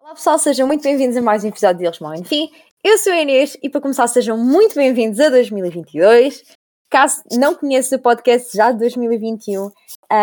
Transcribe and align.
Olá 0.00 0.14
pessoal, 0.14 0.38
sejam 0.38 0.66
muito 0.66 0.82
bem-vindos 0.82 1.14
a 1.14 1.20
mais 1.20 1.44
um 1.44 1.48
episódio 1.48 1.76
de 1.76 1.84
Eles 1.84 1.98
Mal 1.98 2.14
Enfim. 2.14 2.50
Eu 2.82 2.96
sou 2.96 3.12
a 3.12 3.20
Inês 3.20 3.54
e 3.62 3.68
para 3.68 3.82
começar 3.82 4.06
sejam 4.06 4.38
muito 4.38 4.74
bem-vindos 4.74 5.20
a 5.20 5.28
2022. 5.28 6.42
Caso 6.88 7.22
não 7.32 7.54
conheça 7.54 7.96
o 7.96 7.98
podcast 7.98 8.56
já 8.56 8.72
de 8.72 8.78
2021, 8.78 9.66
uh, 9.66 9.72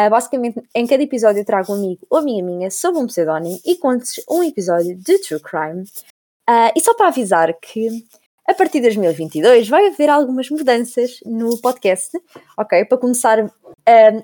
basicamente 0.10 0.64
em 0.74 0.88
cada 0.88 1.04
episódio 1.04 1.42
eu 1.42 1.46
trago 1.46 1.74
um 1.74 1.76
amigo 1.76 2.08
ou 2.10 2.18
amiga 2.18 2.44
minha 2.44 2.72
sob 2.72 2.98
um 2.98 3.06
pseudónimo 3.06 3.60
e 3.64 3.76
conto-lhes 3.76 4.26
um 4.28 4.44
episódio 4.44 4.96
de 4.98 5.20
True 5.20 5.42
Crime. 5.42 5.84
Uh, 6.50 6.74
e 6.76 6.82
só 6.82 6.96
para 6.96 7.10
avisar 7.10 7.54
que 7.54 8.04
a 8.48 8.54
partir 8.54 8.80
de 8.80 8.88
2022 8.88 9.70
vai 9.70 9.88
haver 9.88 10.10
algumas 10.10 10.50
mudanças 10.50 11.20
no 11.26 11.58
podcast, 11.60 12.12
ok? 12.58 12.86
Para 12.86 12.98
começar, 12.98 13.40
um, 13.40 13.50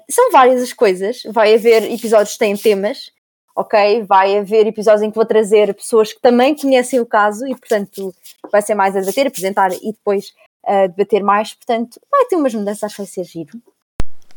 são 0.10 0.32
várias 0.32 0.62
as 0.62 0.74
coisas. 0.74 1.24
Vai 1.30 1.56
haver 1.56 1.90
episódios 1.92 2.34
que 2.34 2.40
têm 2.40 2.56
temas, 2.58 3.12
ok? 3.56 4.04
Vai 4.04 4.38
haver 4.38 4.68
episódios 4.68 5.04
em 5.04 5.10
que 5.10 5.16
vou 5.16 5.26
trazer 5.26 5.74
pessoas 5.74 6.12
que 6.12 6.22
também 6.22 6.56
conhecem 6.56 7.00
o 7.00 7.06
caso 7.06 7.48
e, 7.48 7.56
portanto, 7.56 8.14
vai 8.52 8.62
ser 8.62 8.76
mais 8.76 8.96
a 8.96 9.00
debater, 9.00 9.28
apresentar 9.28 9.72
e 9.74 9.94
depois 9.94 10.34
uh, 10.66 10.88
debater 10.90 11.24
mais. 11.24 11.54
Portanto, 11.54 12.00
vai 12.12 12.26
ter 12.26 12.36
umas 12.36 12.54
mudanças, 12.54 12.94
vai 12.94 13.06
ser 13.06 13.24
giro. 13.24 13.62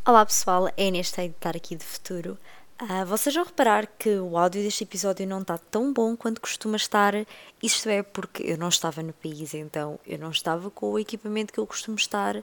Olá 0.06 0.24
pessoal, 0.26 0.68
é 0.76 0.86
Inês 0.86 1.12
de 1.12 1.26
estar 1.26 1.56
aqui 1.56 1.76
de 1.76 1.84
futuro. 1.84 2.38
Uh, 2.82 3.06
vocês 3.06 3.32
vão 3.32 3.44
reparar 3.44 3.86
que 3.86 4.08
o 4.16 4.36
áudio 4.36 4.60
deste 4.60 4.82
episódio 4.82 5.24
não 5.24 5.42
está 5.42 5.56
tão 5.56 5.92
bom 5.92 6.16
quanto 6.16 6.40
costuma 6.40 6.76
estar. 6.76 7.14
Isto 7.62 7.88
é 7.88 8.02
porque 8.02 8.42
eu 8.42 8.58
não 8.58 8.68
estava 8.68 9.00
no 9.04 9.12
país, 9.12 9.54
então 9.54 10.00
eu 10.04 10.18
não 10.18 10.32
estava 10.32 10.68
com 10.68 10.90
o 10.90 10.98
equipamento 10.98 11.52
que 11.52 11.60
eu 11.60 11.66
costumo 11.66 11.96
estar. 11.96 12.42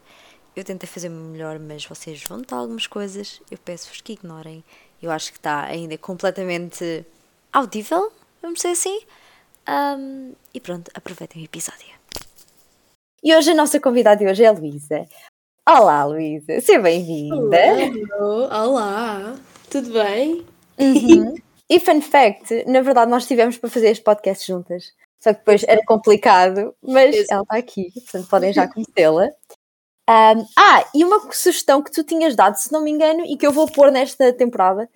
Eu 0.56 0.64
tentei 0.64 0.88
fazer 0.88 1.10
melhor, 1.10 1.60
mas 1.60 1.86
vocês 1.86 2.24
vão 2.24 2.38
notar 2.38 2.58
algumas 2.58 2.88
coisas. 2.88 3.42
Eu 3.52 3.58
peço-vos 3.58 4.00
que 4.00 4.14
ignorem. 4.14 4.64
Eu 5.04 5.12
acho 5.12 5.34
que 5.34 5.38
está 5.38 5.66
ainda 5.66 5.98
completamente 5.98 7.06
audível, 7.52 8.10
vamos 8.42 8.60
dizer 8.60 8.70
assim. 8.70 9.02
Um, 9.68 10.32
e 10.54 10.62
pronto, 10.62 10.90
aproveitem 10.94 11.42
o 11.42 11.46
episódio. 11.46 12.00
E 13.22 13.36
hoje 13.36 13.52
a 13.52 13.56
nossa 13.56 13.78
convidada 13.78 14.24
de 14.24 14.32
hoje 14.32 14.46
é 14.46 14.48
a 14.48 14.54
Luísa. 14.54 15.06
Olá, 15.68 16.06
Luísa, 16.06 16.62
seja 16.62 16.80
bem-vinda. 16.80 17.58
Olá, 18.18 19.36
tudo 19.70 19.94
bem? 19.94 20.46
Uhum. 20.80 21.36
e 21.70 21.80
fun 21.80 22.02
fact, 22.02 22.66
na 22.66 22.82
verdade 22.82 23.12
nós 23.12 23.24
estivemos 23.24 23.58
para 23.58 23.70
fazer 23.70 23.90
este 23.90 24.04
podcast 24.04 24.46
juntas, 24.46 24.94
só 25.20 25.34
que 25.34 25.40
depois 25.40 25.64
era 25.64 25.82
complicado, 25.86 26.74
mas 26.82 27.16
Exato. 27.16 27.34
ela 27.34 27.44
está 27.44 27.58
aqui, 27.58 27.92
portanto 27.94 28.30
podem 28.30 28.54
já 28.54 28.68
conhecê-la. 28.72 29.30
Um, 30.10 30.46
ah, 30.58 30.90
e 30.96 31.06
uma 31.06 31.32
sugestão 31.32 31.84
que 31.84 31.92
tu 31.92 32.04
tinhas 32.04 32.36
dado, 32.36 32.56
se 32.56 32.72
não 32.72 32.84
me 32.84 32.90
engano, 32.90 33.24
e 33.26 33.38
que 33.38 33.46
eu 33.46 33.52
vou 33.52 33.72
pôr 33.72 33.92
nesta 33.92 34.34
temporada, 34.34 34.90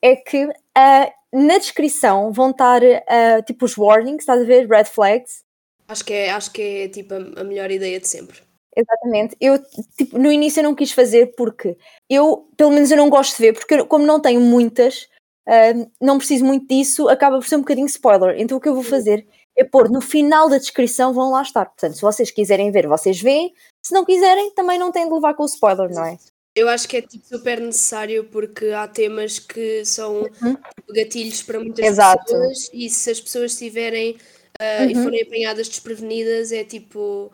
é 0.00 0.14
que 0.14 0.46
uh, 0.46 1.12
na 1.32 1.58
descrição 1.58 2.32
vão 2.32 2.50
estar 2.50 2.80
uh, 2.82 3.42
tipo 3.44 3.64
os 3.64 3.76
warnings, 3.76 4.22
estás 4.22 4.40
a 4.40 4.44
ver? 4.44 4.68
Red 4.68 4.84
flags. 4.84 5.42
Acho 5.88 6.04
que 6.04 6.12
é, 6.12 6.30
acho 6.30 6.52
que 6.52 6.62
é 6.62 6.88
tipo 6.88 7.14
a 7.14 7.42
melhor 7.42 7.68
ideia 7.70 7.98
de 7.98 8.06
sempre. 8.06 8.40
Exatamente. 8.76 9.36
Eu, 9.40 9.58
tipo, 9.96 10.18
no 10.18 10.30
início 10.30 10.60
eu 10.60 10.64
não 10.64 10.74
quis 10.74 10.92
fazer 10.92 11.34
porque 11.36 11.76
eu, 12.08 12.48
pelo 12.56 12.70
menos 12.70 12.90
eu 12.90 12.96
não 12.96 13.10
gosto 13.10 13.36
de 13.36 13.42
ver, 13.42 13.52
porque 13.52 13.74
eu, 13.74 13.86
como 13.86 14.06
não 14.06 14.20
tenho 14.20 14.40
muitas, 14.40 15.08
uh, 15.48 15.90
não 16.00 16.18
preciso 16.18 16.44
muito 16.44 16.66
disso, 16.68 17.08
acaba 17.08 17.38
por 17.38 17.46
ser 17.46 17.56
um 17.56 17.60
bocadinho 17.60 17.86
spoiler. 17.86 18.36
Então 18.38 18.58
o 18.58 18.60
que 18.60 18.68
eu 18.68 18.74
vou 18.74 18.84
fazer 18.84 19.26
é 19.56 19.64
pôr 19.64 19.90
no 19.90 20.00
final 20.00 20.48
da 20.48 20.58
descrição 20.58 21.12
vão 21.12 21.30
lá 21.30 21.42
estar. 21.42 21.66
Portanto, 21.66 21.94
se 21.94 22.02
vocês 22.02 22.30
quiserem 22.30 22.70
ver, 22.70 22.86
vocês 22.86 23.20
veem. 23.20 23.52
Se 23.82 23.92
não 23.92 24.04
quiserem, 24.04 24.52
também 24.52 24.78
não 24.78 24.92
têm 24.92 25.06
de 25.06 25.14
levar 25.14 25.34
com 25.34 25.42
o 25.42 25.46
spoiler, 25.46 25.90
não 25.90 26.04
é? 26.04 26.18
Eu 26.54 26.68
acho 26.68 26.88
que 26.88 26.96
é 26.96 27.02
tipo, 27.02 27.24
super 27.26 27.60
necessário 27.60 28.24
porque 28.24 28.66
há 28.66 28.86
temas 28.88 29.38
que 29.38 29.84
são 29.84 30.22
uhum. 30.42 30.56
gatilhos 30.92 31.42
para 31.42 31.60
muitas 31.60 31.84
Exato. 31.84 32.24
pessoas 32.24 32.70
e 32.72 32.90
se 32.90 33.10
as 33.10 33.20
pessoas 33.20 33.52
estiverem 33.52 34.12
uh, 34.60 34.82
uhum. 34.82 34.90
e 34.90 34.94
forem 34.96 35.22
apanhadas 35.22 35.68
desprevenidas, 35.68 36.50
é 36.50 36.64
tipo 36.64 37.32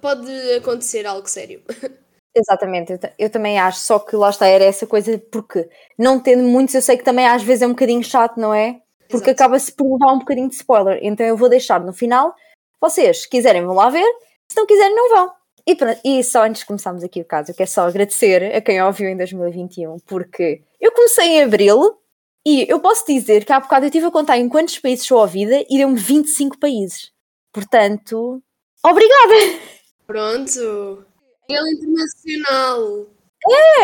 pode 0.00 0.30
acontecer 0.54 1.06
algo 1.06 1.28
sério. 1.28 1.62
Exatamente, 2.34 2.98
eu, 3.18 3.28
também 3.28 3.58
acho, 3.58 3.80
só 3.80 3.98
que 3.98 4.16
lá 4.16 4.30
está, 4.30 4.46
era 4.46 4.64
essa 4.64 4.86
coisa, 4.86 5.18
porque 5.30 5.68
não 5.98 6.18
tendo 6.18 6.42
muitos, 6.44 6.74
eu 6.74 6.80
sei 6.80 6.96
que 6.96 7.04
também 7.04 7.26
às 7.26 7.42
vezes 7.42 7.60
é 7.60 7.66
um 7.66 7.72
bocadinho 7.72 8.02
chato, 8.02 8.40
não 8.40 8.54
é? 8.54 8.80
Porque 9.10 9.30
acaba-se 9.30 9.70
por 9.70 9.92
levar 9.92 10.14
um 10.14 10.18
bocadinho 10.20 10.48
de 10.48 10.54
spoiler, 10.54 10.98
então 11.02 11.26
eu 11.26 11.36
vou 11.36 11.50
deixar 11.50 11.78
no 11.80 11.92
final, 11.92 12.34
vocês, 12.80 13.22
se 13.22 13.28
quiserem 13.28 13.62
vão 13.62 13.74
lá 13.74 13.90
ver, 13.90 14.06
se 14.48 14.56
não 14.56 14.66
quiserem 14.66 14.96
não 14.96 15.10
vão. 15.10 15.32
E, 15.66 15.76
pronto, 15.76 16.00
e 16.02 16.24
só 16.24 16.44
antes 16.44 16.60
de 16.62 16.66
começarmos 16.66 17.04
aqui 17.04 17.20
o 17.20 17.24
caso, 17.24 17.50
eu 17.50 17.54
quero 17.54 17.68
só 17.68 17.86
agradecer 17.86 18.56
a 18.56 18.62
quem 18.62 18.82
ouviu 18.82 19.10
em 19.10 19.16
2021, 19.16 19.98
porque 20.06 20.62
eu 20.80 20.90
comecei 20.92 21.26
em 21.26 21.42
Abril 21.42 21.98
e 22.46 22.66
eu 22.66 22.80
posso 22.80 23.04
dizer 23.06 23.44
que 23.44 23.52
há 23.52 23.60
bocado 23.60 23.84
eu 23.84 23.88
estive 23.88 24.06
a 24.06 24.10
contar 24.10 24.38
em 24.38 24.48
quantos 24.48 24.78
países 24.78 25.06
sou 25.06 25.20
ouvida 25.20 25.62
e 25.68 25.76
deu-me 25.76 25.98
25 25.98 26.58
países. 26.58 27.12
Portanto, 27.52 28.42
Obrigada! 28.84 29.60
Pronto! 30.06 31.06
Ele 31.48 31.68
é 31.68 31.72
internacional! 31.72 33.06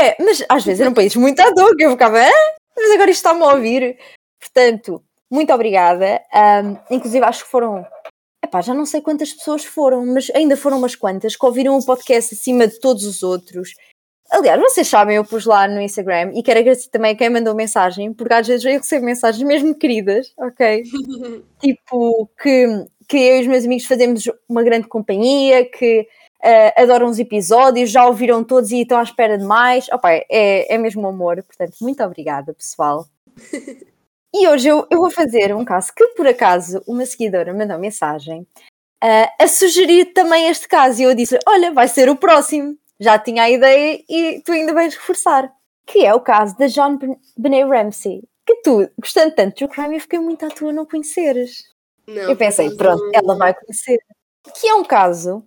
É, 0.01 0.23
mas 0.23 0.45
às 0.49 0.65
vezes 0.65 0.81
eram 0.81 0.95
países 0.95 1.17
muito 1.17 1.41
à 1.41 1.53
toa 1.53 1.75
que 1.77 1.85
eu 1.85 1.93
ficava, 1.93 2.21
ah, 2.21 2.57
mas 2.77 2.91
agora 2.93 3.11
isto 3.11 3.27
está-me 3.27 3.43
a 3.43 3.55
ouvir. 3.55 3.99
Portanto, 4.41 5.03
muito 5.31 5.53
obrigada. 5.53 6.21
Um, 6.35 6.95
inclusive, 6.95 7.25
acho 7.25 7.45
que 7.45 7.51
foram, 7.51 7.85
epá, 8.45 8.61
já 8.61 8.73
não 8.73 8.87
sei 8.87 9.01
quantas 9.01 9.33
pessoas 9.33 9.65
foram, 9.65 10.07
mas 10.07 10.31
ainda 10.35 10.57
foram 10.57 10.79
umas 10.79 10.95
quantas 10.95 11.37
que 11.37 11.47
ouviram 11.47 11.77
o 11.77 11.85
podcast 11.85 12.35
acima 12.35 12.67
de 12.67 12.79
todos 12.81 13.05
os 13.05 13.23
outros. 13.23 13.71
Aliás, 14.31 14.61
vocês 14.61 14.87
sabem, 14.87 15.17
eu 15.17 15.25
pus 15.25 15.47
lá 15.47 15.67
no 15.67 15.81
Instagram 15.81 16.33
e 16.35 16.43
quero 16.43 16.61
agradecer 16.61 16.91
também 16.91 17.13
a 17.13 17.17
quem 17.17 17.31
mandou 17.31 17.55
mensagem, 17.55 18.13
porque 18.13 18.35
às 18.35 18.47
vezes 18.47 18.65
eu 18.65 18.73
recebo 18.73 19.07
mensagens 19.07 19.43
mesmo 19.43 19.75
queridas, 19.75 20.33
ok? 20.39 20.83
tipo, 21.61 22.29
que 22.41 22.87
que 23.09 23.17
eu 23.17 23.39
e 23.39 23.41
os 23.41 23.47
meus 23.47 23.65
amigos 23.65 23.87
fazemos 23.87 24.25
uma 24.49 24.63
grande 24.63 24.87
companhia, 24.87 25.65
que 25.65 26.07
uh, 26.45 26.83
adoram 26.83 27.09
os 27.09 27.19
episódios, 27.19 27.91
já 27.91 28.07
ouviram 28.07 28.45
todos 28.45 28.71
e 28.71 28.83
estão 28.83 28.99
à 28.99 29.03
espera 29.03 29.39
de 29.39 29.45
mais. 29.45 29.89
Opa, 29.89 30.13
é, 30.13 30.75
é 30.75 30.79
mesmo 30.79 31.07
amor, 31.07 31.43
portanto, 31.43 31.75
muito 31.81 32.03
obrigada, 32.05 32.53
pessoal. 32.53 33.07
e 34.35 34.47
hoje 34.47 34.69
eu, 34.69 34.87
eu 34.91 34.99
vou 34.99 35.11
fazer 35.11 35.55
um 35.55 35.65
caso 35.65 35.93
que, 35.95 36.07
por 36.09 36.27
acaso, 36.27 36.83
uma 36.87 37.07
seguidora 37.07 37.55
mandou 37.55 37.79
mensagem 37.79 38.47
uh, 39.03 39.29
a 39.39 39.49
sugerir 39.49 40.13
também 40.13 40.49
este 40.49 40.69
caso 40.69 41.01
e 41.01 41.05
eu 41.05 41.15
disse: 41.15 41.39
Olha, 41.47 41.73
vai 41.73 41.89
ser 41.89 42.09
o 42.09 42.17
próximo. 42.17 42.77
Já 43.01 43.19
tinha 43.19 43.45
a 43.45 43.51
ideia 43.51 44.03
e 44.09 44.43
tu 44.45 44.53
ainda 44.53 44.75
vais 44.75 44.95
reforçar. 44.95 45.53
Que 45.87 46.05
é 46.05 46.13
o 46.13 46.21
caso 46.21 46.57
da 46.59 46.67
John 46.67 46.99
Benet 47.37 47.65
Ramsey. 47.65 48.23
Que 48.45 48.57
tu, 48.57 48.89
gostando 49.01 49.35
tanto 49.35 49.65
do 49.65 49.69
crime, 49.69 49.97
eu 49.97 50.01
fiquei 50.01 50.19
muito 50.19 50.45
à 50.45 50.49
tua 50.49 50.73
não 50.73 50.85
conheceres. 50.85 51.63
Não, 52.09 52.23
eu 52.23 52.37
pensei, 52.37 52.75
pronto, 52.75 53.05
não... 53.05 53.11
ela 53.15 53.37
vai 53.37 53.55
conhecer. 53.55 53.99
Que 54.59 54.67
é 54.67 54.75
um 54.75 54.85
caso 54.85 55.47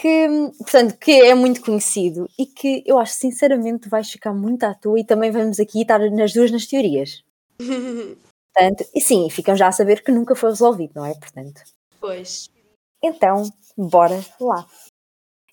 que, 0.00 0.26
portanto, 0.58 0.98
que 0.98 1.12
é 1.12 1.34
muito 1.34 1.60
conhecido 1.62 2.28
e 2.36 2.44
que 2.44 2.82
eu 2.84 2.98
acho 2.98 3.14
sinceramente 3.14 3.88
vais 3.88 4.10
ficar 4.10 4.34
muito 4.34 4.64
à 4.64 4.74
toa 4.74 4.98
e 4.98 5.04
também 5.04 5.30
vamos 5.30 5.60
aqui 5.60 5.82
estar 5.82 6.00
nas 6.10 6.32
duas 6.32 6.50
nas 6.50 6.66
teorias. 6.66 7.22
Portanto, 8.54 8.84
e 8.94 9.00
sim, 9.00 9.30
ficam 9.30 9.56
já 9.56 9.68
a 9.68 9.72
saber 9.72 10.02
que 10.02 10.12
nunca 10.12 10.34
foi 10.34 10.50
resolvido, 10.50 10.92
não 10.94 11.06
é? 11.06 11.14
Portanto. 11.14 11.62
Pois. 11.98 12.50
Então, 13.02 13.50
bora 13.78 14.20
lá. 14.38 14.66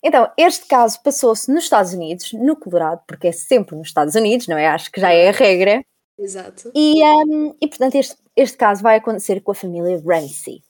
Então, 0.02 0.30
este 0.36 0.66
caso 0.66 1.02
passou-se 1.02 1.50
nos 1.50 1.64
Estados 1.64 1.94
Unidos, 1.94 2.32
no 2.34 2.56
Colorado, 2.56 3.02
porque 3.06 3.28
é 3.28 3.32
sempre 3.32 3.74
nos 3.74 3.88
Estados 3.88 4.14
Unidos, 4.14 4.48
não 4.48 4.58
é? 4.58 4.66
Acho 4.66 4.90
que 4.92 5.00
já 5.00 5.12
é 5.12 5.30
a 5.30 5.32
regra. 5.32 5.82
Exato. 6.18 6.70
E, 6.74 7.02
um, 7.02 7.54
e 7.58 7.68
portanto, 7.68 7.94
este, 7.94 8.16
este 8.40 8.56
caso 8.56 8.82
vai 8.82 8.96
acontecer 8.96 9.40
com 9.42 9.52
a 9.52 9.54
família 9.54 10.02
Ramsey. 10.04 10.62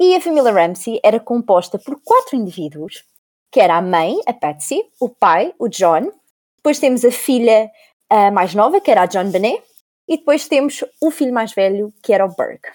E 0.00 0.14
a 0.14 0.20
família 0.20 0.52
Ramsey 0.52 1.00
era 1.02 1.18
composta 1.18 1.78
por 1.78 2.00
quatro 2.04 2.36
indivíduos, 2.36 3.04
que 3.50 3.60
era 3.60 3.76
a 3.76 3.82
mãe, 3.82 4.16
a 4.26 4.32
Patsy, 4.32 4.82
o 5.00 5.08
pai, 5.08 5.54
o 5.58 5.68
John, 5.68 6.12
depois 6.56 6.78
temos 6.78 7.04
a 7.04 7.10
filha 7.10 7.70
a 8.08 8.30
mais 8.30 8.54
nova, 8.54 8.80
que 8.80 8.90
era 8.90 9.02
a 9.02 9.06
John 9.06 9.30
Benet, 9.30 9.62
e 10.08 10.16
depois 10.16 10.48
temos 10.48 10.84
o 11.00 11.10
filho 11.10 11.32
mais 11.32 11.52
velho, 11.52 11.92
que 12.02 12.12
era 12.12 12.24
o 12.24 12.28
Burke. 12.28 12.70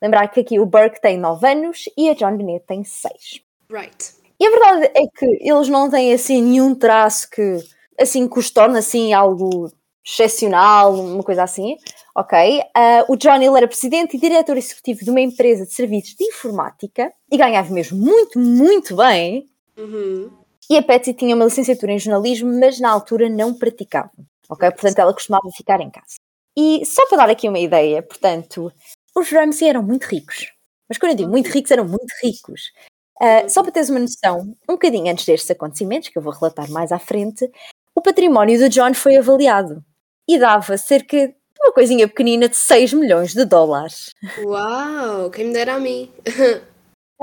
Lembrar 0.00 0.28
que 0.28 0.40
aqui 0.40 0.60
o 0.60 0.66
Burke 0.66 1.00
tem 1.00 1.18
9 1.18 1.46
anos 1.46 1.84
e 1.96 2.08
a 2.08 2.14
John 2.14 2.36
Benet 2.36 2.64
tem 2.66 2.84
6. 2.84 3.42
Right. 3.70 4.14
E 4.38 4.46
a 4.46 4.50
verdade 4.50 4.92
é 4.94 5.06
que 5.06 5.26
eles 5.40 5.68
não 5.68 5.88
têm 5.88 6.12
assim 6.12 6.42
nenhum 6.42 6.74
traço 6.74 7.30
que 7.30 7.58
assim 7.98 8.28
que 8.28 8.38
os 8.38 8.50
torna 8.50 8.80
assim 8.80 9.12
algo 9.12 9.72
excepcional, 10.04 10.94
uma 10.94 11.22
coisa 11.22 11.42
assim, 11.44 11.76
ok? 12.14 12.60
Uh, 12.60 13.12
o 13.12 13.16
John 13.16 13.36
ele 13.36 13.56
era 13.56 13.68
presidente 13.68 14.16
e 14.16 14.20
diretor 14.20 14.56
executivo 14.56 15.04
de 15.04 15.10
uma 15.10 15.20
empresa 15.20 15.64
de 15.64 15.72
serviços 15.72 16.14
de 16.16 16.24
informática 16.24 17.12
e 17.30 17.36
ganhava 17.36 17.72
mesmo 17.72 17.98
muito, 17.98 18.38
muito 18.38 18.96
bem. 18.96 19.46
Uhum. 19.76 20.30
E 20.68 20.76
a 20.76 20.82
Patsy 20.82 21.14
tinha 21.14 21.34
uma 21.34 21.44
licenciatura 21.44 21.92
em 21.92 21.98
jornalismo, 21.98 22.52
mas 22.58 22.80
na 22.80 22.90
altura 22.90 23.28
não 23.28 23.54
praticava, 23.54 24.10
ok? 24.48 24.70
Portanto, 24.70 24.98
ela 24.98 25.12
costumava 25.12 25.48
ficar 25.56 25.80
em 25.80 25.90
casa. 25.90 26.16
E 26.56 26.84
só 26.84 27.06
para 27.06 27.18
dar 27.18 27.30
aqui 27.30 27.48
uma 27.48 27.58
ideia, 27.58 28.02
portanto, 28.02 28.72
os 29.14 29.30
Ramsey 29.30 29.68
eram 29.68 29.82
muito 29.82 30.04
ricos. 30.04 30.52
Mas 30.88 30.98
quando 30.98 31.12
eu 31.12 31.16
digo 31.16 31.30
muito 31.30 31.48
ricos, 31.48 31.70
eram 31.70 31.84
muito 31.84 32.12
ricos. 32.22 32.72
Uh, 33.20 33.48
só 33.48 33.62
para 33.62 33.72
teres 33.72 33.88
uma 33.88 34.00
noção, 34.00 34.40
um 34.68 34.72
bocadinho 34.72 35.10
antes 35.10 35.24
destes 35.24 35.50
acontecimentos, 35.50 36.08
que 36.08 36.18
eu 36.18 36.22
vou 36.22 36.32
relatar 36.32 36.68
mais 36.70 36.90
à 36.90 36.98
frente, 36.98 37.48
o 37.94 38.02
património 38.02 38.58
do 38.58 38.68
John 38.68 38.92
foi 38.94 39.16
avaliado 39.16 39.82
e 40.28 40.38
dava 40.38 40.76
cerca 40.76 41.28
de 41.28 41.34
uma 41.62 41.72
coisinha 41.72 42.08
pequenina 42.08 42.48
de 42.48 42.56
6 42.56 42.92
milhões 42.92 43.34
de 43.34 43.44
dólares. 43.44 44.10
Uau, 44.44 45.30
quem 45.30 45.46
me 45.46 45.52
dera 45.52 45.74
a 45.74 45.78
mim. 45.80 46.10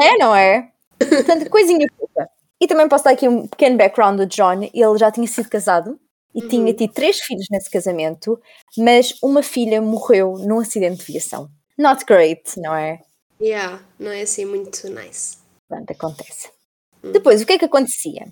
É, 0.01 0.17
não 0.17 0.33
é? 0.33 0.71
Portanto, 0.97 1.49
coisinha 1.49 1.85
pouca. 1.97 2.29
E 2.61 2.67
também 2.67 2.87
posso 2.87 3.03
dar 3.03 3.11
aqui 3.11 3.27
um 3.27 3.47
pequeno 3.47 3.77
background 3.77 4.17
do 4.17 4.25
John. 4.25 4.63
Ele 4.73 4.97
já 4.97 5.11
tinha 5.11 5.27
sido 5.27 5.49
casado 5.49 5.99
e 6.33 6.43
uhum. 6.43 6.47
tinha 6.47 6.73
tido 6.73 6.93
três 6.93 7.19
filhos 7.19 7.47
nesse 7.51 7.69
casamento, 7.69 8.39
mas 8.77 9.13
uma 9.21 9.43
filha 9.43 9.81
morreu 9.81 10.37
num 10.37 10.59
acidente 10.59 11.05
de 11.05 11.11
viação. 11.11 11.49
Not 11.77 12.05
great, 12.05 12.59
não 12.59 12.75
é? 12.75 13.01
Yeah, 13.41 13.81
não 13.97 14.11
é 14.11 14.21
assim 14.21 14.45
muito 14.45 14.87
nice. 14.89 15.37
Pronto, 15.67 15.91
acontece. 15.91 16.49
Hum. 17.03 17.11
Depois, 17.11 17.41
o 17.41 17.45
que 17.45 17.53
é 17.53 17.57
que 17.57 17.65
acontecia? 17.65 18.27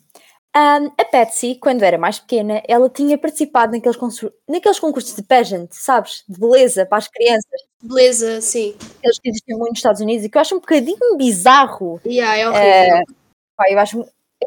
Um, 0.58 0.92
a 0.98 1.06
Patsy, 1.06 1.54
quando 1.62 1.84
era 1.84 2.00
mais 2.00 2.18
pequena, 2.20 2.64
ela 2.68 2.90
tinha 2.90 3.16
participado 3.16 3.74
naqueles, 3.74 3.96
naqueles 4.50 4.80
concursos 4.80 5.16
de 5.16 5.22
pageant, 5.22 5.68
sabes? 5.72 6.24
De 6.28 6.40
beleza 6.40 6.84
para 6.84 6.98
as 6.98 7.08
crianças. 7.08 7.62
Beleza, 7.84 8.42
sim. 8.42 8.76
Aqueles 8.98 9.20
que 9.20 9.30
existem 9.30 9.56
muito 9.56 9.70
nos 9.70 9.78
Estados 9.78 10.02
Unidos 10.02 10.26
e 10.26 10.30
que 10.30 10.36
eu 10.36 10.42
acho 10.42 10.56
um 10.56 10.60
bocadinho 10.60 11.16
bizarro. 11.16 12.02
Yeah, 12.04 12.38
é 12.38 12.50
horrível. 12.50 12.98
Uh, 12.98 13.16
pá, 13.56 13.66
eu 13.70 13.78
acho 13.78 14.06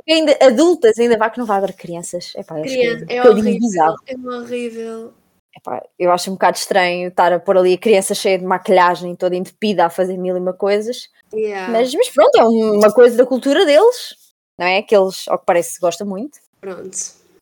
ainda 0.09 0.37
adultas 0.43 0.99
ainda 0.99 1.17
vá 1.17 1.31
que 1.31 1.39
não 1.39 1.47
vai 1.47 1.59
haver 1.59 1.75
crianças. 1.75 2.33
Epá, 2.35 2.61
Criança, 2.61 3.07
é, 3.09 3.23
um 3.23 3.27
é 3.27 3.31
horrível. 3.31 3.61
Bizarro. 3.61 3.97
É 4.09 4.17
horrível. 4.17 5.13
Epá, 5.57 5.85
eu 5.97 6.11
acho 6.11 6.29
um 6.29 6.35
bocado 6.35 6.57
estranho 6.57 7.09
estar 7.09 7.33
a 7.33 7.39
pôr 7.39 7.57
ali 7.57 7.75
a 7.75 7.79
criança 7.79 8.17
cheia 8.17 8.37
de 8.37 8.45
maquilhagem, 8.45 9.15
toda 9.15 9.37
entupida 9.37 9.87
a 9.87 9.91
fazer 9.91 10.17
mil 10.17 10.37
e 10.37 10.41
uma 10.41 10.53
coisas. 10.53 11.09
Yeah. 11.33 11.71
Mas, 11.71 11.95
mas 11.95 12.11
pronto, 12.11 12.37
é 12.37 12.45
uma 12.45 12.93
coisa 12.93 13.17
da 13.17 13.25
cultura 13.25 13.65
deles 13.65 14.19
não 14.61 14.67
é? 14.67 14.83
Que 14.83 14.95
eles, 14.95 15.27
ao 15.27 15.39
que 15.39 15.47
parece, 15.47 15.81
gostam 15.81 16.07
muito. 16.07 16.39
Pronto. 16.61 16.95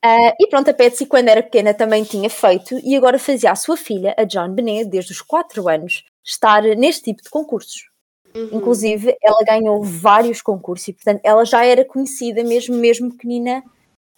Uh, 0.04 0.30
e 0.38 0.46
pronto, 0.46 0.70
a 0.70 0.74
Patsy, 0.74 1.04
quando 1.04 1.28
era 1.28 1.42
pequena, 1.42 1.74
também 1.74 2.04
tinha 2.04 2.30
feito 2.30 2.78
e 2.84 2.94
agora 2.94 3.18
fazia 3.18 3.50
a 3.50 3.56
sua 3.56 3.76
filha, 3.76 4.14
a 4.16 4.22
John 4.22 4.54
Benet, 4.54 4.88
desde 4.88 5.10
os 5.10 5.20
4 5.20 5.68
anos, 5.68 6.04
estar 6.24 6.62
neste 6.62 7.02
tipo 7.02 7.20
de 7.20 7.28
concursos. 7.28 7.90
Uhum. 8.32 8.50
Inclusive, 8.52 9.16
ela 9.20 9.42
ganhou 9.44 9.82
vários 9.82 10.40
concursos 10.40 10.86
e, 10.86 10.92
portanto, 10.92 11.20
ela 11.24 11.44
já 11.44 11.64
era 11.64 11.84
conhecida, 11.84 12.44
mesmo, 12.44 12.76
mesmo 12.76 13.10
pequenina, 13.10 13.64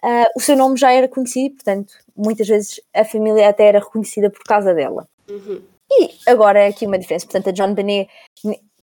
uh, 0.03 0.27
o 0.35 0.39
seu 0.39 0.55
nome 0.55 0.77
já 0.77 0.91
era 0.91 1.07
conhecido 1.07 1.47
e, 1.47 1.55
portanto, 1.55 1.93
muitas 2.15 2.47
vezes 2.47 2.79
a 2.93 3.03
família 3.03 3.49
até 3.49 3.65
era 3.65 3.79
reconhecida 3.79 4.29
por 4.29 4.43
causa 4.43 4.75
dela. 4.75 5.07
Uhum. 5.27 5.63
E 5.89 6.11
agora 6.27 6.59
é 6.59 6.67
aqui 6.67 6.85
uma 6.85 6.99
diferença. 6.99 7.25
Portanto, 7.25 7.49
a 7.49 7.51
John 7.51 7.73
Benet 7.73 8.07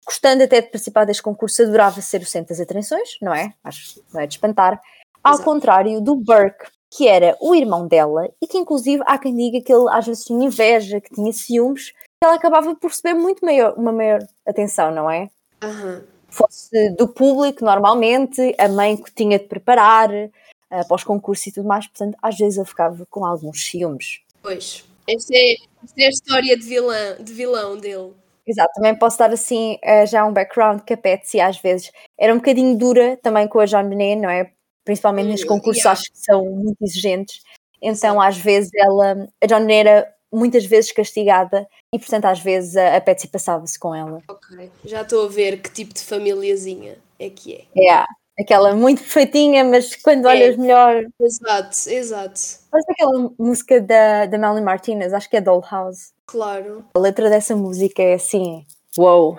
gostando 0.06 0.44
até 0.44 0.62
de 0.62 0.68
participar 0.68 1.06
deste 1.06 1.24
concurso, 1.24 1.64
adorava 1.64 2.02
ser 2.02 2.22
o 2.22 2.26
centro 2.26 2.50
das 2.50 2.60
atenções, 2.60 3.18
não 3.22 3.34
é? 3.34 3.54
Acho 3.64 3.96
que 3.96 4.04
não 4.14 4.22
é 4.22 4.28
de 4.28 4.36
espantar. 4.36 4.82
Ao 5.24 5.36
Exato. 5.36 5.50
contrário 5.50 6.02
do 6.02 6.16
Burke, 6.16 6.68
que 6.96 7.08
era 7.08 7.36
o 7.42 7.56
irmão 7.56 7.88
dela 7.88 8.30
e 8.42 8.48
que, 8.48 8.58
inclusive, 8.58 9.02
há 9.08 9.18
quem 9.18 9.36
diga 9.36 9.66
que 9.66 9.74
ele 9.74 9.90
às 9.90 10.06
vezes 10.06 10.26
tinha 10.26 10.46
inveja, 10.46 11.02
que 11.02 11.14
tinha 11.14 11.32
ciúmes, 11.34 11.92
que 11.92 12.26
ela 12.26 12.36
acabava 12.36 12.76
por 12.76 12.90
receber 12.90 13.14
muito 13.14 13.44
maior, 13.44 13.74
uma 13.78 13.92
maior 13.92 14.20
atenção, 14.46 14.94
não 14.94 15.10
é? 15.10 15.30
Uhum. 15.64 16.02
Fosse 16.30 16.90
do 16.92 17.08
público, 17.08 17.64
normalmente, 17.64 18.56
a 18.58 18.68
mãe 18.68 18.98
que 18.98 19.12
tinha 19.14 19.40
de 19.40 19.46
preparar 19.46 20.10
uh, 20.12 20.88
para 20.88 20.96
os 20.96 21.04
concursos 21.04 21.48
e 21.48 21.52
tudo 21.52 21.68
mais, 21.68 21.88
portanto, 21.88 22.18
às 22.22 22.38
vezes 22.38 22.58
ele 22.58 22.68
ficava 22.68 23.06
com 23.10 23.26
alguns 23.26 23.66
ciúmes. 23.66 24.22
Pois, 24.42 24.84
esta 25.08 25.34
é, 25.36 25.56
esta 25.84 26.02
é 26.02 26.06
a 26.06 26.10
história 26.10 26.58
de 26.58 26.64
vilão, 26.64 27.16
de 27.20 27.34
vilão 27.34 27.78
dele. 27.78 28.14
Exato, 28.46 28.74
também 28.74 28.96
posso 28.96 29.18
dar 29.18 29.32
assim 29.32 29.78
uh, 29.84 30.06
já 30.06 30.26
um 30.26 30.34
background 30.34 30.82
que 30.82 30.94
a 30.94 30.98
Patsy 30.98 31.40
às 31.40 31.58
vezes 31.60 31.92
era 32.20 32.34
um 32.34 32.38
bocadinho 32.38 32.78
dura 32.78 33.18
também 33.22 33.48
com 33.48 33.60
a 33.60 33.66
John 33.66 33.88
Benet, 33.88 34.22
não 34.22 34.30
é? 34.30 34.52
Principalmente 34.84 35.30
nos 35.30 35.44
concursos 35.44 35.84
yeah. 35.84 35.92
acho 35.92 36.12
que 36.12 36.20
são 36.20 36.46
muito 36.46 36.78
exigentes, 36.82 37.42
então 37.82 38.20
às 38.20 38.38
vezes 38.38 38.70
ela, 38.76 39.28
a 39.42 39.46
John 39.48 39.62
Benet 39.62 39.88
era 39.88 40.14
muitas 40.32 40.66
vezes 40.66 40.92
castigada 40.92 41.66
e 41.94 42.00
portanto 42.00 42.26
às 42.26 42.40
vezes 42.40 42.76
a, 42.76 42.98
a 42.98 43.02
Patsy 43.02 43.28
passava-se 43.28 43.80
com 43.80 43.96
ela. 43.96 44.22
Ok, 44.28 44.72
já 44.84 45.02
estou 45.02 45.26
a 45.26 45.30
ver 45.30 45.62
que 45.62 45.72
tipo 45.72 45.94
de 45.94 46.02
famíliazinha 46.02 46.98
é 47.20 47.30
que 47.30 47.54
é. 47.54 47.62
É, 47.76 47.82
yeah 47.82 48.06
aquela 48.40 48.76
muito 48.76 49.02
perfeitinha, 49.02 49.64
mas 49.64 49.96
quando 49.96 50.28
é. 50.28 50.32
olhas 50.32 50.58
melhor. 50.58 51.04
Exato, 51.20 51.90
exato. 51.90 52.42
Mas 52.72 52.84
aquela 52.90 53.32
música 53.38 53.80
da, 53.80 54.26
da 54.26 54.38
Melanie 54.38 54.64
Martinez, 54.64 55.14
acho 55.14 55.30
que 55.30 55.38
é 55.38 55.42
Dollhouse. 55.42 56.12
Claro. 56.26 56.86
A 56.96 57.00
letra 57.00 57.30
dessa 57.30 57.56
música 57.56 58.02
é 58.02 58.16
assim, 58.16 58.66
wow. 58.98 59.38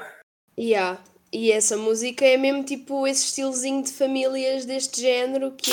Yeah. 0.58 1.00
E 1.32 1.50
essa 1.50 1.76
música 1.76 2.24
é 2.24 2.36
mesmo 2.36 2.62
tipo 2.62 3.06
esse 3.06 3.24
estilozinho 3.24 3.82
de 3.82 3.90
famílias 3.90 4.64
deste 4.64 5.00
género 5.00 5.50
que 5.50 5.72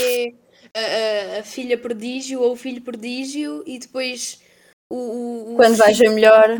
é 0.73 1.35
a, 1.35 1.37
a, 1.37 1.39
a 1.41 1.43
filha 1.43 1.77
prodígio 1.77 2.41
ou 2.41 2.53
o 2.53 2.55
filho 2.55 2.81
prodígio 2.81 3.63
e 3.67 3.77
depois 3.77 4.41
o, 4.91 5.53
o, 5.53 5.55
Quando 5.55 5.77
veja 5.77 6.09
melhor. 6.09 6.57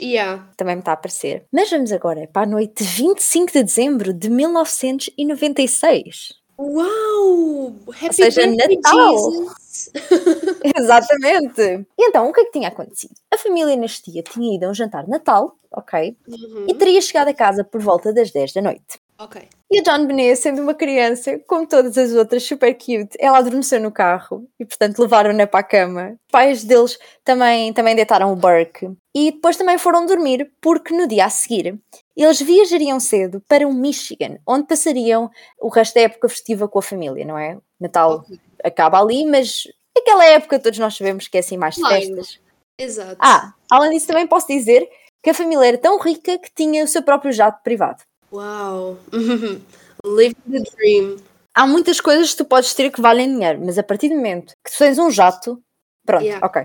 Yeah. 0.00 0.46
Também 0.56 0.76
me 0.76 0.80
está 0.80 0.92
a 0.92 0.94
aparecer. 0.94 1.44
Mas 1.50 1.68
vamos 1.70 1.90
agora 1.90 2.28
para 2.32 2.42
a 2.42 2.46
noite 2.46 2.84
de 2.84 2.90
25 2.90 3.52
de 3.52 3.64
dezembro 3.64 4.12
de 4.12 4.28
1996. 4.28 6.34
Uau! 6.58 7.74
Happy 7.88 8.06
Ou 8.06 8.12
seja, 8.12 8.46
Natal! 8.46 9.16
Exatamente! 10.76 11.86
E 11.98 12.08
então, 12.08 12.28
o 12.28 12.32
que 12.32 12.40
é 12.40 12.44
que 12.44 12.52
tinha 12.52 12.68
acontecido? 12.68 13.14
A 13.32 13.38
família 13.38 13.76
neste 13.76 14.10
dia 14.10 14.22
tinha 14.22 14.54
ido 14.54 14.64
a 14.64 14.68
um 14.68 14.74
jantar 14.74 15.04
de 15.04 15.10
Natal, 15.10 15.56
ok? 15.72 16.16
Uhum. 16.28 16.66
E 16.68 16.74
teria 16.74 17.00
chegado 17.00 17.28
a 17.28 17.34
casa 17.34 17.64
por 17.64 17.80
volta 17.80 18.12
das 18.12 18.30
10 18.30 18.52
da 18.52 18.62
noite. 18.62 18.99
Ok. 19.20 19.46
E 19.70 19.78
a 19.78 19.82
John 19.82 20.06
Benet, 20.06 20.36
sendo 20.36 20.62
uma 20.62 20.72
criança, 20.72 21.38
como 21.46 21.66
todas 21.66 21.98
as 21.98 22.12
outras, 22.12 22.42
super 22.42 22.72
cute, 22.72 23.16
ela 23.18 23.36
adormeceu 23.38 23.78
no 23.78 23.92
carro 23.92 24.48
e, 24.58 24.64
portanto, 24.64 24.98
levaram-na 24.98 25.46
para 25.46 25.60
a 25.60 25.62
cama. 25.62 26.16
Pais 26.32 26.64
deles 26.64 26.98
também, 27.22 27.70
também 27.74 27.94
deitaram 27.94 28.32
o 28.32 28.36
Burke. 28.36 28.90
E 29.14 29.30
depois 29.30 29.58
também 29.58 29.76
foram 29.76 30.06
dormir, 30.06 30.50
porque 30.60 30.96
no 30.96 31.06
dia 31.06 31.26
a 31.26 31.30
seguir 31.30 31.78
eles 32.16 32.40
viajariam 32.40 32.98
cedo 32.98 33.42
para 33.46 33.66
o 33.66 33.72
Michigan, 33.72 34.38
onde 34.46 34.66
passariam 34.66 35.30
o 35.58 35.68
resto 35.68 35.94
da 35.94 36.02
época 36.02 36.28
festiva 36.28 36.68
com 36.68 36.78
a 36.78 36.82
família, 36.82 37.24
não 37.24 37.38
é? 37.38 37.58
Natal 37.78 38.16
okay. 38.16 38.38
acaba 38.64 39.00
ali, 39.00 39.24
mas 39.24 39.64
aquela 39.96 40.24
época 40.24 40.58
todos 40.58 40.78
nós 40.78 40.96
sabemos 40.96 41.28
que 41.28 41.36
é 41.36 41.40
assim 41.40 41.56
mais 41.56 41.76
de 41.76 41.86
festas. 41.86 42.40
Exato. 42.78 43.16
Ah, 43.18 43.54
além 43.70 43.90
disso, 43.92 44.06
também 44.06 44.26
posso 44.26 44.46
dizer 44.46 44.88
que 45.22 45.30
a 45.30 45.34
família 45.34 45.66
era 45.66 45.78
tão 45.78 45.98
rica 45.98 46.38
que 46.38 46.50
tinha 46.54 46.84
o 46.84 46.88
seu 46.88 47.02
próprio 47.02 47.32
jato 47.32 47.62
privado. 47.62 48.02
Uau! 48.32 48.96
Live 50.04 50.36
the 50.48 50.62
dream. 50.76 51.16
Há 51.54 51.66
muitas 51.66 52.00
coisas 52.00 52.30
que 52.30 52.36
tu 52.38 52.44
podes 52.44 52.72
ter 52.74 52.90
que 52.90 53.00
valem 53.00 53.32
dinheiro, 53.32 53.60
mas 53.64 53.76
a 53.76 53.82
partir 53.82 54.08
do 54.08 54.14
momento 54.14 54.54
que 54.64 54.72
tu 54.72 54.78
tens 54.78 54.98
um 54.98 55.10
jato, 55.10 55.60
pronto, 56.06 56.24
yeah. 56.24 56.44
ok. 56.46 56.62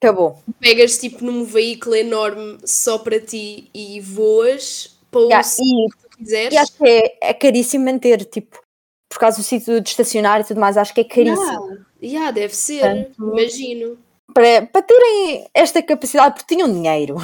Acabou. 0.00 0.38
Pegas 0.60 0.98
tipo 0.98 1.24
num 1.24 1.44
veículo 1.44 1.94
enorme 1.94 2.58
só 2.64 2.98
para 2.98 3.20
ti 3.20 3.70
e 3.74 4.00
voas 4.00 4.96
para 5.10 5.20
o 5.20 5.24
yeah, 5.26 5.46
e, 5.46 5.90
que 5.90 5.96
tu 5.98 6.16
quiseres. 6.16 6.54
E 6.54 6.56
acho 6.56 6.72
que 6.72 6.88
é, 6.88 7.18
é 7.20 7.34
caríssimo 7.34 7.84
manter, 7.84 8.24
tipo, 8.24 8.58
por 9.08 9.18
causa 9.18 9.38
do 9.38 9.44
sítio 9.44 9.80
de 9.80 9.88
estacionar 9.88 10.40
e 10.40 10.44
tudo 10.44 10.60
mais, 10.60 10.76
acho 10.76 10.94
que 10.94 11.02
é 11.02 11.04
caríssimo. 11.04 11.66
Yeah, 11.66 11.86
yeah 12.00 12.30
deve 12.30 12.54
ser, 12.54 12.80
Portanto, 12.80 13.38
imagino. 13.38 13.98
Para, 14.32 14.66
para 14.66 14.82
terem 14.82 15.46
esta 15.52 15.82
capacidade, 15.82 16.34
porque 16.36 16.54
tinham 16.54 16.72
dinheiro. 16.72 17.16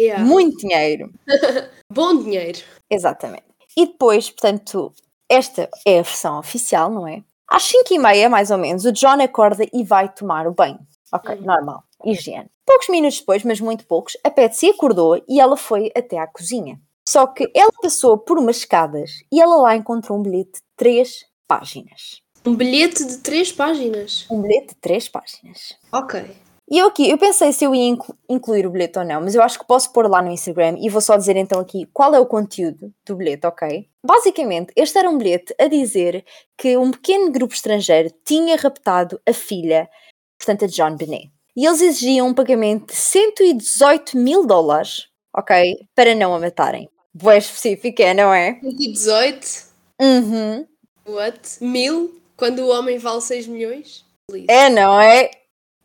Yeah. 0.00 0.24
Muito 0.24 0.56
dinheiro. 0.58 1.12
Bom 1.92 2.22
dinheiro. 2.22 2.58
Exatamente. 2.88 3.44
E 3.76 3.86
depois, 3.86 4.30
portanto, 4.30 4.92
esta 5.28 5.68
é 5.86 5.98
a 5.98 6.02
versão 6.02 6.38
oficial, 6.38 6.90
não 6.90 7.06
é? 7.06 7.22
Às 7.46 7.64
5 7.64 7.92
e 7.92 7.98
meia, 7.98 8.28
mais 8.28 8.50
ou 8.50 8.58
menos, 8.58 8.84
o 8.84 8.92
John 8.92 9.20
acorda 9.20 9.66
e 9.72 9.84
vai 9.84 10.08
tomar 10.08 10.46
o 10.46 10.54
banho. 10.54 10.78
Ok, 11.12 11.34
uhum. 11.34 11.42
normal. 11.42 11.82
Higiene. 12.04 12.48
Poucos 12.64 12.88
minutos 12.88 13.18
depois, 13.18 13.42
mas 13.44 13.60
muito 13.60 13.84
poucos, 13.84 14.16
a 14.24 14.30
Patsy 14.30 14.70
acordou 14.70 15.22
e 15.28 15.40
ela 15.40 15.56
foi 15.56 15.90
até 15.94 16.18
à 16.18 16.26
cozinha. 16.26 16.80
Só 17.06 17.26
que 17.26 17.50
ela 17.54 17.72
passou 17.82 18.16
por 18.16 18.38
umas 18.38 18.58
escadas 18.58 19.10
e 19.30 19.40
ela 19.40 19.56
lá 19.56 19.76
encontrou 19.76 20.18
um 20.18 20.22
bilhete 20.22 20.52
de 20.52 20.62
3 20.76 21.24
páginas. 21.46 22.22
Um 22.46 22.54
bilhete 22.54 23.04
de 23.04 23.18
3 23.18 23.52
páginas? 23.52 24.26
Um 24.30 24.40
bilhete 24.40 24.68
de 24.68 24.74
3 24.76 25.08
páginas. 25.08 25.76
Ok. 25.92 26.24
E 26.70 26.78
eu 26.78 26.86
aqui, 26.86 27.10
eu 27.10 27.18
pensei 27.18 27.52
se 27.52 27.64
eu 27.64 27.74
ia 27.74 27.96
incluir 28.28 28.64
o 28.64 28.70
bilhete 28.70 28.96
ou 28.96 29.04
não, 29.04 29.20
mas 29.20 29.34
eu 29.34 29.42
acho 29.42 29.58
que 29.58 29.66
posso 29.66 29.92
pôr 29.92 30.08
lá 30.08 30.22
no 30.22 30.30
Instagram 30.30 30.76
e 30.78 30.88
vou 30.88 31.00
só 31.00 31.16
dizer 31.16 31.36
então 31.36 31.58
aqui 31.58 31.84
qual 31.92 32.14
é 32.14 32.20
o 32.20 32.26
conteúdo 32.26 32.94
do 33.04 33.16
bilhete, 33.16 33.44
ok? 33.44 33.88
Basicamente, 34.06 34.72
este 34.76 34.96
era 34.96 35.10
um 35.10 35.18
bilhete 35.18 35.52
a 35.58 35.66
dizer 35.66 36.24
que 36.56 36.76
um 36.76 36.92
pequeno 36.92 37.32
grupo 37.32 37.52
estrangeiro 37.52 38.12
tinha 38.24 38.54
raptado 38.56 39.20
a 39.28 39.32
filha, 39.32 39.90
portanto 40.38 40.64
a 40.64 40.68
John 40.68 40.96
Benet. 40.96 41.28
E 41.56 41.66
eles 41.66 41.80
exigiam 41.80 42.28
um 42.28 42.34
pagamento 42.34 42.92
de 42.92 42.96
118 42.96 44.16
mil 44.16 44.46
dólares, 44.46 45.08
ok? 45.36 45.76
Para 45.92 46.14
não 46.14 46.32
a 46.32 46.38
matarem. 46.38 46.88
Boa 47.12 47.36
específica, 47.36 48.04
é, 48.04 48.14
não 48.14 48.32
é? 48.32 48.60
118? 48.60 49.70
Uhum. 50.00 50.66
What? 51.08 51.40
Mil? 51.60 52.22
Quando 52.36 52.60
o 52.60 52.68
homem 52.68 52.96
vale 52.96 53.20
6 53.20 53.48
milhões? 53.48 54.04
É, 54.46 54.70
não 54.70 55.00
é? 55.00 55.32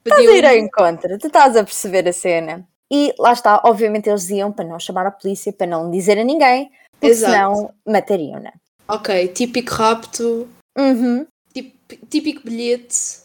Estás 0.06 0.28
a 0.28 0.32
ir 0.32 0.46
ao 0.46 0.56
encontro, 0.56 1.18
tu 1.18 1.28
estás 1.28 1.58
a 1.58 1.64
perceber 1.64 2.08
a 2.08 2.14
cena. 2.14 2.68
E 2.92 3.14
lá 3.18 3.34
está, 3.34 3.62
obviamente 3.66 4.08
eles 4.08 4.22
diziam 4.22 4.52
para 4.52 4.66
não 4.66 4.80
chamar 4.80 5.08
a 5.08 5.12
polícia, 5.12 5.52
para 5.52 5.66
não 5.66 5.90
dizer 5.90 6.20
a 6.20 6.24
ninguém, 6.24 6.70
porque 6.92 7.08
Exato. 7.08 7.34
senão 7.34 7.74
matariam-na. 7.86 8.54
Ok, 8.88 9.30
típico 9.30 9.74
rapto, 9.74 10.48
uhum. 10.78 11.26
típico, 11.52 12.06
típico 12.06 12.42
bilhete 12.44 13.22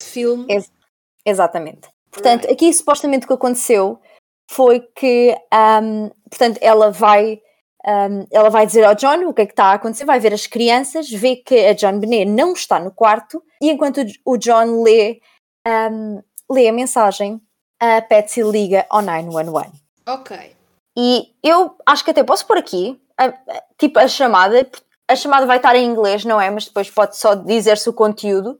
de 0.00 0.06
filme. 0.06 0.46
Ex 0.48 0.70
exatamente. 1.26 1.88
Portanto, 2.12 2.48
aqui 2.48 2.72
supostamente 2.72 3.24
o 3.24 3.26
que 3.26 3.34
aconteceu 3.34 4.00
foi 4.48 4.80
que, 4.94 5.36
um, 5.82 6.10
portanto, 6.30 6.58
ela 6.60 6.92
vai, 6.92 7.40
um, 7.84 8.24
ela 8.30 8.50
vai 8.50 8.66
dizer 8.66 8.84
ao 8.84 8.94
John 8.94 9.26
o 9.26 9.34
que 9.34 9.42
é 9.42 9.46
que 9.46 9.52
está 9.52 9.66
a 9.66 9.72
acontecer, 9.74 10.04
vai 10.04 10.20
ver 10.20 10.32
as 10.32 10.46
crianças, 10.46 11.10
vê 11.10 11.34
que 11.34 11.66
a 11.66 11.72
John 11.72 11.98
Benet 11.98 12.26
não 12.26 12.52
está 12.52 12.78
no 12.78 12.92
quarto 12.92 13.42
e 13.60 13.68
enquanto 13.68 14.00
o 14.24 14.36
John 14.36 14.82
lê, 14.84 15.20
um, 15.66 16.22
lê 16.50 16.68
a 16.68 16.72
mensagem, 16.72 17.40
a 17.80 18.02
Patsy 18.02 18.42
liga 18.42 18.86
ao 18.88 19.02
911. 19.02 19.72
Ok. 20.06 20.54
E 20.96 21.34
eu 21.42 21.76
acho 21.86 22.04
que 22.04 22.10
até 22.10 22.22
posso 22.22 22.46
pôr 22.46 22.58
aqui, 22.58 23.00
a, 23.18 23.26
a, 23.26 23.34
tipo, 23.78 23.98
a 23.98 24.06
chamada, 24.06 24.68
a 25.08 25.16
chamada 25.16 25.46
vai 25.46 25.56
estar 25.56 25.74
em 25.74 25.84
inglês, 25.84 26.24
não 26.24 26.40
é? 26.40 26.50
Mas 26.50 26.66
depois 26.66 26.90
pode 26.90 27.16
só 27.16 27.34
dizer-se 27.34 27.88
o 27.88 27.92
conteúdo. 27.92 28.58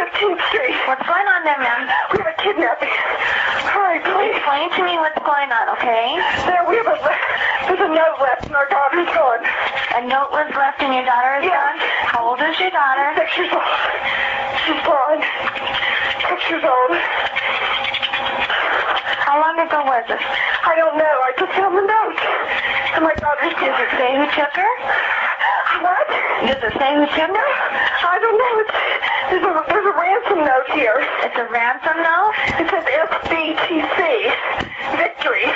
15th 0.00 0.40
Street. 0.48 0.76
What's 0.88 1.04
going 1.04 1.28
on 1.28 1.44
there, 1.44 1.60
ma'am? 1.60 1.84
We 2.08 2.24
have 2.24 2.32
a 2.32 2.36
kidnapping. 2.40 2.88
Hurry, 3.68 4.00
please. 4.00 4.32
Explain 4.40 4.72
to 4.72 4.82
me 4.88 4.96
what's 4.96 5.20
going 5.20 5.52
on, 5.52 5.76
okay? 5.76 6.16
There, 6.48 6.64
we 6.64 6.80
have 6.80 6.88
a 6.88 6.96
There's 7.68 7.84
a 7.84 7.92
note 7.92 8.16
left 8.16 8.48
and 8.48 8.56
our 8.56 8.64
daughter's 8.72 9.12
gone. 9.12 9.44
A 10.00 10.08
note 10.08 10.32
was 10.32 10.48
left 10.56 10.80
and 10.80 10.96
your 10.96 11.04
daughter 11.04 11.44
is 11.44 11.52
yeah. 11.52 11.52
gone? 11.52 11.78
How 12.08 12.32
old 12.32 12.40
is 12.40 12.56
your 12.56 12.72
daughter? 12.72 13.12
Six 13.12 13.28
years 13.36 13.52
old. 13.52 13.76
She's 14.64 14.80
gone. 14.88 15.20
Six 16.32 16.40
years 16.48 16.64
old. 16.64 16.96
How 18.40 19.38
long 19.40 19.58
ago 19.60 19.84
was 19.84 20.04
it? 20.08 20.18
I 20.18 20.74
don't 20.76 20.96
know. 20.96 21.14
I 21.26 21.30
just 21.38 21.52
found 21.54 21.76
the 21.76 21.84
note. 21.84 22.18
And 22.96 23.04
my 23.04 23.14
daughter's 23.14 23.54
Does 23.54 23.76
it 23.78 23.90
say 23.94 24.10
who 24.16 24.26
took 24.34 24.54
her? 24.56 24.72
What? 25.84 26.06
Does 26.48 26.62
it 26.64 26.74
say 26.74 26.90
who 26.96 27.06
took 27.06 27.30
her? 27.30 27.48
I 28.10 28.16
don't 28.18 28.38
know. 28.40 28.52
It's, 28.64 28.74
there's, 29.30 29.46
a, 29.46 29.52
there's 29.70 29.86
a 29.86 29.96
ransom 29.96 30.40
note 30.42 30.68
here. 30.74 30.98
It's 31.22 31.38
a 31.38 31.46
ransom 31.46 31.96
note? 32.02 32.34
It 32.58 32.66
says 32.68 32.82
SBTC. 32.82 33.98
Victory. 34.98 35.46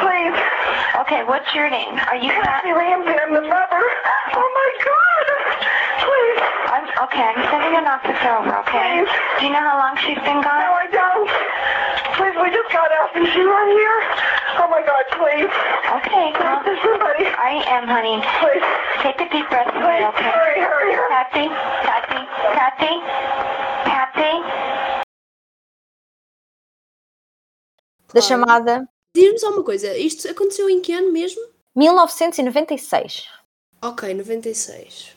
Please. 0.00 0.21
Okay, 1.12 1.28
what's 1.28 1.52
your 1.52 1.68
name? 1.68 1.92
Are 2.08 2.16
you 2.16 2.32
Kathy 2.32 2.72
Ramsey? 2.72 3.12
I'm 3.12 3.36
the 3.36 3.44
mother. 3.44 3.84
Oh 4.32 4.48
my 4.48 4.70
God. 4.80 5.26
Please. 6.08 6.40
I'm, 6.72 6.84
okay, 7.04 7.20
I'm 7.36 7.40
sending 7.52 7.76
an 7.76 7.84
officer 7.84 8.32
over, 8.32 8.56
okay? 8.64 9.04
Please. 9.04 9.12
Do 9.36 9.44
you 9.44 9.52
know 9.52 9.60
how 9.60 9.76
long 9.76 9.92
she's 10.00 10.16
been 10.24 10.40
gone? 10.40 10.56
No, 10.56 10.72
I 10.72 10.88
don't. 10.88 11.28
Please, 12.16 12.32
we 12.40 12.48
just 12.48 12.72
got 12.72 12.88
out 12.96 13.12
and 13.12 13.28
she's 13.28 13.44
right 13.44 13.72
here. 13.76 13.98
Oh 14.56 14.72
my 14.72 14.80
God, 14.80 15.04
please. 15.20 15.52
Okay, 16.00 16.32
well, 16.32 16.64
please, 16.64 16.80
somebody. 16.80 17.28
I 17.28 17.60
am, 17.68 17.84
honey. 17.92 18.16
Please. 18.40 18.64
Take 19.04 19.20
a 19.20 19.28
deep 19.28 19.44
breath 19.52 19.68
away, 19.68 20.08
okay? 20.16 20.32
Hurry, 20.32 20.64
hurry, 20.64 20.96
hurry. 20.96 21.12
Kathy, 21.12 21.44
Kathy, 21.84 22.24
Kathy, 22.56 22.94
Kathy. 23.84 24.32
Da 28.16 28.20
chamada. 28.24 28.88
Diz-me 29.14 29.38
só 29.38 29.50
uma 29.50 29.62
coisa, 29.62 29.96
isto 29.96 30.28
aconteceu 30.28 30.68
em 30.68 30.80
que 30.80 30.92
ano 30.92 31.12
mesmo? 31.12 31.42
1996. 31.76 33.28
Ok, 33.82 34.14
96. 34.14 35.12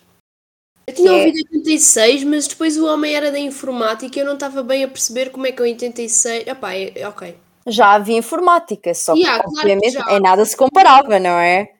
Eu 0.87 0.93
tinha 0.93 1.09
que 1.09 1.15
ouvido 1.15 1.37
é... 1.37 1.57
86, 1.57 2.23
mas 2.23 2.47
depois 2.47 2.77
o 2.77 2.85
homem 2.85 3.15
era 3.15 3.31
da 3.31 3.39
informática 3.39 4.17
e 4.17 4.21
eu 4.21 4.25
não 4.25 4.33
estava 4.33 4.61
bem 4.61 4.83
a 4.83 4.87
perceber 4.87 5.29
como 5.31 5.47
é 5.47 5.51
que 5.51 5.61
é 5.61 5.65
86. 5.65 6.47
Epá, 6.47 6.73
é, 6.73 6.91
é 6.95 7.07
ok 7.07 7.35
já 7.67 7.93
havia 7.93 8.17
informática, 8.17 8.93
só 8.93 9.13
que 9.13 9.21
yeah, 9.21 9.43
obviamente 9.45 9.93
claro 9.93 10.09
que 10.09 10.15
em 10.15 10.19
nada 10.19 10.45
se 10.45 10.55
comparava, 10.55 11.19
não 11.19 11.31
é? 11.31 11.73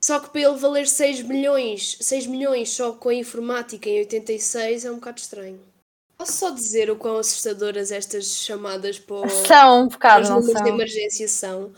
Só 0.00 0.18
que 0.18 0.30
para 0.30 0.40
ele 0.40 0.56
valer 0.56 0.88
6 0.88 1.22
milhões, 1.22 1.98
6 2.00 2.26
milhões 2.26 2.70
só 2.70 2.92
com 2.92 3.10
a 3.10 3.14
informática 3.14 3.88
em 3.88 3.98
86 4.00 4.86
é 4.86 4.90
um 4.90 4.94
bocado 4.94 5.20
estranho. 5.20 5.60
Posso 6.20 6.32
só 6.32 6.50
dizer 6.50 6.90
o 6.90 6.96
quão 6.96 7.16
assustadoras 7.16 7.90
estas 7.90 8.26
chamadas 8.26 8.98
para 8.98 9.26
são, 9.30 9.84
um 9.84 9.88
bocado, 9.88 10.28
não 10.28 10.42
são. 10.42 10.62
de 10.62 10.68
emergência 10.68 11.26
são. 11.26 11.72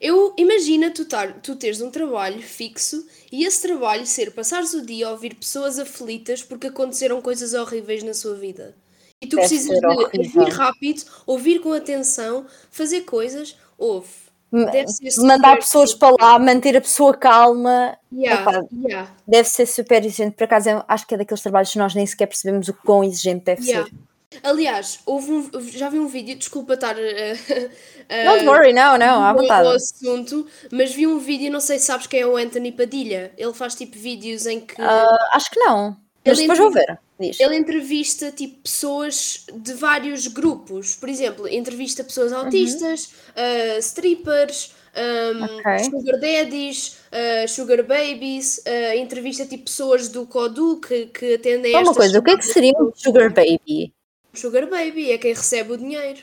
Eu 0.00 0.32
imagina 0.38 0.88
tu, 0.92 1.04
tar, 1.04 1.40
tu 1.40 1.56
teres 1.56 1.80
um 1.80 1.90
trabalho 1.90 2.40
fixo 2.40 3.04
e 3.32 3.44
esse 3.44 3.60
trabalho 3.60 4.06
ser 4.06 4.30
passares 4.30 4.72
o 4.72 4.86
dia 4.86 5.08
a 5.08 5.10
ouvir 5.10 5.34
pessoas 5.34 5.80
aflitas 5.80 6.44
porque 6.44 6.68
aconteceram 6.68 7.20
coisas 7.20 7.54
horríveis 7.54 8.04
na 8.04 8.14
sua 8.14 8.36
vida. 8.36 8.76
E 9.20 9.26
tu 9.26 9.34
Deve 9.34 9.48
precisas 9.48 9.80
de 9.80 9.86
ouvir 9.88 10.52
rápido, 10.52 11.02
ouvir 11.26 11.58
com 11.58 11.72
atenção, 11.72 12.46
fazer 12.70 13.00
coisas, 13.00 13.56
ouve. 13.76 14.27
Mandar 14.50 15.56
pessoas 15.56 15.94
para 15.94 16.16
lá, 16.18 16.38
manter 16.38 16.76
a 16.76 16.80
pessoa 16.80 17.14
calma. 17.14 17.98
Yeah, 18.12 18.40
Epá, 18.40 18.66
yeah. 18.72 19.10
Deve 19.26 19.48
ser 19.48 19.66
super 19.66 20.04
exigente. 20.04 20.36
Por 20.36 20.44
acaso, 20.44 20.82
acho 20.88 21.06
que 21.06 21.14
é 21.14 21.18
daqueles 21.18 21.42
trabalhos 21.42 21.70
que 21.70 21.78
nós 21.78 21.94
nem 21.94 22.06
sequer 22.06 22.26
percebemos 22.26 22.68
o 22.68 22.72
quão 22.72 23.04
exigente 23.04 23.44
deve 23.44 23.62
yeah. 23.62 23.86
ser. 23.88 23.94
Aliás, 24.42 25.00
houve 25.06 25.32
um, 25.32 25.50
já 25.70 25.88
vi 25.88 25.98
um 25.98 26.06
vídeo, 26.06 26.36
desculpa 26.36 26.74
estar. 26.74 26.96
Uh, 26.96 27.00
uh, 27.00 28.24
Don't 28.30 28.46
worry, 28.46 28.72
não, 28.72 28.98
não, 28.98 29.22
à 29.22 29.32
vontade. 29.32 29.68
assunto, 29.68 30.46
mas 30.70 30.94
vi 30.94 31.06
um 31.06 31.18
vídeo, 31.18 31.50
não 31.50 31.60
sei 31.60 31.78
se 31.78 31.86
sabes 31.86 32.06
quem 32.06 32.20
é 32.20 32.26
o 32.26 32.36
Anthony 32.36 32.70
Padilha. 32.70 33.32
Ele 33.38 33.54
faz 33.54 33.74
tipo 33.74 33.98
vídeos 33.98 34.46
em 34.46 34.60
que. 34.60 34.80
Uh, 34.80 35.18
acho 35.32 35.50
que 35.50 35.58
não. 35.58 35.96
Mas 36.28 36.38
depois 36.38 36.58
vou 36.58 36.70
ver. 36.70 36.98
Diz. 37.18 37.40
Ele 37.40 37.56
entrevista 37.56 38.30
tipo 38.30 38.62
pessoas 38.62 39.44
de 39.52 39.74
vários 39.74 40.26
grupos. 40.26 40.94
Por 40.94 41.08
exemplo, 41.08 41.48
entrevista 41.48 42.04
pessoas 42.04 42.32
uhum. 42.32 42.38
autistas, 42.38 43.12
uhum. 43.36 43.76
uh, 43.76 43.78
strippers, 43.80 44.72
um, 44.98 45.44
okay. 45.44 45.78
sugar 45.84 46.20
daddies, 46.20 46.98
uh, 47.12 47.48
sugar 47.48 47.82
babies, 47.82 48.58
uh, 48.58 48.96
entrevista 48.96 49.44
tipo 49.46 49.64
pessoas 49.64 50.08
do 50.08 50.26
CODU 50.26 50.80
que, 50.80 51.06
que 51.06 51.34
atendem 51.34 51.74
a 51.74 51.80
uma 51.80 51.94
coisa, 51.94 52.18
o 52.18 52.22
que 52.22 52.30
é 52.30 52.36
que 52.36 52.44
seria 52.44 52.72
um 52.78 52.92
sugar 52.94 53.32
baby? 53.32 53.92
Sugar 54.32 54.68
baby 54.68 55.12
é 55.12 55.18
quem 55.18 55.34
recebe 55.34 55.72
o 55.72 55.76
dinheiro. 55.76 56.20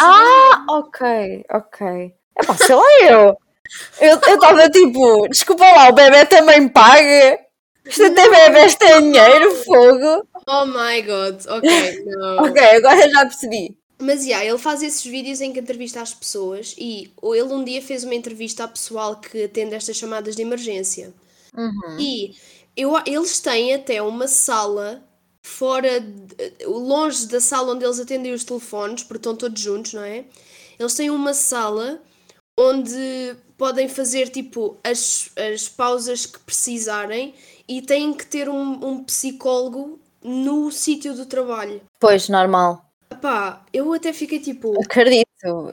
ah, 0.00 0.64
ok, 0.68 1.44
ok. 1.50 2.14
É 2.36 2.44
pá, 2.44 2.56
sei 2.56 2.74
lá 2.74 2.84
eu. 3.02 3.36
Eu 4.00 4.16
estava 4.16 4.68
tipo, 4.68 5.28
desculpa 5.28 5.64
lá, 5.64 5.88
o 5.88 5.94
bebê 5.94 6.26
também 6.26 6.68
paga. 6.68 7.38
Isto 7.84 8.04
até 8.04 8.28
bebês 8.28 8.74
têm 8.74 9.12
dinheiro, 9.12 9.54
fogo. 9.64 10.26
Oh 10.46 10.66
my 10.66 11.02
god, 11.02 11.46
ok, 11.48 12.04
não. 12.04 12.44
ok, 12.44 12.62
agora 12.62 13.10
já 13.10 13.20
percebi. 13.26 13.76
Mas 14.00 14.24
yeah, 14.24 14.44
ele 14.44 14.58
faz 14.58 14.82
esses 14.82 15.04
vídeos 15.04 15.40
em 15.40 15.52
que 15.52 15.60
entrevista 15.60 16.00
as 16.00 16.14
pessoas 16.14 16.74
e 16.78 17.12
ele 17.22 17.52
um 17.52 17.62
dia 17.62 17.82
fez 17.82 18.02
uma 18.02 18.14
entrevista 18.14 18.62
ao 18.62 18.68
pessoal 18.70 19.16
que 19.16 19.44
atende 19.44 19.74
estas 19.74 19.96
chamadas 19.96 20.34
de 20.34 20.42
emergência. 20.42 21.12
Uhum. 21.54 21.98
E 21.98 22.34
eu, 22.76 22.94
eles 23.06 23.40
têm 23.40 23.74
até 23.74 24.00
uma 24.00 24.26
sala 24.26 25.02
fora, 25.42 26.00
de, 26.00 26.64
longe 26.64 27.26
da 27.26 27.40
sala 27.40 27.74
onde 27.74 27.84
eles 27.84 28.00
atendem 28.00 28.32
os 28.32 28.44
telefones, 28.44 29.02
porque 29.02 29.18
estão 29.18 29.36
todos 29.36 29.60
juntos, 29.60 29.92
não 29.92 30.02
é? 30.02 30.24
Eles 30.78 30.94
têm 30.94 31.10
uma 31.10 31.34
sala 31.34 32.00
onde 32.58 33.36
podem 33.58 33.88
fazer 33.88 34.28
tipo 34.28 34.78
as, 34.82 35.30
as 35.36 35.68
pausas 35.68 36.24
que 36.24 36.38
precisarem 36.40 37.34
e 37.70 37.80
têm 37.80 38.12
que 38.12 38.26
ter 38.26 38.48
um, 38.48 38.84
um 38.84 39.04
psicólogo 39.04 40.00
no 40.20 40.72
sítio 40.72 41.14
do 41.14 41.24
trabalho. 41.24 41.80
Pois, 42.00 42.28
normal. 42.28 42.84
Epá, 43.08 43.64
eu 43.72 43.92
até 43.92 44.12
fiquei 44.12 44.40
tipo. 44.40 44.74
Acredito. 44.82 45.24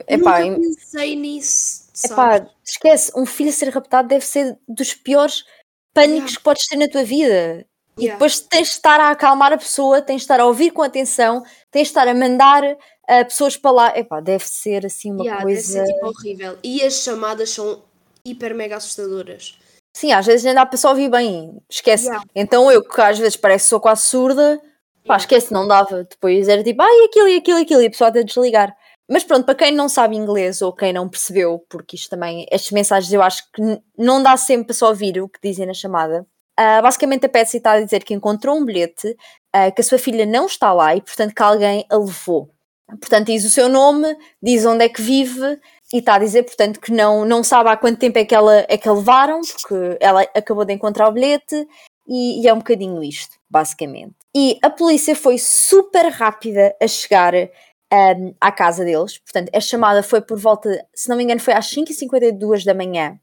Epá, 0.06 0.44
nunca 0.44 0.60
pensei 0.60 1.16
nisso. 1.16 1.88
Epá, 2.04 2.48
esquece, 2.64 3.10
um 3.16 3.26
filho 3.26 3.50
a 3.50 3.52
ser 3.52 3.70
raptado 3.70 4.06
deve 4.06 4.24
ser 4.24 4.56
dos 4.68 4.94
piores 4.94 5.44
pânicos 5.92 6.30
yeah. 6.30 6.36
que 6.36 6.42
podes 6.44 6.66
ter 6.68 6.76
na 6.76 6.88
tua 6.88 7.02
vida. 7.02 7.66
E 7.98 8.02
yeah. 8.02 8.14
depois 8.14 8.38
tens 8.38 8.68
de 8.68 8.74
estar 8.74 9.00
a 9.00 9.10
acalmar 9.10 9.52
a 9.52 9.58
pessoa, 9.58 10.00
tens 10.00 10.18
de 10.18 10.22
estar 10.22 10.38
a 10.38 10.46
ouvir 10.46 10.70
com 10.70 10.82
atenção, 10.82 11.42
tens 11.68 11.88
de 11.88 11.88
estar 11.88 12.06
a 12.06 12.14
mandar 12.14 12.62
uh, 12.62 13.24
pessoas 13.24 13.56
para 13.56 13.72
lá. 13.72 13.98
Epá, 13.98 14.20
deve 14.20 14.46
ser 14.46 14.86
assim 14.86 15.10
uma 15.10 15.24
yeah, 15.24 15.42
coisa. 15.42 15.80
Deve 15.80 15.86
ser 15.86 15.94
tipo 15.94 16.06
horrível. 16.06 16.58
E 16.62 16.80
as 16.80 16.94
chamadas 17.02 17.50
são 17.50 17.82
hiper 18.24 18.54
mega 18.54 18.76
assustadoras. 18.76 19.58
Sim, 19.98 20.12
às 20.12 20.24
vezes 20.24 20.44
nem 20.44 20.54
dá 20.54 20.64
para 20.64 20.78
só 20.78 20.90
ouvir 20.90 21.10
bem, 21.10 21.60
esquece. 21.68 22.04
Yeah. 22.04 22.24
Então 22.32 22.70
eu, 22.70 22.84
que 22.84 23.00
às 23.00 23.18
vezes 23.18 23.36
parece 23.36 23.64
que 23.64 23.70
sou 23.70 23.80
quase 23.80 24.02
surda, 24.02 24.62
pá, 25.04 25.16
esquece, 25.16 25.52
não 25.52 25.66
dava. 25.66 26.04
Depois 26.04 26.46
era 26.46 26.62
tipo, 26.62 26.80
ai, 26.80 27.04
aquilo 27.06 27.26
e 27.26 27.36
aquilo 27.36 27.58
e 27.58 27.62
aquilo, 27.62 27.82
e 27.82 27.86
a 27.86 27.90
pessoa 27.90 28.08
até 28.08 28.22
desligar. 28.22 28.76
Mas 29.10 29.24
pronto, 29.24 29.44
para 29.44 29.56
quem 29.56 29.72
não 29.72 29.88
sabe 29.88 30.14
inglês 30.14 30.62
ou 30.62 30.72
quem 30.72 30.92
não 30.92 31.08
percebeu, 31.08 31.66
porque 31.68 31.96
isto 31.96 32.10
também, 32.10 32.46
estas 32.48 32.70
mensagens 32.70 33.12
eu 33.12 33.20
acho 33.20 33.42
que 33.50 33.60
não 33.98 34.22
dá 34.22 34.36
sempre 34.36 34.66
para 34.66 34.74
só 34.76 34.86
ouvir 34.90 35.20
o 35.20 35.28
que 35.28 35.40
dizem 35.42 35.66
na 35.66 35.74
chamada. 35.74 36.24
Uh, 36.56 36.80
basicamente 36.80 37.26
a 37.26 37.28
Patsy 37.28 37.56
está 37.56 37.72
a 37.72 37.80
dizer 37.80 38.04
que 38.04 38.14
encontrou 38.14 38.56
um 38.56 38.64
bilhete, 38.64 39.08
uh, 39.08 39.74
que 39.74 39.80
a 39.80 39.84
sua 39.84 39.98
filha 39.98 40.24
não 40.24 40.46
está 40.46 40.72
lá 40.72 40.94
e 40.94 41.00
portanto 41.00 41.34
que 41.34 41.42
alguém 41.42 41.84
a 41.90 41.96
levou. 41.96 42.52
Portanto 43.00 43.26
diz 43.26 43.44
o 43.44 43.50
seu 43.50 43.68
nome, 43.68 44.16
diz 44.40 44.64
onde 44.64 44.84
é 44.84 44.88
que 44.88 45.02
vive 45.02 45.58
e 45.92 45.98
está 45.98 46.14
a 46.14 46.18
dizer, 46.18 46.42
portanto, 46.42 46.80
que 46.80 46.92
não, 46.92 47.24
não 47.24 47.42
sabe 47.42 47.70
há 47.70 47.76
quanto 47.76 47.98
tempo 47.98 48.18
é 48.18 48.24
que, 48.24 48.34
ela, 48.34 48.66
é 48.68 48.76
que 48.76 48.88
a 48.88 48.92
levaram, 48.92 49.40
porque 49.40 49.96
ela 50.00 50.22
acabou 50.34 50.64
de 50.64 50.74
encontrar 50.74 51.08
o 51.08 51.12
bilhete 51.12 51.66
e, 52.06 52.42
e 52.42 52.48
é 52.48 52.52
um 52.52 52.58
bocadinho 52.58 53.02
isto, 53.02 53.36
basicamente. 53.48 54.14
E 54.34 54.58
a 54.62 54.68
polícia 54.68 55.16
foi 55.16 55.38
super 55.38 56.06
rápida 56.08 56.76
a 56.80 56.86
chegar 56.86 57.32
um, 57.34 58.34
à 58.40 58.52
casa 58.52 58.84
deles, 58.84 59.18
portanto, 59.18 59.50
a 59.54 59.60
chamada 59.60 60.02
foi 60.02 60.20
por 60.20 60.38
volta, 60.38 60.86
se 60.94 61.08
não 61.08 61.16
me 61.16 61.24
engano, 61.24 61.40
foi 61.40 61.54
às 61.54 61.70
5h52 61.70 62.64
da 62.64 62.74
manhã. 62.74 63.18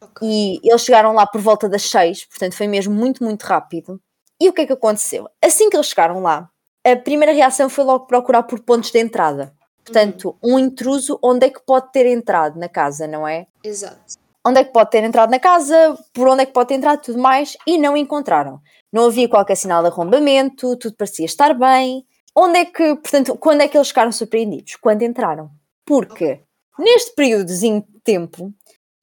Okay. 0.00 0.28
E 0.28 0.60
eles 0.62 0.82
chegaram 0.82 1.12
lá 1.14 1.26
por 1.26 1.40
volta 1.40 1.68
das 1.68 1.82
seis, 1.82 2.24
portanto 2.26 2.54
foi 2.54 2.68
mesmo 2.68 2.94
muito, 2.94 3.24
muito 3.24 3.42
rápido. 3.42 4.00
E 4.40 4.48
o 4.48 4.52
que 4.52 4.62
é 4.62 4.66
que 4.66 4.72
aconteceu? 4.72 5.28
Assim 5.42 5.70
que 5.70 5.76
eles 5.76 5.86
chegaram 5.86 6.20
lá, 6.20 6.48
a 6.84 6.96
primeira 6.96 7.32
reação 7.32 7.68
foi 7.68 7.84
logo 7.84 8.06
procurar 8.06 8.42
por 8.42 8.60
pontos 8.60 8.90
de 8.90 8.98
entrada. 8.98 9.54
Portanto, 9.84 10.36
uhum. 10.42 10.54
um 10.54 10.58
intruso, 10.58 11.18
onde 11.22 11.46
é 11.46 11.50
que 11.50 11.60
pode 11.64 11.92
ter 11.92 12.06
entrado 12.06 12.58
na 12.58 12.68
casa, 12.68 13.06
não 13.06 13.28
é? 13.28 13.46
Exato. 13.62 14.14
Onde 14.46 14.60
é 14.60 14.64
que 14.64 14.72
pode 14.72 14.90
ter 14.90 15.04
entrado 15.04 15.30
na 15.30 15.38
casa, 15.38 15.96
por 16.12 16.28
onde 16.28 16.42
é 16.42 16.46
que 16.46 16.52
pode 16.52 16.68
ter 16.68 16.74
entrado, 16.74 17.02
tudo 17.02 17.18
mais, 17.18 17.56
e 17.66 17.78
não 17.78 17.96
encontraram. 17.96 18.60
Não 18.92 19.06
havia 19.06 19.28
qualquer 19.28 19.56
sinal 19.56 19.82
de 19.82 19.88
arrombamento, 19.88 20.76
tudo 20.76 20.96
parecia 20.96 21.26
estar 21.26 21.54
bem. 21.54 22.04
Onde 22.34 22.58
é 22.58 22.64
que, 22.64 22.96
portanto, 22.96 23.36
quando 23.36 23.60
é 23.60 23.68
que 23.68 23.76
eles 23.76 23.88
ficaram 23.88 24.12
surpreendidos? 24.12 24.76
Quando 24.76 25.02
entraram. 25.02 25.50
Porque 25.86 26.40
neste 26.78 27.14
períodozinho 27.14 27.84
de 27.88 28.00
tempo, 28.00 28.52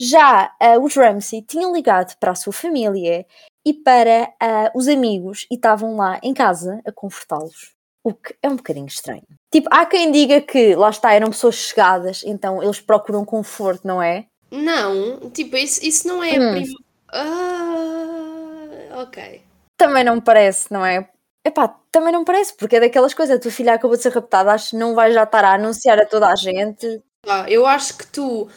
já 0.00 0.52
uh, 0.60 0.82
os 0.82 0.94
Ramsey 0.96 1.42
tinham 1.42 1.72
ligado 1.72 2.16
para 2.18 2.32
a 2.32 2.34
sua 2.34 2.52
família 2.52 3.24
e 3.64 3.72
para 3.72 4.32
uh, 4.42 4.78
os 4.78 4.88
amigos 4.88 5.46
e 5.50 5.54
estavam 5.54 5.96
lá 5.96 6.18
em 6.22 6.34
casa 6.34 6.80
a 6.86 6.92
confortá-los. 6.92 7.74
O 8.04 8.12
que 8.14 8.34
é 8.42 8.48
um 8.48 8.56
bocadinho 8.56 8.86
estranho. 8.86 9.22
Tipo, 9.50 9.68
há 9.70 9.86
quem 9.86 10.10
diga 10.10 10.40
que 10.40 10.74
lá 10.74 10.90
está, 10.90 11.12
eram 11.12 11.30
pessoas 11.30 11.54
chegadas, 11.54 12.22
então 12.24 12.62
eles 12.62 12.80
procuram 12.80 13.24
conforto, 13.24 13.86
não 13.86 14.02
é? 14.02 14.26
Não, 14.50 15.30
tipo, 15.30 15.56
isso, 15.56 15.84
isso 15.84 16.06
não 16.08 16.22
é 16.22 16.38
hum. 16.38 16.52
prim... 16.52 16.72
Ah, 17.12 19.02
ok. 19.02 19.42
Também 19.76 20.04
não 20.04 20.16
me 20.16 20.20
parece, 20.20 20.72
não 20.72 20.84
é? 20.84 21.08
Epá, 21.44 21.76
também 21.90 22.12
não 22.12 22.24
parece, 22.24 22.56
porque 22.56 22.76
é 22.76 22.80
daquelas 22.80 23.14
coisas, 23.14 23.36
a 23.36 23.40
tua 23.40 23.50
filha 23.50 23.74
acabou 23.74 23.96
de 23.96 24.02
ser 24.02 24.12
raptada, 24.12 24.52
acho 24.52 24.70
que 24.70 24.76
não 24.76 24.94
vais 24.94 25.12
já 25.14 25.24
estar 25.24 25.44
a 25.44 25.54
anunciar 25.54 25.98
a 25.98 26.06
toda 26.06 26.28
a 26.28 26.36
gente. 26.36 27.02
Ah, 27.26 27.44
eu 27.48 27.66
acho 27.66 27.98
que 27.98 28.06
tu 28.06 28.48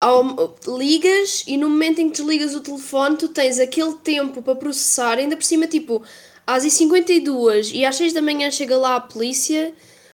ao, 0.00 0.56
ligas 0.76 1.44
e 1.46 1.56
no 1.56 1.70
momento 1.70 2.00
em 2.00 2.10
que 2.10 2.16
desligas 2.16 2.54
o 2.54 2.60
telefone, 2.60 3.16
tu 3.16 3.28
tens 3.28 3.60
aquele 3.60 3.94
tempo 3.94 4.42
para 4.42 4.56
processar, 4.56 5.18
ainda 5.18 5.36
por 5.36 5.44
cima, 5.44 5.66
tipo, 5.68 6.02
às 6.46 6.62
52 6.62 7.70
e 7.72 7.84
às 7.84 7.96
6 7.96 8.12
da 8.12 8.22
manhã 8.22 8.50
chega 8.50 8.76
lá 8.76 8.96
a 8.96 9.00
polícia. 9.00 9.72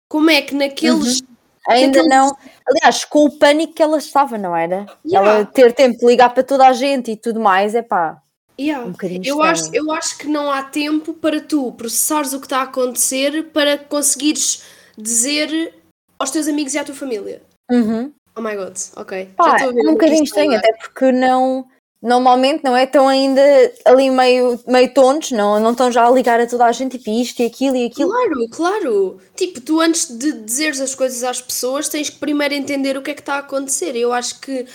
Como 0.09 0.29
é 0.29 0.41
que 0.41 0.55
naqueles. 0.55 1.21
Uhum. 1.21 1.27
Ainda 1.67 2.03
naqueles... 2.03 2.07
não. 2.07 2.37
Aliás, 2.67 3.05
com 3.05 3.25
o 3.25 3.37
pânico 3.37 3.73
que 3.73 3.83
ela 3.83 3.97
estava, 3.97 4.37
não 4.37 4.55
era? 4.55 4.85
Yeah. 5.05 5.29
Ela 5.29 5.45
ter 5.45 5.73
tempo 5.73 5.97
de 5.97 6.05
ligar 6.05 6.33
para 6.33 6.43
toda 6.43 6.67
a 6.67 6.73
gente 6.73 7.11
e 7.11 7.17
tudo 7.17 7.39
mais, 7.39 7.75
é 7.75 7.81
pá. 7.81 8.21
Yeah. 8.59 8.85
Um 8.85 8.93
eu, 9.23 9.41
acho, 9.41 9.69
eu 9.73 9.91
acho 9.91 10.17
que 10.17 10.27
não 10.27 10.51
há 10.51 10.61
tempo 10.63 11.13
para 11.13 11.41
tu 11.41 11.71
processares 11.71 12.33
o 12.33 12.39
que 12.39 12.45
está 12.45 12.59
a 12.59 12.63
acontecer 12.63 13.49
para 13.51 13.77
conseguires 13.77 14.63
dizer 14.95 15.73
aos 16.19 16.29
teus 16.29 16.47
amigos 16.47 16.73
e 16.73 16.77
à 16.77 16.83
tua 16.83 16.93
família. 16.93 17.41
Uhum. 17.71 18.13
Oh 18.35 18.41
my 18.41 18.55
god, 18.55 18.77
ok. 18.95 19.29
Pá, 19.35 19.57
é 19.61 19.67
um 19.67 19.93
bocadinho 19.93 20.23
estranho, 20.23 20.55
até 20.55 20.73
porque 20.73 21.11
não. 21.11 21.67
Normalmente 22.03 22.65
não 22.65 22.75
é? 22.75 22.83
Estão 22.83 23.07
ainda 23.07 23.41
ali 23.85 24.09
meio, 24.11 24.59
meio 24.67 24.93
tontos, 24.93 25.31
não, 25.31 25.57
não 25.57 25.71
estão 25.71 25.89
já 25.89 26.05
a 26.05 26.11
ligar 26.11 26.37
a 26.37 26.45
toda 26.45 26.65
a 26.65 26.71
gente, 26.73 26.97
tipo 26.97 27.09
isto 27.09 27.41
e 27.41 27.45
aquilo 27.45 27.77
e 27.77 27.85
aquilo. 27.85 28.09
Claro, 28.09 28.49
claro. 28.49 29.17
Tipo, 29.33 29.61
tu 29.61 29.79
antes 29.79 30.17
de 30.17 30.33
dizeres 30.33 30.81
as 30.81 30.93
coisas 30.93 31.23
às 31.23 31.41
pessoas 31.41 31.87
tens 31.87 32.09
que 32.09 32.19
primeiro 32.19 32.53
entender 32.53 32.97
o 32.97 33.01
que 33.01 33.11
é 33.11 33.13
que 33.13 33.21
está 33.21 33.35
a 33.35 33.39
acontecer. 33.39 33.95
Eu 33.95 34.11
acho 34.11 34.41
que 34.41 34.67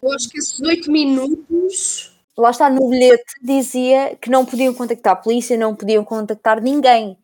eu 0.00 0.12
acho 0.12 0.28
que 0.28 0.38
esses 0.38 0.60
oito 0.60 0.90
minutos. 0.92 2.12
Lá 2.38 2.50
está, 2.50 2.70
no 2.70 2.88
bilhete 2.88 3.24
dizia 3.42 4.16
que 4.20 4.30
não 4.30 4.44
podiam 4.44 4.72
contactar 4.72 5.14
a 5.14 5.16
polícia, 5.16 5.56
não 5.56 5.74
podiam 5.74 6.04
contactar 6.04 6.60
ninguém. 6.62 7.18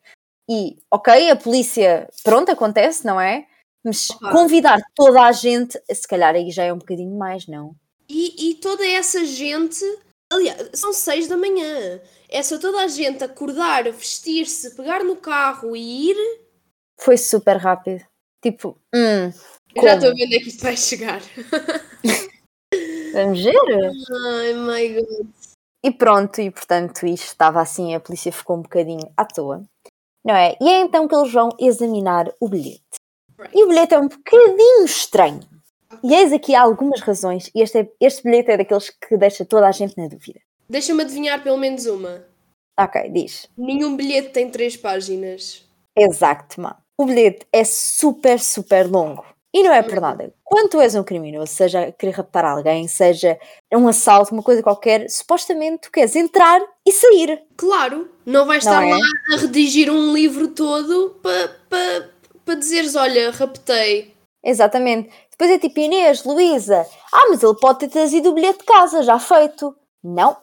E, 0.51 0.77
ok, 0.91 1.31
a 1.31 1.37
polícia, 1.37 2.09
pronto, 2.25 2.51
acontece, 2.51 3.07
não 3.07 3.21
é? 3.21 3.47
Mas 3.85 4.09
convidar 4.33 4.81
toda 4.95 5.23
a 5.23 5.31
gente, 5.33 5.81
se 5.93 6.09
calhar 6.09 6.35
aí 6.35 6.51
já 6.51 6.65
é 6.65 6.73
um 6.73 6.79
bocadinho 6.79 7.17
mais, 7.17 7.47
não? 7.47 7.77
E, 8.15 8.51
e 8.51 8.55
toda 8.57 8.87
essa 8.87 9.25
gente, 9.25 9.83
aliás, 10.31 10.69
são 10.75 10.93
seis 10.93 11.27
da 11.27 11.37
manhã. 11.37 11.99
É 12.29 12.43
só 12.43 12.59
toda 12.59 12.83
a 12.83 12.87
gente 12.87 13.25
acordar, 13.25 13.91
vestir-se, 13.91 14.77
pegar 14.77 15.03
no 15.03 15.17
carro 15.17 15.75
e 15.75 16.11
ir. 16.11 16.41
Foi 17.01 17.17
super 17.17 17.57
rápido. 17.57 18.05
Tipo, 18.43 18.77
hum, 18.95 19.33
já 19.83 19.95
estou 19.95 20.11
a 20.11 20.15
ver 20.15 20.27
onde 20.27 20.37
é 20.37 20.41
que 20.41 20.49
isto 20.49 20.63
vai 20.63 20.77
chegar. 20.77 21.23
Vamos 23.15 23.43
ver? 23.43 23.55
Ai, 24.27 24.53
my 24.53 25.01
God. 25.01 25.27
E 25.83 25.91
pronto, 25.91 26.41
e 26.41 26.51
portanto 26.51 27.07
isto 27.07 27.29
estava 27.29 27.63
assim, 27.63 27.95
a 27.95 28.01
polícia 28.01 28.31
ficou 28.31 28.57
um 28.57 28.63
bocadinho 28.63 29.11
à 29.17 29.25
toa, 29.25 29.65
não 30.25 30.35
é? 30.35 30.57
E 30.61 30.69
é 30.69 30.81
então 30.81 31.09
que 31.09 31.15
eles 31.15 31.33
vão 31.33 31.49
examinar 31.59 32.31
o 32.39 32.49
bilhete. 32.49 32.83
E 33.55 33.65
o 33.65 33.69
bilhete 33.69 33.95
é 33.95 33.99
um 33.99 34.09
bocadinho 34.09 34.85
estranho. 34.85 35.52
E 36.03 36.15
eis 36.15 36.33
aqui 36.33 36.55
algumas 36.55 37.01
razões, 37.01 37.51
e 37.55 37.63
este, 37.63 37.79
é, 37.79 37.89
este 38.01 38.23
bilhete 38.23 38.51
é 38.51 38.57
daqueles 38.57 38.91
que 38.91 39.17
deixa 39.17 39.45
toda 39.45 39.69
a 39.69 39.73
gente 39.73 39.97
na 39.97 40.09
dúvida. 40.09 40.41
Deixa-me 40.69 41.03
adivinhar 41.03 41.43
pelo 41.43 41.57
menos 41.57 41.87
uma. 41.87 42.25
Ok, 42.79 43.11
diz. 43.11 43.49
Nenhum 43.57 43.97
bilhete 43.97 44.31
tem 44.31 44.51
três 44.51 44.77
páginas. 44.77 45.69
Exato, 45.97 46.61
mano. 46.61 46.77
O 46.99 47.05
bilhete 47.05 47.47
é 47.53 47.65
super, 47.65 48.41
super 48.41 48.87
longo. 48.87 49.25
E 49.55 49.63
não 49.63 49.73
é 49.73 49.83
por 49.83 50.01
nada. 50.01 50.33
Quando 50.43 50.71
tu 50.71 50.81
és 50.81 50.95
um 50.95 51.05
criminoso, 51.05 51.53
seja 51.53 51.93
querer 51.93 52.13
raptar 52.13 52.45
alguém, 52.45 52.89
seja 52.89 53.39
um 53.73 53.87
assalto, 53.87 54.33
uma 54.33 54.43
coisa 54.43 54.63
qualquer, 54.63 55.11
supostamente 55.11 55.83
tu 55.83 55.91
queres 55.91 56.17
entrar 56.17 56.61
e 56.87 56.93
sair. 56.93 57.43
Claro, 57.57 58.11
não 58.25 58.47
vais 58.47 58.65
estar 58.65 58.83
é? 58.83 58.91
lá 58.91 58.99
a 59.35 59.37
redigir 59.37 59.91
um 59.91 60.15
livro 60.15 60.49
todo 60.49 61.19
para 61.23 61.49
pa, 61.69 62.09
para 62.47 62.55
dizeres, 62.55 62.97
olha, 62.97 63.31
raptei. 63.31 64.15
Exatamente. 64.43 65.11
Depois 65.33 65.51
é 65.51 65.59
tipo 65.59 65.81
Inês, 65.81 66.25
Luísa. 66.25 66.87
Ah, 67.13 67.27
mas 67.29 67.43
ele 67.43 67.57
pode 67.57 67.81
ter 67.81 67.89
trazido 67.89 68.31
o 68.31 68.35
bilhete 68.35 68.61
de 68.61 68.65
casa, 68.65 69.03
já 69.03 69.19
feito. 69.19 69.75
Não. 70.03 70.37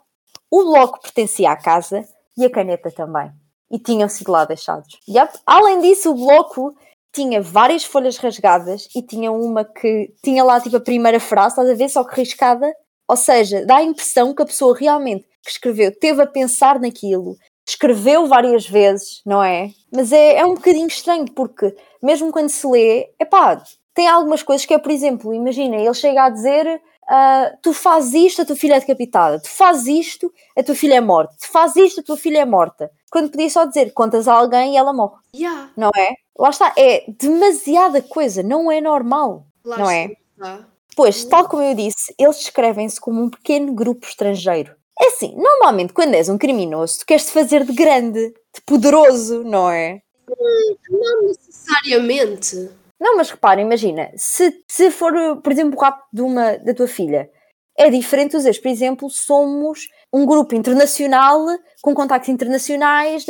O 0.51 0.63
bloco 0.63 1.01
pertencia 1.01 1.51
à 1.51 1.55
casa 1.55 2.03
e 2.37 2.43
a 2.43 2.49
caneta 2.49 2.91
também. 2.91 3.31
E 3.71 3.79
tinham 3.79 4.09
sido 4.09 4.31
lá 4.31 4.45
deixados. 4.45 4.97
Além 5.45 5.79
disso, 5.79 6.11
o 6.11 6.15
bloco 6.15 6.75
tinha 7.13 7.41
várias 7.41 7.83
folhas 7.83 8.17
rasgadas 8.17 8.87
e 8.95 9.01
tinha 9.01 9.31
uma 9.31 9.63
que 9.63 10.13
tinha 10.23 10.43
lá 10.43 10.59
tipo 10.59 10.77
a 10.77 10.81
primeira 10.81 11.19
frase, 11.19 11.53
estás 11.53 11.69
a 11.69 11.73
ver, 11.73 11.89
só 11.89 12.03
que 12.03 12.15
riscada. 12.19 12.73
Ou 13.07 13.17
seja, 13.17 13.65
dá 13.65 13.77
a 13.77 13.83
impressão 13.83 14.33
que 14.33 14.41
a 14.41 14.45
pessoa 14.45 14.77
realmente 14.77 15.25
que 15.43 15.51
escreveu 15.51 15.91
teve 15.97 16.21
a 16.21 16.27
pensar 16.27 16.79
naquilo, 16.79 17.35
escreveu 17.67 18.27
várias 18.27 18.67
vezes, 18.67 19.21
não 19.25 19.43
é? 19.43 19.71
Mas 19.91 20.11
é, 20.11 20.37
é 20.37 20.45
um 20.45 20.53
bocadinho 20.53 20.87
estranho, 20.87 21.25
porque 21.33 21.75
mesmo 22.01 22.31
quando 22.31 22.49
se 22.49 22.67
lê, 22.67 23.09
é 23.17 23.25
pá, 23.25 23.63
tem 23.93 24.07
algumas 24.07 24.43
coisas 24.43 24.65
que 24.65 24.73
é, 24.73 24.77
por 24.77 24.91
exemplo, 24.91 25.33
imagina, 25.33 25.75
ele 25.75 25.93
chega 25.93 26.23
a 26.23 26.29
dizer 26.29 26.81
uh, 27.09 27.57
tu 27.61 27.73
fazes 27.73 28.13
isto, 28.13 28.41
a 28.41 28.45
tua 28.45 28.55
filha 28.55 28.75
é 28.75 28.79
decapitada, 28.79 29.39
tu 29.39 29.49
fazes 29.49 29.87
isto, 29.87 30.31
a 30.57 30.63
tua 30.63 30.75
filha 30.75 30.95
é 30.95 31.01
morta, 31.01 31.33
tu 31.39 31.47
fazes 31.51 31.75
isto, 31.75 32.01
a 32.01 32.03
tua 32.03 32.17
filha 32.17 32.39
é 32.39 32.45
morta. 32.45 32.91
Quando 33.11 33.31
podia 33.31 33.49
só 33.49 33.65
dizer 33.65 33.91
contas 33.93 34.27
a 34.27 34.33
alguém 34.33 34.73
e 34.73 34.77
ela 34.77 34.93
morre. 34.93 35.17
Yeah. 35.35 35.71
Não 35.75 35.89
é? 35.97 36.13
Lá 36.37 36.49
está, 36.49 36.73
é 36.77 37.05
demasiada 37.07 38.01
coisa, 38.01 38.43
não 38.43 38.71
é 38.71 38.79
normal. 38.79 39.45
Lá 39.65 39.77
não 39.77 39.89
é? 39.89 40.15
Está. 40.33 40.65
Pois, 40.95 41.23
tal 41.23 41.47
como 41.47 41.63
eu 41.63 41.73
disse, 41.73 42.13
eles 42.17 42.37
descrevem-se 42.37 42.99
como 42.99 43.23
um 43.23 43.29
pequeno 43.29 43.73
grupo 43.73 44.05
estrangeiro. 44.05 44.75
É 44.99 45.07
assim, 45.07 45.33
normalmente 45.35 45.93
quando 45.93 46.13
és 46.13 46.27
um 46.27 46.37
criminoso, 46.37 46.99
tu 46.99 47.05
queres 47.05 47.25
te 47.25 47.31
fazer 47.31 47.63
de 47.63 47.71
grande, 47.71 48.33
de 48.53 48.61
poderoso, 48.65 49.43
não 49.43 49.69
é? 49.69 50.01
Hum, 50.29 50.75
não 50.89 51.21
necessariamente. 51.23 52.69
Não, 52.99 53.15
mas 53.15 53.29
repara, 53.29 53.61
imagina, 53.61 54.11
se, 54.15 54.63
se 54.67 54.91
for, 54.91 55.13
por 55.41 55.51
exemplo, 55.51 55.77
o 55.77 55.81
rapto 55.81 56.05
de 56.11 56.21
uma, 56.21 56.57
da 56.57 56.73
tua 56.73 56.87
filha, 56.87 57.29
é 57.77 57.89
diferente 57.89 58.35
dizer, 58.35 58.61
por 58.61 58.67
exemplo, 58.67 59.09
somos 59.09 59.87
um 60.11 60.25
grupo 60.25 60.53
internacional 60.53 61.45
com 61.81 61.95
contactos 61.95 62.29
internacionais, 62.29 63.25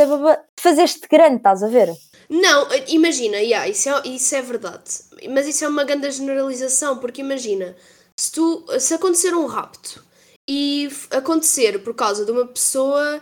fazeste 0.60 1.08
grande, 1.08 1.38
estás 1.38 1.62
a 1.62 1.68
ver? 1.68 1.94
Não, 2.28 2.68
imagina, 2.88 3.38
yeah, 3.38 3.68
isso, 3.68 3.90
é, 3.90 4.02
isso 4.06 4.36
é 4.36 4.42
verdade. 4.42 4.90
Mas 5.30 5.48
isso 5.48 5.66
é 5.66 5.68
uma 5.68 5.84
grande 5.84 6.10
generalização, 6.10 6.98
porque 6.98 7.22
imagina, 7.22 7.76
se, 8.20 8.32
tu, 8.32 8.66
se 8.80 8.94
acontecer 8.96 9.36
um 9.36 9.46
rapto 9.46 10.04
e 10.50 10.90
acontecer 11.12 11.84
por 11.84 11.94
causa 11.94 12.26
de 12.26 12.32
uma 12.32 12.48
pessoa 12.48 13.22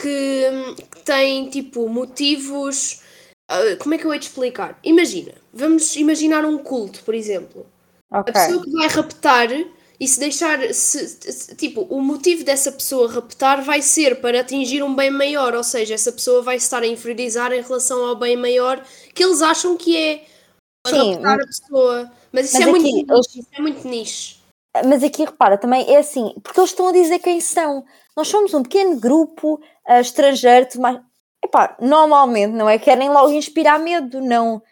que, 0.00 0.46
que 0.90 1.02
tem 1.02 1.50
tipo 1.50 1.88
motivos. 1.88 3.02
Uh, 3.50 3.76
como 3.78 3.94
é 3.94 3.98
que 3.98 4.04
eu 4.04 4.12
hei 4.12 4.18
de 4.18 4.26
explicar? 4.26 4.78
Imagina, 4.82 5.32
vamos 5.52 5.94
imaginar 5.96 6.44
um 6.44 6.58
culto, 6.58 7.02
por 7.02 7.14
exemplo. 7.14 7.66
Okay. 8.10 8.20
A 8.20 8.32
pessoa 8.32 8.62
que 8.62 8.70
vai 8.70 8.88
raptar 8.88 9.48
e 10.02 10.08
se 10.08 10.18
deixar. 10.18 10.58
Se, 10.74 11.06
se, 11.06 11.54
tipo, 11.54 11.82
o 11.82 12.00
motivo 12.00 12.44
dessa 12.44 12.72
pessoa 12.72 13.10
raptar 13.10 13.62
vai 13.62 13.80
ser 13.80 14.20
para 14.20 14.40
atingir 14.40 14.82
um 14.82 14.94
bem 14.94 15.10
maior, 15.10 15.54
ou 15.54 15.62
seja, 15.62 15.94
essa 15.94 16.10
pessoa 16.10 16.42
vai 16.42 16.56
estar 16.56 16.82
a 16.82 16.86
inferiorizar 16.86 17.52
em 17.52 17.62
relação 17.62 18.04
ao 18.04 18.16
bem 18.16 18.36
maior 18.36 18.84
que 19.14 19.24
eles 19.24 19.40
acham 19.40 19.76
que 19.76 19.96
é. 19.96 20.24
Sim, 20.86 21.14
raptar 21.14 21.40
a 21.40 21.46
pessoa. 21.46 22.12
Mas 22.32 22.46
isso, 22.46 22.58
mas 22.58 22.66
é, 22.66 22.70
aqui, 22.70 22.90
muito 22.90 23.20
isso 23.20 23.48
é 23.52 23.62
muito 23.62 23.88
niche. 23.88 24.36
Mas 24.84 25.04
aqui 25.04 25.24
repara, 25.24 25.58
também 25.58 25.88
é 25.88 25.98
assim, 25.98 26.34
porque 26.42 26.58
eles 26.58 26.70
estão 26.70 26.88
a 26.88 26.92
dizer 26.92 27.18
quem 27.18 27.40
são. 27.40 27.84
Nós 28.16 28.28
somos 28.28 28.52
um 28.54 28.62
pequeno 28.62 28.98
grupo 28.98 29.60
uh, 29.88 30.00
estrangeiro, 30.00 30.66
mas 30.78 31.00
epá, 31.52 31.76
normalmente 31.78 32.52
não 32.52 32.68
é? 32.68 32.78
Querem 32.78 33.10
logo 33.10 33.30
inspirar 33.32 33.78
medo, 33.78 34.20
não 34.20 34.62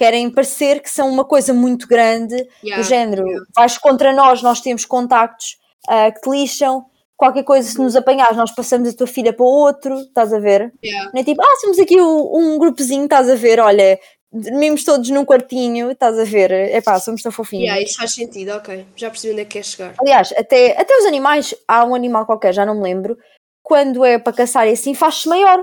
querem 0.00 0.30
parecer 0.30 0.80
que 0.80 0.88
são 0.88 1.10
uma 1.10 1.26
coisa 1.26 1.52
muito 1.52 1.86
grande, 1.86 2.34
yeah, 2.64 2.82
do 2.82 2.88
género, 2.88 3.26
yeah. 3.26 3.46
vais 3.54 3.76
contra 3.76 4.14
nós, 4.14 4.42
nós 4.42 4.62
temos 4.62 4.86
contactos 4.86 5.58
uh, 5.86 6.10
que 6.14 6.22
te 6.22 6.30
lixam. 6.30 6.86
Qualquer 7.18 7.42
coisa, 7.42 7.70
se 7.70 7.78
nos 7.78 7.94
apanhares, 7.94 8.34
nós 8.34 8.50
passamos 8.50 8.88
a 8.88 8.96
tua 8.96 9.06
filha 9.06 9.30
para 9.30 9.44
o 9.44 9.46
outro, 9.46 9.94
estás 10.00 10.32
a 10.32 10.38
ver? 10.38 10.72
Yeah. 10.82 11.10
Não 11.12 11.20
é 11.20 11.22
tipo, 11.24 11.42
ah, 11.42 11.56
somos 11.60 11.78
aqui 11.78 12.00
um, 12.00 12.34
um 12.34 12.58
grupozinho, 12.58 13.04
estás 13.04 13.28
a 13.28 13.34
ver? 13.34 13.60
Olha, 13.60 14.00
dormimos 14.32 14.84
todos 14.84 15.10
num 15.10 15.22
quartinho, 15.22 15.90
estás 15.90 16.18
a 16.18 16.24
ver? 16.24 16.50
É 16.50 16.80
pá, 16.80 16.98
somos 16.98 17.22
tão 17.22 17.30
fofinhos. 17.30 17.64
Yeah, 17.64 17.82
isso 17.82 17.98
faz 17.98 18.14
sentido, 18.14 18.52
ok. 18.52 18.86
Já 18.96 19.10
percebi 19.10 19.34
onde 19.34 19.42
é 19.42 19.44
que 19.44 19.58
quer 19.58 19.64
chegar. 19.66 19.94
Aliás, 20.00 20.32
até, 20.34 20.80
até 20.80 20.96
os 20.96 21.04
animais, 21.04 21.54
há 21.68 21.84
um 21.84 21.94
animal 21.94 22.24
qualquer, 22.24 22.54
já 22.54 22.64
não 22.64 22.76
me 22.76 22.82
lembro, 22.84 23.18
quando 23.62 24.02
é 24.02 24.18
para 24.18 24.32
caçar 24.32 24.66
e 24.66 24.70
assim, 24.70 24.94
faz-se 24.94 25.28
maior. 25.28 25.62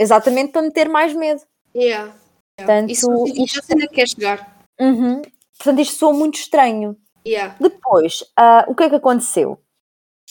Exatamente 0.00 0.52
para 0.52 0.62
meter 0.62 0.88
mais 0.88 1.12
medo. 1.14 1.42
Yeah. 1.76 2.14
Portanto, 2.56 2.90
Isso 2.90 3.06
isto- 3.26 3.62
já 3.78 3.84
é 3.84 3.86
quer 3.86 4.08
chegar. 4.08 4.58
Uhum. 4.80 5.20
Portanto, 5.58 5.80
isto 5.80 5.96
soa 5.98 6.12
muito 6.14 6.36
estranho. 6.38 6.96
Yeah. 7.26 7.54
Depois, 7.60 8.24
ah, 8.36 8.64
o 8.66 8.74
que 8.74 8.84
é 8.84 8.88
que 8.88 8.96
aconteceu? 8.96 9.58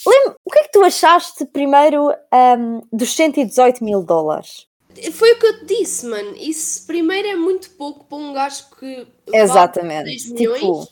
Lembra, 0.07 0.35
o 0.45 0.49
que 0.51 0.59
é 0.59 0.63
que 0.63 0.71
tu 0.71 0.81
achaste 0.83 1.45
primeiro 1.45 2.09
ahm, 2.31 2.81
dos 2.91 3.13
118 3.15 3.83
mil 3.83 4.01
dólares? 4.01 4.65
Foi 5.13 5.33
o 5.33 5.39
que 5.39 5.45
eu 5.45 5.59
te 5.59 5.65
disse, 5.65 6.05
mano. 6.07 6.35
Isso 6.35 6.87
primeiro 6.87 7.27
é 7.27 7.35
muito 7.35 7.69
pouco 7.71 8.05
para 8.05 8.17
um 8.17 8.33
gajo 8.33 8.65
que. 8.79 9.07
Exatamente. 9.31 10.19
6 10.19 10.31
milhões. 10.31 10.59
Tipo, 10.59 10.87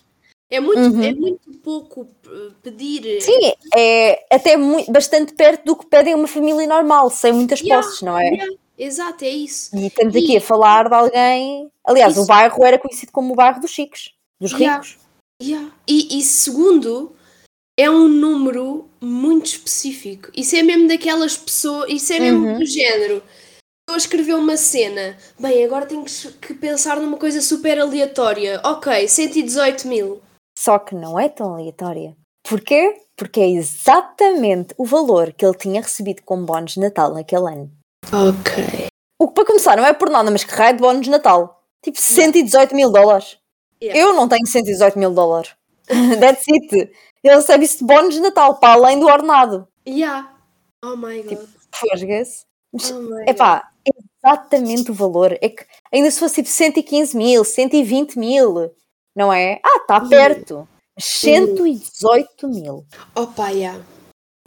É 0.50 0.62
muito, 0.62 0.80
Uhum. 0.80 1.04
é 1.04 1.12
muito 1.14 1.52
pouco 1.62 2.08
eh, 2.26 2.52
pedir. 2.64 3.22
sim, 3.22 3.52
é 3.76 4.26
até 4.34 4.56
muito, 4.56 4.90
bastante 4.90 5.34
perto 5.34 5.66
do 5.66 5.76
que 5.76 5.86
pedem 5.88 6.16
uma 6.16 6.28
família 6.28 6.66
normal, 6.66 7.10
sem 7.10 7.34
muitas 7.34 7.60
Yeah, 7.60 7.84
posses, 7.86 8.02
não 8.02 8.18
é? 8.18 8.30
Yeah, 8.30 8.54
Exato, 8.78 9.24
é 9.26 9.30
isso. 9.30 9.76
E 9.76 9.88
estamos 9.88 10.14
E- 10.16 10.20
aqui 10.20 10.38
a 10.38 10.42
falar 10.42 10.88
de 10.88 10.94
alguém. 10.96 11.70
Aliás, 11.86 12.14
Isso. 12.14 12.24
o 12.24 12.26
bairro 12.28 12.64
era 12.64 12.78
conhecido 12.78 13.12
como 13.12 13.34
o 13.34 13.36
bairro 13.36 13.60
dos 13.60 13.72
chicos, 13.72 14.14
dos 14.40 14.52
Yeah. 14.52 14.76
ricos. 14.82 14.98
Yeah. 15.42 15.72
E, 15.88 16.18
e 16.20 16.22
segundo, 16.22 17.16
é 17.80 17.90
um 17.90 18.08
número 18.08 18.88
muito 19.02 19.46
específico. 19.48 20.30
Isso 20.36 20.56
é 20.56 20.62
mesmo 20.64 20.88
daquelas 20.88 21.36
pessoas, 21.38 21.90
isso 21.92 22.14
é 22.14 22.20
mesmo 22.20 22.46
Uhum. 22.48 22.60
do 22.60 22.66
género. 22.66 23.24
Eu 23.90 23.96
escrever 23.96 24.34
uma 24.36 24.58
cena, 24.58 25.18
bem, 25.40 25.64
agora 25.64 25.86
tenho 25.86 26.04
que, 26.04 26.32
que 26.34 26.54
pensar 26.54 27.00
numa 27.00 27.18
coisa 27.18 27.42
super 27.42 27.80
aleatória. 27.80 28.60
Ok, 28.64 29.08
118 29.08 29.88
mil. 29.88 30.22
Só 30.60 30.78
que 30.78 30.94
não 30.94 31.18
é 31.20 31.30
tão 31.30 31.54
aleatória. 31.56 32.16
Porquê? 32.48 33.00
Porque 33.16 33.40
é 33.40 33.50
exatamente 33.50 34.74
o 34.78 34.86
valor 34.86 35.32
que 35.34 35.46
ele 35.46 35.56
tinha 35.58 35.82
recebido 35.82 36.22
como 36.24 36.46
bónus 36.46 36.74
de 36.74 36.80
Natal 36.82 37.14
naquele 37.14 37.48
ano. 37.48 37.72
Ok. 38.14 38.88
O 39.20 39.28
que 39.28 39.34
para 39.34 39.46
começar 39.46 39.76
não 39.76 39.86
é 39.86 39.94
por 39.94 40.10
nada, 40.10 40.30
mas 40.32 40.44
que 40.44 40.54
raio 40.54 40.76
de 40.76 40.82
bónus 40.82 41.04
de 41.06 41.10
Natal? 41.10 41.64
Tipo 41.82 42.00
118 42.00 42.76
mil 42.76 42.92
dólares. 42.92 43.38
Yeah. 43.82 44.00
Eu 44.00 44.14
não 44.14 44.28
tenho 44.28 44.46
118 44.46 44.98
mil 44.98 45.12
dólares. 45.12 45.56
That's 45.88 46.44
it. 46.50 46.92
Ele 47.24 47.36
recebe 47.36 47.66
isso 47.66 47.80
de 47.80 47.86
bónus 47.86 48.16
de 48.16 48.22
Natal, 48.22 48.56
para 48.56 48.74
além 48.74 49.00
do 49.00 49.08
ordenado. 49.08 49.68
Yeah. 49.88 50.34
Oh 50.84 50.96
my 50.96 51.24
Tipo, 51.24 51.42
god. 51.42 51.50
Fosga-se. 51.74 52.46
Mas, 52.72 52.92
Oh 52.92 53.14
é 53.26 53.92
exatamente 54.24 54.92
o 54.92 54.94
valor. 54.94 55.38
É 55.42 55.50
que 55.50 55.66
ainda 55.92 56.12
se 56.12 56.20
fosse 56.20 56.36
tipo 56.36 56.50
115 56.50 57.16
mil, 57.16 57.44
120 57.44 58.20
mil, 58.20 58.72
não 59.16 59.32
é? 59.32 59.60
Ah, 59.64 59.78
está 59.82 60.02
perto. 60.02 60.68
118 61.00 62.48
mil. 62.48 62.86
Opa, 63.16 63.50
yeah. 63.50 63.80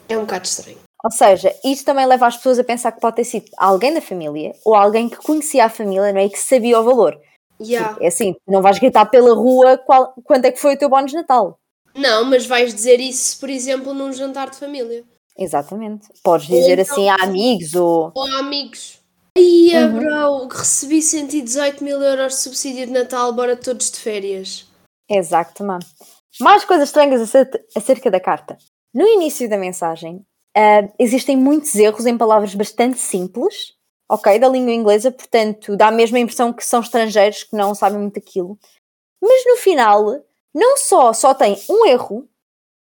É 0.07 0.17
um 0.17 0.21
bocado 0.21 0.45
estranho. 0.45 0.77
Ou 1.03 1.11
seja, 1.11 1.53
isto 1.65 1.85
também 1.85 2.05
leva 2.05 2.27
as 2.27 2.37
pessoas 2.37 2.59
a 2.59 2.63
pensar 2.63 2.91
que 2.91 2.99
pode 2.99 3.15
ter 3.15 3.23
sido 3.23 3.45
alguém 3.57 3.93
da 3.93 4.01
família 4.01 4.53
ou 4.63 4.75
alguém 4.75 5.09
que 5.09 5.17
conhecia 5.17 5.65
a 5.65 5.69
família, 5.69 6.11
não 6.13 6.19
é? 6.19 6.25
E 6.25 6.29
que 6.29 6.37
sabia 6.39 6.79
o 6.79 6.83
valor. 6.83 7.19
Yeah. 7.59 7.97
É 7.99 8.07
assim, 8.07 8.35
não 8.47 8.61
vais 8.61 8.79
gritar 8.79 9.05
pela 9.07 9.33
rua 9.35 9.77
qual, 9.77 10.13
quanto 10.23 10.45
é 10.45 10.51
que 10.51 10.59
foi 10.59 10.73
o 10.75 10.77
teu 10.77 10.89
bónus 10.89 11.11
de 11.11 11.17
Natal. 11.17 11.57
Não, 11.95 12.23
mas 12.25 12.45
vais 12.45 12.73
dizer 12.73 12.99
isso, 12.99 13.39
por 13.39 13.49
exemplo, 13.49 13.93
num 13.93 14.13
jantar 14.13 14.49
de 14.49 14.57
família. 14.57 15.03
Exatamente. 15.37 16.07
Podes 16.23 16.47
dizer 16.47 16.79
então- 16.79 16.93
assim 16.93 17.09
a 17.09 17.15
amigos 17.15 17.75
ou. 17.75 18.11
Ou 18.15 18.25
a 18.35 18.39
amigos. 18.39 18.99
Ia, 19.37 19.87
Uhum. 19.87 19.99
bro, 19.99 20.47
recebi 20.49 21.01
118 21.01 21.83
mil 21.83 22.01
euros 22.01 22.33
de 22.33 22.39
subsídio 22.41 22.85
de 22.85 22.91
Natal, 22.91 23.31
bora 23.33 23.55
todos 23.55 23.89
de 23.89 23.97
férias. 23.97 24.67
Exato, 25.09 25.63
mano. 25.63 25.83
Mais 26.39 26.63
coisas 26.65 26.89
estranhas 26.89 27.21
acerca 27.75 28.11
da 28.11 28.19
carta. 28.19 28.57
No 28.93 29.07
início 29.07 29.49
da 29.49 29.57
mensagem, 29.57 30.21
ah, 30.55 30.87
existem 30.99 31.35
muitos 31.37 31.75
erros 31.75 32.05
em 32.05 32.17
palavras 32.17 32.53
bastante 32.55 32.99
simples, 32.99 33.73
ok, 34.09 34.37
da 34.39 34.49
língua 34.49 34.73
inglesa, 34.73 35.11
portanto, 35.11 35.77
dá 35.77 35.87
a 35.87 35.91
mesma 35.91 36.19
impressão 36.19 36.51
que 36.51 36.65
são 36.65 36.81
estrangeiros 36.81 37.43
que 37.43 37.55
não 37.55 37.73
sabem 37.73 37.99
muito 37.99 38.19
aquilo. 38.19 38.59
Mas 39.21 39.45
no 39.45 39.57
final, 39.57 40.23
não 40.53 40.75
só 40.77 41.13
só 41.13 41.33
tem 41.33 41.57
um 41.69 41.85
erro, 41.85 42.27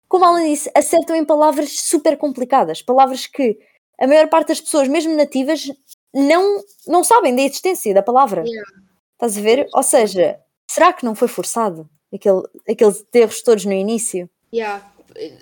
como 0.08 0.24
além 0.24 0.52
disso, 0.52 0.70
acertam 0.74 1.16
em 1.16 1.24
palavras 1.24 1.80
super 1.80 2.16
complicadas, 2.16 2.80
palavras 2.80 3.26
que 3.26 3.58
a 3.98 4.06
maior 4.06 4.28
parte 4.28 4.48
das 4.48 4.60
pessoas, 4.60 4.86
mesmo 4.86 5.16
nativas, 5.16 5.70
não, 6.14 6.62
não 6.86 7.02
sabem 7.02 7.34
da 7.34 7.42
existência 7.42 7.92
da 7.92 8.02
palavra. 8.02 8.44
Yeah. 8.46 8.70
Estás 9.14 9.36
a 9.36 9.40
ver? 9.40 9.68
Ou 9.74 9.82
seja, 9.82 10.40
será 10.70 10.92
que 10.92 11.04
não 11.04 11.14
foi 11.14 11.26
forçado? 11.26 11.88
Aquele, 12.14 12.42
aqueles 12.68 13.04
erros 13.12 13.42
todos 13.42 13.64
no 13.64 13.72
início? 13.72 14.30
Yeah. 14.54 14.88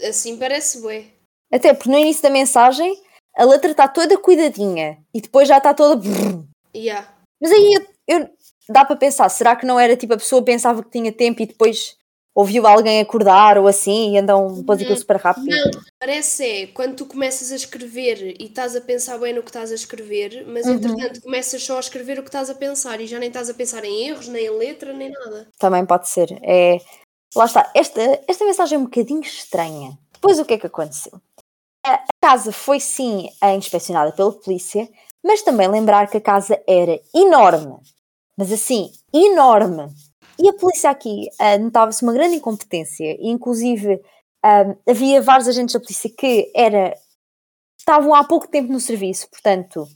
Assim 0.09 0.39
parece 0.39 0.81
bué. 0.81 1.05
Até 1.53 1.73
porque 1.75 1.91
no 1.91 1.99
início 1.99 2.23
da 2.23 2.31
mensagem 2.31 2.95
a 3.37 3.45
letra 3.45 3.71
está 3.71 3.87
toda 3.87 4.19
cuidadinha 4.19 4.99
e 5.15 5.21
depois 5.21 5.47
já 5.49 5.59
está 5.59 5.73
toda. 5.75 6.03
Yeah. 6.75 7.09
Mas 7.41 7.53
aí 7.53 7.75
eu, 7.75 8.19
eu- 8.21 8.31
dá 8.69 8.85
para 8.85 8.97
pensar, 8.97 9.29
será 9.29 9.55
que 9.55 9.67
não 9.67 9.79
era 9.79 9.97
tipo 9.97 10.15
a 10.15 10.19
pessoa 10.19 10.43
pensava 10.43 10.83
que 10.83 10.91
tinha 10.91 11.13
tempo 11.13 11.43
e 11.43 11.47
depois 11.47 11.97
ouviu 12.35 12.67
alguém 12.67 13.01
acordar 13.01 13.57
ou 13.57 13.67
assim 13.67 14.13
e 14.15 14.19
então 14.19 14.53
depois 14.55 14.81
aquilo 14.81 14.97
super 14.99 15.17
rápido? 15.17 15.47
Não, 15.47 15.71
parece 15.99 16.45
é 16.45 16.67
quando 16.67 16.95
tu 16.97 17.07
começas 17.07 17.51
a 17.53 17.57
escrever 17.57 18.37
e 18.41 18.45
estás 18.47 18.75
a 18.77 18.81
pensar 18.81 19.17
bem 19.19 19.33
no 19.33 19.43
que 19.43 19.49
estás 19.49 19.71
a 19.71 19.75
escrever, 19.75 20.45
mas 20.47 20.67
Uhum. 20.67 20.75
entretanto 20.75 21.23
começas 21.23 21.63
só 21.63 21.77
a 21.77 21.81
escrever 21.81 22.19
o 22.19 22.23
que 22.23 22.29
estás 22.29 22.51
a 22.51 22.55
pensar 22.55 23.01
e 23.01 23.07
já 23.07 23.19
nem 23.19 23.29
estás 23.29 23.49
a 23.49 23.55
pensar 23.55 23.85
em 23.85 24.09
erros, 24.09 24.29
nem 24.29 24.47
em 24.47 24.51
letra, 24.51 24.93
nem 24.93 25.11
nada. 25.11 25.49
Também 25.59 25.87
pode 25.87 26.09
ser. 26.09 26.39
É... 26.43 26.79
Lá 27.35 27.45
está. 27.47 27.71
Esta, 27.75 28.01
esta 28.29 28.45
mensagem 28.45 28.77
é 28.77 28.79
um 28.81 28.85
bocadinho 28.85 29.21
estranha. 29.21 29.99
Depois 30.13 30.39
o 30.39 30.45
que 30.45 30.55
é 30.55 30.59
que 30.59 30.67
aconteceu? 30.67 31.13
A 31.87 32.05
casa 32.21 32.53
foi 32.53 32.81
sim 32.81 33.29
eh, 33.41 33.55
inspecionada 33.55 34.13
pela 34.13 34.33
polícia, 34.33 34.89
mas 35.25 35.43
também 35.43 35.69
lembrar 35.69 36.09
que 36.09 36.17
a 36.17 36.21
casa 36.21 36.61
era 36.67 37.01
enorme. 37.15 37.77
Mas 38.37 38.53
assim, 38.53 38.91
enorme. 39.13 39.89
E 40.39 40.49
a 40.49 40.53
polícia 40.53 40.91
aqui 40.91 41.29
ah, 41.41 41.57
notava-se 41.59 42.03
uma 42.03 42.13
grande 42.13 42.37
incompetência. 42.37 43.17
E, 43.19 43.29
inclusive, 43.29 44.01
ah, 44.45 44.75
havia 44.89 45.23
vários 45.23 45.49
agentes 45.49 45.73
da 45.75 45.81
polícia 45.81 46.11
que 46.11 46.51
era, 46.55 46.95
estavam 47.79 48.15
há 48.15 48.25
pouco 48.25 48.49
tempo 48.49 48.73
no 48.73 48.81
serviço, 48.81 49.29
portanto, 49.31 49.87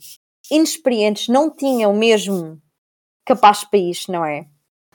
inexperientes, 0.49 1.27
não 1.27 1.49
tinham 1.49 1.93
mesmo 1.93 2.59
capaz 3.25 3.63
para 3.63 3.79
isto, 3.79 4.11
não 4.11 4.25
é? 4.25 4.47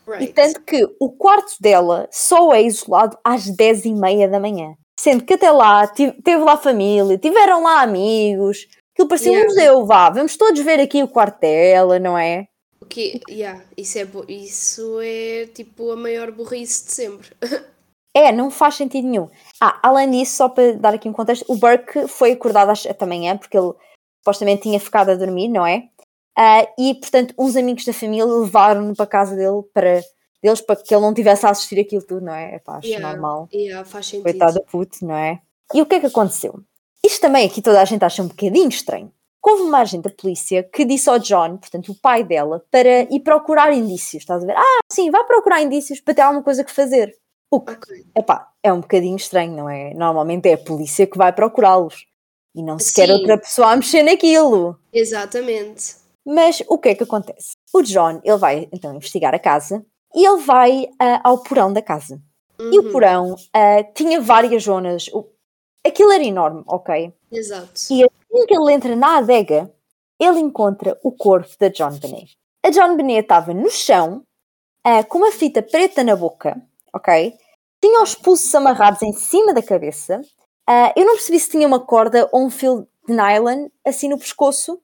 E 0.07 0.11
Right. 0.11 0.33
tanto 0.35 0.61
que 0.63 0.87
o 1.01 1.11
quarto 1.11 1.55
dela 1.61 2.09
só 2.13 2.55
é 2.55 2.63
isolado 2.63 3.19
às 3.25 3.47
10 3.51 3.87
e 3.87 3.93
meia 3.93 4.29
da 4.29 4.39
manhã. 4.39 4.77
Sendo 4.99 5.25
que 5.25 5.35
até 5.35 5.51
lá 5.51 5.87
teve 5.87 6.39
lá 6.39 6.57
família, 6.57 7.19
tiveram 7.19 7.63
lá 7.63 7.83
amigos. 7.83 8.67
Aquilo 8.95 9.09
parecia 9.09 9.31
um 9.31 9.35
Yeah. 9.35 9.55
museu, 9.55 9.87
vá. 9.87 10.09
Vamos 10.11 10.37
todos 10.37 10.61
ver 10.61 10.81
aqui 10.81 11.03
o 11.03 11.09
quarto 11.09 11.41
dela, 11.41 11.99
não 11.99 12.17
é? 12.17 12.49
O 12.81 12.87
que, 12.87 13.21
yeah, 13.29 13.63
isso, 13.77 13.99
é, 13.99 14.07
isso 14.29 15.01
é 15.03 15.47
tipo 15.55 15.91
a 15.91 15.97
maior 15.97 16.31
burrice 16.31 16.87
de 16.87 16.93
sempre. 16.93 17.29
É, 18.19 18.33
não 18.33 18.51
faz 18.51 18.77
sentido 18.77 19.07
nenhum. 19.07 19.29
Ah, 19.61 19.79
além 19.83 20.11
disso, 20.11 20.37
só 20.37 20.49
para 20.49 20.73
dar 20.73 20.95
aqui 20.95 21.07
um 21.07 21.13
contexto, 21.13 21.45
o 21.49 21.57
Burke 21.57 22.09
foi 22.09 22.33
acordado 22.33 22.71
às 22.71 22.81
7 22.81 22.97
da 23.01 23.05
manhã, 23.07 23.37
porque 23.37 23.59
ele 23.59 23.75
supostamente 24.21 24.63
tinha 24.63 24.81
ficado 24.81 25.11
a 25.11 25.15
dormir, 25.15 25.49
não 25.49 25.67
é? 25.67 25.83
Ah, 26.35 26.67
e, 26.79 26.95
portanto, 26.95 27.35
uns 27.39 27.57
amigos 27.57 27.85
da 27.85 27.93
família 27.93 28.25
levaram-no 28.25 28.97
para 28.97 29.07
casa 29.07 29.37
dele 29.37 29.63
para, 29.75 30.01
deles 30.43 30.61
para 30.61 30.77
que 30.77 30.95
ele 30.95 31.03
não 31.03 31.15
tivesse 31.15 31.47
a 31.47 31.51
assistir 31.51 31.79
aquilo 31.81 32.03
tudo, 32.03 32.25
não 32.25 32.35
é? 32.35 32.57
Epá, 32.57 32.77
acho 32.77 32.87
Yeah. 32.89 33.09
normal. 33.09 33.49
Yeah, 33.53 33.85
faz 33.85 34.07
sentido. 34.07 34.25
Coitado 34.25 34.63
puto, 34.71 35.05
não 35.05 35.15
é? 35.17 35.41
E 35.75 35.83
o 35.83 35.87
que 35.87 35.97
é 35.97 36.01
que 36.01 36.07
aconteceu? 36.07 36.61
Isto 37.05 37.21
também 37.21 37.47
aqui 37.47 37.61
toda 37.63 37.81
a 37.81 37.85
gente 37.85 38.05
acha 38.05 38.23
um 38.23 38.29
bocadinho 38.29 38.69
estranho. 38.69 39.13
Houve 39.45 39.63
uma 39.63 39.79
agente 39.79 40.09
da 40.09 40.11
polícia 40.11 40.63
que 40.65 40.85
disse 40.85 41.09
ao 41.09 41.19
John, 41.21 41.57
portanto 41.59 41.93
o 41.93 41.95
pai 41.95 42.25
dela, 42.25 42.65
para 42.71 43.03
ir 43.03 43.21
procurar 43.21 43.73
indícios, 43.73 44.23
estás 44.23 44.43
a 44.43 44.47
ver? 44.47 44.57
Ah, 44.57 44.79
sim, 44.91 45.09
vai 45.11 45.25
procurar 45.25 45.63
indícios 45.63 46.01
para 46.01 46.15
ter 46.15 46.23
alguma 46.23 46.43
coisa 46.43 46.65
que 46.65 46.73
fazer. 46.73 47.15
O 47.49 47.61
que, 47.61 47.73
Ok. 47.75 48.05
epá, 48.17 48.49
é 48.61 48.73
um 48.73 48.81
bocadinho 48.81 49.15
estranho, 49.15 49.53
não 49.53 49.69
é? 49.71 49.95
Normalmente 49.95 50.49
é 50.49 50.55
a 50.55 50.59
polícia 50.59 51.07
que 51.07 51.17
vai 51.17 51.33
procurá-los. 51.33 52.07
E 52.57 52.63
não 52.63 52.77
se 52.79 52.93
quer 52.93 53.07
Sim. 53.07 53.13
outra 53.13 53.39
pessoa 53.39 53.71
a 53.71 53.77
mexer 53.77 54.03
naquilo. 54.03 54.77
Exatamente. 54.93 55.95
Mas 56.25 56.63
o 56.69 56.77
que 56.79 56.89
é 56.89 56.95
que 56.97 57.05
acontece? 57.05 57.53
O 57.73 57.83
John, 57.83 58.21
ele 58.25 58.37
vai 58.39 58.69
então 58.73 58.93
investigar 58.95 59.33
a 59.33 59.39
casa 59.39 59.85
e 60.17 60.27
ele 60.27 60.43
vai 60.43 60.89
ah, 60.99 61.21
ao 61.23 61.43
porão 61.43 61.73
da 61.73 61.83
casa. 61.83 62.21
E 62.59 62.79
o 62.79 62.85
Uhum, 62.85 62.93
porão 62.93 63.37
ah, 63.53 63.85
tinha 63.95 64.21
várias 64.21 64.63
zonas. 64.65 65.11
Aquilo 65.87 66.11
era 66.13 66.25
enorme, 66.25 66.63
ok? 66.67 67.13
Exato. 67.31 67.73
E 67.91 68.03
assim 68.03 68.47
que 68.47 68.55
ele 68.57 68.73
entra 68.73 68.97
na 68.97 69.19
adega, 69.19 69.71
ele 70.19 70.41
encontra 70.41 70.99
o 71.05 71.13
corpo 71.13 71.51
da 71.61 71.69
John 71.69 71.93
Benet. 71.99 72.37
A 72.65 72.71
John 72.71 72.97
Benet 72.97 73.21
estava 73.21 73.53
no 73.55 73.71
chão, 73.71 74.23
ah, 74.83 75.05
com 75.05 75.19
uma 75.19 75.31
fita 75.31 75.63
preta 75.63 76.03
na 76.03 76.17
boca, 76.17 76.61
ok? 76.93 77.35
Tinha 77.81 78.03
os 78.03 78.15
pulsos 78.15 78.53
amarrados 78.55 79.03
em 79.03 79.13
cima 79.13 79.53
da 79.55 79.63
cabeça 79.63 80.21
Uh, 80.69 80.91
eu 80.97 81.05
não 81.07 81.15
percebi 81.15 81.39
se 81.39 81.49
tinha 81.51 81.65
uma 81.65 81.79
corda 81.79 82.29
ou 82.33 82.45
um 82.45 82.51
fio 82.51 82.89
de 83.07 83.15
nylon 83.15 83.69
assim 83.85 84.09
no 84.09 84.19
pescoço, 84.19 84.81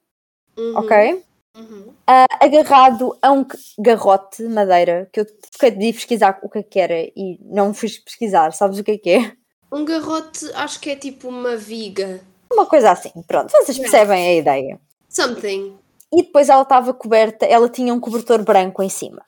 Uhum. 0.57 0.77
ok? 0.77 1.21
Uhum. 1.55 1.89
Uh, 1.89 2.25
agarrado 2.39 3.15
a 3.21 3.31
um 3.31 3.45
garrote 3.77 4.41
de 4.41 4.49
madeira, 4.49 5.07
que 5.13 5.19
eu 5.19 5.25
fiquei 5.51 5.71
de 5.71 5.93
pesquisar 5.93 6.39
o 6.41 6.49
que 6.49 6.59
é 6.59 6.63
que 6.63 6.79
era 6.79 6.99
e 6.99 7.39
não 7.41 7.73
fui 7.73 7.89
pesquisar, 8.03 8.51
sabes 8.53 8.79
o 8.79 8.83
que 8.83 8.91
é 8.91 8.97
que 8.97 9.09
é? 9.11 9.33
Um 9.71 9.85
garrote, 9.85 10.51
acho 10.55 10.79
que 10.79 10.89
é 10.89 10.95
tipo 10.95 11.27
uma 11.27 11.55
viga. 11.55 12.21
Uma 12.51 12.65
coisa 12.65 12.91
assim, 12.91 13.11
pronto, 13.27 13.51
vocês 13.51 13.77
percebem 13.77 14.27
a 14.27 14.33
ideia. 14.33 14.79
Something. 15.09 15.77
E 16.11 16.23
depois 16.23 16.49
ela 16.49 16.61
estava 16.63 16.93
coberta, 16.93 17.45
ela 17.45 17.69
tinha 17.69 17.93
um 17.93 17.99
cobertor 17.99 18.43
branco 18.43 18.81
em 18.83 18.89
cima, 18.89 19.23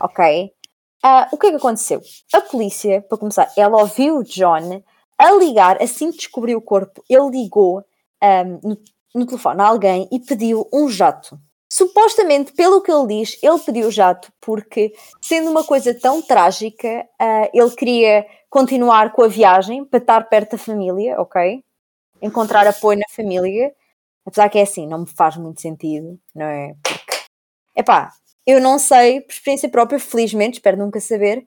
Ok. 0.00 0.52
Ah, 1.02 1.28
o 1.30 1.38
que 1.38 1.46
é 1.46 1.50
que 1.50 1.56
aconteceu? 1.56 2.02
A 2.32 2.40
polícia, 2.40 3.02
para 3.02 3.18
começar, 3.18 3.52
ela 3.56 3.78
ouviu 3.78 4.18
o 4.18 4.24
John 4.24 4.82
a 5.16 5.32
ligar, 5.32 5.80
assim 5.82 6.10
que 6.10 6.18
descobriu 6.18 6.58
o 6.58 6.62
corpo, 6.62 7.04
ele 7.08 7.30
ligou 7.30 7.84
ahm, 8.20 8.58
no, 8.62 8.78
no 9.14 9.26
telefone 9.26 9.60
a 9.60 9.66
alguém 9.66 10.08
e 10.12 10.20
pediu 10.20 10.68
um 10.72 10.88
jato. 10.88 11.38
Supostamente, 11.70 12.52
pelo 12.52 12.80
que 12.80 12.90
ele 12.90 13.06
diz, 13.06 13.38
ele 13.42 13.58
pediu 13.58 13.90
jato 13.90 14.32
porque, 14.40 14.92
sendo 15.20 15.50
uma 15.50 15.62
coisa 15.62 15.92
tão 15.92 16.22
trágica, 16.22 17.06
ah, 17.18 17.50
ele 17.52 17.70
queria 17.70 18.26
continuar 18.48 19.12
com 19.12 19.22
a 19.22 19.28
viagem 19.28 19.84
para 19.84 19.98
estar 19.98 20.28
perto 20.28 20.52
da 20.52 20.58
família, 20.58 21.20
ok? 21.20 21.62
Encontrar 22.22 22.66
apoio 22.66 22.98
na 22.98 23.04
família. 23.14 23.72
Apesar 24.24 24.48
que 24.48 24.58
é 24.58 24.62
assim, 24.62 24.86
não 24.86 25.00
me 25.00 25.06
faz 25.06 25.36
muito 25.36 25.60
sentido, 25.60 26.18
não 26.34 26.46
é? 26.46 26.74
Porque, 26.82 27.24
epá, 27.76 28.12
eu 28.46 28.60
não 28.60 28.78
sei, 28.78 29.20
por 29.20 29.32
experiência 29.32 29.68
própria, 29.68 29.98
felizmente, 29.98 30.58
espero 30.58 30.78
nunca 30.78 31.00
saber, 31.00 31.46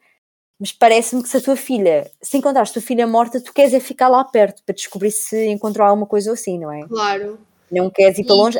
mas 0.59 0.71
parece-me 0.71 1.23
que 1.23 1.29
se 1.29 1.37
a 1.37 1.41
tua 1.41 1.55
filha, 1.55 2.11
se 2.21 2.37
encontrares 2.37 2.69
a 2.69 2.73
tua 2.73 2.81
filha 2.83 3.07
morta, 3.07 3.41
tu 3.41 3.51
queres 3.51 3.73
é 3.73 3.79
ficar 3.79 4.07
lá 4.07 4.23
perto 4.23 4.63
para 4.63 4.75
descobrir 4.75 5.09
se 5.09 5.47
encontrou 5.47 5.87
alguma 5.87 6.05
coisa 6.05 6.29
ou 6.29 6.35
assim, 6.35 6.59
não 6.59 6.71
é? 6.71 6.87
Claro. 6.87 7.39
Não 7.71 7.89
queres 7.89 8.17
ir 8.19 8.25
para 8.25 8.35
longe. 8.35 8.59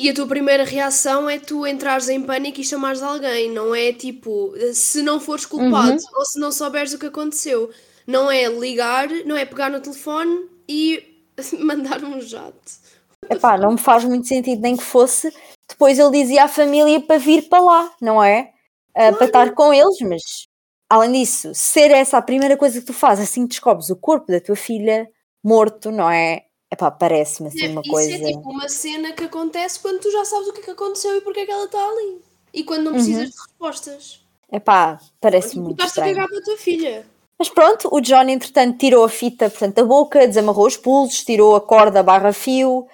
E 0.00 0.08
a 0.08 0.14
tua 0.14 0.26
primeira 0.26 0.64
reação 0.64 1.28
é 1.28 1.38
tu 1.38 1.66
entrares 1.66 2.08
em 2.08 2.22
pânico 2.22 2.60
e 2.60 2.64
chamares 2.64 3.02
alguém, 3.02 3.50
não 3.50 3.74
é 3.74 3.92
tipo, 3.92 4.54
se 4.72 5.02
não 5.02 5.20
fores 5.20 5.44
culpado 5.44 5.90
Uhum. 5.92 5.98
ou 6.14 6.24
se 6.24 6.40
não 6.40 6.50
souberes 6.50 6.94
o 6.94 6.98
que 6.98 7.06
aconteceu. 7.06 7.70
Não 8.06 8.30
é 8.30 8.46
ligar, 8.48 9.08
não 9.26 9.36
é 9.36 9.44
pegar 9.44 9.68
no 9.70 9.78
telefone 9.80 10.48
e 10.66 11.04
mandar 11.60 12.02
um 12.02 12.18
jato. 12.20 12.72
Epá, 13.28 13.58
não 13.58 13.72
me 13.72 13.78
faz 13.78 14.02
muito 14.04 14.26
sentido 14.26 14.62
nem 14.62 14.74
que 14.76 14.82
fosse. 14.82 15.30
Depois 15.68 15.98
ele 15.98 16.10
dizia 16.22 16.44
à 16.44 16.48
família 16.48 16.98
para 17.00 17.18
vir 17.18 17.48
para 17.48 17.62
lá, 17.62 17.92
não 18.00 18.22
é? 18.24 18.52
Ah, 18.96 19.12
Para 19.12 19.26
estar 19.26 19.52
com 19.54 19.72
eles, 19.72 19.98
mas 20.00 20.22
além 20.88 21.12
disso, 21.12 21.52
ser 21.54 21.90
essa 21.92 22.16
a 22.18 22.22
primeira 22.22 22.56
coisa 22.56 22.80
que 22.80 22.86
tu 22.86 22.92
fazes 22.94 23.28
assim 23.28 23.42
que 23.42 23.50
descobres 23.50 23.90
o 23.90 23.96
corpo 23.96 24.32
da 24.32 24.40
tua 24.40 24.56
filha 24.56 25.06
morto, 25.44 25.92
não 25.92 26.10
é? 26.10 26.42
Epá, 26.72 26.90
parece-me 26.90 27.48
assim 27.48 27.68
uma 27.68 27.80
Isso 27.80 27.90
coisa. 27.90 28.14
é 28.14 28.18
tipo 28.32 28.48
uma 28.50 28.68
cena 28.68 29.12
que 29.12 29.24
acontece 29.24 29.80
quando 29.80 30.00
tu 30.00 30.10
já 30.10 30.24
sabes 30.24 30.48
o 30.48 30.52
que 30.52 30.60
é 30.60 30.64
que 30.64 30.70
aconteceu 30.70 31.16
e 31.16 31.20
porque 31.20 31.40
é 31.40 31.46
que 31.46 31.50
ela 31.52 31.64
está 31.64 31.78
ali. 31.84 32.20
E 32.54 32.62
quando 32.64 32.84
não 32.84 32.92
precisas 32.92 33.24
Uhum. 33.24 33.30
de 33.30 33.36
respostas. 33.48 34.20
Epá, 34.52 35.00
parece 35.20 35.54
Quando 35.56 35.64
muito 35.64 35.84
estás 35.84 35.90
a 35.98 36.08
estranho. 36.08 36.14
cagar 36.14 36.28
para 36.28 36.38
a 36.38 36.42
tua 36.42 36.56
filha. 36.56 37.06
Mas 37.38 37.48
pronto, 37.48 37.88
o 37.92 38.00
John 38.00 38.22
entretanto 38.28 38.78
tirou 38.78 39.04
a 39.04 39.08
fita 39.08 39.48
portanto, 39.50 39.74
da 39.76 39.84
boca, 39.84 40.26
desamarrou 40.28 40.66
os 40.66 40.76
pulsos, 40.76 41.24
tirou 41.24 41.56
a 41.56 41.60
corda 41.60 42.02
barra 42.02 42.32
fio 42.32 42.86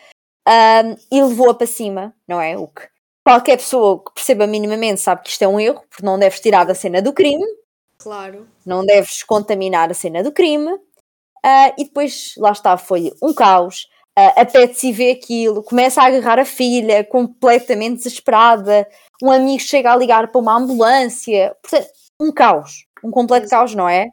ahm, 0.46 0.94
e 1.10 1.22
levou-a 1.22 1.54
para 1.54 1.66
cima, 1.66 2.14
não 2.28 2.40
é? 2.40 2.56
O 2.56 2.68
que 2.68 2.82
qualquer 3.24 3.56
pessoa 3.56 4.02
que 4.04 4.12
perceba 4.14 4.46
minimamente 4.46 5.00
sabe 5.00 5.22
que 5.22 5.30
isto 5.30 5.42
é 5.42 5.48
um 5.48 5.58
erro, 5.58 5.82
porque 5.90 6.04
não 6.06 6.18
deves 6.18 6.38
tirar 6.40 6.64
da 6.64 6.74
cena 6.74 7.02
do 7.02 7.12
crime, 7.12 7.44
Claro. 7.98 8.46
não 8.64 8.84
deves 8.86 9.22
contaminar 9.24 9.90
a 9.90 9.94
cena 9.94 10.22
do 10.22 10.30
crime. 10.30 10.78
Ah, 11.44 11.72
e 11.78 11.84
depois, 11.84 12.34
lá 12.36 12.52
está, 12.52 12.76
foi 12.76 13.12
um 13.22 13.32
caos. 13.32 13.88
Ah, 14.16 14.42
a 14.42 14.46
Patsy 14.46 14.92
vê 14.92 15.10
aquilo, 15.10 15.62
começa 15.62 16.00
a 16.02 16.06
agarrar 16.06 16.38
a 16.38 16.44
filha, 16.44 17.04
completamente 17.04 17.98
desesperada. 17.98 18.86
Um 19.22 19.30
amigo 19.30 19.60
chega 19.60 19.92
a 19.92 19.96
ligar 19.96 20.28
para 20.28 20.40
uma 20.40 20.56
ambulância. 20.56 21.54
Portanto, 21.62 21.88
um 22.20 22.32
caos. 22.32 22.86
Um 23.04 23.10
completo 23.10 23.48
caos, 23.48 23.74
não 23.74 23.88
é? 23.88 24.08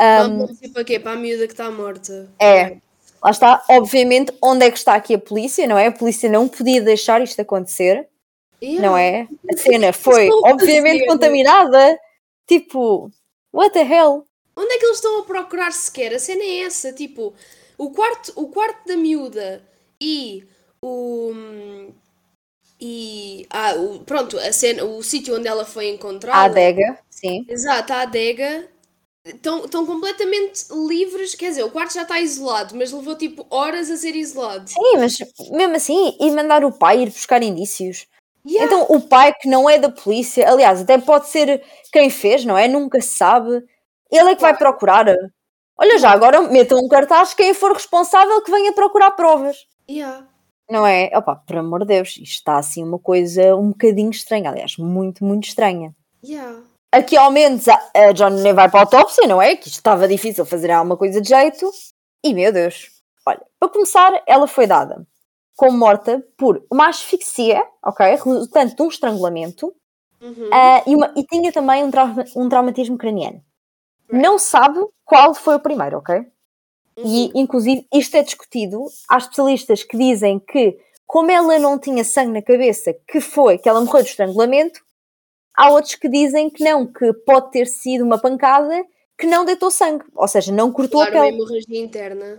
Um, 0.00 0.46
para 0.72 0.84
quê? 0.84 0.98
Para 0.98 1.12
a 1.12 1.16
miúda 1.16 1.46
que 1.46 1.52
está 1.52 1.70
morta. 1.70 2.30
É. 2.40 2.78
Lá 3.22 3.30
está, 3.30 3.62
obviamente, 3.68 4.32
onde 4.42 4.64
é 4.64 4.70
que 4.70 4.78
está 4.78 4.94
aqui 4.94 5.14
a 5.14 5.18
polícia, 5.18 5.66
não 5.66 5.76
é? 5.76 5.88
A 5.88 5.92
polícia 5.92 6.30
não 6.30 6.48
podia 6.48 6.80
deixar 6.80 7.20
isto 7.20 7.40
acontecer, 7.40 8.08
Yeah. 8.62 8.86
não 8.86 8.96
é? 8.96 9.26
A 9.50 9.56
cena 9.56 9.92
foi, 9.92 10.28
obviamente, 10.44 11.06
contaminada. 11.06 11.98
Tipo, 12.46 13.10
what 13.52 13.72
the 13.72 13.80
hell? 13.80 14.24
Onde 14.60 14.74
é 14.74 14.78
que 14.78 14.84
eles 14.84 14.96
estão 14.96 15.20
a 15.20 15.24
procurar 15.24 15.72
sequer? 15.72 16.14
A 16.14 16.18
cena 16.18 16.42
é 16.42 16.60
essa, 16.60 16.92
tipo, 16.92 17.32
o 17.78 17.90
quarto, 17.90 18.32
o 18.36 18.48
quarto 18.48 18.86
da 18.86 18.96
miúda 18.96 19.66
e 19.98 20.44
o 20.82 21.32
e 22.80 23.46
ah, 23.50 23.74
o, 23.74 24.00
pronto, 24.00 24.38
a 24.38 24.52
cena, 24.52 24.84
o 24.84 25.02
sítio 25.02 25.36
onde 25.36 25.48
ela 25.48 25.64
foi 25.64 25.88
encontrada. 25.88 26.38
A 26.38 26.44
adega, 26.44 26.98
sim. 27.08 27.44
Exato, 27.48 27.92
a 27.92 28.02
adega. 28.02 28.68
Estão, 29.24 29.64
estão 29.64 29.84
completamente 29.84 30.64
livres, 30.88 31.34
quer 31.34 31.50
dizer, 31.50 31.62
o 31.62 31.70
quarto 31.70 31.92
já 31.92 32.02
está 32.02 32.18
isolado, 32.20 32.74
mas 32.74 32.90
levou 32.90 33.14
tipo 33.14 33.46
horas 33.50 33.90
a 33.90 33.96
ser 33.96 34.16
isolado. 34.16 34.70
Sim, 34.70 34.96
mas 34.96 35.18
mesmo 35.50 35.76
assim, 35.76 36.16
e 36.18 36.30
mandar 36.30 36.64
o 36.64 36.72
pai 36.72 37.02
ir 37.02 37.10
buscar 37.10 37.42
indícios. 37.42 38.06
Yeah, 38.46 38.64
Então, 38.64 38.96
o 38.96 39.00
pai 39.02 39.34
que 39.38 39.46
não 39.46 39.68
é 39.68 39.78
da 39.78 39.90
polícia, 39.90 40.50
aliás, 40.50 40.80
até 40.80 40.96
pode 40.96 41.28
ser 41.28 41.62
quem 41.92 42.08
fez, 42.08 42.46
não 42.46 42.56
é? 42.56 42.66
Nunca 42.66 42.98
se 43.02 43.08
sabe. 43.08 43.62
Ele 44.10 44.30
é 44.30 44.34
que 44.34 44.40
vai 44.42 44.56
procurar. 44.56 45.06
Olha 45.78 45.98
já, 45.98 46.10
agora 46.10 46.42
metam 46.42 46.78
um 46.78 46.88
cartaz, 46.88 47.32
quem 47.34 47.54
for 47.54 47.72
responsável 47.72 48.42
que 48.42 48.50
venha 48.50 48.72
procurar 48.72 49.12
provas. 49.12 49.56
yeah. 49.90 50.26
Não 50.70 50.86
é? 50.86 51.10
Opa, 51.16 51.34
por 51.34 51.56
amor 51.56 51.80
de 51.80 51.86
Deus, 51.86 52.10
isto 52.10 52.22
está 52.22 52.56
assim 52.56 52.84
uma 52.84 52.98
coisa 52.98 53.56
um 53.56 53.70
bocadinho 53.70 54.10
estranha, 54.10 54.50
aliás, 54.50 54.76
muito, 54.76 55.24
muito 55.24 55.44
estranha. 55.48 55.92
Yeah. 56.24 56.60
Aqui 56.92 57.16
ao 57.16 57.30
menos 57.32 57.66
a, 57.66 57.80
a 57.94 58.12
John 58.12 58.30
nem 58.30 58.52
vai 58.52 58.68
para 58.70 58.80
a 58.80 58.82
autópsia, 58.84 59.26
não 59.26 59.42
é? 59.42 59.56
Que 59.56 59.66
isto 59.66 59.78
estava 59.78 60.06
difícil 60.06 60.44
fazer 60.46 60.70
alguma 60.70 60.96
coisa 60.96 61.20
de 61.20 61.28
jeito. 61.28 61.68
E 62.24 62.32
meu 62.32 62.52
Deus, 62.52 62.88
olha, 63.26 63.40
para 63.58 63.68
começar, 63.68 64.22
ela 64.26 64.46
foi 64.46 64.66
dada 64.66 65.04
como 65.56 65.76
morta 65.76 66.24
por 66.38 66.64
uma 66.70 66.88
asfixia, 66.88 67.62
ok? 67.84 68.06
Resultante 68.06 68.76
de 68.76 68.82
um 68.82 68.88
estrangulamento 68.88 69.74
Uhum. 70.22 70.50
ah, 70.52 70.82
e, 70.86 70.94
uma- 70.94 71.12
e 71.16 71.24
tinha 71.24 71.50
também 71.52 71.82
um, 71.82 71.90
trauma- 71.90 72.24
um 72.36 72.48
traumatismo 72.48 72.96
craniano. 72.98 73.40
Não 74.12 74.38
sabe 74.38 74.78
qual 75.04 75.34
foi 75.34 75.56
o 75.56 75.60
primeiro, 75.60 75.98
ok? 75.98 76.16
Uhum. 76.96 77.04
E, 77.04 77.30
inclusive, 77.34 77.86
isto 77.92 78.16
é 78.16 78.22
discutido. 78.22 78.84
Há 79.08 79.18
especialistas 79.18 79.82
que 79.82 79.96
dizem 79.96 80.38
que, 80.38 80.76
como 81.06 81.30
ela 81.30 81.58
não 81.58 81.78
tinha 81.78 82.04
sangue 82.04 82.32
na 82.32 82.42
cabeça, 82.42 82.94
que 83.08 83.20
foi 83.20 83.58
que 83.58 83.68
ela 83.68 83.80
morreu 83.80 84.02
de 84.02 84.10
estrangulamento, 84.10 84.80
há 85.56 85.70
outros 85.70 85.94
que 85.94 86.08
dizem 86.08 86.50
que 86.50 86.62
não, 86.64 86.86
que 86.86 87.12
pode 87.26 87.50
ter 87.52 87.66
sido 87.66 88.04
uma 88.04 88.18
pancada 88.18 88.84
que 89.18 89.26
não 89.26 89.44
deitou 89.44 89.70
sangue, 89.70 90.04
ou 90.14 90.26
seja, 90.26 90.50
não 90.52 90.72
cortou 90.72 91.00
Claro, 91.02 91.16
a 91.16 91.20
uma 91.20 91.24
pele. 91.26 91.36
hemorragia 91.36 91.80
interna. 91.82 92.36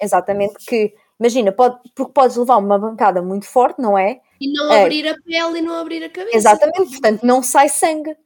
Exatamente, 0.00 0.54
que, 0.66 0.94
imagina, 1.20 1.52
pode, 1.52 1.78
porque 1.94 2.12
podes 2.12 2.36
levar 2.36 2.56
uma 2.56 2.80
pancada 2.80 3.22
muito 3.22 3.46
forte, 3.46 3.80
não 3.80 3.96
é? 3.96 4.20
E 4.40 4.52
não 4.52 4.72
É. 4.72 4.82
abrir 4.82 5.06
a 5.08 5.14
pele 5.22 5.58
e 5.58 5.62
não 5.62 5.74
abrir 5.76 6.02
a 6.02 6.08
cabeça. 6.10 6.36
Exatamente, 6.36 6.90
portanto, 6.90 7.22
não 7.22 7.42
sai 7.42 7.68
sangue. 7.68 8.16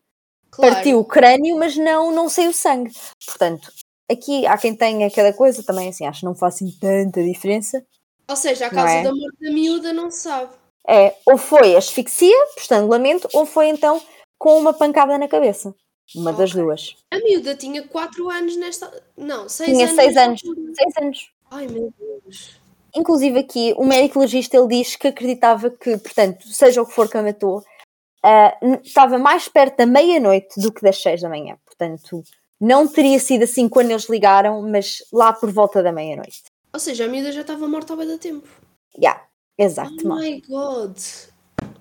Claro. 0.59 0.75
Partiu 0.75 0.99
o 0.99 1.05
crânio, 1.05 1.57
mas 1.57 1.77
não, 1.77 2.11
não 2.11 2.29
saiu 2.29 2.53
sangue. 2.53 2.93
Portanto, 3.25 3.71
aqui 4.11 4.45
há 4.45 4.59
quem 4.59 4.75
tenha 4.75 5.09
cada 5.09 5.33
coisa, 5.33 5.63
também 5.63 5.89
assim, 5.89 6.05
acho 6.05 6.21
que 6.21 6.27
não 6.27 6.35
faz 6.35 6.57
assim 6.57 6.69
tanta 6.81 7.23
diferença. 7.23 7.81
Ou 8.29 8.35
seja, 8.35 8.67
a 8.67 8.71
causa 8.71 8.93
é? 8.93 9.03
da 9.05 9.11
morte 9.11 9.37
da 9.41 9.53
miúda 9.53 9.93
não 9.93 10.11
se 10.11 10.19
sabe. 10.19 10.51
É, 10.89 11.15
ou 11.25 11.39
foi 11.39 11.77
asfixia, 11.77 12.35
por 12.55 12.61
estrangulamento, 12.61 13.29
ou 13.33 13.47
foi 13.47 13.69
então 13.69 14.03
com 14.37 14.59
uma 14.59 14.73
pancada 14.73 15.17
na 15.17 15.29
cabeça. 15.29 15.73
Uma 16.17 16.33
das 16.33 16.51
Ok. 16.51 16.63
duas. 16.63 16.97
A 17.13 17.19
miúda 17.19 17.55
tinha 17.55 17.87
4 17.87 18.29
anos 18.29 18.57
nesta. 18.57 18.91
Não, 19.17 19.49
6 19.49 19.71
Tinha 19.71 19.85
anos. 19.85 19.95
seis 19.97 20.15
nesta 20.15 20.23
anos. 20.29 20.41
altura. 20.45 20.73
Seis 20.75 20.95
anos. 21.01 21.31
Ai 21.53 21.67
meu 21.69 21.93
Deus. 21.99 22.51
Inclusive 22.97 23.39
aqui, 23.39 23.75
o 23.77 23.85
médico 23.85 24.19
legista 24.19 24.57
ele 24.57 24.69
diz 24.69 24.97
que 24.97 25.07
acreditava 25.09 25.71
que, 25.71 25.97
portanto, 25.99 26.49
seja 26.49 26.83
o 26.83 26.87
que 26.87 26.93
for 26.95 27.09
que 27.09 27.17
a 27.19 27.23
matou, 27.23 27.63
ah, 28.23 28.57
estava 28.83 29.19
mais 29.19 29.49
perto 29.49 29.79
da 29.79 29.87
meia-noite 29.87 30.61
do 30.61 30.73
que 30.73 30.83
das 30.83 31.01
seis 31.01 31.21
da 31.21 31.29
manhã. 31.29 31.57
Portanto, 31.65 32.23
não 32.61 32.87
teria 32.87 33.19
sido 33.19 33.45
assim 33.45 33.69
quando 33.69 33.91
eles 33.91 34.09
ligaram, 34.09 34.63
mas 34.63 34.99
lá 35.13 35.33
por 35.33 35.51
volta 35.51 35.83
da 35.83 35.93
meia-noite. 35.93 36.43
Ou 36.73 36.81
seja, 36.81 37.05
a 37.05 37.09
miúda 37.09 37.33
já 37.33 37.43
estava 37.43 37.67
morta 37.69 37.93
há 37.93 37.97
bem 37.97 38.19
tempo. 38.19 38.49
Yeah, 38.97 39.23
exato. 39.57 39.95
Oh 40.05 40.17
my 40.17 40.43
god. 40.49 40.97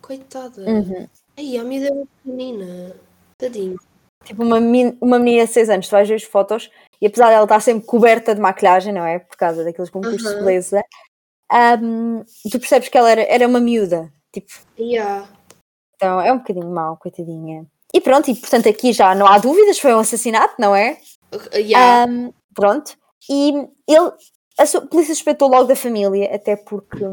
Coitada. 0.01 0.61
Uhum. 0.61 1.07
Ai, 1.37 1.57
a 1.57 1.63
miúda 1.63 1.87
era 1.87 2.05
pequenina. 2.23 2.95
Tadinho. 3.37 3.77
Tipo, 4.23 4.43
uma, 4.43 4.57
uma 5.01 5.19
menina 5.19 5.45
de 5.45 5.51
6 5.51 5.69
anos, 5.69 5.87
tu 5.87 5.91
vais 5.91 6.07
ver 6.07 6.15
as 6.15 6.23
fotos, 6.23 6.69
e 7.01 7.07
apesar 7.07 7.29
dela 7.29 7.43
estar 7.43 7.61
sempre 7.61 7.85
coberta 7.85 8.35
de 8.35 8.41
maquilhagem, 8.41 8.93
não 8.93 9.05
é? 9.05 9.19
Por 9.19 9.37
causa 9.37 9.63
daqueles 9.63 9.89
concursos 9.89 10.21
de 10.21 10.27
Aham. 10.27 10.43
beleza, 10.43 10.81
ahm, 11.49 12.23
tu 12.51 12.59
percebes 12.59 12.89
que 12.89 12.97
ela 12.97 13.09
era, 13.09 13.21
era 13.21 13.47
uma 13.47 13.59
miúda. 13.59 14.11
Tipo, 14.33 14.51
Yeah. 14.77 15.29
Então 15.97 16.21
é 16.21 16.31
um 16.31 16.37
bocadinho 16.37 16.69
mau, 16.69 16.95
coitadinha. 16.95 17.65
E 17.93 17.99
pronto, 17.99 18.29
e 18.29 18.35
portanto 18.35 18.69
aqui 18.69 18.93
já 18.93 19.13
não 19.13 19.27
há 19.27 19.37
dúvidas, 19.37 19.79
foi 19.79 19.93
um 19.93 19.99
assassinato, 19.99 20.55
não 20.57 20.75
é? 20.75 20.97
Yeah. 21.53 22.03
Ahm, 22.03 22.31
pronto. 22.53 22.95
e 23.29 23.51
ele, 23.87 24.11
a 24.57 24.81
polícia 24.89 25.13
suspeitou 25.13 25.49
logo 25.49 25.65
da 25.65 25.75
família, 25.75 26.33
até 26.33 26.55
porque 26.55 27.03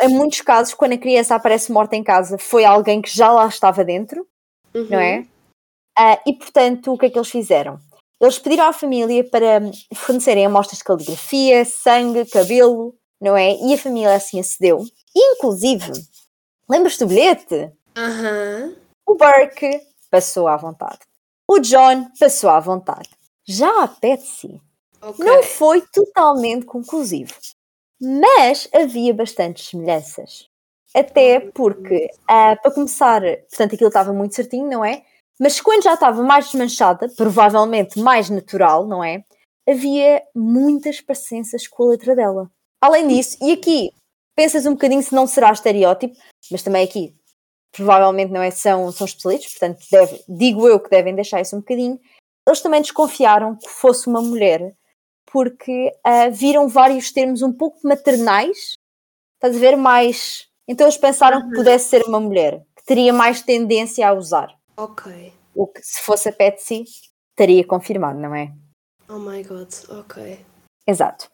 em 0.00 0.08
muitos 0.08 0.40
casos, 0.40 0.74
quando 0.74 0.92
a 0.92 0.98
criança 0.98 1.34
aparece 1.34 1.70
morta 1.70 1.94
em 1.94 2.02
casa, 2.02 2.38
foi 2.38 2.64
alguém 2.64 3.02
que 3.02 3.14
já 3.14 3.30
lá 3.30 3.46
estava 3.46 3.84
dentro, 3.84 4.26
uhum. 4.74 4.88
não 4.90 4.98
é? 4.98 5.26
Uh, 5.98 6.18
e 6.26 6.32
portanto, 6.32 6.92
o 6.92 6.98
que 6.98 7.06
é 7.06 7.10
que 7.10 7.18
eles 7.18 7.30
fizeram? 7.30 7.78
Eles 8.20 8.38
pediram 8.38 8.66
à 8.66 8.72
família 8.72 9.22
para 9.24 9.60
fornecerem 9.94 10.46
amostras 10.46 10.78
de 10.78 10.84
caligrafia, 10.84 11.64
sangue, 11.64 12.24
cabelo, 12.26 12.94
não 13.20 13.36
é? 13.36 13.54
E 13.56 13.74
a 13.74 13.78
família 13.78 14.14
assim 14.14 14.40
acedeu. 14.40 14.84
Inclusive, 15.14 15.92
lembras-te 16.68 17.00
do 17.00 17.08
bilhete? 17.08 17.70
Uhum. 17.96 18.76
O 19.06 19.14
Burke 19.14 19.80
passou 20.10 20.48
à 20.48 20.56
vontade. 20.56 21.00
O 21.48 21.58
John 21.58 22.08
passou 22.18 22.50
à 22.50 22.60
vontade. 22.60 23.10
Já 23.46 23.84
a 23.84 23.88
Patsy 23.88 24.60
okay. 25.00 25.24
não 25.24 25.42
foi 25.42 25.82
totalmente 25.92 26.64
conclusivo, 26.64 27.34
mas 28.00 28.68
havia 28.72 29.12
bastantes 29.12 29.68
semelhanças. 29.68 30.48
Até 30.94 31.40
porque, 31.40 32.10
uh, 32.22 32.60
para 32.62 32.70
começar, 32.70 33.22
portanto, 33.22 33.74
aquilo 33.74 33.88
estava 33.88 34.12
muito 34.12 34.34
certinho, 34.34 34.68
não 34.68 34.84
é? 34.84 35.02
Mas 35.40 35.60
quando 35.60 35.82
já 35.82 35.94
estava 35.94 36.22
mais 36.22 36.46
desmanchada, 36.46 37.08
provavelmente 37.16 37.98
mais 37.98 38.28
natural, 38.28 38.86
não 38.86 39.02
é? 39.02 39.24
Havia 39.68 40.22
muitas 40.34 41.00
parecenças 41.00 41.66
com 41.66 41.84
a 41.84 41.86
letra 41.88 42.14
dela. 42.14 42.50
Além 42.80 43.08
disso, 43.08 43.38
e 43.40 43.52
aqui 43.52 43.90
pensas 44.36 44.66
um 44.66 44.72
bocadinho 44.72 45.02
se 45.02 45.14
não 45.14 45.26
será 45.26 45.50
estereótipo, 45.50 46.16
mas 46.50 46.62
também 46.62 46.84
aqui 46.84 47.14
provavelmente 47.72 48.30
não 48.30 48.42
é, 48.42 48.50
são, 48.50 48.92
são 48.92 49.06
especialistas, 49.06 49.52
portanto 49.52 49.84
deve, 49.90 50.22
digo 50.28 50.68
eu 50.68 50.78
que 50.78 50.90
devem 50.90 51.14
deixar 51.14 51.40
isso 51.40 51.56
um 51.56 51.60
bocadinho. 51.60 51.98
Eles 52.46 52.60
também 52.60 52.82
desconfiaram 52.82 53.56
que 53.56 53.68
fosse 53.68 54.08
uma 54.08 54.20
mulher 54.20 54.74
porque 55.32 55.92
uh, 56.06 56.30
viram 56.30 56.68
vários 56.68 57.10
termos 57.10 57.40
um 57.40 57.52
pouco 57.52 57.78
maternais, 57.82 58.74
estás 59.34 59.56
a 59.56 59.58
ver 59.58 59.76
mais. 59.76 60.46
Então 60.68 60.86
eles 60.86 60.98
pensaram 60.98 61.40
uhum. 61.40 61.48
que 61.48 61.56
pudesse 61.56 61.88
ser 61.88 62.02
uma 62.02 62.20
mulher, 62.20 62.62
que 62.76 62.84
teria 62.84 63.12
mais 63.12 63.40
tendência 63.40 64.06
a 64.06 64.12
usar. 64.12 64.54
Ok. 64.76 65.32
O 65.54 65.66
que 65.66 65.82
se 65.82 66.00
fosse 66.02 66.28
a 66.28 66.32
Patsy, 66.32 66.84
estaria 67.30 67.66
confirmado, 67.66 68.18
não 68.18 68.34
é? 68.34 68.52
Oh 69.08 69.18
my 69.18 69.42
god, 69.42 69.72
ok. 69.88 70.44
Exato. 70.86 71.28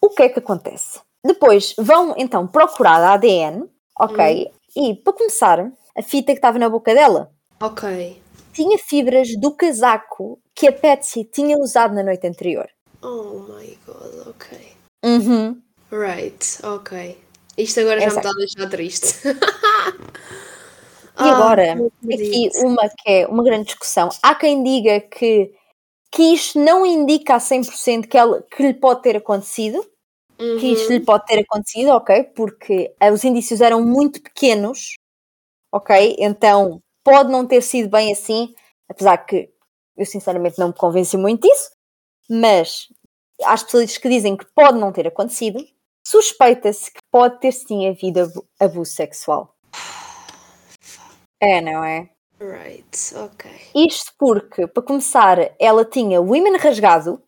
O 0.00 0.10
que 0.10 0.24
é 0.24 0.28
que 0.28 0.38
acontece? 0.38 1.00
Depois 1.24 1.74
vão 1.78 2.14
então 2.16 2.46
procurar 2.46 3.02
a 3.02 3.14
ADN, 3.14 3.68
ok? 3.98 4.46
Hum. 4.46 4.54
E 4.76 4.94
para 4.94 5.12
começar, 5.12 5.72
a 5.96 6.02
fita 6.02 6.32
que 6.32 6.38
estava 6.38 6.58
na 6.58 6.68
boca 6.68 6.94
dela. 6.94 7.30
Ok. 7.60 8.20
Tinha 8.52 8.78
fibras 8.78 9.28
do 9.40 9.52
casaco 9.52 10.40
que 10.54 10.68
a 10.68 10.72
Patsy 10.72 11.24
tinha 11.24 11.58
usado 11.58 11.94
na 11.94 12.02
noite 12.02 12.26
anterior. 12.26 12.68
Oh 13.02 13.46
my 13.48 13.78
god, 13.86 14.28
ok. 14.28 14.58
Uhum. 15.04 15.60
Right, 15.90 16.58
ok. 16.62 17.18
Isto 17.56 17.80
agora 17.80 18.00
já 18.00 18.10
me 18.10 18.16
está 18.16 18.30
a 18.30 18.32
deixar 18.32 18.68
triste. 18.68 19.28
E 19.28 21.22
agora, 21.22 21.74
ah, 21.74 22.14
aqui 22.14 22.50
uma 22.64 22.88
que 22.88 23.10
é 23.10 23.26
uma 23.26 23.44
grande 23.44 23.66
discussão. 23.66 24.08
Há 24.22 24.34
quem 24.34 24.62
diga 24.62 25.00
que, 25.00 25.52
que 26.10 26.22
isto 26.34 26.58
não 26.58 26.84
indica 26.84 27.34
a 27.34 27.38
100% 27.38 28.08
que, 28.08 28.18
ela, 28.18 28.42
que 28.42 28.62
lhe 28.62 28.74
pode 28.74 29.02
ter 29.02 29.16
acontecido, 29.16 29.78
uhum. 30.40 30.58
que 30.58 30.72
isto 30.72 30.90
lhe 30.90 30.98
uhum. 30.98 31.04
pode 31.04 31.26
ter 31.26 31.40
acontecido, 31.40 31.90
ok? 31.90 32.24
Porque 32.34 32.92
uh, 33.02 33.12
os 33.12 33.22
indícios 33.22 33.60
eram 33.60 33.84
muito 33.84 34.20
pequenos, 34.20 34.96
ok? 35.74 36.14
Então 36.20 36.80
pode 37.02 37.30
não 37.30 37.44
ter 37.44 37.60
sido 37.60 37.90
bem 37.90 38.12
assim, 38.12 38.54
apesar 38.88 39.18
que 39.18 39.50
eu 39.96 40.06
sinceramente 40.06 40.58
não 40.58 40.68
me 40.68 40.74
convenci 40.74 41.16
muito 41.16 41.46
disso, 41.46 41.70
mas 42.30 42.86
há 43.42 43.54
especialistas 43.54 43.98
que 43.98 44.08
dizem 44.08 44.36
que 44.36 44.46
pode 44.54 44.78
não 44.78 44.92
ter 44.92 45.08
acontecido. 45.08 45.64
Suspeita-se 46.06 46.92
que 46.92 47.00
pode 47.10 47.40
ter 47.40 47.52
sim 47.52 47.88
havido 47.88 48.30
abuso 48.60 48.92
sexual. 48.92 49.54
É, 51.40 51.60
não 51.60 51.84
é? 51.84 52.08
Right, 52.40 53.14
ok. 53.16 53.50
Isto 53.74 54.12
porque, 54.18 54.66
para 54.66 54.82
começar, 54.82 55.38
ela 55.58 55.84
tinha 55.84 56.20
o 56.20 56.36
ímã 56.36 56.56
rasgado, 56.56 57.22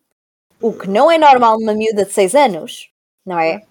o 0.61 0.73
que 0.73 0.89
não 0.89 1.11
é 1.11 1.19
normal 1.19 1.59
numa 1.59 1.75
miúda 1.75 2.05
de 2.05 2.13
6 2.13 2.35
anos, 2.35 2.91
não 3.25 3.39
é? 3.39 3.63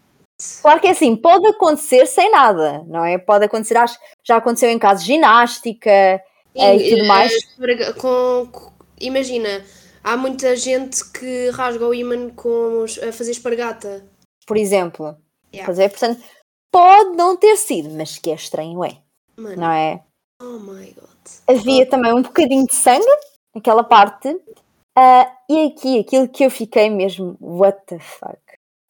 Claro 0.62 0.82
que 0.82 0.88
é 0.88 0.92
assim, 0.92 1.16
pode 1.16 1.48
acontecer 1.48 2.06
sem 2.06 2.30
nada, 2.30 2.84
não 2.88 3.06
é? 3.06 3.18
Pode 3.18 3.46
acontecer, 3.46 3.78
acho, 3.78 3.98
já 4.24 4.38
aconteceu 4.38 4.70
em 4.70 4.78
casos 4.78 5.06
de 5.06 5.14
ginástica 5.14 6.22
e, 6.54 6.62
eh, 6.62 6.76
e 6.76 6.96
tudo 6.96 7.08
mais. 7.08 7.32
Eh, 7.34 7.94
com, 7.94 8.50
com, 8.52 8.72
imagina, 9.00 9.64
há 10.04 10.18
muita 10.18 10.56
gente 10.56 11.10
que 11.12 11.50
rasga 11.52 11.88
o 11.88 11.94
ímã 11.94 12.30
com, 12.32 12.86
a 13.08 13.12
fazer 13.14 13.32
espargata. 13.32 14.06
Por 14.46 14.58
exemplo. 14.58 15.16
Yeah. 15.54 15.66
Fazer, 15.66 15.90
portanto, 15.90 16.22
pode 16.70 17.16
não 17.16 17.38
ter 17.38 17.56
sido, 17.56 17.90
mas 17.92 18.18
que 18.18 18.30
é 18.30 18.36
estranho 18.36 18.84
é. 18.84 18.98
Mano. 19.38 19.56
Não 19.56 19.72
é? 19.72 20.04
Oh 20.42 20.60
my 20.60 20.92
god. 20.92 21.08
Havia 21.48 21.84
oh. 21.84 21.90
também 21.90 22.14
um 22.14 22.22
bocadinho 22.22 22.66
de 22.66 22.76
sangue 22.76 23.06
naquela 23.54 23.84
parte. 23.84 24.30
Uh, 24.30 25.26
e 25.50 25.68
aqui, 25.68 26.00
aquilo 26.00 26.28
que 26.28 26.46
eu 26.46 26.50
fiquei 26.50 26.90
mesmo, 26.90 27.38
what 27.40 27.78
the 27.86 28.00
fuck? 28.00 28.45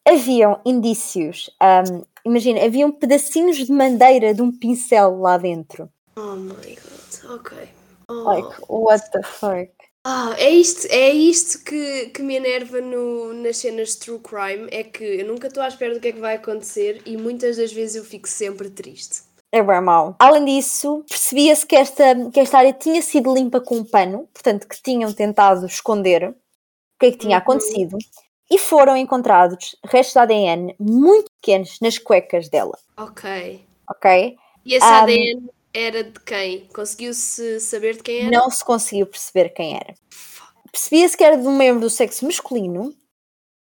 Haviam 0.08 0.62
indícios, 0.64 1.50
um, 1.62 2.04
imagina, 2.24 2.64
haviam 2.64 2.92
pedacinhos 2.92 3.58
de 3.58 3.72
madeira 3.72 4.34
de 4.34 4.42
um 4.42 4.52
pincel 4.52 5.20
lá 5.20 5.38
dentro. 5.38 5.90
Oh 6.16 6.36
my 6.36 6.54
god, 6.54 7.32
ok. 7.32 7.58
Oh. 8.08 8.14
Like, 8.24 8.56
what 8.70 9.12
the 9.12 9.24
fuck? 9.24 9.72
Ah, 10.08 10.36
é 10.38 10.52
isto, 10.52 10.86
é 10.92 11.10
isto 11.10 11.64
que, 11.64 12.10
que 12.10 12.22
me 12.22 12.36
enerva 12.36 12.80
no, 12.80 13.34
nas 13.34 13.58
cenas 13.58 13.90
de 13.90 13.98
true 13.98 14.20
crime, 14.20 14.68
é 14.70 14.84
que 14.84 15.04
eu 15.04 15.26
nunca 15.26 15.48
estou 15.48 15.64
à 15.64 15.68
espera 15.68 15.96
do 15.96 16.00
que 16.00 16.10
é 16.10 16.12
que 16.12 16.20
vai 16.20 16.36
acontecer 16.36 17.02
e 17.08 17.18
muitas 17.18 17.58
das 17.58 17.74
vezes 17.74 17.96
eu 17.96 18.04
fico 18.04 18.30
sempre 18.30 18.70
triste. 18.70 19.24
É 19.52 19.64
bem 19.64 19.82
mau. 19.82 20.16
Além 20.20 20.46
disso, 20.46 21.04
percebia-se 21.10 21.66
que 21.66 21.76
esta, 21.76 22.30
que 22.30 22.40
esta 22.40 22.60
área 22.60 22.74
tinha 22.74 23.02
sido 23.02 23.34
limpa 23.34 23.60
com 23.60 23.78
um 23.78 23.84
pano, 23.84 24.30
portanto 24.32 24.68
que 24.68 24.80
tinham 24.80 25.12
tentado 25.12 25.66
esconder 25.66 26.30
o 26.30 26.36
que 27.00 27.08
é 27.08 27.12
que 27.12 27.18
tinha 27.18 27.38
uhum. 27.38 27.42
acontecido, 27.42 27.98
e 28.50 28.58
foram 28.58 28.96
encontrados 28.96 29.76
restos 29.84 30.14
de 30.14 30.20
ADN 30.20 30.76
muito 30.80 31.32
pequenos 31.42 31.80
nas 31.82 31.98
cuecas 31.98 32.50
dela. 32.50 32.78
Ok. 32.98 33.66
Ok? 33.90 34.38
E 34.66 34.74
esse 34.74 34.86
um, 34.86 34.90
ADN 34.90 35.50
era 35.74 36.04
de 36.04 36.20
quem? 36.20 36.68
Conseguiu-se 36.74 37.60
saber 37.60 37.98
de 37.98 38.04
quem 38.04 38.22
era? 38.22 38.32
Não 38.32 38.50
se 38.50 38.64
conseguiu 38.64 39.08
perceber 39.08 39.50
quem 39.50 39.76
era. 39.76 39.94
Percebia-se 40.72 41.18
que 41.18 41.24
era 41.24 41.38
de 41.38 41.48
um 41.48 41.56
membro 41.56 41.82
do 41.82 41.90
sexo 41.90 42.26
masculino, 42.26 42.94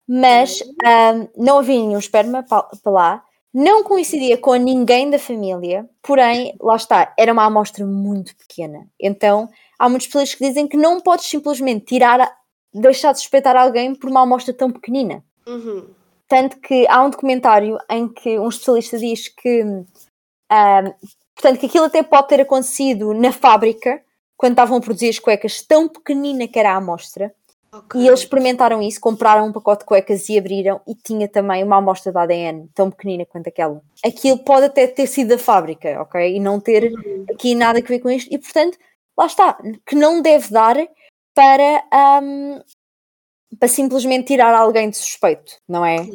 mas 0.07 0.62
um, 0.62 1.43
não 1.43 1.59
havia 1.59 1.79
nenhum 1.79 1.99
esperma 1.99 2.43
para 2.43 2.91
lá 2.91 3.23
não 3.53 3.83
coincidia 3.83 4.36
com 4.36 4.55
ninguém 4.55 5.12
da 5.12 5.19
família, 5.19 5.88
porém, 6.01 6.55
lá 6.59 6.75
está, 6.75 7.13
era 7.17 7.31
uma 7.31 7.45
amostra 7.45 7.86
muito 7.86 8.36
pequena. 8.36 8.88
Então, 8.99 9.47
há 9.77 9.88
muitos 9.88 10.07
especialistas 10.07 10.39
que 10.39 10.47
dizem 10.47 10.67
que 10.67 10.75
não 10.75 10.99
podes 10.99 11.27
simplesmente 11.27 11.86
tirar, 11.86 12.36
deixar 12.73 13.12
de 13.12 13.19
suspeitar 13.19 13.55
alguém 13.55 13.93
por 13.93 14.09
uma 14.09 14.21
amostra 14.21 14.53
tão 14.53 14.71
pequenina. 14.71 15.23
Uhum. 15.47 15.86
Tanto 16.27 16.57
que 16.59 16.88
há 16.88 17.03
um 17.03 17.09
documentário 17.09 17.77
em 17.89 18.07
que 18.07 18.39
um 18.39 18.49
especialista 18.49 18.97
diz 18.97 19.27
que, 19.27 19.63
um, 19.63 19.86
portanto, 21.36 21.59
que 21.59 21.65
aquilo 21.65 21.86
até 21.86 22.01
pode 22.01 22.27
ter 22.27 22.41
acontecido 22.41 23.13
na 23.13 23.31
fábrica, 23.31 24.01
quando 24.36 24.53
estavam 24.53 24.77
a 24.77 24.81
produzir 24.81 25.09
as 25.09 25.19
cuecas, 25.19 25.62
tão 25.62 25.88
pequenina 25.88 26.47
que 26.47 26.57
era 26.57 26.71
a 26.71 26.77
amostra, 26.77 27.33
Okay. 27.73 28.01
E 28.01 28.07
eles 28.07 28.19
experimentaram 28.19 28.81
isso, 28.83 29.01
compraram 29.01 29.47
um 29.47 29.51
pacote 29.51 29.79
de 29.79 29.86
cuecas 29.86 30.29
e 30.29 30.38
abriram 30.38 30.79
e 30.88 30.93
tinha 30.93 31.27
também 31.27 31.63
uma 31.63 31.77
amostra 31.77 32.12
de 32.12 32.17
ADN 32.19 32.69
tão 32.75 32.91
pequenina 32.91 33.25
quanto 33.25 33.47
aquela. 33.47 33.81
Aquilo 34.05 34.38
pode 34.38 34.67
até 34.67 34.86
ter 34.86 35.07
sido 35.07 35.29
da 35.29 35.39
fábrica, 35.39 35.99
ok? 35.99 36.36
E 36.36 36.39
não 36.39 36.59
ter 36.59 36.93
uhum. 36.93 37.25
aqui 37.31 37.55
nada 37.55 37.79
a 37.79 37.81
ver 37.81 37.99
com 37.99 38.12
isto. 38.12 38.31
E 38.31 38.38
portanto, 38.38 38.77
lá 39.17 39.25
está, 39.25 39.57
que 39.88 39.95
não 39.95 40.21
deve 40.21 40.49
dar 40.51 40.77
para, 41.34 41.84
um, 42.21 42.62
para 43.60 43.67
simplesmente 43.67 44.27
tirar 44.27 44.54
alguém 44.54 44.90
de 44.90 44.98
suspeito, 44.98 45.54
não 45.67 45.86
é? 45.86 46.08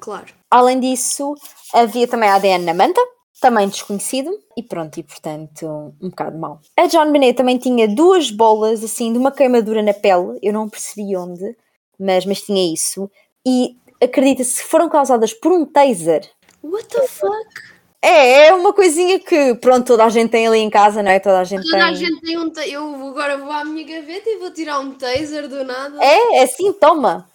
Claro. 0.00 0.26
Além 0.50 0.80
disso, 0.80 1.34
havia 1.72 2.06
também 2.06 2.28
ADN 2.28 2.64
na 2.64 2.74
manta, 2.74 3.00
também 3.40 3.68
desconhecido, 3.68 4.30
e 4.56 4.62
pronto, 4.62 4.98
e 4.98 5.02
portanto, 5.02 5.94
um 6.00 6.08
bocado 6.08 6.38
mau. 6.38 6.60
A 6.76 6.86
John 6.86 7.12
Benet 7.12 7.36
também 7.36 7.58
tinha 7.58 7.86
duas 7.88 8.30
bolas, 8.30 8.82
assim, 8.82 9.12
de 9.12 9.18
uma 9.18 9.32
queimadura 9.32 9.82
na 9.82 9.92
pele, 9.92 10.38
eu 10.42 10.52
não 10.52 10.68
percebi 10.68 11.16
onde, 11.16 11.56
mas, 11.98 12.24
mas 12.24 12.42
tinha 12.42 12.72
isso, 12.72 13.10
e 13.46 13.76
acredita-se 14.02 14.62
que 14.62 14.68
foram 14.68 14.88
causadas 14.88 15.32
por 15.32 15.52
um 15.52 15.64
taser. 15.64 16.28
What 16.62 16.88
the 16.88 17.06
fuck? 17.06 17.75
É, 18.06 18.46
é 18.46 18.54
uma 18.54 18.72
coisinha 18.72 19.18
que, 19.18 19.56
pronto, 19.56 19.84
toda 19.84 20.04
a 20.04 20.08
gente 20.08 20.30
tem 20.30 20.46
ali 20.46 20.58
em 20.58 20.70
casa, 20.70 21.02
não 21.02 21.10
é? 21.10 21.18
Toda 21.18 21.40
a 21.40 21.44
gente 21.44 21.64
toda 21.64 21.78
tem. 21.78 21.82
a 21.82 21.92
gente 21.92 22.20
tem 22.20 22.38
um. 22.38 22.52
Eu 22.64 23.08
agora 23.08 23.36
vou 23.36 23.50
à 23.50 23.64
minha 23.64 23.84
gaveta 23.84 24.30
e 24.30 24.36
vou 24.36 24.52
tirar 24.52 24.78
um 24.78 24.92
taser 24.92 25.48
do 25.48 25.64
nada. 25.64 25.98
É, 26.00 26.36
é 26.36 26.42
assim, 26.44 26.72
toma. 26.72 27.28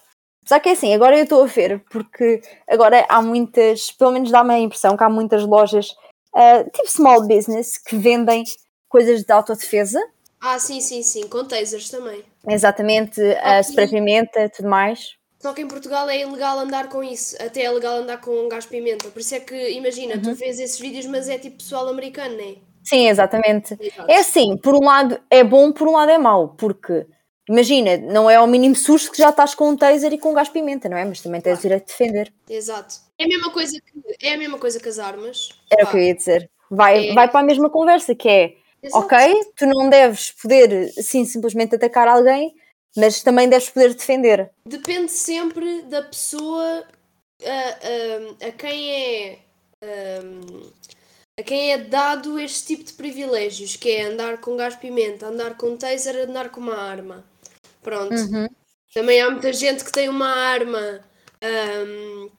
Só 0.46 0.58
que 0.58 0.70
é 0.70 0.72
assim, 0.72 0.94
agora 0.94 1.16
eu 1.16 1.24
estou 1.24 1.42
a 1.42 1.46
ver, 1.46 1.84
porque 1.90 2.40
agora 2.66 3.04
há 3.08 3.20
muitas, 3.20 3.90
pelo 3.92 4.12
menos 4.12 4.30
dá-me 4.30 4.54
a 4.54 4.58
impressão 4.58 4.96
que 4.96 5.04
há 5.04 5.10
muitas 5.10 5.44
lojas 5.46 5.90
uh, 6.34 6.68
tipo 6.72 6.90
small 6.90 7.28
business 7.28 7.76
que 7.76 7.96
vendem 7.96 8.42
coisas 8.88 9.22
de 9.22 9.32
autodefesa. 9.32 10.00
Ah, 10.40 10.58
sim, 10.58 10.80
sim, 10.80 11.02
sim, 11.02 11.28
com 11.28 11.44
tasers 11.44 11.90
também. 11.90 12.24
Exatamente, 12.48 13.20
uh, 13.20 13.62
spray 13.62 13.88
pimenta, 13.88 14.48
tudo 14.48 14.68
mais. 14.68 15.16
Só 15.42 15.52
que 15.52 15.60
em 15.60 15.66
Portugal 15.66 16.08
é 16.08 16.20
ilegal 16.20 16.56
andar 16.60 16.88
com 16.88 17.02
isso. 17.02 17.34
Até 17.42 17.64
é 17.64 17.70
legal 17.70 17.96
andar 17.96 18.20
com 18.20 18.48
gás 18.48 18.64
pimenta. 18.64 19.08
Por 19.08 19.18
isso 19.18 19.34
é 19.34 19.40
que, 19.40 19.70
imagina, 19.70 20.14
uhum. 20.14 20.22
tu 20.22 20.34
vês 20.36 20.60
esses 20.60 20.78
vídeos, 20.78 21.04
mas 21.06 21.28
é 21.28 21.36
tipo 21.36 21.56
pessoal 21.56 21.88
americano, 21.88 22.36
não 22.36 22.44
é? 22.44 22.54
Sim, 22.84 23.08
exatamente. 23.08 23.76
Exato. 23.80 24.08
É 24.08 24.18
assim, 24.18 24.56
por 24.56 24.76
um 24.76 24.84
lado 24.84 25.20
é 25.28 25.42
bom, 25.42 25.72
por 25.72 25.88
um 25.88 25.92
lado 25.94 26.12
é 26.12 26.18
mau, 26.18 26.50
porque 26.50 27.06
imagina, 27.48 27.96
não 27.96 28.30
é 28.30 28.36
ao 28.36 28.46
mínimo 28.46 28.76
susto 28.76 29.10
que 29.10 29.18
já 29.18 29.30
estás 29.30 29.52
com 29.52 29.70
um 29.70 29.76
taser 29.76 30.12
e 30.12 30.18
com 30.18 30.30
um 30.30 30.34
gás 30.34 30.48
pimenta, 30.48 30.88
não 30.88 30.96
é? 30.96 31.04
Mas 31.04 31.20
também 31.20 31.40
tens 31.40 31.58
o 31.58 31.62
direito 31.62 31.86
de 31.86 31.92
defender. 31.92 32.32
Exato. 32.48 32.94
É 33.18 33.24
a 33.24 33.28
mesma 33.28 33.50
coisa 33.50 33.72
que, 33.80 34.26
é 34.26 34.34
a 34.34 34.38
mesma 34.38 34.58
coisa 34.58 34.78
que 34.78 34.88
as 34.88 35.00
armas. 35.00 35.48
Era 35.72 35.88
o 35.88 35.90
que 35.90 35.96
eu 35.96 36.02
ia 36.02 36.14
dizer. 36.14 36.48
Vai, 36.70 37.08
é... 37.08 37.14
vai 37.14 37.28
para 37.28 37.40
a 37.40 37.44
mesma 37.44 37.68
conversa, 37.68 38.14
que 38.14 38.28
é 38.28 38.54
Exato. 38.80 39.04
ok, 39.04 39.18
tu 39.56 39.66
não 39.66 39.90
deves 39.90 40.30
poder 40.30 40.92
sim 40.92 41.24
simplesmente 41.24 41.74
atacar 41.74 42.06
alguém, 42.06 42.54
mas 42.96 43.22
também 43.22 43.48
deves 43.48 43.70
poder 43.70 43.94
defender. 43.94 44.50
Depende 44.66 45.12
sempre 45.12 45.82
da 45.82 46.02
pessoa 46.02 46.86
a, 47.44 48.44
a, 48.44 48.48
a 48.48 48.52
quem 48.52 48.90
é. 48.90 49.38
A, 49.82 51.40
a 51.40 51.42
quem 51.42 51.72
é 51.72 51.78
dado 51.78 52.38
este 52.38 52.66
tipo 52.66 52.84
de 52.84 52.92
privilégios, 52.92 53.74
que 53.74 53.90
é 53.90 54.02
andar 54.04 54.38
com 54.38 54.56
gás 54.56 54.76
pimenta, 54.76 55.26
andar 55.26 55.56
com 55.56 55.76
taser, 55.76 56.28
andar 56.28 56.50
com 56.50 56.60
uma 56.60 56.76
arma. 56.76 57.24
Pronto. 57.82 58.14
Uhum. 58.14 58.48
Também 58.92 59.20
há 59.20 59.30
muita 59.30 59.52
gente 59.52 59.82
que 59.82 59.90
tem 59.90 60.08
uma 60.08 60.28
arma 60.28 61.00
um, 61.42 62.30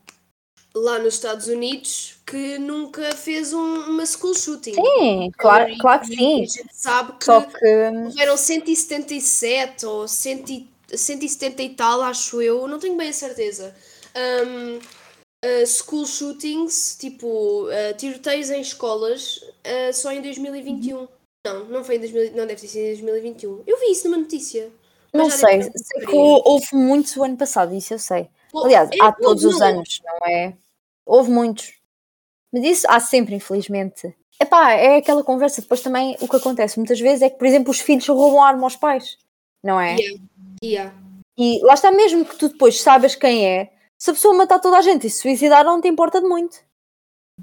lá 0.76 1.00
nos 1.00 1.16
Estados 1.16 1.48
Unidos 1.48 2.16
que 2.26 2.58
nunca 2.58 3.16
fez 3.16 3.54
um, 3.54 3.76
uma 3.90 4.06
school 4.06 4.34
shooting. 4.34 4.74
Sim, 4.74 5.32
claro, 5.38 5.70
e, 5.70 5.78
claro 5.78 6.02
que 6.02 6.16
sim. 6.16 6.44
A 6.44 6.46
gente 6.46 6.70
sabe 6.74 7.14
que, 7.18 7.26
Só 7.26 7.42
que 7.42 7.66
houveram 8.06 8.38
177 8.38 9.86
ou 9.86 10.08
100, 10.08 10.68
170 10.94 11.62
e 11.62 11.70
tal, 11.70 12.02
acho 12.02 12.42
eu, 12.42 12.68
não 12.68 12.80
tenho 12.80 12.96
bem 12.96 13.10
a 13.10 13.14
certeza. 13.14 13.76
Um, 14.16 14.78
uh, 14.78 15.68
school 15.68 16.06
shootings, 16.06 16.98
tipo 17.00 17.68
uh, 17.68 17.98
tiroteios 17.98 18.50
em 18.50 18.62
escolas, 18.62 19.38
uh, 19.38 19.94
só 19.94 20.12
em 20.12 20.22
2021. 20.22 21.08
Não, 21.46 21.66
não 21.66 21.84
foi 21.84 21.98
em 21.98 22.00
2000, 22.00 22.32
não 22.36 22.48
deve 22.48 22.62
ter 22.62 22.68
sido 22.68 22.84
em 22.84 23.06
2021. 23.06 23.64
Eu 23.68 23.80
vi 23.80 23.92
isso 23.92 24.10
numa 24.10 24.22
notícia. 24.22 24.72
Não 25.14 25.30
sei, 25.30 25.62
sei 25.62 26.06
que 26.06 26.16
houve 26.16 26.68
muitos 26.74 27.16
o 27.16 27.24
ano 27.24 27.38
passado, 27.38 27.76
isso 27.76 27.94
eu 27.94 28.00
sei. 28.00 28.28
Aliás, 28.56 28.90
é, 28.92 28.98
há 29.02 29.12
todos 29.12 29.44
os 29.46 29.62
anos, 29.62 30.02
não 30.04 30.28
é? 30.28 30.54
Houve 31.06 31.30
muitos. 31.30 31.74
Mas 32.52 32.64
isso 32.64 32.88
há 32.90 33.00
sempre, 33.00 33.36
infelizmente. 33.36 34.16
Epá, 34.40 34.74
é 34.74 34.98
aquela 34.98 35.24
conversa. 35.24 35.62
Depois 35.62 35.82
também 35.82 36.18
o 36.20 36.28
que 36.28 36.36
acontece 36.36 36.78
muitas 36.78 37.00
vezes 37.00 37.22
é 37.22 37.30
que, 37.30 37.38
por 37.38 37.48
exemplo, 37.48 37.72
os 37.72 37.80
filhos 37.80 38.08
roubam 38.08 38.44
arma 38.44 38.64
aos 38.64 38.76
pais. 38.76 39.18
Não 39.64 39.80
é? 39.80 39.96
Yeah. 39.96 40.24
Yeah. 40.64 40.96
E 41.38 41.60
lá 41.64 41.74
está 41.74 41.92
mesmo 41.92 42.26
que 42.26 42.36
tu 42.36 42.50
depois 42.50 42.82
sabes 42.82 43.16
quem 43.16 43.48
é. 43.48 43.72
Se 43.98 44.12
a 44.12 44.14
pessoa 44.14 44.36
matar 44.36 44.60
toda 44.60 44.78
a 44.78 44.82
gente 44.82 45.08
e 45.08 45.10
se 45.10 45.22
suicidar, 45.22 45.64
não 45.64 45.82
te 45.82 45.88
importa 45.88 46.22
de 46.22 46.28
muito. 46.28 46.58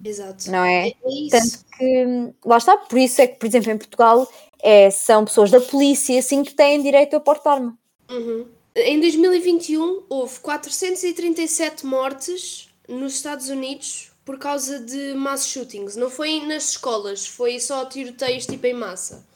Exato. 0.04 0.50
Não 0.50 0.64
é? 0.64 0.88
é 0.88 0.94
Tanto 1.30 1.64
que, 1.76 2.34
lá 2.44 2.56
está, 2.56 2.76
por 2.76 2.98
isso 2.98 3.20
é 3.20 3.26
que, 3.26 3.38
por 3.38 3.46
exemplo, 3.46 3.70
em 3.72 3.78
Portugal 3.78 4.30
é, 4.62 4.90
são 4.90 5.24
pessoas 5.24 5.50
da 5.50 5.60
polícia 5.60 6.18
assim 6.18 6.42
que 6.42 6.54
têm 6.54 6.82
direito 6.82 7.16
a 7.16 7.20
portar 7.20 7.54
arma. 7.54 7.78
Uhum. 8.10 8.46
Em 8.74 9.00
2021 9.00 10.04
houve 10.08 10.38
437 10.40 11.84
mortes 11.84 12.68
nos 12.88 13.14
Estados 13.14 13.48
Unidos 13.48 14.10
por 14.24 14.38
causa 14.38 14.78
de 14.78 15.14
mass 15.14 15.46
shootings. 15.46 15.96
Não 15.96 16.08
foi 16.08 16.40
nas 16.40 16.70
escolas, 16.70 17.26
foi 17.26 17.58
só 17.58 17.84
tiroteios 17.84 18.46
tipo 18.46 18.66
em 18.66 18.74
massa. 18.74 19.26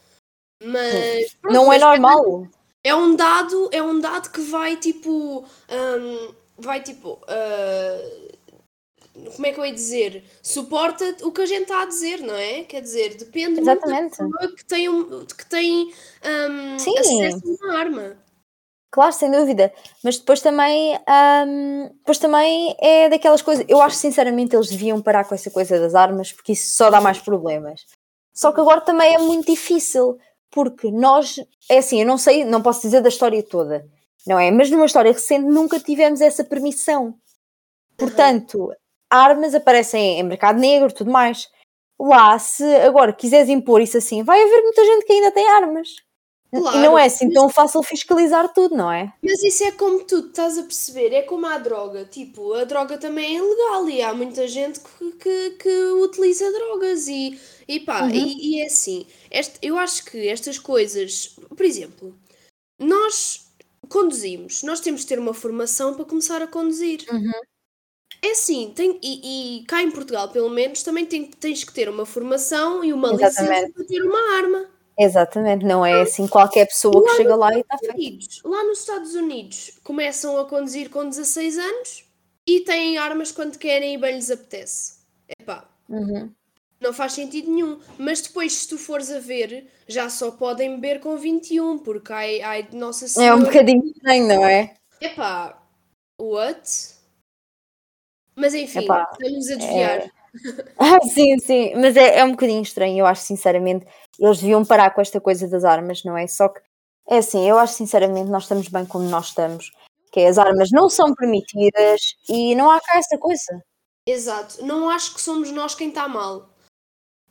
Mas 0.63 1.33
pronto, 1.41 1.53
não 1.53 1.71
é 1.71 1.77
normal. 1.77 2.47
É 2.83 2.95
um 2.95 3.15
dado, 3.15 3.69
é 3.71 3.81
um 3.81 3.99
dado 3.99 4.29
que 4.29 4.41
vai 4.41 4.77
tipo, 4.77 5.43
um, 5.69 6.33
vai 6.57 6.81
tipo, 6.81 7.13
uh, 7.13 8.24
como 9.33 9.47
é 9.47 9.51
que 9.53 9.59
eu 9.59 9.65
ia 9.65 9.73
dizer? 9.73 10.23
Suporta 10.41 11.15
o 11.23 11.31
que 11.31 11.41
a 11.41 11.45
gente 11.45 11.63
está 11.63 11.83
a 11.83 11.85
dizer, 11.85 12.19
não 12.19 12.35
é? 12.35 12.63
Quer 12.63 12.81
dizer, 12.81 13.15
depende 13.15 13.61
Exatamente. 13.61 14.21
muito 14.21 14.33
da 14.33 14.37
pessoa 14.39 14.55
que 14.55 14.65
tem, 14.65 14.89
um, 14.89 15.25
que 15.25 15.45
tem 15.45 15.93
um, 16.25 16.75
acesso 16.75 17.63
a 17.63 17.65
uma 17.65 17.77
arma. 17.77 18.17
Claro, 18.91 19.13
sem 19.13 19.31
dúvida. 19.31 19.73
Mas 20.03 20.17
depois 20.17 20.41
também, 20.41 20.97
um, 21.47 21.89
depois 21.97 22.17
também 22.17 22.75
é 22.79 23.09
daquelas 23.09 23.41
coisas. 23.41 23.65
Eu 23.67 23.81
acho 23.81 23.97
sinceramente 23.97 24.55
eles 24.55 24.69
deviam 24.69 25.01
parar 25.01 25.25
com 25.25 25.35
essa 25.35 25.49
coisa 25.49 25.79
das 25.79 25.95
armas 25.95 26.31
porque 26.31 26.53
isso 26.53 26.75
só 26.75 26.89
dá 26.89 26.99
mais 27.01 27.19
problemas. 27.19 27.85
Só 28.33 28.51
que 28.51 28.59
agora 28.59 28.81
também 28.81 29.15
é 29.15 29.17
muito 29.17 29.51
difícil 29.51 30.17
porque 30.51 30.91
nós, 30.91 31.35
é 31.69 31.79
assim, 31.79 32.01
eu 32.01 32.07
não 32.07 32.17
sei, 32.17 32.45
não 32.45 32.61
posso 32.61 32.81
dizer 32.81 33.01
da 33.01 33.09
história 33.09 33.43
toda, 33.43 33.85
não 34.25 34.39
é? 34.39 34.51
Mas 34.51 34.69
numa 34.69 34.85
história 34.85 35.11
recente 35.11 35.45
nunca 35.45 35.79
tivemos 35.79 36.21
essa 36.21 36.43
permissão. 36.43 37.15
Portanto, 37.97 38.73
armas 39.15 39.55
aparecem 39.55 40.19
em 40.19 40.23
mercado 40.23 40.59
negro 40.59 40.93
tudo 40.93 41.11
mais. 41.11 41.47
Lá, 41.99 42.37
se 42.37 42.63
agora 42.77 43.13
quiseres 43.13 43.49
impor 43.49 43.81
isso 43.81 43.97
assim, 43.97 44.23
vai 44.23 44.41
haver 44.41 44.61
muita 44.61 44.83
gente 44.83 45.05
que 45.05 45.13
ainda 45.13 45.31
tem 45.31 45.47
armas. 45.47 45.89
Claro, 46.51 46.77
e 46.77 46.81
não 46.81 46.97
é 46.97 47.05
assim 47.05 47.29
tão 47.29 47.49
fácil 47.49 47.83
fiscalizar 47.83 48.53
tudo, 48.53 48.75
não 48.75 48.91
é? 48.91 49.13
Mas 49.21 49.43
isso 49.43 49.63
é 49.63 49.71
como 49.71 50.03
tu 50.03 50.19
estás 50.19 50.57
a 50.57 50.63
perceber, 50.63 51.13
é 51.13 51.21
como 51.21 51.45
a 51.45 51.57
droga. 51.57 52.05
Tipo, 52.05 52.53
a 52.53 52.63
droga 52.63 52.97
também 52.97 53.35
é 53.35 53.39
ilegal 53.39 53.89
e 53.89 54.01
há 54.01 54.13
muita 54.13 54.47
gente 54.47 54.79
que, 54.79 55.11
que, 55.13 55.49
que 55.51 55.69
utiliza 55.69 56.51
drogas 56.51 57.07
e, 57.07 57.39
e 57.67 57.79
pá, 57.79 58.03
uhum. 58.03 58.09
e, 58.09 58.57
e, 58.57 58.61
é 58.61 58.67
assim. 58.67 59.05
Este, 59.29 59.57
eu 59.61 59.77
acho 59.77 60.05
que 60.05 60.27
estas 60.27 60.57
coisas, 60.57 61.35
por 61.55 61.65
exemplo, 61.65 62.15
nós 62.79 63.47
conduzimos, 63.89 64.63
nós 64.63 64.79
temos 64.79 65.01
de 65.01 65.07
ter 65.07 65.19
uma 65.19 65.33
formação 65.33 65.93
para 65.93 66.05
começar 66.05 66.41
a 66.41 66.47
conduzir. 66.47 67.05
Uhum. 67.11 67.31
É 68.21 68.31
assim, 68.31 68.71
tem, 68.75 68.99
e, 69.03 69.59
e, 69.59 69.63
cá 69.65 69.81
em 69.81 69.91
Portugal, 69.91 70.29
pelo 70.29 70.49
menos, 70.49 70.83
também 70.83 71.05
tem, 71.05 71.25
tens 71.25 71.63
que 71.63 71.73
ter 71.73 71.89
uma 71.89 72.05
formação 72.05 72.83
e 72.83 72.91
uma 72.91 73.13
Exatamente. 73.13 73.53
licença 73.53 73.73
para 73.73 73.85
ter 73.85 74.01
uma 74.01 74.37
arma. 74.37 74.75
Exatamente, 74.97 75.65
não 75.65 75.85
é 75.85 76.01
assim 76.01 76.25
qualquer 76.25 76.65
pessoa 76.67 77.03
que 77.03 77.15
chega 77.17 77.35
lá 77.35 77.53
e 77.53 77.59
está 77.59 77.77
feito. 77.77 78.47
Lá 78.47 78.63
nos 78.63 78.79
Estados 78.79 79.13
Unidos 79.13 79.77
começam 79.83 80.37
a 80.37 80.45
conduzir 80.45 80.89
com 80.89 81.07
16 81.07 81.57
anos 81.57 82.05
e 82.47 82.61
têm 82.61 82.97
armas 82.97 83.31
quando 83.31 83.57
querem 83.57 83.95
e 83.95 83.97
bem 83.97 84.15
lhes 84.15 84.31
apetece. 84.31 84.99
Epá, 85.39 85.67
uhum. 85.89 86.31
não 86.79 86.93
faz 86.93 87.11
sentido 87.11 87.51
nenhum. 87.51 87.79
Mas 87.97 88.21
depois, 88.21 88.53
se 88.53 88.69
tu 88.69 88.77
fores 88.77 89.11
a 89.11 89.19
ver, 89.19 89.67
já 89.85 90.09
só 90.09 90.31
podem 90.31 90.75
beber 90.75 91.01
com 91.01 91.17
21, 91.17 91.79
porque 91.79 92.13
ai, 92.13 92.41
ai 92.41 92.67
Nossa 92.71 93.07
Senhora. 93.07 93.31
É 93.31 93.35
um 93.35 93.43
bocadinho 93.45 93.85
estranho, 93.85 94.27
não 94.27 94.45
é? 94.45 94.75
Epá, 95.01 95.61
what? 96.21 96.94
Mas 98.35 98.53
enfim, 98.53 98.79
Epá, 98.79 99.09
estamos 99.11 99.49
a 99.49 99.55
desviar. 99.55 99.99
É... 99.99 100.11
Ah, 100.77 100.99
sim, 101.01 101.39
sim, 101.39 101.73
mas 101.75 101.95
é, 101.95 102.19
é 102.19 102.25
um 102.25 102.31
bocadinho 102.31 102.61
estranho, 102.61 102.99
eu 102.99 103.05
acho 103.05 103.21
sinceramente 103.21 103.87
eles 104.19 104.39
deviam 104.39 104.65
parar 104.65 104.93
com 104.93 104.99
esta 104.99 105.21
coisa 105.21 105.47
das 105.47 105.63
armas, 105.63 106.03
não 106.03 106.17
é? 106.17 106.27
Só 106.27 106.49
que 106.49 106.59
é 107.07 107.19
assim, 107.19 107.47
eu 107.47 107.57
acho 107.57 107.75
sinceramente 107.75 108.29
nós 108.29 108.43
estamos 108.43 108.67
bem 108.67 108.85
como 108.85 109.05
nós 109.05 109.27
estamos, 109.27 109.71
que 110.11 110.19
é, 110.19 110.27
as 110.27 110.37
armas 110.37 110.71
não 110.73 110.89
são 110.89 111.15
permitidas 111.15 112.15
e 112.27 112.53
não 112.53 112.69
há 112.69 112.81
cá 112.81 112.97
essa 112.97 113.17
coisa. 113.17 113.63
Exato, 114.05 114.65
não 114.65 114.89
acho 114.89 115.13
que 115.13 115.21
somos 115.21 115.51
nós 115.51 115.73
quem 115.73 115.87
está 115.87 116.05
mal. 116.05 116.49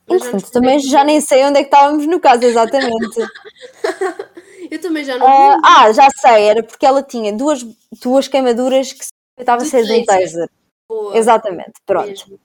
Portanto, 0.05 0.51
também 0.51 0.79
já 0.79 1.03
nem 1.03 1.19
sei 1.19 1.43
onde 1.45 1.59
é 1.59 1.63
que 1.63 1.67
estávamos 1.67 2.05
no 2.05 2.19
caso, 2.19 2.43
exatamente. 2.43 3.19
eu 4.69 4.81
também 4.81 5.03
já 5.03 5.17
não. 5.17 5.25
Uh, 5.25 5.61
ah, 5.63 5.91
já 5.91 6.07
sei, 6.09 6.43
era 6.43 6.63
porque 6.63 6.85
ela 6.85 7.01
tinha 7.01 7.33
duas, 7.33 7.65
duas 8.01 8.27
queimaduras 8.27 8.93
que 8.93 9.05
estava 9.39 9.63
a 9.63 9.65
ser 9.65 9.83
de 9.83 9.93
um 9.93 10.05
taser. 10.05 10.49
Boa. 10.87 11.17
Exatamente, 11.17 11.73
pronto. 11.85 12.39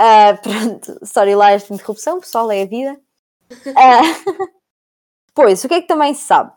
Uh, 0.00 0.36
pronto, 0.42 1.06
sorry 1.06 1.34
lá 1.34 1.52
esta 1.52 1.72
interrupção, 1.72 2.20
pessoal, 2.20 2.50
é 2.50 2.62
a 2.62 2.66
vida. 2.66 3.00
Uh, 3.50 4.48
pois, 5.34 5.62
o 5.64 5.68
que 5.68 5.74
é 5.74 5.82
que 5.82 5.88
também 5.88 6.14
se 6.14 6.22
sabe? 6.22 6.52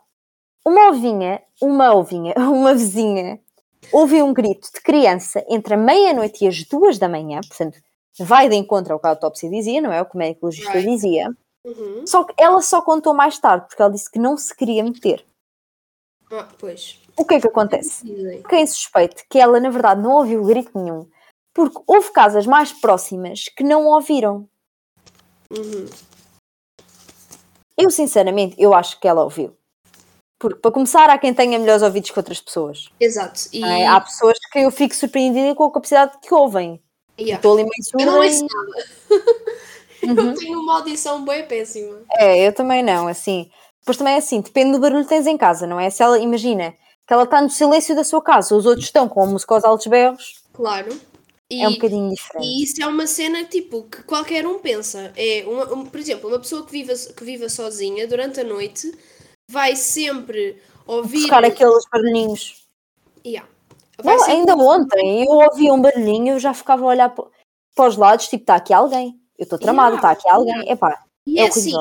Uma 0.64 0.88
ovinha, 0.88 1.42
uma 1.62 1.94
ovinha, 1.94 2.34
uma 2.36 2.74
vizinha, 2.74 3.40
ouviu 3.92 4.26
um 4.26 4.34
grito 4.34 4.68
de 4.74 4.80
criança 4.80 5.44
entre 5.48 5.74
a 5.74 5.76
meia-noite 5.76 6.44
e 6.44 6.48
as 6.48 6.62
duas 6.64 6.98
da 6.98 7.08
manhã, 7.08 7.40
portanto, 7.46 7.78
vai 8.18 8.48
de 8.48 8.56
encontro 8.56 8.92
ao 8.92 9.00
que 9.00 9.06
a 9.06 9.10
autópsia 9.10 9.48
dizia, 9.48 9.80
não 9.80 9.92
é? 9.92 10.02
O 10.02 10.06
que 10.06 10.14
o 10.14 10.18
médico 10.18 10.46
legista 10.46 10.72
right. 10.72 10.90
dizia. 10.90 11.30
Uhum. 11.64 12.06
Só 12.06 12.24
que 12.24 12.34
ela 12.36 12.60
só 12.60 12.82
contou 12.82 13.14
mais 13.14 13.38
tarde, 13.38 13.66
porque 13.66 13.80
ela 13.80 13.90
disse 13.90 14.10
que 14.10 14.18
não 14.18 14.36
se 14.36 14.54
queria 14.54 14.82
meter. 14.82 15.24
Ah, 16.30 16.48
pois. 16.58 17.00
O 17.16 17.24
que 17.24 17.34
é 17.34 17.40
que 17.40 17.48
acontece? 17.48 18.04
Quem 18.48 18.66
suspeita 18.66 19.22
que 19.28 19.38
ela, 19.38 19.58
na 19.58 19.70
verdade, 19.70 20.02
não 20.02 20.12
ouviu 20.12 20.44
grito 20.44 20.70
nenhum, 20.78 21.08
porque 21.58 21.82
houve 21.88 22.12
casas 22.12 22.46
mais 22.46 22.70
próximas 22.70 23.46
que 23.48 23.64
não 23.64 23.84
ouviram. 23.86 24.48
Uhum. 25.50 25.86
Eu, 27.76 27.90
sinceramente, 27.90 28.54
eu 28.56 28.72
acho 28.72 29.00
que 29.00 29.08
ela 29.08 29.24
ouviu. 29.24 29.56
Porque, 30.38 30.60
para 30.60 30.70
começar, 30.70 31.10
há 31.10 31.18
quem 31.18 31.34
tenha 31.34 31.58
melhores 31.58 31.82
ouvidos 31.82 32.12
que 32.12 32.18
outras 32.18 32.40
pessoas. 32.40 32.88
Exato. 33.00 33.40
E... 33.52 33.64
É? 33.64 33.88
Há 33.88 34.00
pessoas 34.00 34.38
que 34.52 34.60
eu 34.60 34.70
fico 34.70 34.94
surpreendida 34.94 35.52
com 35.56 35.64
a 35.64 35.72
capacidade 35.72 36.18
que 36.22 36.32
ouvem. 36.32 36.80
Yeah. 37.18 37.38
Estou 37.38 37.54
ali 37.54 37.64
meio 37.64 37.82
surda. 37.82 38.04
Eu 38.04 38.12
não 38.12 38.24
ouço 38.24 38.46
nada. 38.46 39.28
Uhum. 40.00 40.28
Eu 40.28 40.34
tenho 40.36 40.60
uma 40.60 40.76
audição 40.76 41.24
bem 41.24 41.44
péssima. 41.44 41.98
É, 42.12 42.46
eu 42.46 42.52
também 42.52 42.84
não, 42.84 43.08
assim. 43.08 43.50
Depois 43.80 43.96
também 43.96 44.14
é 44.14 44.18
assim, 44.18 44.40
depende 44.40 44.70
do 44.70 44.78
barulho 44.78 45.02
que 45.02 45.08
tens 45.08 45.26
em 45.26 45.36
casa, 45.36 45.66
não 45.66 45.80
é? 45.80 45.90
Se 45.90 46.04
ela, 46.04 46.20
imagina, 46.20 46.72
Que 47.04 47.12
ela 47.12 47.24
está 47.24 47.42
no 47.42 47.50
silêncio 47.50 47.96
da 47.96 48.04
sua 48.04 48.22
casa, 48.22 48.54
os 48.54 48.64
outros 48.64 48.84
estão 48.84 49.08
com 49.08 49.20
a 49.20 49.26
música 49.26 49.56
aos 49.56 49.64
altos 49.64 49.88
berros. 49.88 50.40
Claro. 50.52 50.88
E, 51.50 51.62
é 51.62 51.68
um 51.68 51.72
bocadinho 51.72 52.10
diferente. 52.10 52.46
E 52.46 52.62
isso 52.62 52.82
é 52.82 52.86
uma 52.86 53.06
cena 53.06 53.44
tipo 53.44 53.84
que 53.84 54.02
qualquer 54.02 54.46
um 54.46 54.58
pensa. 54.58 55.12
É 55.16 55.44
uma, 55.46 55.72
um, 55.72 55.86
por 55.86 55.98
exemplo, 55.98 56.28
uma 56.28 56.38
pessoa 56.38 56.64
que 56.64 56.72
viva, 56.72 56.92
que 56.94 57.24
viva 57.24 57.48
sozinha 57.48 58.06
durante 58.06 58.40
a 58.40 58.44
noite 58.44 58.92
vai 59.50 59.74
sempre 59.74 60.60
ouvir. 60.86 61.22
Buscar 61.22 61.44
aqueles 61.44 61.84
barulhinhos. 61.90 62.66
Yeah. 63.24 63.48
Não, 64.04 64.22
ainda 64.24 64.54
ontem 64.56 65.24
eu 65.24 65.32
ouvi 65.32 65.70
um 65.70 65.80
barulhinho 65.80 66.36
e 66.36 66.40
já 66.40 66.52
ficava 66.52 66.84
a 66.84 66.88
olhar 66.88 67.08
para 67.10 67.88
os 67.88 67.96
lados, 67.96 68.28
tipo, 68.28 68.42
está 68.42 68.56
aqui 68.56 68.72
alguém. 68.72 69.18
Eu 69.38 69.44
estou 69.44 69.58
tramado, 69.58 69.96
está 69.96 70.12
yeah. 70.12 70.20
aqui 70.20 70.28
alguém. 70.28 70.70
Epá, 70.70 71.02
e 71.28 71.38
é, 71.38 71.44
é 71.44 71.48
assim, 71.48 71.72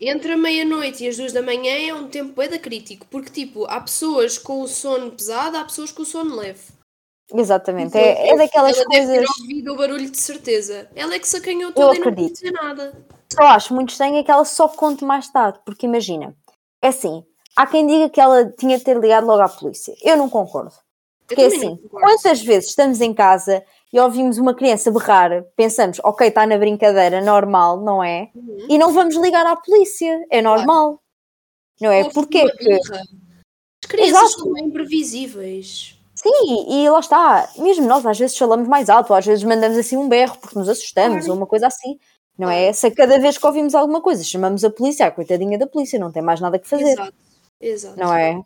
e 0.00 0.10
entre 0.10 0.32
a 0.32 0.36
meia-noite 0.36 1.04
e 1.04 1.08
as 1.08 1.16
duas 1.16 1.32
da 1.32 1.40
manhã 1.40 1.72
é 1.72 1.94
um 1.94 2.08
tempo 2.08 2.34
bem 2.34 2.58
crítico, 2.58 3.06
porque 3.08 3.30
tipo, 3.30 3.64
há 3.66 3.80
pessoas 3.80 4.38
com 4.38 4.60
o 4.60 4.66
sono 4.66 5.12
pesado, 5.12 5.56
há 5.56 5.64
pessoas 5.64 5.92
com 5.92 6.02
o 6.02 6.04
sono 6.04 6.34
leve. 6.34 6.64
Exatamente, 7.34 7.96
é, 7.96 8.30
é 8.30 8.36
daquelas 8.36 8.76
ela 8.76 8.86
coisas. 8.86 9.08
Deve 9.08 9.24
ter 9.24 9.42
ouvido 9.42 9.72
o 9.72 9.76
barulho 9.76 10.10
de 10.10 10.18
certeza. 10.18 10.88
Ela 10.94 11.14
é 11.14 11.18
que 11.18 11.28
se 11.28 11.36
acanhou 11.36 11.72
toda 11.72 11.94
Eu 11.94 12.00
acredito. 12.00 12.44
e 12.44 12.50
não 12.50 12.62
nada. 12.62 12.92
Só 13.32 13.44
acho 13.44 13.74
muito 13.74 13.90
estranho 13.90 14.16
é 14.16 14.22
que 14.22 14.30
ela 14.30 14.44
só 14.44 14.68
conte 14.68 15.04
mais 15.04 15.28
tarde, 15.30 15.60
porque 15.64 15.86
imagina, 15.86 16.36
é 16.82 16.88
assim, 16.88 17.24
há 17.56 17.66
quem 17.66 17.86
diga 17.86 18.10
que 18.10 18.20
ela 18.20 18.44
tinha 18.58 18.76
de 18.76 18.84
ter 18.84 18.98
ligado 18.98 19.26
logo 19.26 19.40
à 19.40 19.48
polícia. 19.48 19.94
Eu 20.02 20.16
não 20.16 20.28
concordo. 20.28 20.74
Porque 21.26 21.40
é 21.40 21.46
assim, 21.46 21.76
quantas 21.90 22.42
vezes 22.42 22.68
estamos 22.68 23.00
em 23.00 23.14
casa 23.14 23.64
e 23.90 23.98
ouvimos 23.98 24.36
uma 24.36 24.54
criança 24.54 24.90
berrar, 24.90 25.44
pensamos, 25.56 25.98
ok, 26.04 26.28
está 26.28 26.46
na 26.46 26.58
brincadeira, 26.58 27.22
normal, 27.22 27.80
não 27.80 28.04
é? 28.04 28.30
Uhum. 28.34 28.66
E 28.68 28.76
não 28.76 28.92
vamos 28.92 29.16
ligar 29.16 29.46
à 29.46 29.56
polícia, 29.56 30.26
é 30.30 30.42
normal. 30.42 30.98
Claro. 30.98 31.02
Não 31.80 31.90
é? 31.90 32.10
Porquê 32.10 32.50
que. 32.50 32.72
As 32.74 33.88
crianças 33.88 34.22
Exato. 34.22 34.40
são 34.40 34.58
imprevisíveis. 34.58 35.98
Sim, 36.22 36.66
e 36.68 36.88
lá 36.88 37.00
está. 37.00 37.48
Mesmo 37.58 37.86
nós 37.86 38.06
às 38.06 38.18
vezes 38.18 38.36
falamos 38.38 38.68
mais 38.68 38.88
alto, 38.88 39.12
às 39.12 39.26
vezes 39.26 39.42
mandamos 39.42 39.76
assim 39.76 39.96
um 39.96 40.08
berro 40.08 40.38
porque 40.38 40.58
nos 40.58 40.68
assustamos 40.68 41.28
ou 41.28 41.34
uma 41.34 41.46
coisa 41.46 41.66
assim. 41.66 41.98
Não 42.38 42.48
é? 42.48 42.72
Se 42.72 42.90
cada 42.92 43.18
vez 43.18 43.36
que 43.36 43.46
ouvimos 43.46 43.74
alguma 43.74 44.00
coisa 44.00 44.22
chamamos 44.24 44.64
a 44.64 44.70
polícia, 44.70 45.06
a 45.06 45.10
coitadinha 45.10 45.58
da 45.58 45.66
polícia, 45.66 45.98
não 45.98 46.12
tem 46.12 46.22
mais 46.22 46.40
nada 46.40 46.58
que 46.58 46.68
fazer. 46.68 46.92
Exato. 46.92 47.14
Exato. 47.60 47.98
Não 47.98 48.14
é? 48.14 48.40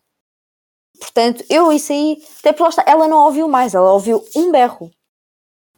Portanto, 0.98 1.44
eu 1.50 1.70
isso 1.72 1.92
aí, 1.92 2.22
até 2.40 2.52
porque 2.52 2.62
lá 2.62 2.68
está, 2.70 2.84
ela 2.86 3.06
não 3.06 3.24
ouviu 3.24 3.48
mais, 3.48 3.74
ela 3.74 3.92
ouviu 3.92 4.24
um 4.34 4.50
berro. 4.50 4.90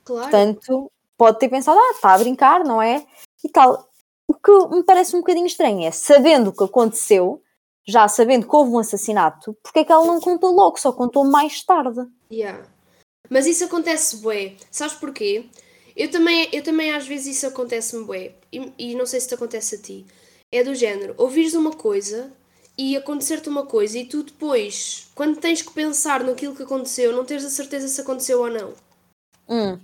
Claro. 0.05 0.23
Portanto, 0.23 0.93
pode 1.17 1.39
ter 1.39 1.49
pensado, 1.49 1.79
ah, 1.79 1.93
está 1.95 2.15
a 2.15 2.19
brincar, 2.19 2.65
não 2.65 2.81
é? 2.81 3.05
E 3.45 3.49
tal. 3.49 3.89
O 4.29 4.35
que 4.35 4.75
me 4.75 4.85
parece 4.85 5.17
um 5.17 5.21
bocadinho 5.21 5.47
estranho 5.47 5.87
é, 5.87 5.91
sabendo 5.91 6.51
o 6.51 6.53
que 6.53 6.63
aconteceu, 6.63 7.43
já 7.89 8.07
sabendo 8.07 8.47
que 8.47 8.55
houve 8.55 8.70
um 8.70 8.78
assassinato, 8.78 9.57
porque 9.62 9.78
é 9.80 9.84
que 9.84 9.91
ela 9.91 10.05
não 10.05 10.20
contou 10.20 10.53
logo, 10.53 10.78
só 10.78 10.93
contou 10.93 11.24
mais 11.24 11.64
tarde? 11.64 12.01
Yeah. 12.30 12.62
Mas 13.30 13.47
isso 13.47 13.64
acontece 13.64 14.16
bué. 14.18 14.57
Sabes 14.70 14.95
porquê? 14.95 15.47
Eu 15.97 16.11
também, 16.11 16.49
eu 16.53 16.62
também 16.62 16.93
às 16.93 17.09
vezes 17.09 17.39
isso 17.39 17.47
acontece-me 17.47 18.05
bué. 18.05 18.34
E, 18.53 18.72
e 18.78 18.95
não 18.95 19.07
sei 19.07 19.20
se 19.20 19.28
te 19.28 19.34
acontece 19.34 19.74
a 19.74 19.78
ti. 19.78 20.07
É 20.53 20.62
do 20.62 20.74
género, 20.74 21.14
ouvires 21.16 21.55
uma 21.55 21.72
coisa 21.72 22.30
e 22.76 22.95
acontecer-te 22.95 23.49
uma 23.49 23.64
coisa 23.64 23.99
e 23.99 24.05
tu 24.07 24.22
depois, 24.22 25.11
quando 25.14 25.41
tens 25.41 25.62
que 25.62 25.72
pensar 25.72 26.22
naquilo 26.22 26.55
que 26.55 26.62
aconteceu, 26.62 27.12
não 27.12 27.24
tens 27.24 27.45
a 27.45 27.51
certeza 27.51 27.89
se 27.89 28.01
aconteceu 28.01 28.41
ou 28.41 28.51
não. 28.51 28.74
Hum, 29.49 29.80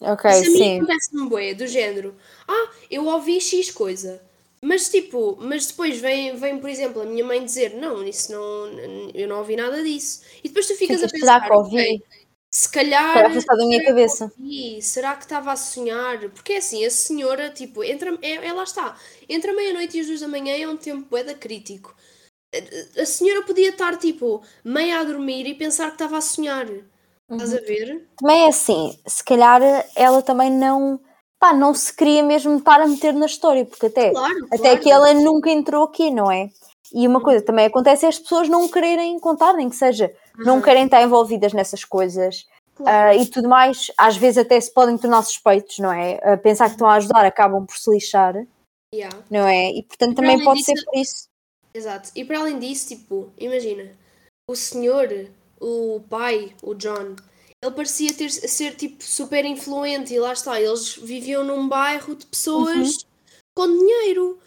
ok, 0.00 0.30
Isso 0.30 0.50
a 0.50 0.52
mim 0.52 0.76
acontece-me 0.76 1.28
bué, 1.28 1.54
do 1.54 1.66
género. 1.66 2.14
Ah, 2.46 2.70
eu 2.88 3.04
ouvi 3.06 3.40
X 3.40 3.70
coisa. 3.72 4.27
Mas 4.60 4.88
tipo, 4.88 5.36
mas 5.40 5.66
depois 5.66 6.00
vem, 6.00 6.34
vem, 6.36 6.58
por 6.58 6.68
exemplo, 6.68 7.02
a 7.02 7.04
minha 7.04 7.24
mãe 7.24 7.44
dizer, 7.44 7.74
não, 7.74 8.02
isso 8.04 8.32
não, 8.32 8.66
eu 9.14 9.28
não 9.28 9.38
ouvi 9.38 9.54
nada 9.54 9.82
disso. 9.82 10.22
E 10.42 10.48
depois 10.48 10.66
tu 10.66 10.74
ficas 10.74 11.02
a 11.02 11.08
pensar, 11.08 11.46
que 11.46 11.52
ouvi? 11.52 11.76
Okay, 11.76 12.02
se 12.50 12.68
calhar. 12.70 13.30
Será 13.40 13.56
da 13.56 13.66
minha 13.66 13.84
cabeça. 13.84 14.32
Ouvi, 14.38 14.82
será 14.82 15.14
que 15.14 15.24
estava 15.24 15.52
a 15.52 15.56
sonhar? 15.56 16.18
Porque 16.30 16.54
é 16.54 16.56
assim, 16.58 16.84
a 16.84 16.90
senhora, 16.90 17.50
tipo, 17.50 17.84
entra, 17.84 18.18
é, 18.22 18.46
é 18.46 18.52
lá 18.52 18.64
está. 18.64 18.96
Entre 19.28 19.50
a 19.50 19.54
meia-noite 19.54 19.96
e 19.96 20.00
as 20.00 20.06
duas 20.06 20.20
da 20.20 20.28
manhã 20.28 20.56
é 20.56 20.66
um 20.66 20.76
tempo 20.76 21.06
bué 21.08 21.22
crítico. 21.34 21.94
A 22.98 23.04
senhora 23.04 23.42
podia 23.44 23.68
estar, 23.68 23.96
tipo, 23.98 24.42
meia 24.64 25.00
a 25.00 25.04
dormir 25.04 25.46
e 25.46 25.54
pensar 25.54 25.88
que 25.88 25.94
estava 25.94 26.16
a 26.16 26.22
sonhar. 26.22 26.66
Uhum. 26.68 27.36
Estás 27.36 27.54
a 27.54 27.60
ver? 27.60 28.08
Também 28.16 28.44
é 28.44 28.48
assim, 28.48 28.98
se 29.06 29.22
calhar 29.22 29.60
ela 29.94 30.22
também 30.22 30.50
não 30.50 30.98
pá, 31.38 31.52
não 31.52 31.72
se 31.72 31.94
queria 31.94 32.22
mesmo 32.22 32.56
estar 32.58 32.80
a 32.80 32.86
meter 32.86 33.14
na 33.14 33.26
história, 33.26 33.64
porque 33.64 33.86
até, 33.86 34.10
claro, 34.10 34.46
até 34.46 34.58
claro. 34.58 34.80
que 34.80 34.90
ela 34.90 35.14
nunca 35.14 35.50
entrou 35.50 35.84
aqui, 35.84 36.10
não 36.10 36.30
é? 36.30 36.50
E 36.92 37.06
uma 37.06 37.20
coisa 37.20 37.44
também 37.44 37.66
acontece 37.66 38.06
é 38.06 38.08
as 38.08 38.18
pessoas 38.18 38.48
não 38.48 38.68
quererem 38.68 39.18
contar, 39.20 39.52
nem 39.54 39.68
que 39.68 39.76
seja, 39.76 40.12
uhum. 40.38 40.44
não 40.44 40.62
querem 40.62 40.84
estar 40.84 41.02
envolvidas 41.02 41.52
nessas 41.52 41.84
coisas 41.84 42.46
claro. 42.74 43.18
uh, 43.18 43.22
e 43.22 43.26
tudo 43.26 43.48
mais. 43.48 43.90
Às 43.96 44.16
vezes 44.16 44.38
até 44.38 44.58
se 44.60 44.72
podem 44.72 44.96
tornar 44.96 45.22
suspeitos, 45.22 45.78
não 45.78 45.92
é? 45.92 46.18
Uh, 46.24 46.38
pensar 46.38 46.66
que 46.66 46.72
estão 46.72 46.88
a 46.88 46.94
ajudar, 46.94 47.24
acabam 47.26 47.66
por 47.66 47.76
se 47.76 47.90
lixar, 47.90 48.34
yeah. 48.94 49.16
não 49.30 49.46
é? 49.46 49.70
E 49.70 49.82
portanto 49.82 50.16
também 50.16 50.42
pode 50.42 50.60
disso, 50.60 50.72
ser 50.74 50.84
por 50.84 50.98
isso. 50.98 51.28
Exato. 51.74 52.10
E 52.16 52.24
para 52.24 52.40
além 52.40 52.58
disso, 52.58 52.88
tipo, 52.88 53.30
imagina, 53.38 53.92
o 54.48 54.56
senhor, 54.56 55.08
o 55.60 56.00
pai, 56.08 56.54
o 56.62 56.74
John, 56.74 57.14
ele 57.62 57.72
parecia 57.72 58.14
ter, 58.14 58.30
ser 58.30 58.76
tipo 58.76 59.02
super 59.02 59.44
influente 59.44 60.14
e 60.14 60.20
lá 60.20 60.32
está, 60.32 60.60
eles 60.60 60.96
viviam 60.96 61.44
num 61.44 61.68
bairro 61.68 62.14
de 62.14 62.26
pessoas 62.26 62.88
uhum. 62.88 62.92
com 63.54 63.66
dinheiro. 63.66 64.38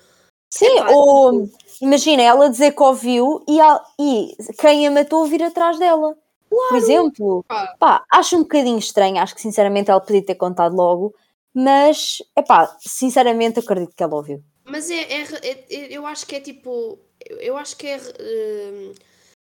Sim, 0.50 0.80
ou 0.90 1.46
tipo... 1.46 1.58
imagina 1.82 2.22
ela 2.24 2.50
dizer 2.50 2.72
que 2.72 2.84
ouviu 2.84 3.44
e, 3.48 3.60
a, 3.60 3.82
e 4.00 4.36
quem 4.60 4.88
a 4.88 4.92
matou 4.92 5.26
vir 5.26 5.44
atrás 5.44 5.78
dela. 5.78 6.18
Claro. 6.50 6.68
Por 6.70 6.78
exemplo, 6.78 7.46
ah. 7.48 7.76
pá, 7.80 8.06
acho 8.12 8.36
um 8.36 8.42
bocadinho 8.42 8.78
estranho, 8.78 9.22
acho 9.22 9.34
que 9.34 9.42
sinceramente 9.42 9.90
ela 9.90 10.02
podia 10.02 10.26
ter 10.26 10.36
contado 10.36 10.76
logo, 10.76 11.16
mas 11.54 12.22
é 12.36 12.42
pá, 12.42 12.76
sinceramente 12.80 13.60
acredito 13.60 13.96
que 13.96 14.04
ela 14.04 14.16
ouviu. 14.16 14.44
Mas 14.66 14.90
é, 14.90 15.02
é, 15.02 15.66
é, 15.70 15.88
eu 15.90 16.06
acho 16.06 16.26
que 16.26 16.36
é 16.36 16.40
tipo, 16.40 17.00
eu 17.40 17.58
acho 17.58 17.76
que 17.76 17.88
é. 17.88 17.98
Uh, 17.98 18.94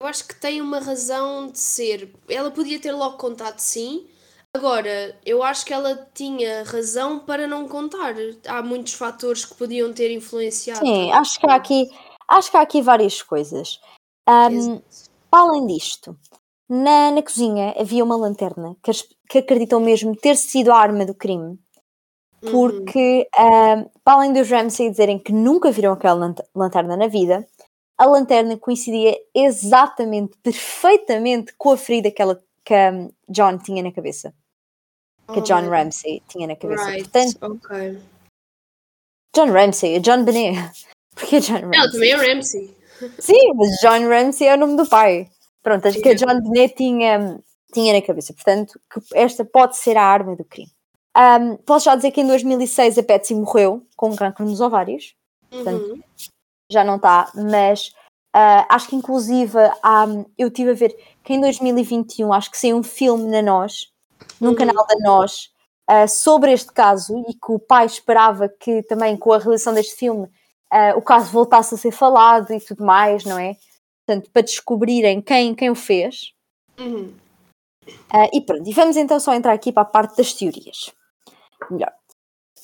eu 0.03 0.07
acho 0.09 0.26
que 0.26 0.34
tem 0.34 0.61
uma 0.61 0.80
razão 0.80 1.46
de 1.46 1.61
ser. 1.61 2.12
Ela 2.28 2.50
podia 2.50 2.80
ter 2.80 2.90
logo 2.90 3.16
contado 3.16 3.61
sim. 3.61 4.05
Agora, 4.55 5.16
eu 5.24 5.42
acho 5.42 5.64
que 5.64 5.72
ela 5.72 6.09
tinha 6.12 6.64
razão 6.64 7.20
para 7.20 7.46
não 7.46 7.68
contar. 7.68 8.14
Há 8.46 8.62
muitos 8.62 8.94
fatores 8.94 9.44
que 9.44 9.55
podiam 9.55 9.92
ter 9.92 10.11
influenciado. 10.11 10.80
Sim, 10.80 11.12
acho 11.12 11.38
que 11.38 11.46
há 11.48 11.55
aqui, 11.55 11.88
acho 12.28 12.50
que 12.50 12.57
há 12.57 12.61
aqui 12.61 12.82
várias 12.82 13.22
coisas. 13.22 13.80
Um, 14.28 14.82
para 15.30 15.40
além 15.40 15.66
disto, 15.68 16.18
na, 16.68 17.12
na 17.12 17.22
cozinha 17.22 17.72
havia 17.78 18.03
uma 18.03 18.16
lanterna 18.16 18.76
que, 18.82 18.90
que 19.30 19.38
acreditam 19.38 19.78
mesmo 19.78 20.16
ter 20.16 20.36
sido 20.36 20.72
a 20.72 20.78
arma 20.78 21.07
do 21.07 21.14
crime. 21.14 21.59
Uhum. 22.42 22.50
Porque, 22.50 23.28
uhum. 23.38 23.78
um, 23.78 23.90
para 24.05 24.14
além 24.14 24.32
dos 24.32 24.50
Ramsey 24.50 24.90
dizerem 24.90 25.18
que 25.18 25.32
nunca 25.32 25.70
viram 25.70 25.92
aquela 25.92 26.34
lanterna 26.55 26.96
na 26.96 27.07
vida, 27.07 27.46
a 27.99 28.07
lanterna 28.07 28.57
coincidia 28.57 29.16
exatamente, 29.34 30.36
perfeitamente 30.43 31.53
com 31.57 31.70
a 31.70 31.76
ferida 31.76 32.11
que, 32.11 32.20
ela, 32.20 32.43
que 32.64 32.74
a 32.74 33.09
John 33.28 33.59
tinha 33.59 33.82
na 33.82 33.93
cabeça. 33.93 34.34
Que 35.32 35.38
a 35.38 35.43
John 35.43 35.66
oh, 35.66 35.70
Ramsey 35.70 36.22
tinha 36.28 36.47
na 36.47 36.57
cabeça. 36.57 36.84
Right. 36.84 37.09
Portanto, 37.09 37.55
okay. 37.55 37.99
John 39.34 39.53
Ramsey, 39.53 40.01
John 40.01 40.24
Benet. 40.24 40.86
Porque 41.14 41.40
John 41.40 41.61
Ramsey? 41.61 41.78
Ela 41.78 41.93
também 41.93 42.11
é 42.11 42.16
Ramsey. 42.16 42.76
Sim, 43.18 43.53
mas 43.55 43.70
John 43.80 44.09
Ramsey 44.09 44.47
é 44.47 44.55
o 44.55 44.59
nome 44.59 44.76
do 44.76 44.86
pai. 44.86 45.30
Pronto, 45.62 45.86
acho 45.86 46.01
que 46.01 46.09
a 46.09 46.14
John 46.14 46.40
Benet 46.43 46.74
tinha, 46.74 47.40
tinha 47.72 47.93
na 47.93 48.03
cabeça. 48.03 48.32
Portanto, 48.34 48.80
que 48.93 49.01
esta 49.14 49.45
pode 49.45 49.76
ser 49.76 49.97
a 49.97 50.05
arma 50.05 50.34
do 50.34 50.45
crime. 50.45 50.70
Um, 51.16 51.57
posso 51.59 51.84
já 51.84 51.95
dizer 51.95 52.11
que 52.11 52.22
em 52.22 52.26
2006 52.26 52.99
a 52.99 53.03
Patsy 53.03 53.34
morreu 53.34 53.86
com 53.97 54.11
um 54.11 54.16
cancro 54.16 54.45
nos 54.45 54.61
ovários. 54.61 55.14
Portanto, 55.51 55.84
uhum 55.84 56.03
já 56.73 56.85
não 56.85 56.97
está, 56.97 57.31
mas 57.35 57.89
uh, 58.35 58.66
acho 58.68 58.89
que 58.89 58.97
inclusive 58.97 59.59
um, 59.59 60.25
eu 60.37 60.51
tive 60.51 60.70
a 60.70 60.75
ver 60.75 60.97
que 61.23 61.35
em 61.35 61.41
2021 61.41 62.33
acho 62.33 62.51
que 62.51 62.59
saiu 62.59 62.77
um 62.77 62.83
filme 62.83 63.25
na 63.25 63.43
Nós, 63.43 63.93
no 64.41 64.51
uhum. 64.51 64.55
canal 64.55 64.87
da 64.87 64.97
Nós, 65.01 65.51
uh, 65.91 66.09
sobre 66.09 66.53
este 66.53 66.73
caso 66.73 67.16
e 67.29 67.35
que 67.35 67.53
o 67.53 67.59
pai 67.59 67.87
esperava 67.87 68.49
que 68.49 68.83
também 68.85 69.16
com 69.16 69.33
a 69.33 69.39
realização 69.39 69.75
deste 69.75 69.97
filme 69.97 70.25
uh, 70.73 70.97
o 70.97 71.03
caso 71.03 71.31
voltasse 71.31 71.75
a 71.75 71.79
ser 71.79 71.93
falado 71.93 72.53
e 72.53 72.61
tudo 72.61 72.85
mais, 72.85 73.25
não 73.25 73.39
é? 73.39 73.57
Portanto, 74.05 74.31
para 74.33 74.43
descobrirem 74.43 75.20
quem, 75.20 75.55
quem 75.55 75.70
o 75.70 75.75
fez. 75.75 76.33
Uhum. 76.79 77.14
e 78.33 78.41
pronto, 78.41 78.68
e 78.68 78.73
vamos 78.73 78.97
então 78.97 79.20
só 79.20 79.35
entrar 79.35 79.53
aqui 79.53 79.70
para 79.70 79.83
a 79.83 79.87
parte 79.87 80.16
das 80.16 80.33
teorias. 80.33 80.93
Melhor. 81.70 81.93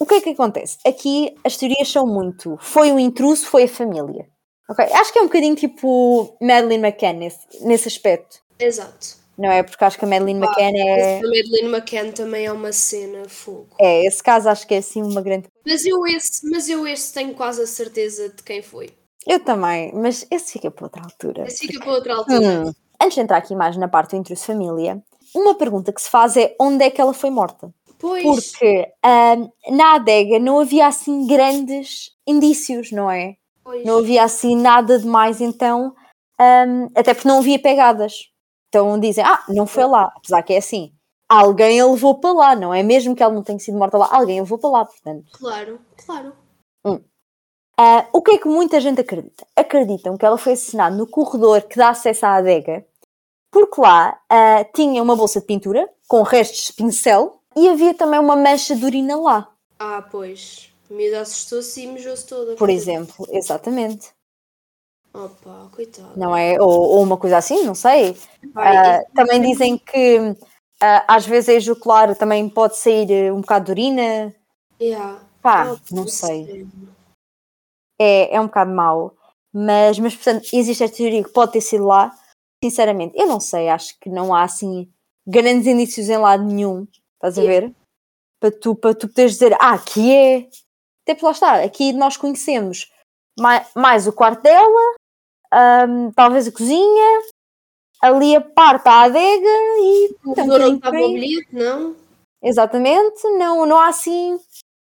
O 0.01 0.07
que 0.07 0.15
é 0.15 0.21
que 0.21 0.31
acontece? 0.31 0.79
Aqui 0.87 1.35
as 1.45 1.57
teorias 1.57 1.91
são 1.91 2.07
muito. 2.07 2.57
Foi 2.61 2.93
um 2.93 2.99
intruso, 2.99 3.47
foi 3.47 3.65
a 3.65 3.69
família. 3.69 4.29
Okay? 4.69 4.87
Acho 4.93 5.13
que 5.13 5.19
é 5.19 5.23
um 5.23 5.27
bocadinho 5.27 5.57
tipo 5.57 6.37
Madeleine 6.41 6.85
McCann 6.85 7.19
nesse, 7.19 7.39
nesse 7.63 7.89
aspecto. 7.89 8.41
Exato. 8.59 9.17
Não 9.37 9.51
é? 9.51 9.63
Porque 9.63 9.85
acho 9.85 9.99
que 9.99 10.05
a 10.05 10.09
Madeleine 10.09 10.41
ah, 10.43 10.47
McCann 10.47 10.77
é. 10.77 11.19
A 11.19 11.23
Madeleine 11.23 11.69
McCann 11.69 12.13
também 12.13 12.47
é 12.47 12.53
uma 12.53 12.73
cena 12.73 13.29
fogo. 13.29 13.69
É, 13.81 14.05
esse 14.05 14.23
caso 14.23 14.49
acho 14.49 14.67
que 14.67 14.75
é 14.75 14.79
assim 14.79 15.03
uma 15.03 15.23
grande. 15.23 15.47
Mas 15.67 15.87
eu 15.87 16.07
esse, 16.07 16.49
mas 16.51 16.69
eu 16.69 16.87
esse 16.87 17.15
tenho 17.15 17.35
quase 17.35 17.63
a 17.63 17.67
certeza 17.67 18.29
de 18.29 18.43
quem 18.43 18.63
foi. 18.63 18.91
Eu 19.27 19.41
também, 19.41 19.93
mas 19.95 20.27
esse 20.31 20.53
fica 20.53 20.71
para 20.71 20.87
outra 20.87 21.03
altura. 21.03 21.45
Esse 21.47 21.67
fica 21.67 21.81
para 21.81 21.93
outra 21.93 22.15
altura. 22.17 22.41
Hum, 22.41 22.73
antes 23.01 23.15
de 23.15 23.21
entrar 23.21 23.37
aqui 23.37 23.55
mais 23.55 23.77
na 23.77 23.89
parte 23.89 24.11
do 24.11 24.17
intruso 24.17 24.45
família, 24.45 25.03
uma 25.35 25.55
pergunta 25.55 25.93
que 25.93 26.03
se 26.03 26.11
faz 26.11 26.37
é 26.37 26.55
onde 26.61 26.85
é 26.85 26.91
que 26.91 27.01
ela 27.01 27.15
foi 27.15 27.31
morta? 27.31 27.73
Pois. 27.99 28.23
Porque 28.23 28.93
um, 29.05 29.77
na 29.77 29.95
adega 29.95 30.39
não 30.39 30.61
havia 30.61 30.87
assim 30.87 31.27
grandes 31.27 32.13
indícios, 32.27 32.93
não 32.93 33.11
é? 33.11 33.37
Pois. 33.65 33.85
Não 33.85 33.99
havia 33.99 34.23
assim 34.23 34.57
nada 34.57 34.99
de 34.99 35.07
mais, 35.07 35.41
então, 35.41 35.95
um, 36.41 36.85
até 36.95 37.13
porque 37.13 37.29
não 37.29 37.39
havia 37.39 37.59
pegadas. 37.59 38.31
Então 38.69 38.99
dizem, 38.99 39.25
ah, 39.25 39.43
não 39.49 39.67
foi 39.67 39.87
lá, 39.87 40.13
apesar 40.17 40.43
que 40.43 40.53
é 40.53 40.59
assim, 40.59 40.93
alguém 41.29 41.81
a 41.81 41.87
levou 41.87 42.21
para 42.21 42.33
lá, 42.33 42.57
não 42.57 42.73
é? 42.73 42.83
Mesmo 42.83 43.17
que 43.17 43.23
ela 43.23 43.33
não 43.33 43.43
tenha 43.43 43.59
sido 43.59 43.79
morta 43.79 43.99
lá, 43.99 44.09
alguém 44.11 44.39
a 44.39 44.43
levou 44.43 44.59
para 44.59 44.71
lá, 44.71 44.85
portanto. 44.85 45.25
Claro, 45.33 45.81
claro. 46.05 46.33
Uh, 47.81 48.03
o 48.13 48.21
que 48.21 48.33
é 48.33 48.39
que 48.39 48.49
muita 48.49 48.81
gente 48.81 49.01
acredita? 49.01 49.47
Acreditam 49.55 50.19
que 50.19 50.27
ela 50.27 50.37
foi 50.37 50.55
assassinada 50.55 50.97
no 50.97 51.07
corredor 51.07 51.63
que 51.63 51.77
dá 51.77 51.91
acesso 51.91 52.27
à 52.27 52.35
adega, 52.35 52.85
porque 53.53 53.81
lá 53.81 54.19
uh, 54.33 54.73
tinha 54.75 55.01
uma 55.01 55.15
bolsa 55.15 55.39
de 55.39 55.47
pintura 55.47 55.89
com 56.09 56.23
restos 56.23 56.67
de 56.67 56.73
pincel 56.73 57.38
e 57.65 57.69
havia 57.69 57.95
também 57.95 58.19
uma 58.21 58.37
mancha 58.37 58.75
de 58.77 58.85
urina 58.85 59.17
lá. 59.17 59.49
Ah, 59.79 60.03
pois. 60.03 60.71
A 60.91 60.95
miúda 60.95 61.21
assustou-se 61.21 61.83
e 61.83 61.87
mijou-se 61.87 62.27
toda. 62.27 62.57
Por 62.57 62.71
exemplo, 62.71 63.27
exatamente. 63.31 64.11
Opa, 65.13 65.69
coitado. 65.75 66.13
Não 66.17 66.37
é? 66.37 66.61
Ou, 66.61 66.69
ou 66.71 67.03
uma 67.03 67.17
coisa 67.17 67.39
assim, 67.39 67.65
não 67.65 67.75
sei. 67.75 68.17
Vai, 68.53 69.01
Uh, 69.01 69.05
também 69.15 69.41
dizem 69.41 69.77
que 69.79 70.19
uh, 70.19 70.37
às 71.09 71.27
vezes 71.27 71.49
a 71.49 71.53
ejacular 71.55 72.15
também 72.17 72.49
pode 72.49 72.77
sair 72.79 73.31
uh, 73.31 73.35
um 73.35 73.41
bocado 73.41 73.67
de 73.67 73.71
urina. 73.73 74.35
Yeah. 74.81 75.21
Pá, 75.43 75.73
Oh, 75.73 75.95
não 75.95 76.07
sei. 76.07 76.47
sério. 76.47 76.69
É, 78.01 78.35
é 78.37 78.41
um 78.41 78.47
bocado 78.47 78.71
mau. 78.73 79.15
Mas, 79.53 79.99
mas, 79.99 80.15
portanto, 80.15 80.49
existe 80.53 80.85
esta 80.85 80.97
teoria 80.97 81.25
que 81.25 81.33
pode 81.33 81.53
ter 81.53 81.61
sido 81.61 81.85
lá. 81.87 82.13
Sinceramente, 82.63 83.19
eu 83.19 83.27
não 83.27 83.41
sei. 83.41 83.69
Acho 83.69 83.99
que 84.01 84.09
não 84.11 84.35
há 84.35 84.43
assim 84.43 84.89
grandes 85.27 85.67
indícios 85.67 86.09
em 86.09 86.17
lado 86.19 86.45
nenhum. 86.45 86.87
Estás 87.19 87.39
a 87.39 87.43
ver? 87.43 87.75
Para 88.41 88.53
tu, 88.53 88.75
para 88.75 88.95
tu 88.95 89.09
poderes 89.09 89.33
dizer, 89.33 89.55
ah, 89.55 89.75
aqui 89.75 90.15
é. 90.15 90.49
Até 91.03 91.15
por 91.19 91.27
lá 91.27 91.33
está, 91.33 91.63
aqui 91.63 91.93
nós 91.93 92.17
conhecemos 92.17 92.93
mais, 93.39 93.67
mais 93.75 94.07
o 94.07 94.13
quarto 94.13 94.43
dela, 94.43 94.95
ahm, 95.53 96.11
talvez 96.15 96.47
a 96.47 96.53
cozinha, 96.53 97.23
ali 98.01 98.37
a 98.37 98.41
parte 98.41 98.85
da 98.85 99.03
adega 99.03 99.49
e. 99.81 100.17
O 100.25 100.31
um 100.31 100.53
onde 100.53 100.77
estava 100.77 100.97
o 100.97 101.13
bilhete, 101.13 101.49
não? 101.53 101.97
Exatamente, 102.43 103.23
não, 103.31 103.67
não 103.67 103.79
há 103.79 103.89
assim. 103.89 104.39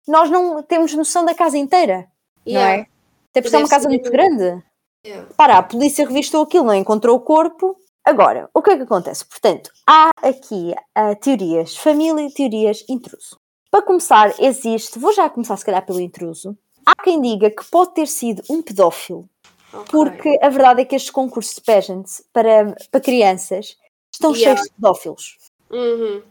Nós 0.08 0.30
não 0.30 0.62
temos 0.62 0.92
noção 0.94 1.24
da 1.24 1.34
casa 1.34 1.56
inteira, 1.56 2.08
não 2.46 2.52
Yeah. 2.52 2.82
é? 2.82 2.86
Até 3.30 3.42
porque 3.42 3.56
é 3.56 3.58
uma 3.58 3.68
casa 3.68 3.88
muito 3.88 4.10
grande. 4.10 4.62
Yeah. 5.06 5.28
Para, 5.36 5.58
a 5.58 5.62
polícia 5.62 6.06
revistou 6.06 6.42
aquilo, 6.42 6.64
não 6.64 6.74
encontrou 6.74 7.16
o 7.16 7.20
corpo. 7.20 7.76
Agora, 8.04 8.50
o 8.52 8.60
que 8.60 8.70
é 8.70 8.76
que 8.76 8.82
acontece? 8.82 9.24
Portanto, 9.24 9.70
há 9.86 10.10
aqui 10.22 10.74
ah, 10.94 11.14
teorias 11.14 11.76
família 11.76 12.26
e 12.26 12.32
teorias 12.32 12.84
intruso. 12.88 13.38
Para 13.70 13.82
começar, 13.82 14.34
existe, 14.38 14.98
vou 14.98 15.12
já 15.12 15.28
começar 15.30 15.56
se 15.56 15.64
calhar 15.64 15.84
pelo 15.84 16.00
intruso. 16.00 16.56
Há 16.84 16.94
quem 17.02 17.20
diga 17.20 17.50
que 17.50 17.64
pode 17.70 17.94
ter 17.94 18.06
sido 18.06 18.42
um 18.50 18.60
pedófilo, 18.60 19.28
Ok. 19.72 19.86
porque 19.90 20.38
a 20.42 20.48
verdade 20.50 20.82
é 20.82 20.84
que 20.84 20.94
estes 20.94 21.10
concursos 21.10 21.54
de 21.54 21.62
pageants 21.62 22.22
para, 22.32 22.76
para 22.90 23.00
crianças 23.00 23.76
estão 24.12 24.32
Yeah. 24.34 24.54
cheios 24.54 24.68
de 24.68 24.74
pedófilos. 24.74 25.38
Uhum. 25.70 26.22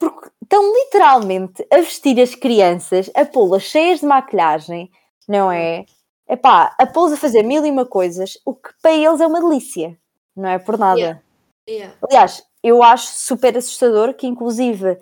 Porque 0.00 0.30
estão 0.42 0.74
literalmente 0.74 1.64
a 1.72 1.76
vestir 1.76 2.20
as 2.20 2.34
crianças, 2.34 3.08
a 3.14 3.24
pô-las 3.24 3.62
cheias 3.62 4.00
de 4.00 4.06
maquilhagem, 4.06 4.90
não 5.28 5.50
é? 5.50 5.86
Epá, 6.28 6.74
a 6.78 6.86
pô-las 6.86 7.12
a 7.12 7.16
fazer 7.16 7.44
mil 7.44 7.64
e 7.64 7.70
uma 7.70 7.86
coisas, 7.86 8.36
o 8.44 8.52
que 8.54 8.70
para 8.82 8.92
eles 8.92 9.20
é 9.20 9.26
uma 9.26 9.40
delícia, 9.40 9.96
não 10.36 10.48
é 10.48 10.58
por 10.58 10.78
nada. 10.78 10.98
Yeah. 10.98 11.20
Yeah. 11.68 11.94
Aliás, 12.02 12.46
eu 12.62 12.82
acho 12.82 13.06
super 13.08 13.56
assustador 13.56 14.14
que, 14.14 14.26
inclusive, 14.26 14.98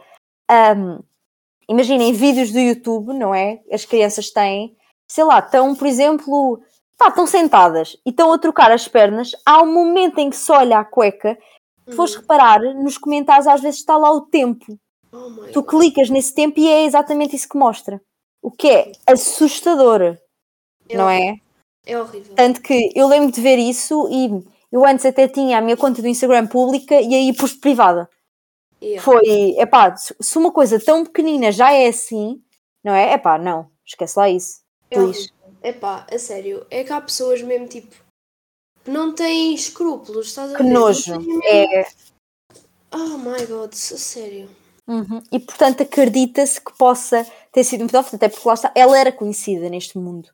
hum, 0.77 1.01
imaginem 1.69 2.13
vídeos 2.13 2.53
do 2.53 2.59
YouTube, 2.59 3.13
não 3.15 3.35
é? 3.35 3.61
As 3.71 3.85
crianças 3.85 4.31
têm, 4.31 4.77
sei 5.11 5.25
lá, 5.25 5.39
estão, 5.41 5.75
por 5.75 5.87
exemplo, 5.87 6.63
pá, 6.99 7.09
estão 7.09 7.27
sentadas 7.27 7.97
e 8.07 8.11
estão 8.11 8.33
a 8.33 8.39
trocar 8.39 8.71
as 8.71 8.87
pernas. 8.87 9.33
Há 9.45 9.63
um 9.63 9.73
momento 9.73 10.19
em 10.19 10.31
que 10.31 10.37
se 10.37 10.51
olha 10.53 10.79
a 10.79 10.85
cueca, 10.85 11.39
se 11.89 11.97
fores 11.97 12.15
Uhum. 12.15 12.21
reparar, 12.21 12.61
nos 12.75 12.97
comentários 12.99 13.47
às 13.47 13.61
vezes 13.61 13.81
está 13.81 13.97
lá 13.97 14.11
o 14.11 14.23
tempo. 14.23 14.79
Oh 15.13 15.31
Tu 15.53 15.63
clicas 15.63 16.09
nesse 16.09 16.35
tempo 16.35 16.59
e 16.59 16.67
é 16.69 16.85
exatamente 16.85 17.37
isso 17.37 17.49
que 17.49 17.59
mostra. 17.59 18.01
O 18.41 18.51
que 18.51 18.69
é 18.71 18.93
assustador, 19.07 20.17
não 20.93 21.09
é? 21.09 21.37
É 21.85 21.99
horrível. 21.99 22.35
Tanto 22.35 22.63
que 22.63 22.91
eu 22.95 23.07
lembro 23.09 23.31
de 23.31 23.41
ver 23.41 23.59
isso 23.59 24.09
e 24.11 24.43
eu 24.73 24.85
antes 24.85 25.05
até 25.07 25.29
tinha 25.29 25.59
a 25.59 25.61
minha 25.61 25.77
conta 25.77 26.01
do 26.03 26.09
Instagram 26.09 26.47
pública 26.47 27.01
e 27.01 27.15
aí 27.15 27.33
pus 27.37 27.53
privada. 27.53 28.09
Yeah. 28.83 29.03
Foi, 29.03 29.25
epá, 29.59 29.95
se 29.97 30.39
uma 30.39 30.51
coisa 30.51 30.81
tão 30.81 31.05
pequenina 31.05 31.53
já 31.53 31.73
é 31.73 31.87
assim, 31.87 32.43
não 32.83 32.93
é? 32.93 33.13
Epá, 33.13 33.39
não, 33.39 33.71
esquece 33.87 34.19
lá 34.19 34.29
isso. 34.29 34.61
É 34.91 34.97
Please. 34.97 35.31
Epá, 35.63 36.05
a 36.13 36.19
sério. 36.19 36.67
É 36.69 36.83
que 36.83 36.93
há 36.93 37.01
pessoas 37.01 37.41
mesmo 37.43 37.69
tipo 37.69 37.95
que 38.85 38.91
não 38.91 39.15
têm 39.15 39.55
escrúpulos, 39.55 40.27
estás 40.29 40.53
a 40.53 40.57
Que 40.57 40.63
ver? 40.65 40.69
Não 40.71 40.81
nojo. 40.81 41.21
mesmo- 41.21 41.41
É. 41.45 41.87
Oh 42.93 43.17
my 43.19 43.47
god, 43.47 43.73
a 43.73 43.77
sério. 43.77 44.51
Uhum. 44.89 45.23
E 45.31 45.39
portanto 45.39 45.83
acredita-se 45.85 46.61
que 46.61 46.77
possa 46.77 47.25
ter 47.53 47.63
sido 47.63 47.85
um 47.85 47.87
pedófilo, 47.87 48.17
até 48.17 48.29
porque 48.29 48.49
lá 48.49 48.55
está, 48.55 48.73
ela 48.75 48.99
era 48.99 49.13
conhecida 49.13 49.69
neste 49.71 49.97
mundo. 49.97 50.29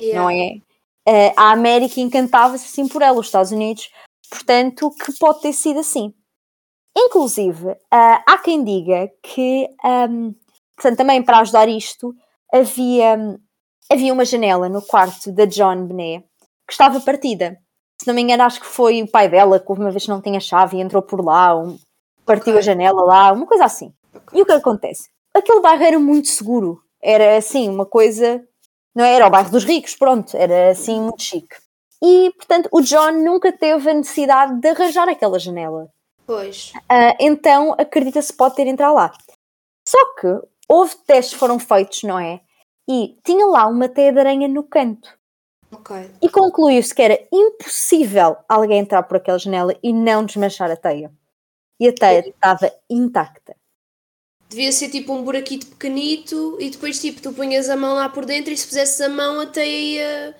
Yeah. 0.00 0.20
não 0.20 0.28
é? 0.28 0.60
Eh, 1.06 1.32
a 1.36 1.50
América 1.52 2.00
encantava-se 2.00 2.66
assim 2.66 2.88
por 2.88 3.02
ela, 3.02 3.18
os 3.20 3.26
Estados 3.26 3.52
Unidos, 3.52 3.90
portanto, 4.30 4.90
que 4.90 5.12
pode 5.18 5.40
ter 5.42 5.52
sido 5.52 5.80
assim. 5.80 6.12
Inclusive, 6.96 7.76
ah, 7.90 8.22
há 8.26 8.38
quem 8.38 8.62
diga 8.64 9.10
que, 9.22 9.68
ahm, 9.84 10.32
portanto, 10.76 10.96
também 10.98 11.22
para 11.22 11.40
ajudar 11.40 11.68
isto, 11.68 12.14
havia, 12.52 13.38
havia 13.90 14.12
uma 14.12 14.24
janela 14.24 14.68
no 14.68 14.80
quarto 14.82 15.32
da 15.32 15.44
John 15.44 15.86
Benet 15.86 16.24
que 16.66 16.72
estava 16.72 17.00
partida. 17.00 17.58
Se 18.00 18.06
não 18.06 18.14
me 18.14 18.22
engano, 18.22 18.44
acho 18.44 18.60
que 18.60 18.66
foi 18.66 19.02
o 19.02 19.10
pai 19.10 19.28
dela 19.28 19.58
que 19.60 19.72
uma 19.72 19.90
vez 19.90 20.04
que 20.04 20.08
não 20.10 20.22
tinha 20.22 20.40
chave 20.40 20.76
e 20.76 20.80
entrou 20.80 21.02
por 21.02 21.24
lá, 21.24 21.56
um- 21.56 21.78
partiu 22.24 22.52
Ok. 22.52 22.58
a 22.58 22.62
janela 22.62 23.02
lá, 23.04 23.32
uma 23.32 23.46
coisa 23.46 23.64
assim. 23.64 23.92
Ok. 24.14 24.38
E 24.38 24.42
o 24.42 24.46
que 24.46 24.52
acontece? 24.52 25.08
Aquele 25.34 25.60
bairro 25.60 25.82
era 25.84 25.98
muito 25.98 26.28
seguro. 26.28 26.80
Era 27.02 27.36
assim, 27.36 27.68
uma 27.68 27.84
coisa. 27.86 28.42
Não 28.94 29.04
é? 29.04 29.14
era 29.14 29.26
o 29.26 29.30
bairro 29.30 29.50
dos 29.50 29.64
ricos, 29.64 29.96
pronto. 29.96 30.36
Era 30.36 30.70
assim, 30.70 31.00
muito 31.00 31.22
chique. 31.22 31.56
E, 32.02 32.30
portanto, 32.36 32.68
o 32.70 32.80
John 32.80 33.12
nunca 33.12 33.50
teve 33.50 33.90
a 33.90 33.94
necessidade 33.94 34.60
de 34.60 34.68
arranjar 34.68 35.08
aquela 35.08 35.38
janela. 35.38 35.88
Pois. 36.26 36.72
Ah, 36.88 37.16
então, 37.20 37.74
acredita-se 37.78 38.32
que 38.32 38.38
pode 38.38 38.56
ter 38.56 38.66
entrado 38.66 38.94
lá. 38.94 39.12
Só 39.86 39.98
que 40.14 40.28
houve 40.68 40.94
testes 41.06 41.34
que 41.34 41.40
foram 41.40 41.58
feitos, 41.58 42.02
não 42.02 42.18
é? 42.18 42.40
E 42.88 43.18
tinha 43.24 43.46
lá 43.46 43.66
uma 43.66 43.88
teia 43.88 44.12
de 44.12 44.18
aranha 44.20 44.48
no 44.48 44.62
canto. 44.62 45.08
Ok. 45.72 46.10
E 46.22 46.28
concluiu-se 46.28 46.94
que 46.94 47.02
era 47.02 47.18
impossível 47.32 48.36
alguém 48.48 48.80
entrar 48.80 49.02
por 49.02 49.16
aquela 49.16 49.38
janela 49.38 49.74
e 49.82 49.92
não 49.92 50.24
desmanchar 50.24 50.70
a 50.70 50.76
teia. 50.76 51.12
E 51.80 51.88
a 51.88 51.92
teia 51.92 52.28
estava 52.28 52.72
intacta. 52.88 53.56
Devia 54.54 54.70
ser 54.70 54.88
tipo 54.88 55.12
um 55.12 55.24
buraquito 55.24 55.66
pequenito 55.66 56.56
e 56.60 56.70
depois 56.70 57.00
tipo 57.00 57.20
tu 57.20 57.32
punhas 57.32 57.68
a 57.68 57.74
mão 57.74 57.94
lá 57.94 58.08
por 58.08 58.24
dentro 58.24 58.52
e 58.52 58.56
se 58.56 58.64
pusesses 58.64 59.00
a 59.00 59.08
mão 59.08 59.40
até 59.40 59.66
ia. 59.66 60.36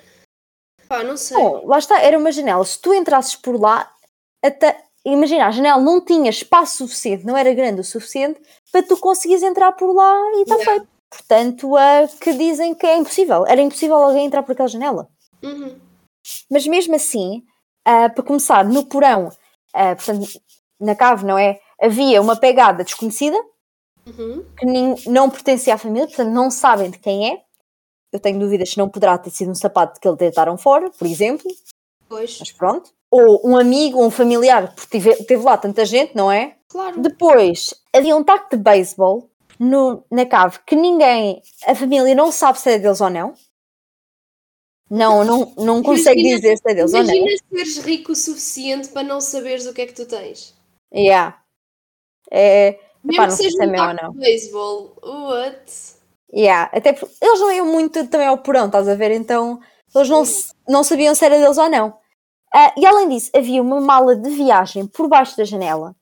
Pá, 0.86 1.02
não 1.02 1.16
sei. 1.16 1.36
Bom, 1.36 1.66
lá 1.66 1.80
está, 1.80 2.00
era 2.00 2.16
uma 2.16 2.30
janela. 2.30 2.64
Se 2.64 2.80
tu 2.80 2.94
entrasses 2.94 3.34
por 3.34 3.60
lá, 3.60 3.90
até, 4.40 4.84
imagina, 5.04 5.48
a 5.48 5.50
janela 5.50 5.82
não 5.82 6.00
tinha 6.00 6.30
espaço 6.30 6.76
suficiente, 6.86 7.26
não 7.26 7.36
era 7.36 7.52
grande 7.52 7.80
o 7.80 7.84
suficiente 7.84 8.40
para 8.70 8.84
tu 8.84 8.96
conseguires 8.98 9.42
entrar 9.42 9.72
por 9.72 9.92
lá 9.92 10.14
e 10.36 10.42
está 10.42 10.54
Yeah. 10.54 10.72
feito. 10.72 10.88
Portanto, 11.10 11.76
a 11.76 12.08
que 12.20 12.34
dizem 12.34 12.72
que 12.72 12.86
é 12.86 12.96
impossível. 12.96 13.44
Era 13.48 13.60
impossível 13.62 13.96
alguém 13.96 14.26
entrar 14.26 14.44
por 14.44 14.52
aquela 14.52 14.68
janela. 14.68 15.08
Uhum. 15.42 15.76
Mas 16.48 16.68
mesmo 16.68 16.94
assim, 16.94 17.42
ah, 17.84 18.08
para 18.10 18.22
começar, 18.22 18.64
no 18.64 18.86
porão, 18.86 19.28
ah, 19.72 19.96
portanto, 19.96 20.40
na 20.78 20.94
cave, 20.94 21.26
não 21.26 21.36
é? 21.36 21.58
Havia 21.80 22.22
uma 22.22 22.36
pegada 22.36 22.84
desconhecida 22.84 23.36
Uhum. 24.06 24.44
que 24.58 24.66
nin- 24.66 24.94
não 25.06 25.30
pertencia 25.30 25.74
à 25.74 25.78
família, 25.78 26.06
portanto, 26.06 26.30
não 26.30 26.50
sabem 26.50 26.90
de 26.90 26.98
quem 26.98 27.30
é. 27.32 27.42
Eu 28.12 28.20
tenho 28.20 28.38
dúvidas 28.38 28.70
se 28.70 28.78
não 28.78 28.88
poderá 28.88 29.16
ter 29.18 29.30
sido 29.30 29.50
um 29.50 29.54
sapato 29.54 29.98
que 30.00 30.06
eles 30.06 30.18
deitaram 30.18 30.56
fora, 30.58 30.90
por 30.90 31.06
exemplo. 31.06 31.50
Pois. 32.08 32.38
Mas 32.38 32.52
pronto. 32.52 32.90
Ou 33.10 33.40
um 33.48 33.56
amigo, 33.56 33.98
ou 33.98 34.06
um 34.06 34.10
familiar, 34.10 34.74
porque 34.74 34.98
tive, 34.98 35.14
teve 35.24 35.42
lá 35.42 35.56
tanta 35.56 35.84
gente, 35.84 36.14
não 36.14 36.30
é? 36.30 36.56
Claro. 36.68 37.00
Depois, 37.00 37.74
havia 37.92 38.14
um 38.16 38.22
taco 38.24 38.50
de 38.56 38.62
beisebol 38.62 39.28
no- 39.58 40.04
na 40.10 40.26
cave 40.26 40.58
que 40.66 40.76
ninguém, 40.76 41.40
a 41.66 41.74
família 41.74 42.14
não 42.14 42.30
sabe 42.30 42.58
se 42.60 42.70
é 42.72 42.78
deles 42.78 43.00
ou 43.00 43.08
não. 43.10 43.34
Não, 44.90 45.24
não, 45.24 45.54
não 45.56 45.82
consegue 45.82 46.20
Imagina- 46.20 46.40
dizer 46.40 46.56
se 46.58 46.70
é 46.70 46.74
deles 46.74 46.92
ou 46.94 47.02
não. 47.02 47.14
Imagina 47.14 47.38
seres 47.50 47.78
rico 47.78 48.12
o 48.12 48.16
suficiente 48.16 48.88
para 48.88 49.02
não 49.02 49.20
saberes 49.20 49.66
o 49.66 49.72
que 49.72 49.80
é 49.82 49.86
que 49.86 49.94
tu 49.94 50.06
tens. 50.06 50.54
Yeah. 50.94 51.42
É, 52.30 52.78
Mesmo 53.04 53.22
Epá, 53.22 53.24
que 53.24 53.30
não 53.30 53.36
sei 53.36 53.50
seja 53.50 53.56
se 53.56 53.64
é 53.64 53.82
um 53.82 53.88
ou 53.88 53.94
não. 53.94 54.12
beisebol. 54.14 54.96
What? 55.02 55.72
yeah. 56.32 56.70
Até 56.72 56.92
porque 56.92 57.14
eles 57.20 57.40
não 57.40 57.52
iam 57.52 57.66
muito 57.66 58.06
também 58.08 58.26
ao 58.26 58.38
porão, 58.38 58.66
estás 58.66 58.88
a 58.88 58.94
ver? 58.94 59.10
Então 59.10 59.60
eles 59.94 60.08
não, 60.08 60.22
não 60.68 60.82
sabiam 60.82 61.14
se 61.14 61.24
era 61.24 61.38
deles 61.38 61.58
ou 61.58 61.68
não. 61.68 61.88
Uh, 61.88 62.80
e 62.80 62.86
além 62.86 63.08
disso, 63.08 63.30
havia 63.34 63.60
uma 63.60 63.80
mala 63.80 64.16
de 64.16 64.30
viagem 64.30 64.86
por 64.86 65.08
baixo 65.08 65.36
da 65.36 65.44
janela, 65.44 65.94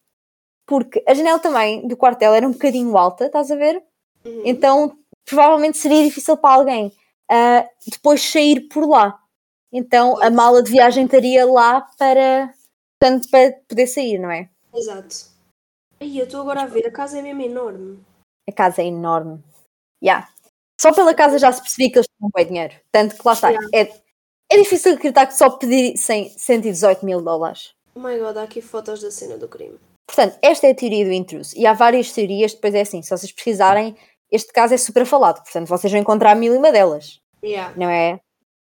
porque 0.67 1.03
a 1.09 1.15
janela 1.15 1.39
também 1.39 1.87
do 1.89 1.97
quartel 1.97 2.35
era 2.35 2.47
um 2.47 2.53
bocadinho 2.53 2.97
alta, 2.97 3.27
estás 3.27 3.51
a 3.51 3.57
ver? 3.57 3.83
Uhum. 4.25 4.43
Então 4.45 4.97
provavelmente 5.25 5.79
seria 5.79 6.05
difícil 6.05 6.37
para 6.37 6.55
alguém 6.55 6.87
uh, 6.87 7.69
depois 7.91 8.23
sair 8.23 8.69
por 8.69 8.87
lá. 8.87 9.19
Então 9.73 10.23
a 10.23 10.31
mala 10.31 10.63
de 10.63 10.71
viagem 10.71 11.07
estaria 11.07 11.47
lá 11.47 11.81
para, 11.99 12.53
tanto 12.99 13.29
para 13.31 13.53
poder 13.67 13.87
sair, 13.87 14.19
não 14.19 14.31
é? 14.31 14.49
Exato. 14.75 15.32
Aí 16.03 16.19
eu 16.19 16.25
estou 16.25 16.41
agora 16.41 16.63
a 16.63 16.67
ver, 16.67 16.85
a 16.85 16.91
casa 16.91 17.21
é 17.21 17.23
mesmo 17.23 17.43
enorme. 17.43 18.01
A 18.49 18.53
casa 18.53 18.83
é 18.83 18.87
enorme. 18.87 19.41
Yeah. 20.03 20.29
Só 20.81 20.93
pela 20.93 21.15
casa 21.15 21.39
já 21.39 21.53
se 21.53 21.63
percebia 21.63 21.93
que 21.93 21.99
eles 21.99 22.09
tinham 22.19 22.29
bem 22.35 22.45
dinheiro. 22.45 22.75
Tanto 22.91 23.15
que 23.15 23.23
lá 23.25 23.35
está. 23.35 23.51
Yeah. 23.51 23.69
É, 23.73 24.03
é 24.51 24.59
difícil 24.61 24.95
acreditar 24.95 25.27
que 25.27 25.37
só 25.37 25.49
pedissem 25.49 26.29
118 26.37 27.07
mil 27.07 27.23
dólares. 27.23 27.73
Oh 27.95 28.01
my 28.01 28.19
god, 28.19 28.37
há 28.37 28.43
aqui 28.43 28.61
fotos 28.61 29.01
da 29.01 29.13
cena 29.13 29.39
do 29.39 29.47
crime. 29.47 29.79
Portanto, 30.05 30.37
esta 30.43 30.67
é 30.67 30.73
a 30.73 30.75
teoria 30.75 31.05
do 31.05 31.13
intruso. 31.13 31.57
E 31.57 31.65
há 31.67 31.73
várias 31.73 32.11
teorias, 32.11 32.53
depois 32.53 32.75
é 32.75 32.81
assim, 32.81 33.01
se 33.01 33.09
vocês 33.09 33.31
pesquisarem, 33.31 33.97
este 34.29 34.53
caso 34.53 34.75
é 34.75 34.79
super 34.79 35.07
falado, 35.07 35.41
portanto 35.41 35.69
vocês 35.69 35.93
vão 35.93 36.01
encontrar 36.01 36.35
mil 36.35 36.53
e 36.53 36.59
uma 36.59 36.73
delas. 36.73 37.21
Yeah. 37.45 37.73
Não 37.79 37.89
é? 37.89 38.19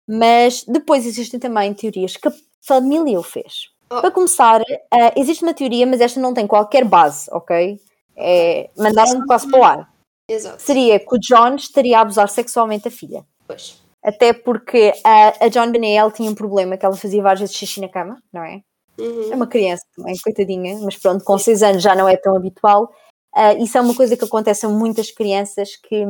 Mas 0.08 0.64
depois 0.64 1.08
existem 1.08 1.40
também 1.40 1.74
teorias 1.74 2.16
que 2.16 2.28
a 2.28 2.34
família 2.62 3.20
o 3.20 3.24
fez. 3.24 3.72
Para 4.00 4.12
começar, 4.12 4.62
uh, 4.62 5.12
existe 5.18 5.44
uma 5.44 5.54
teoria, 5.54 5.86
mas 5.86 6.00
esta 6.00 6.20
não 6.20 6.34
tem 6.34 6.48
qualquer 6.48 6.86
base, 6.86 7.30
ok? 7.32 7.80
É, 8.16 8.70
mandaram-me 8.78 9.26
quase 9.26 9.50
para 9.50 9.60
o 9.60 9.64
ar. 9.64 9.94
Exato. 10.28 10.62
Seria 10.62 11.00
que 11.00 11.14
o 11.14 11.20
John 11.20 11.56
estaria 11.56 11.98
a 11.98 12.02
abusar 12.02 12.30
sexualmente 12.30 12.88
a 12.88 12.92
filha. 12.92 13.26
Pois. 13.46 13.82
Até 14.04 14.32
porque 14.32 14.94
a, 15.04 15.46
a 15.46 15.48
John 15.50 15.72
Benet 15.72 16.14
tinha 16.16 16.32
um 16.32 16.36
problema 16.36 16.78
que 16.78 16.86
ela 16.86 16.96
fazia 16.96 17.22
várias 17.22 17.42
vezes 17.42 17.56
xixi 17.56 17.82
na 17.82 17.90
cama, 17.90 18.22
não 18.32 18.44
é? 18.44 18.62
Uhum. 18.98 19.32
É 19.32 19.36
uma 19.36 19.48
criança 19.48 19.84
também, 19.96 20.16
coitadinha, 20.24 20.80
mas 20.82 20.96
pronto, 20.96 21.24
com 21.24 21.38
6 21.38 21.64
anos 21.64 21.84
já 21.84 21.96
não 21.96 22.08
é 22.08 22.16
tão 22.16 22.36
habitual. 22.36 22.92
Uh, 23.36 23.64
isso 23.64 23.78
é 23.78 23.82
uma 23.82 23.96
coisa 23.96 24.16
que 24.16 24.26
acontece 24.26 24.66
a 24.66 24.70
muitas 24.70 25.12
crianças 25.12 25.76
que, 25.76 26.06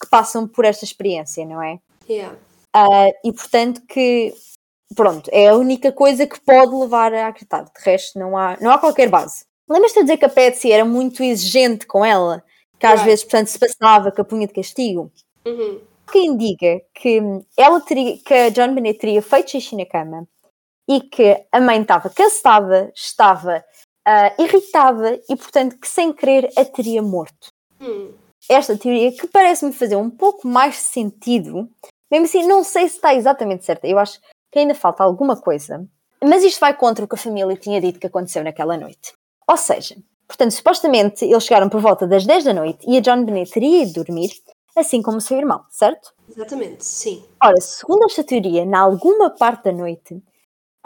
que 0.00 0.10
passam 0.10 0.46
por 0.46 0.64
esta 0.64 0.84
experiência, 0.84 1.44
não 1.44 1.62
é? 1.62 1.78
Yeah. 2.08 2.36
Uh, 2.74 3.12
e 3.24 3.32
portanto 3.32 3.82
que 3.88 4.34
pronto, 4.94 5.28
é 5.32 5.48
a 5.48 5.54
única 5.54 5.90
coisa 5.92 6.26
que 6.26 6.40
pode 6.40 6.74
levar 6.74 7.12
a 7.12 7.28
acreditar. 7.28 7.64
De 7.64 7.70
resto, 7.82 8.18
não 8.18 8.36
há, 8.36 8.56
não 8.60 8.70
há 8.70 8.78
qualquer 8.78 9.08
base. 9.08 9.44
Lembras-te 9.68 9.96
de 9.96 10.02
dizer 10.02 10.16
que 10.16 10.24
a 10.24 10.28
Patsy 10.28 10.70
era 10.70 10.84
muito 10.84 11.22
exigente 11.22 11.86
com 11.86 12.04
ela? 12.04 12.42
Que 12.78 12.86
às 12.86 13.00
right. 13.00 13.06
vezes, 13.06 13.24
portanto, 13.24 13.48
se 13.48 13.58
passava 13.58 14.12
com 14.12 14.22
a 14.22 14.24
punha 14.24 14.46
de 14.46 14.52
castigo? 14.52 15.10
Uhum. 15.44 15.80
Quem 16.12 16.36
diga 16.36 16.80
que 16.94 17.20
ela 17.56 17.80
teria, 17.80 18.16
que 18.18 18.32
a 18.32 18.48
John 18.50 18.74
Bennett 18.74 19.00
teria 19.00 19.20
feito 19.20 19.50
xixi 19.50 19.74
na 19.74 19.84
cama 19.84 20.28
e 20.88 21.00
que 21.00 21.44
a 21.50 21.60
mãe 21.60 21.80
estava 21.80 22.08
cansada, 22.08 22.92
estava 22.94 23.64
uh, 24.06 24.42
irritada 24.42 25.20
e, 25.28 25.34
portanto, 25.34 25.76
que 25.78 25.88
sem 25.88 26.12
querer 26.12 26.48
a 26.56 26.64
teria 26.64 27.02
morto. 27.02 27.48
Hum. 27.80 28.12
Esta 28.48 28.78
teoria 28.78 29.10
que 29.10 29.26
parece-me 29.26 29.72
fazer 29.72 29.96
um 29.96 30.10
pouco 30.10 30.46
mais 30.46 30.76
sentido, 30.76 31.68
mesmo 32.08 32.26
assim, 32.26 32.46
não 32.46 32.62
sei 32.62 32.88
se 32.88 32.96
está 32.96 33.12
exatamente 33.12 33.64
certa. 33.64 33.88
Eu 33.88 33.98
acho 33.98 34.20
que 34.56 34.60
ainda 34.60 34.74
falta 34.74 35.04
alguma 35.04 35.36
coisa, 35.36 35.86
mas 36.24 36.42
isto 36.42 36.60
vai 36.60 36.72
contra 36.74 37.04
o 37.04 37.08
que 37.08 37.14
a 37.14 37.18
família 37.18 37.54
tinha 37.56 37.78
dito 37.78 38.00
que 38.00 38.06
aconteceu 38.06 38.42
naquela 38.42 38.74
noite. 38.78 39.12
Ou 39.46 39.54
seja, 39.54 39.94
portanto, 40.26 40.52
supostamente 40.52 41.26
eles 41.26 41.44
chegaram 41.44 41.68
por 41.68 41.78
volta 41.78 42.06
das 42.06 42.24
10 42.24 42.44
da 42.44 42.54
noite 42.54 42.86
e 42.88 42.96
a 42.96 43.00
John 43.00 43.22
Bennett 43.22 43.52
teria 43.52 43.82
ido 43.82 44.02
dormir, 44.02 44.30
assim 44.74 45.02
como 45.02 45.18
o 45.18 45.20
seu 45.20 45.36
irmão, 45.36 45.62
certo? 45.68 46.14
Exatamente, 46.26 46.86
sim. 46.86 47.22
Ora, 47.44 47.60
segundo 47.60 48.06
esta 48.06 48.24
teoria, 48.24 48.64
na 48.64 48.80
alguma 48.80 49.28
parte 49.28 49.64
da 49.64 49.72
noite, 49.72 50.22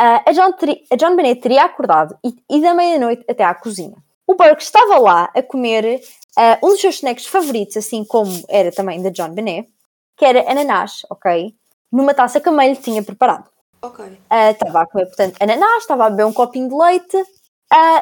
Uh, 0.01 0.16
a, 0.25 0.33
John 0.33 0.55
a 0.91 0.97
John 0.97 1.14
Bennett 1.14 1.43
teria 1.43 1.62
acordado 1.62 2.16
e, 2.25 2.35
e 2.49 2.62
da 2.62 2.73
meia-noite 2.73 3.23
até 3.29 3.45
à 3.45 3.55
cozinha. 3.55 4.03
O 4.27 4.35
Burke 4.35 4.62
estava 4.62 4.97
lá 4.97 5.31
a 5.37 5.43
comer 5.43 6.01
uh, 6.39 6.66
um 6.66 6.71
dos 6.71 6.81
seus 6.81 6.95
snacks 6.95 7.27
favoritos, 7.27 7.77
assim 7.77 8.03
como 8.03 8.33
era 8.49 8.73
também 8.73 9.03
da 9.03 9.11
John 9.11 9.35
Bennett, 9.35 9.68
que 10.16 10.25
era 10.25 10.51
ananás, 10.51 11.03
ok? 11.11 11.55
Numa 11.93 12.14
taça 12.14 12.41
que 12.41 12.49
a 12.49 12.53
mãe 12.53 12.71
lhe 12.71 12.81
tinha 12.81 13.03
preparado. 13.03 13.51
Ok. 13.83 14.05
Uh, 14.05 14.51
estava 14.51 14.83
a 14.83 14.87
comer, 14.87 15.07
portanto, 15.07 15.37
ananás, 15.41 15.83
estava 15.83 16.07
a 16.07 16.11
beber 16.11 16.26
um 16.26 16.33
copinho 16.33 16.68
de 16.68 16.74
leite. 16.74 17.16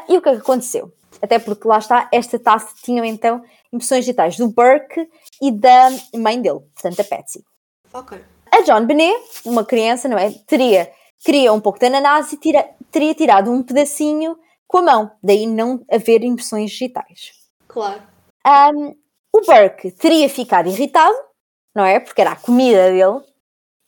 e 0.09 0.17
o 0.17 0.23
que 0.23 0.29
é 0.29 0.33
que 0.33 0.41
aconteceu? 0.41 0.93
Até 1.23 1.39
porque 1.39 1.67
lá 1.67 1.79
está, 1.79 2.09
esta 2.13 2.39
taça 2.39 2.75
tinha 2.83 3.05
então 3.07 3.43
impressões 3.73 4.05
digitais 4.05 4.37
do 4.37 4.49
Burke 4.49 5.09
e 5.43 5.51
da 5.51 5.91
mãe 6.15 6.41
dele, 6.41 6.61
portanto, 6.75 7.01
a 7.01 7.05
Patsy. 7.05 7.45
Ok. 7.93 8.23
A 8.51 8.63
John 8.63 8.87
Benet, 8.87 9.23
uma 9.45 9.65
criança, 9.65 10.09
não 10.09 10.19
é? 10.19 10.31
Teria 10.47 10.91
queria 11.25 11.53
um 11.53 11.61
pouco 11.61 11.79
de 11.79 11.87
ananás 11.87 12.33
e 12.33 12.37
tira, 12.37 12.69
teria 12.91 13.15
tirado 13.15 13.51
um 13.51 13.63
pedacinho 13.63 14.39
com 14.67 14.79
a 14.79 14.83
mão, 14.83 15.11
daí 15.23 15.47
não 15.47 15.85
haver 15.91 16.23
impressões 16.23 16.71
digitais. 16.71 17.33
Claro. 17.67 18.03
Um, 18.47 18.95
o 19.33 19.41
Burke 19.45 19.91
teria 19.93 20.29
ficado 20.29 20.69
irritado, 20.69 21.17
não 21.75 21.85
é? 21.85 22.01
Porque 22.01 22.21
era 22.21 22.33
a 22.33 22.37
comida 22.37 22.91
dele, 22.91 23.21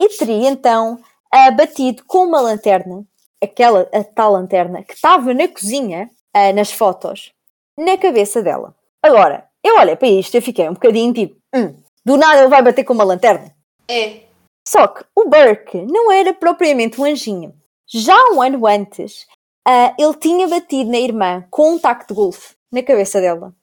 e 0.01 0.09
teria 0.16 0.49
então 0.49 0.99
abatido 1.33 2.05
com 2.07 2.24
uma 2.24 2.41
lanterna, 2.41 3.05
aquela 3.43 3.89
a 3.93 4.05
tal 4.05 4.33
lanterna 4.33 4.83
que 4.83 4.95
estava 4.95 5.33
na 5.33 5.49
cozinha, 5.49 6.11
uh, 6.37 6.55
nas 6.55 6.72
fotos, 6.72 7.33
na 7.78 7.97
cabeça 7.97 8.43
dela. 8.43 8.74
Agora, 9.03 9.49
eu 9.62 9.76
olhei 9.76 9.97
para 9.97 10.09
isto 10.09 10.37
e 10.37 10.41
fiquei 10.41 10.68
um 10.68 10.74
bocadinho 10.74 11.12
tipo, 11.12 11.37
hum, 11.55 11.74
do 12.05 12.16
nada 12.16 12.41
ele 12.41 12.49
vai 12.49 12.62
bater 12.62 12.85
com 12.85 12.93
uma 12.93 13.05
lanterna. 13.05 13.55
É, 13.89 14.20
só 14.66 14.87
que 14.87 15.05
o 15.16 15.28
Burke 15.28 15.83
não 15.83 16.12
era 16.12 16.33
propriamente 16.33 17.01
um 17.01 17.05
anjinho. 17.05 17.55
Já 17.89 18.16
um 18.31 18.41
ano 18.41 18.66
antes, 18.66 19.26
uh, 19.66 19.95
ele 19.99 20.14
tinha 20.14 20.47
batido 20.47 20.91
na 20.91 20.99
irmã 20.99 21.45
com 21.51 21.72
um 21.72 21.78
taco 21.78 22.07
de 22.07 22.14
golfe 22.14 22.55
na 22.70 22.83
cabeça 22.83 23.20
dela, 23.20 23.55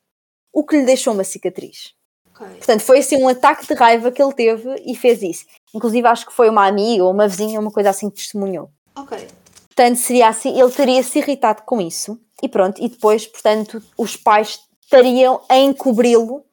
o 0.54 0.66
que 0.66 0.78
lhe 0.78 0.86
deixou 0.86 1.14
uma 1.14 1.24
cicatriz. 1.24 1.94
Okay. 2.40 2.58
Portanto, 2.58 2.82
foi 2.82 3.00
assim 3.00 3.18
um 3.18 3.28
ataque 3.28 3.66
de 3.66 3.74
raiva 3.74 4.12
que 4.12 4.22
ele 4.22 4.34
teve 4.34 4.84
e 4.86 4.96
fez 4.96 5.24
isso. 5.24 5.46
Inclusive, 5.74 6.08
acho 6.08 6.28
que 6.28 6.34
foi 6.34 6.50
uma 6.50 6.68
amiga 6.68 7.04
ou 7.04 7.12
uma 7.12 7.28
vizinha, 7.28 7.60
uma 7.60 7.72
coisa 7.72 7.90
assim 7.90 8.10
que 8.10 8.18
testemunhou. 8.18 8.70
Ok. 8.96 9.28
Portanto, 9.68 9.98
seria 9.98 10.28
assim, 10.28 10.60
ele 10.60 10.72
teria 10.72 11.02
se 11.04 11.20
irritado 11.20 11.64
com 11.64 11.82
isso 11.82 12.20
e 12.42 12.48
pronto, 12.48 12.82
e 12.84 12.88
depois, 12.88 13.26
portanto, 13.26 13.82
os 13.98 14.16
pais 14.16 14.60
estariam 14.84 15.42
a 15.50 15.58
encobri-lo, 15.58 16.44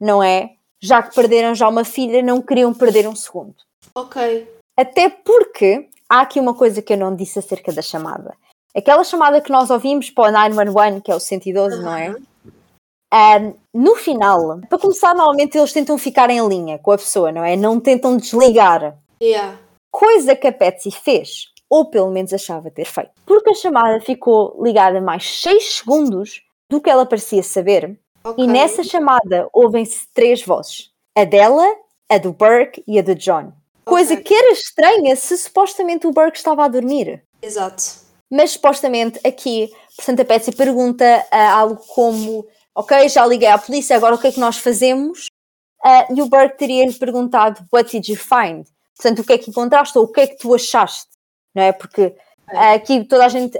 não 0.00 0.22
é? 0.22 0.54
Já 0.80 1.02
que 1.02 1.14
perderam 1.14 1.54
já 1.54 1.68
uma 1.68 1.84
filha, 1.84 2.22
não 2.22 2.42
queriam 2.42 2.72
perder 2.74 3.08
um 3.08 3.16
segundo. 3.16 3.56
Ok. 3.94 4.48
Até 4.76 5.08
porque 5.08 5.88
há 6.08 6.20
aqui 6.20 6.38
uma 6.38 6.54
coisa 6.54 6.82
que 6.82 6.92
eu 6.92 6.96
não 6.96 7.14
disse 7.14 7.38
acerca 7.38 7.72
da 7.72 7.82
chamada. 7.82 8.34
Aquela 8.74 9.02
chamada 9.02 9.40
que 9.40 9.50
nós 9.50 9.70
ouvimos 9.70 10.10
para 10.10 10.28
o 10.28 10.32
911, 10.32 11.00
que 11.00 11.10
é 11.10 11.14
o 11.14 11.20
112, 11.20 11.76
uhum. 11.76 11.82
não 11.82 11.96
é? 11.96 12.14
Um, 13.12 13.54
no 13.72 13.96
final, 13.96 14.60
para 14.68 14.78
começar, 14.78 15.14
normalmente 15.14 15.56
eles 15.56 15.72
tentam 15.72 15.96
ficar 15.96 16.28
em 16.30 16.46
linha 16.46 16.78
com 16.78 16.92
a 16.92 16.98
pessoa, 16.98 17.32
não 17.32 17.44
é? 17.44 17.56
Não 17.56 17.80
tentam 17.80 18.16
desligar. 18.16 18.98
Yeah. 19.22 19.58
Coisa 19.90 20.36
que 20.36 20.46
a 20.46 20.52
Patsy 20.52 20.90
fez, 20.90 21.46
ou 21.70 21.90
pelo 21.90 22.10
menos 22.10 22.32
achava 22.32 22.70
ter 22.70 22.84
feito. 22.84 23.10
Porque 23.24 23.50
a 23.50 23.54
chamada 23.54 24.00
ficou 24.00 24.62
ligada 24.62 25.00
mais 25.00 25.40
6 25.40 25.78
segundos 25.78 26.42
do 26.70 26.80
que 26.80 26.90
ela 26.90 27.06
parecia 27.06 27.42
saber. 27.42 27.98
Okay. 28.22 28.44
E 28.44 28.46
nessa 28.46 28.82
chamada 28.82 29.48
ouvem-se 29.52 30.06
três 30.12 30.42
vozes: 30.42 30.90
a 31.16 31.24
dela, 31.24 31.66
a 32.08 32.18
do 32.18 32.32
Burke 32.32 32.82
e 32.86 32.98
a 32.98 33.02
do 33.02 33.14
John. 33.14 33.52
Coisa 33.84 34.14
okay. 34.14 34.24
que 34.24 34.34
era 34.34 34.52
estranha 34.52 35.16
se 35.16 35.36
supostamente 35.38 36.06
o 36.06 36.12
Burke 36.12 36.36
estava 36.36 36.64
a 36.64 36.68
dormir. 36.68 37.22
Exato. 37.40 37.82
Mas 38.30 38.50
supostamente 38.50 39.18
aqui, 39.26 39.70
portanto, 39.96 40.20
a 40.20 40.24
Patsy 40.24 40.52
pergunta 40.52 41.24
uh, 41.32 41.36
algo 41.36 41.76
como: 41.94 42.46
Ok, 42.78 43.08
já 43.08 43.26
liguei 43.26 43.48
à 43.48 43.58
polícia, 43.58 43.96
agora 43.96 44.14
o 44.14 44.18
que 44.18 44.28
é 44.28 44.30
que 44.30 44.38
nós 44.38 44.56
fazemos? 44.56 45.26
Uh, 45.84 46.14
e 46.16 46.22
o 46.22 46.26
Burke 46.26 46.58
teria-lhe 46.58 46.92
perguntado: 46.92 47.66
What 47.72 47.90
did 47.90 48.08
you 48.08 48.16
find? 48.16 48.68
Portanto, 48.96 49.18
o 49.18 49.24
que 49.24 49.32
é 49.32 49.38
que 49.38 49.50
encontraste 49.50 49.98
ou 49.98 50.04
o 50.04 50.12
que 50.12 50.20
é 50.20 50.26
que 50.28 50.38
tu 50.38 50.54
achaste? 50.54 51.08
Não 51.52 51.64
é? 51.64 51.72
Porque 51.72 52.02
uh, 52.02 52.74
aqui 52.76 53.02
toda 53.02 53.26
a 53.26 53.28
gente, 53.28 53.58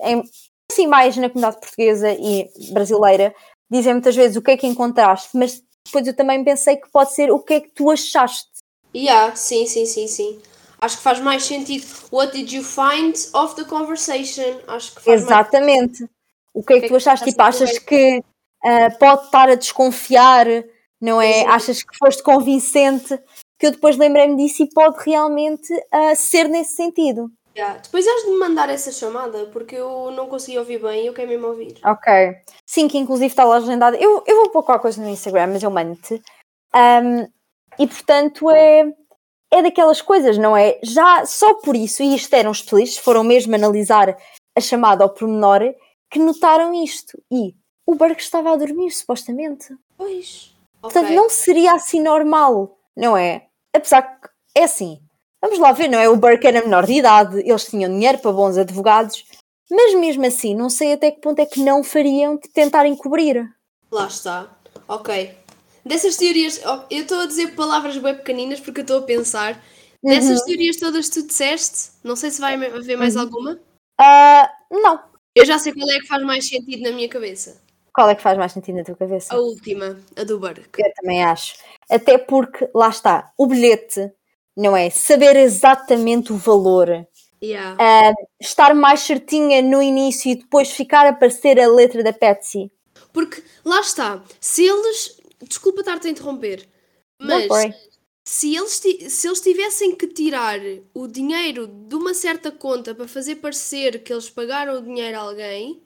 assim 0.71 0.87
mais 0.87 1.17
na 1.17 1.29
comunidade 1.29 1.59
portuguesa 1.59 2.13
e 2.13 2.49
brasileira, 2.71 3.35
dizem 3.69 3.95
muitas 3.95 4.15
vezes 4.15 4.37
o 4.37 4.43
que 4.43 4.53
é 4.53 4.57
que 4.57 4.69
encontraste, 4.69 5.31
mas 5.37 5.61
depois 5.85 6.07
eu 6.07 6.15
também 6.15 6.45
pensei 6.45 6.77
que 6.77 6.89
pode 6.89 7.13
ser 7.13 7.33
o 7.33 7.41
que 7.41 7.55
é 7.55 7.61
que 7.61 7.71
tu 7.71 7.91
achaste. 7.91 8.47
Yeah, 8.95 9.35
sim, 9.35 9.67
sim, 9.67 9.85
sim, 9.85 10.07
sim. 10.07 10.41
Acho 10.81 10.97
que 10.97 11.03
faz 11.03 11.19
mais 11.19 11.43
sentido. 11.43 11.85
What 12.13 12.33
did 12.33 12.53
you 12.53 12.63
find 12.63 13.17
of 13.35 13.57
the 13.57 13.65
conversation? 13.65 14.61
Acho 14.69 14.95
que 14.95 15.03
faz 15.03 15.23
Exatamente. 15.23 16.03
Mais... 16.03 16.11
O 16.55 16.63
que 16.63 16.75
é 16.75 16.77
que, 16.77 16.83
que 16.83 16.89
tu 16.89 16.97
achaste? 16.97 17.25
Tipo, 17.25 17.43
achas 17.43 17.81
que 17.81 18.23
uh, 18.65 18.99
pode 18.99 19.25
estar 19.25 19.49
a 19.49 19.55
desconfiar, 19.55 20.47
não 21.01 21.21
é? 21.21 21.33
Sim. 21.33 21.47
Achas 21.47 21.83
que 21.83 21.97
foste 21.97 22.23
convincente? 22.23 23.19
Que 23.59 23.67
eu 23.67 23.71
depois 23.73 23.97
lembrei-me 23.97 24.37
disso 24.37 24.63
e 24.63 24.69
pode 24.71 24.97
realmente 25.05 25.73
uh, 25.73 26.15
ser 26.15 26.49
nesse 26.49 26.77
sentido. 26.77 27.31
Yeah. 27.57 27.81
Depois 27.81 28.07
has 28.07 28.23
de 28.23 28.31
me 28.31 28.39
mandar 28.39 28.69
essa 28.69 28.93
chamada, 28.93 29.47
porque 29.47 29.75
eu 29.75 30.13
não 30.13 30.29
consegui 30.29 30.59
ouvir 30.59 30.81
bem 30.81 31.03
e 31.03 31.07
eu 31.09 31.13
quero 31.13 31.29
mesmo 31.29 31.49
ouvir. 31.49 31.75
Ok. 31.85 32.13
Sim, 32.65 32.87
que 32.87 32.97
inclusive 32.97 33.27
está 33.27 33.45
lá 33.45 33.57
agendada. 33.57 33.97
Eu, 33.97 34.23
eu 34.25 34.37
vou 34.37 34.51
pôr 34.51 34.63
qualquer 34.63 34.83
coisa 34.83 35.03
no 35.03 35.09
Instagram, 35.09 35.49
mas 35.49 35.63
eu 35.65 35.71
mando-te. 35.71 36.23
Um, 36.73 37.27
e 37.77 37.87
portanto 37.89 38.49
é, 38.51 38.85
é 39.51 39.63
daquelas 39.63 40.01
coisas, 40.01 40.39
não 40.39 40.57
é? 40.57 40.79
Já 40.85 41.27
só 41.27 41.55
por 41.55 41.75
isso, 41.75 42.01
e 42.01 42.15
isto 42.15 42.33
eram 42.35 42.53
especialistas, 42.53 43.03
foram 43.03 43.25
mesmo 43.25 43.55
analisar 43.57 44.17
a 44.57 44.61
chamada 44.61 45.03
ao 45.03 45.11
pormenor, 45.11 45.75
que 46.11 46.21
notaram 46.21 46.73
isto. 46.73 47.21
E 47.29 47.55
o 47.89 47.95
Burke 47.95 48.21
estava 48.21 48.53
a 48.53 48.57
dormir, 48.57 48.91
supostamente. 48.91 49.75
Pois. 49.97 50.55
Portanto, 50.83 51.07
Ok. 51.07 51.17
não 51.17 51.31
seria 51.31 51.73
assim 51.73 52.03
normal, 52.03 52.79
não 52.95 53.17
é? 53.17 53.47
Apesar 53.75 54.03
que, 54.03 54.29
é 54.55 54.65
assim, 54.65 55.01
vamos 55.41 55.59
lá 55.59 55.73
ver, 55.73 55.89
não 55.89 55.99
é? 55.99 56.07
O 56.07 56.15
Burke 56.17 56.47
era 56.47 56.61
menor 56.61 56.85
de 56.85 56.93
idade, 56.93 57.41
eles 57.41 57.65
tinham 57.65 57.91
dinheiro 57.91 58.19
para 58.19 58.31
bons 58.31 58.59
advogados, 58.59 59.25
mas 59.71 59.95
mesmo 59.95 60.27
assim, 60.27 60.55
não 60.55 60.69
sei 60.69 60.93
até 60.93 61.11
que 61.11 61.23
ponto 61.23 61.39
é 61.41 61.47
que 61.47 61.61
não 61.61 61.83
fariam 61.83 62.37
de 62.37 62.47
tentar 62.51 62.85
encobrir. 62.85 63.49
Lá 63.91 64.07
está. 64.07 64.55
Ok. 64.87 65.35
Dessas 65.83 66.17
teorias, 66.19 66.61
eu 66.91 67.01
estou 67.01 67.21
a 67.21 67.27
dizer 67.27 67.55
palavras 67.55 67.97
bem 67.97 68.15
pequeninas 68.15 68.61
porque 68.61 68.81
eu 68.81 68.83
estou 68.83 68.99
a 68.99 69.03
pensar. 69.03 69.65
Dessas 70.03 70.43
teorias 70.43 70.77
todas 70.77 71.09
que 71.09 71.23
tu 71.23 71.27
disseste, 71.27 71.93
não 72.05 72.15
sei 72.15 72.31
se 72.31 72.39
vai 72.39 72.55
haver 72.55 72.99
mais 72.99 73.17
alguma. 73.17 73.59
Ah, 73.99 74.53
não. 74.71 75.01
Eu 75.35 75.47
já 75.47 75.59
sei 75.59 75.73
qual 75.73 75.89
é 75.91 75.99
que 76.01 76.07
faz 76.07 76.23
mais 76.23 76.47
sentido 76.47 76.83
na 76.83 76.93
minha 76.93 77.09
cabeça. 77.09 77.67
Qual 77.99 78.09
é 78.09 78.15
que 78.15 78.23
faz 78.23 78.39
mais 78.39 78.53
sentido 78.53 78.77
na 78.77 78.85
tua 78.85 78.95
cabeça? 78.95 79.35
A 79.35 79.39
última, 79.41 79.99
a 80.15 80.23
do 80.23 80.39
Burke. 80.39 80.81
Eu 80.81 80.93
também 80.95 81.25
acho. 81.25 81.57
Até 81.91 82.17
porque, 82.17 82.71
lá 82.73 82.91
está, 82.91 83.33
o 83.37 83.45
bilhete, 83.45 84.13
não 84.57 84.77
é? 84.77 84.89
Saber 84.89 85.35
exatamente 85.35 86.33
o 86.33 86.37
valor, 86.37 87.05
Yeah. 87.43 87.77
ah, 87.81 88.15
estar 88.41 88.73
mais 88.73 89.01
certinha 89.01 89.63
no 89.63 89.83
início 89.83 90.31
e 90.31 90.37
depois 90.37 90.71
ficar 90.71 91.07
a 91.07 91.09
aparecer 91.09 91.59
a 91.59 91.67
letra 91.67 92.05
da 92.05 92.13
Patsy. 92.13 92.71
Porque 93.13 93.43
lá 93.65 93.81
está, 93.81 94.23
se 94.41 94.65
eles. 94.65 95.21
Desculpa 95.43 95.81
estar-te 95.81 96.07
a 96.07 96.11
interromper, 96.13 96.69
mas 97.21 97.49
se 98.25 98.55
eles, 98.55 98.81
se 99.09 99.27
eles 99.27 99.41
tivessem 99.41 99.97
que 99.97 100.07
tirar 100.07 100.61
o 100.95 101.09
dinheiro 101.09 101.67
de 101.67 101.97
uma 101.97 102.15
certa 102.15 102.53
conta 102.53 102.95
para 102.95 103.09
fazer 103.09 103.37
parecer 103.37 104.05
que 104.05 104.13
eles 104.13 104.31
pagaram 104.31 104.79
o 104.79 104.83
dinheiro 104.83 105.19
a 105.19 105.23
alguém, 105.23 105.83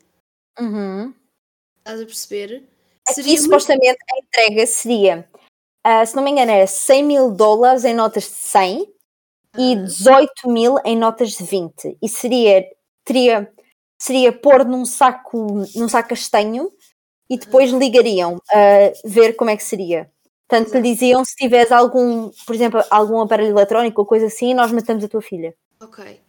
Uhum. 0.61 1.15
Estás 1.83 2.01
a 2.01 2.05
perceber? 2.07 2.65
Aqui, 3.09 3.23
muito- 3.23 3.43
supostamente, 3.43 3.99
a 4.11 4.19
entrega 4.19 4.67
seria, 4.67 5.29
ah, 5.85 6.07
se 6.07 6.15
não 6.15 6.23
me 6.23 6.31
engano, 6.31 6.51
era 6.53 6.67
100 6.67 7.03
mil 7.03 7.31
dólares 7.31 7.85
em 7.85 7.95
notas 7.95 8.25
de 8.25 8.31
100 8.31 8.87
e 9.59 9.73
Ah. 9.73 9.83
18 9.83 10.49
mil 10.49 10.77
em 10.85 10.97
notas 10.97 11.33
de 11.33 11.45
20. 11.45 11.97
E 12.01 12.09
seria, 12.09 12.65
teria, 13.05 13.53
seria 14.01 14.33
pôr 14.33 14.65
num 14.65 14.85
saco, 14.85 15.65
num 15.75 15.89
saco 15.89 16.11
castanho 16.11 16.71
e 17.29 17.37
depois 17.37 17.71
ligariam 17.71 18.39
a 18.53 18.93
ver 19.05 19.35
como 19.35 19.51
é 19.51 19.57
que 19.57 19.65
seria. 19.65 20.11
Portanto, 20.49 20.75
lhe 20.75 20.83
diziam 20.83 21.25
se 21.25 21.35
tiveres 21.35 21.73
algum, 21.73 22.31
por 22.47 22.55
exemplo, 22.55 22.83
algum 22.91 23.21
aparelho 23.21 23.51
eletrónico 23.57 24.03
ou 24.03 24.07
coisa 24.07 24.27
assim, 24.27 24.53
nós 24.55 24.71
matamos 24.71 25.03
a 25.03 25.09
tua 25.09 25.23
filha. 25.23 25.55
Ok. 25.81 26.21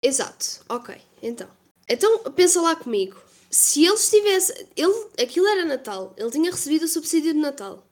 Exato. 0.00 0.64
Ok. 0.68 0.96
Então. 1.22 1.48
Então, 1.88 2.18
pensa 2.32 2.60
lá 2.60 2.76
comigo. 2.76 3.16
Se 3.52 3.84
eles 3.84 4.08
tivessem. 4.08 4.66
Ele, 4.76 5.06
aquilo 5.22 5.46
era 5.46 5.64
Natal. 5.64 6.14
Ele 6.16 6.30
tinha 6.30 6.50
recebido 6.50 6.84
o 6.84 6.88
subsídio 6.88 7.32
de 7.34 7.38
Natal. 7.38 7.84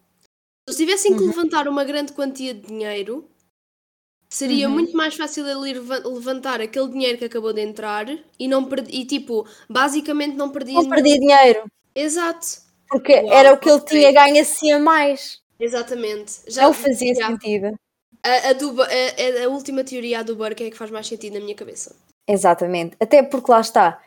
Se 0.68 0.70
eles 0.70 0.76
tivessem 0.78 1.16
que 1.16 1.22
levantar 1.24 1.68
uma 1.68 1.84
grande 1.84 2.12
quantia 2.12 2.54
de 2.54 2.66
dinheiro, 2.66 3.28
seria 4.32 4.68
Uhum. 4.68 4.74
muito 4.74 4.96
mais 4.96 5.14
fácil 5.14 5.46
ele 5.46 5.78
levantar 5.80 6.60
aquele 6.60 6.88
dinheiro 6.88 7.18
que 7.18 7.24
acabou 7.24 7.52
de 7.52 7.60
entrar 7.60 8.06
e 8.38 8.48
não 8.48 8.64
perdi, 8.64 9.00
e 9.00 9.04
tipo, 9.04 9.46
basicamente 9.68 10.36
não 10.36 10.50
perdia 10.50 10.74
Não 10.74 10.88
perdi 10.88 11.18
dinheiro, 11.18 11.64
Exato. 11.94 12.46
porque 12.88 13.12
Uau, 13.14 13.32
era 13.32 13.52
o 13.52 13.58
que 13.58 13.68
ele 13.68 13.80
tinha 13.80 14.12
ganho 14.12 14.40
assim 14.40 14.70
a 14.72 14.78
mais. 14.78 15.40
Exatamente. 15.58 16.40
Já 16.46 16.62
Não 16.62 16.72
fazia 16.72 17.14
já. 17.14 17.26
sentido. 17.26 17.74
A, 18.22 18.50
a, 18.50 18.52
do, 18.54 18.80
a- 18.82 19.44
a 19.44 19.48
última 19.48 19.82
teoria 19.84 20.20
a 20.20 20.22
do 20.22 20.36
Burke 20.36 20.64
é 20.64 20.70
que 20.70 20.76
faz 20.76 20.90
mais 20.90 21.06
sentido 21.06 21.34
na 21.34 21.40
minha 21.40 21.54
cabeça. 21.54 21.94
Exatamente. 22.28 22.96
Até 23.00 23.22
porque 23.22 23.50
lá 23.50 23.60
está. 23.60 24.02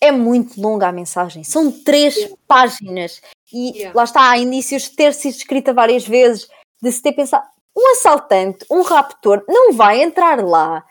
É 0.00 0.10
muito 0.12 0.60
longa 0.60 0.88
a 0.88 0.92
mensagem. 0.92 1.44
São 1.44 1.70
três 1.70 2.14
Yeah. 2.16 2.36
páginas. 2.46 3.22
E 3.52 3.70
Yeah. 3.76 3.96
lá 3.96 4.04
está, 4.04 4.30
há 4.30 4.38
indícios 4.38 4.82
de 4.84 4.96
ter 4.96 5.14
sido 5.14 5.36
escrita 5.36 5.72
várias 5.72 6.06
vezes, 6.06 6.48
de 6.82 6.92
se 6.92 7.00
ter 7.02 7.12
pensado. 7.12 7.46
Um 7.76 7.92
assaltante, 7.92 8.64
um 8.70 8.82
raptor, 8.82 9.44
não 9.48 9.72
vai 9.72 10.02
entrar 10.02 10.44
lá, 10.44 10.84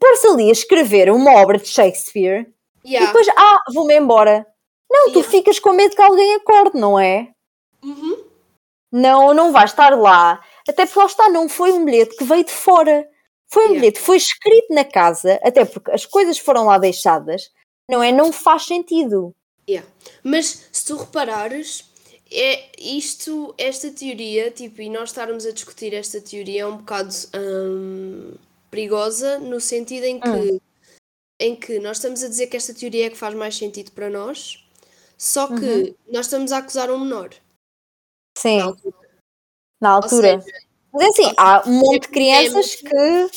pôr-se 0.00 0.26
ali 0.26 0.48
a 0.48 0.52
escrever 0.52 1.10
uma 1.10 1.34
obra 1.34 1.58
de 1.58 1.68
Shakespeare 1.68 2.46
e 2.84 2.90
Yeah. 2.90 3.06
depois, 3.06 3.28
ah, 3.36 3.58
vou-me 3.72 3.96
embora. 3.96 4.46
Não, 4.90 5.12
tu 5.12 5.22
ficas 5.22 5.58
com 5.60 5.72
medo 5.72 5.94
que 5.94 6.02
alguém 6.02 6.34
acorde, 6.34 6.78
não 6.78 6.98
é? 6.98 7.28
Uhum. 7.84 8.24
Não, 8.92 9.32
não 9.32 9.52
vai 9.52 9.64
estar 9.64 9.96
lá. 9.96 10.40
Até 10.68 10.84
porque 10.84 10.98
lá 10.98 11.06
está, 11.06 11.28
não 11.28 11.48
foi 11.48 11.72
um 11.72 11.84
bilhete 11.84 12.16
que 12.16 12.24
veio 12.24 12.44
de 12.44 12.50
fora. 12.50 13.08
Foi 13.52 13.66
um 13.68 13.72
bilhete, 13.74 14.00
foi 14.00 14.16
escrito 14.16 14.72
na 14.74 14.84
casa, 14.84 15.38
até 15.42 15.64
porque 15.64 15.90
as 15.90 16.06
coisas 16.06 16.38
foram 16.38 16.66
lá 16.66 16.78
deixadas, 16.78 17.50
não 17.90 18.02
é? 18.02 18.12
Não 18.12 18.32
faz 18.32 18.64
sentido. 18.64 19.34
Yeah. 19.68 19.88
Mas 20.24 20.66
se 20.72 20.84
tu 20.86 20.96
reparares, 20.96 21.84
é 22.30 22.70
isto, 22.78 23.54
esta 23.58 23.90
teoria, 23.90 24.50
tipo, 24.50 24.80
e 24.80 24.88
nós 24.88 25.10
estarmos 25.10 25.44
a 25.44 25.50
discutir 25.50 25.92
esta 25.92 26.20
teoria 26.20 26.62
é 26.62 26.66
um 26.66 26.76
bocado 26.76 27.12
hum, 27.36 28.34
perigosa 28.70 29.38
no 29.38 29.60
sentido 29.60 30.04
em 30.04 30.20
que, 30.20 30.62
em 31.40 31.56
que 31.56 31.80
nós 31.80 31.96
estamos 31.96 32.22
a 32.22 32.28
dizer 32.28 32.46
que 32.46 32.56
esta 32.56 32.72
teoria 32.72 33.06
é 33.06 33.10
que 33.10 33.16
faz 33.16 33.34
mais 33.34 33.56
sentido 33.56 33.90
para 33.92 34.08
nós, 34.08 34.64
só 35.18 35.48
que 35.48 35.94
nós 36.08 36.26
estamos 36.26 36.52
a 36.52 36.58
acusar 36.58 36.90
um 36.90 37.00
menor. 37.00 37.30
Sim, 38.38 38.58
na 38.58 38.64
altura. 38.64 38.96
na 39.80 39.90
altura. 39.90 40.40
seja, 40.40 40.58
Mas 40.92 41.02
é 41.02 41.08
assim, 41.08 41.34
há 41.36 41.68
um 41.68 41.72
monte 41.72 42.02
de 42.02 42.08
crianças 42.08 42.76
que, 42.76 43.30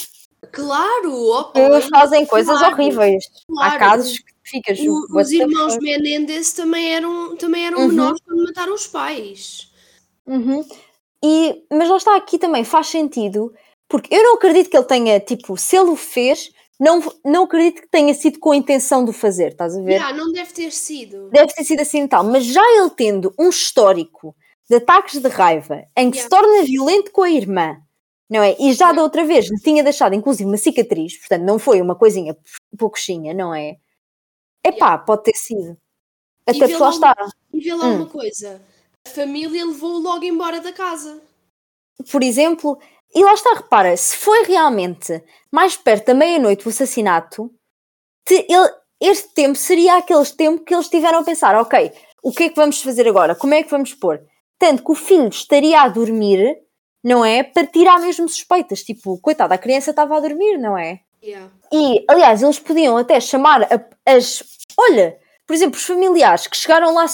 claro, 0.51 1.29
ok, 1.31 1.81
que 1.81 1.89
fazem 1.89 2.25
coisas 2.25 2.57
claro, 2.59 2.73
horríveis. 2.75 3.25
Há 3.59 3.77
claro. 3.77 3.79
casos 3.79 4.19
que 4.19 4.32
ficas. 4.45 4.79
O- 4.79 5.07
os 5.19 5.31
irmãos 5.31 5.73
fuck? 5.73 5.83
Menendez 5.83 6.53
também 6.53 6.93
eram, 6.93 7.35
também 7.37 7.65
eram 7.65 7.79
Uhum. 7.79 7.87
menores 7.87 8.21
quando 8.25 8.43
mataram 8.43 8.73
os 8.73 8.87
pais. 8.87 9.71
Uhum. 10.25 10.65
E, 11.23 11.63
mas 11.71 11.89
lá 11.89 11.97
está, 11.97 12.15
aqui 12.15 12.37
também 12.37 12.63
faz 12.63 12.87
sentido, 12.87 13.53
porque 13.87 14.13
eu 14.13 14.23
não 14.23 14.35
acredito 14.35 14.69
que 14.69 14.77
ele 14.77 14.85
tenha, 14.85 15.19
tipo, 15.19 15.57
se 15.57 15.77
ele 15.77 15.89
o 15.89 15.95
fez, 15.95 16.51
não, 16.79 17.01
não 17.23 17.43
acredito 17.43 17.81
que 17.81 17.87
tenha 17.89 18.13
sido 18.13 18.39
com 18.39 18.51
a 18.51 18.55
intenção 18.55 19.03
de 19.05 19.11
o 19.11 19.13
fazer, 19.13 19.49
estás 19.51 19.75
a 19.77 19.81
ver? 19.81 19.93
Yeah, 19.93 20.15
não 20.17 20.31
deve 20.31 20.51
ter 20.53 20.71
sido. 20.71 21.29
Deve 21.29 21.53
ter 21.53 21.63
sido 21.63 21.79
assim 21.81 22.03
e 22.03 22.07
tal, 22.07 22.23
mas 22.25 22.43
já 22.45 22.61
ele 22.77 22.89
tendo 22.89 23.33
um 23.39 23.49
histórico 23.49 24.35
de 24.69 24.75
ataques 24.77 25.19
de 25.21 25.27
raiva 25.29 25.83
em 25.97 26.09
que 26.11 26.17
se 26.17 26.23
Yeah. 26.23 26.29
torna 26.47 26.63
violento 26.63 27.11
com 27.11 27.21
a 27.23 27.29
irmã, 27.29 27.77
não 28.29 28.41
é? 28.41 28.55
E 28.59 28.73
já 28.73 28.91
da 28.91 29.03
outra 29.03 29.23
vez 29.23 29.49
lhe 29.49 29.59
tinha 29.61 29.83
deixado 29.83 30.15
inclusive 30.15 30.49
uma 30.49 30.57
cicatriz, 30.57 31.17
portanto 31.19 31.43
não 31.43 31.59
foi 31.59 31.79
uma 31.81 31.95
coisinha 31.95 32.35
poucoxinha, 32.77 33.33
não 33.33 33.53
é? 33.53 33.75
Epá, 34.63 34.97
pode 34.97 35.23
ter 35.23 35.35
sido. 35.35 35.77
Até 36.47 36.59
porque 36.59 36.73
lá 36.75 36.79
lá 36.87 36.89
está. 36.89 37.15
E 37.53 37.59
vê 37.59 37.73
lá 37.73 37.85
Hum. 37.85 37.95
uma 37.97 38.05
coisa: 38.07 38.61
a 39.05 39.09
família 39.09 39.65
levou-o 39.65 39.99
logo 39.99 40.23
embora 40.23 40.59
da 40.61 40.71
casa. 40.73 41.21
por 42.11 42.21
exemplo, 42.23 42.77
e 43.15 43.23
lá 43.23 43.33
está, 43.33 43.53
repara, 43.53 43.95
se 43.95 44.17
foi 44.17 44.43
realmente 44.43 45.23
mais 45.51 45.77
perto 45.77 46.07
da 46.07 46.13
meia-noite 46.13 46.65
o 46.65 46.69
assassinato, 46.69 47.49
te- 48.25 48.45
ele- 48.49 48.73
este 48.99 49.29
tempo 49.33 49.55
seria 49.55 49.97
aquele 49.97 50.25
tempo 50.25 50.63
que 50.65 50.73
eles 50.73 50.89
tiveram 50.89 51.19
a 51.19 51.23
pensar, 51.23 51.55
ok, 51.55 51.91
o 52.23 52.31
que 52.31 52.43
é 52.45 52.49
que 52.49 52.55
vamos 52.55 52.81
fazer 52.81 53.07
agora? 53.07 53.35
Como 53.35 53.53
é 53.53 53.61
que 53.63 53.69
vamos 53.69 53.93
pôr? 53.93 54.19
Tanto 54.57 54.83
que 54.83 54.91
o 54.91 54.95
filho 54.95 55.27
estaria 55.27 55.81
a 55.81 55.87
dormir, 55.89 56.57
não 57.03 57.23
é? 57.23 57.43
Para 57.43 57.67
tirar 57.67 57.99
mesmo 57.99 58.27
suspeitas, 58.27 58.81
tipo, 58.83 59.17
coitada, 59.19 59.55
a 59.55 59.57
criança 59.57 59.91
estava 59.91 60.17
a 60.17 60.19
dormir, 60.19 60.57
não 60.57 60.77
é? 60.77 61.01
Yeah. 61.23 61.49
E, 61.71 62.03
aliás, 62.09 62.41
eles 62.43 62.59
podiam 62.59 62.97
até 62.97 63.19
chamar 63.19 63.63
a- 63.63 63.85
as. 64.05 64.43
Olha, 64.77 65.17
por 65.47 65.53
exemplo, 65.53 65.77
os 65.77 65.85
familiares 65.85 66.47
que 66.47 66.57
chegaram 66.57 66.93
lá 66.93 67.05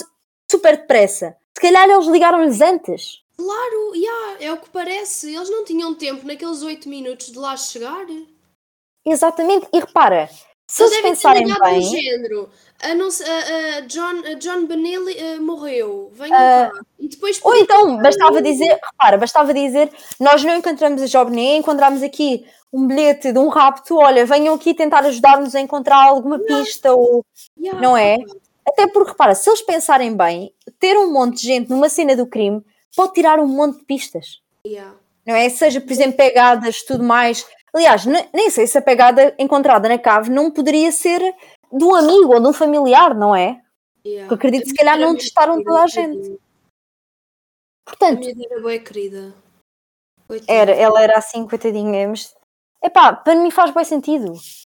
super 0.51 0.77
depressa, 0.77 1.35
se 1.55 1.61
calhar 1.61 1.87
eles 1.87 2.07
ligaram-lhes 2.07 2.59
antes. 2.61 3.21
Claro, 3.37 3.95
yeah, 3.95 4.43
é 4.43 4.51
o 4.51 4.57
que 4.57 4.69
parece. 4.69 5.33
Eles 5.33 5.49
não 5.49 5.63
tinham 5.63 5.93
tempo 5.95 6.25
naqueles 6.25 6.61
8 6.63 6.89
minutos 6.89 7.31
de 7.31 7.37
lá 7.37 7.55
chegar. 7.55 8.05
Exatamente, 9.05 9.67
e 9.73 9.79
repara, 9.79 10.29
se 10.69 10.83
Eles 10.83 11.01
pensarem 11.01 11.47
bem, 11.63 11.81
género. 11.81 12.47
A, 12.79 12.93
não, 12.93 13.07
a, 13.07 13.77
a 13.77 13.81
John, 13.81 14.21
a 14.23 14.33
John 14.35 14.67
Benelli 14.67 15.17
eh, 15.17 15.39
morreu. 15.39 16.11
Venham 16.13 16.37
Ah, 16.37 16.69
cá. 16.71 16.81
E 16.99 17.07
depois 17.07 17.39
ou 17.43 17.55
então 17.55 17.97
bastava 17.97 18.39
dizer, 18.39 18.79
repara, 18.81 19.17
bastava 19.17 19.51
dizer, 19.51 19.91
nós 20.19 20.43
não 20.43 20.55
encontramos 20.55 21.01
a 21.01 21.07
Job 21.07 21.31
nem 21.31 21.57
encontramos 21.57 22.03
aqui 22.03 22.45
um 22.71 22.85
bilhete 22.85 23.33
de 23.33 23.39
um 23.39 23.47
rapto, 23.47 23.97
olha, 23.97 24.27
venham 24.27 24.53
aqui 24.53 24.75
tentar 24.75 24.99
ajudar-nos 25.05 25.55
a 25.55 25.59
encontrar 25.59 26.03
alguma 26.07 26.37
pista, 26.37 26.93
ou 26.93 27.25
Yeah, 27.59 27.81
não 27.81 27.97
é? 27.97 28.19
Até 28.65 28.85
porque, 28.87 29.09
repara, 29.11 29.33
se 29.33 29.49
eles 29.49 29.63
pensarem 29.63 30.15
bem, 30.15 30.53
ter 30.79 30.95
um 30.95 31.11
monte 31.11 31.41
de 31.41 31.47
gente 31.47 31.69
numa 31.71 31.89
cena 31.89 32.15
do 32.15 32.27
crime 32.27 32.63
pode 32.95 33.13
tirar 33.13 33.39
um 33.39 33.47
monte 33.47 33.79
de 33.79 33.85
pistas. 33.85 34.39
yeah. 34.63 34.93
não 35.25 35.33
é? 35.35 35.49
Seja, 35.49 35.81
por 35.81 35.91
exemplo, 35.91 36.15
pegadas, 36.17 36.83
tudo 36.83 37.03
mais. 37.03 37.43
Aliás, 37.73 38.05
ne- 38.05 38.29
nem 38.33 38.49
sei 38.49 38.65
se 38.67 38.77
a 38.77 38.81
pegada 38.81 39.35
encontrada 39.37 39.87
na 39.87 39.97
cave 39.97 40.29
não 40.29 40.51
poderia 40.51 40.91
ser 40.91 41.19
de 41.71 41.83
um 41.83 41.93
amigo 41.93 42.33
ou 42.33 42.39
de 42.39 42.47
um 42.47 42.53
familiar, 42.53 43.13
não 43.15 43.35
é? 43.35 43.61
Yeah. 44.05 44.27
Porque 44.27 44.47
acredito 44.47 44.61
A 44.61 44.63
que 44.63 44.69
se 44.69 44.75
calhar 44.75 44.99
não 44.99 45.15
testaram 45.15 45.63
toda 45.63 45.83
a 45.83 45.87
gente. 45.87 46.39
A 47.85 47.89
Portanto, 47.89 48.19
minha 48.19 48.47
era 48.49 48.61
boa 48.61 48.79
querida. 48.79 49.33
Era, 50.47 50.71
ela 50.71 51.01
era 51.01 51.17
assim, 51.17 51.47
coitadinha, 51.47 52.07
mas 52.07 52.35
epá, 52.83 53.13
para 53.13 53.35
mim 53.35 53.49
faz 53.49 53.71
bem 53.73 53.83
sentido. 53.83 54.33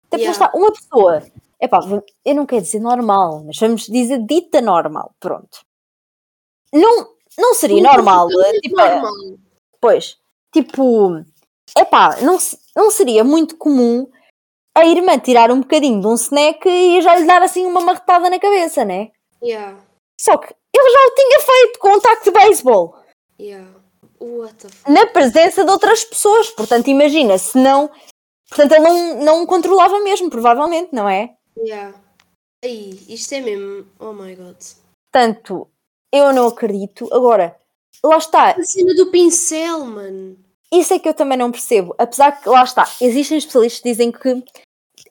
Até 0.07 0.17
yeah. 0.17 0.31
está, 0.31 0.57
uma 0.57 0.71
pessoa, 0.71 1.23
epá, 1.59 1.79
eu 2.25 2.35
não 2.35 2.45
quero 2.45 2.61
dizer 2.61 2.79
normal, 2.79 3.43
mas 3.45 3.57
vamos 3.57 3.85
dizer 3.85 4.25
dita 4.25 4.61
normal, 4.61 5.13
pronto. 5.19 5.59
Não, 6.73 7.15
não 7.37 7.53
seria 7.53 7.81
normal, 7.81 8.29
tipo, 8.61 8.77
normal. 8.77 9.13
Pois, 9.79 10.17
tipo, 10.53 11.23
epá, 11.77 12.21
não, 12.21 12.37
não 12.75 12.91
seria 12.91 13.23
muito 13.23 13.57
comum 13.57 14.09
a 14.75 14.85
irmã 14.85 15.17
tirar 15.19 15.51
um 15.51 15.61
bocadinho 15.61 15.99
de 15.99 16.07
um 16.07 16.15
snack 16.15 16.67
e 16.67 17.01
já 17.01 17.15
lhe 17.15 17.25
dar 17.25 17.41
assim 17.41 17.65
uma 17.65 17.81
marretada 17.81 18.29
na 18.29 18.39
cabeça, 18.39 18.85
né? 18.85 19.11
Yeah. 19.43 19.77
Só 20.19 20.37
que 20.37 20.53
ele 20.73 20.89
já 20.89 20.99
o 20.99 21.15
tinha 21.15 21.39
feito 21.39 21.79
com 21.79 21.89
um 21.89 21.99
taco 21.99 22.23
de 22.23 22.31
beisebol. 22.31 22.95
Yeah. 23.39 23.67
Na 24.87 25.07
presença 25.07 25.65
de 25.65 25.71
outras 25.71 26.03
pessoas. 26.03 26.49
Portanto, 26.51 26.87
imagina, 26.89 27.37
se 27.37 27.57
não. 27.57 27.89
Portanto, 28.47 28.71
ele 28.73 28.83
não, 28.83 29.23
não 29.23 29.45
controlava 29.45 29.99
mesmo, 30.01 30.29
provavelmente, 30.29 30.89
não 30.93 31.09
é? 31.09 31.35
Yeah. 31.57 31.97
Aí, 32.63 33.03
isto 33.09 33.33
é 33.33 33.41
mesmo. 33.41 33.87
Oh 33.99 34.13
my 34.13 34.35
god. 34.35 34.57
Portanto, 35.11 35.67
eu 36.13 36.31
não 36.31 36.47
acredito. 36.47 37.09
Agora, 37.11 37.57
lá 38.03 38.17
está. 38.17 38.51
A 38.51 38.63
cena 38.63 38.93
do 38.93 39.09
pincel, 39.09 39.85
mano. 39.85 40.37
Isso 40.71 40.93
é 40.93 40.99
que 40.99 41.09
eu 41.09 41.13
também 41.13 41.37
não 41.37 41.51
percebo. 41.51 41.93
Apesar 41.97 42.31
que, 42.31 42.47
lá 42.47 42.63
está, 42.63 42.87
existem 43.01 43.37
especialistas 43.37 43.81
que 43.81 43.89
dizem 43.89 44.11
que 44.11 44.43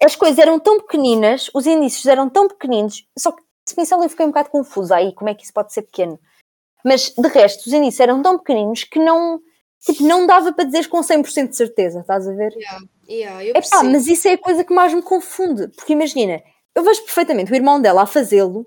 as 0.03 0.17
coisas 0.17 0.39
eram 0.39 0.59
tão 0.59 0.81
pequeninas, 0.81 1.51
os 1.55 1.67
indícios 1.67 2.07
eram 2.07 2.29
tão 2.29 2.49
pequeninos, 2.49 3.07
só 3.19 3.33
que 3.33 3.43
esse 3.67 3.77
pincel 3.77 4.03
eu 4.03 4.09
fiquei 4.09 4.25
um 4.25 4.31
bocado 4.31 4.51
confusa 4.51 4.97
aí, 4.97 5.15
como 5.15 5.29
é 5.29 5.35
que 5.35 5.45
isso 5.45 5.53
pode 5.53 5.73
ser 5.73 5.83
pequeno? 5.83 6.19
Mas, 6.85 7.11
de 7.11 7.29
resto, 7.29 7.67
os 7.67 7.73
indícios 7.73 8.01
eram 8.01 8.23
tão 8.23 8.39
pequeninos 8.39 8.85
que 8.85 8.99
não, 8.99 9.41
tipo, 9.85 10.03
não 10.03 10.27
dava 10.27 10.53
para 10.53 10.65
dizer 10.65 10.89
com 10.89 11.01
100% 11.01 11.49
de 11.49 11.57
certeza, 11.57 12.01
estás 12.01 12.27
a 12.27 12.33
ver? 12.33 12.53
Yeah, 12.55 12.87
yeah, 13.09 13.45
eu 13.45 13.55
Epá, 13.55 13.83
mas 13.83 14.07
isso 14.07 14.27
é 14.27 14.33
a 14.33 14.39
coisa 14.39 14.65
que 14.65 14.73
mais 14.73 14.95
me 14.95 15.03
confunde, 15.03 15.69
porque 15.69 15.93
imagina, 15.93 16.43
eu 16.75 16.83
vejo 16.83 17.03
perfeitamente 17.03 17.53
o 17.53 17.55
irmão 17.55 17.81
dela 17.81 18.03
a 18.03 18.07
fazê-lo, 18.07 18.67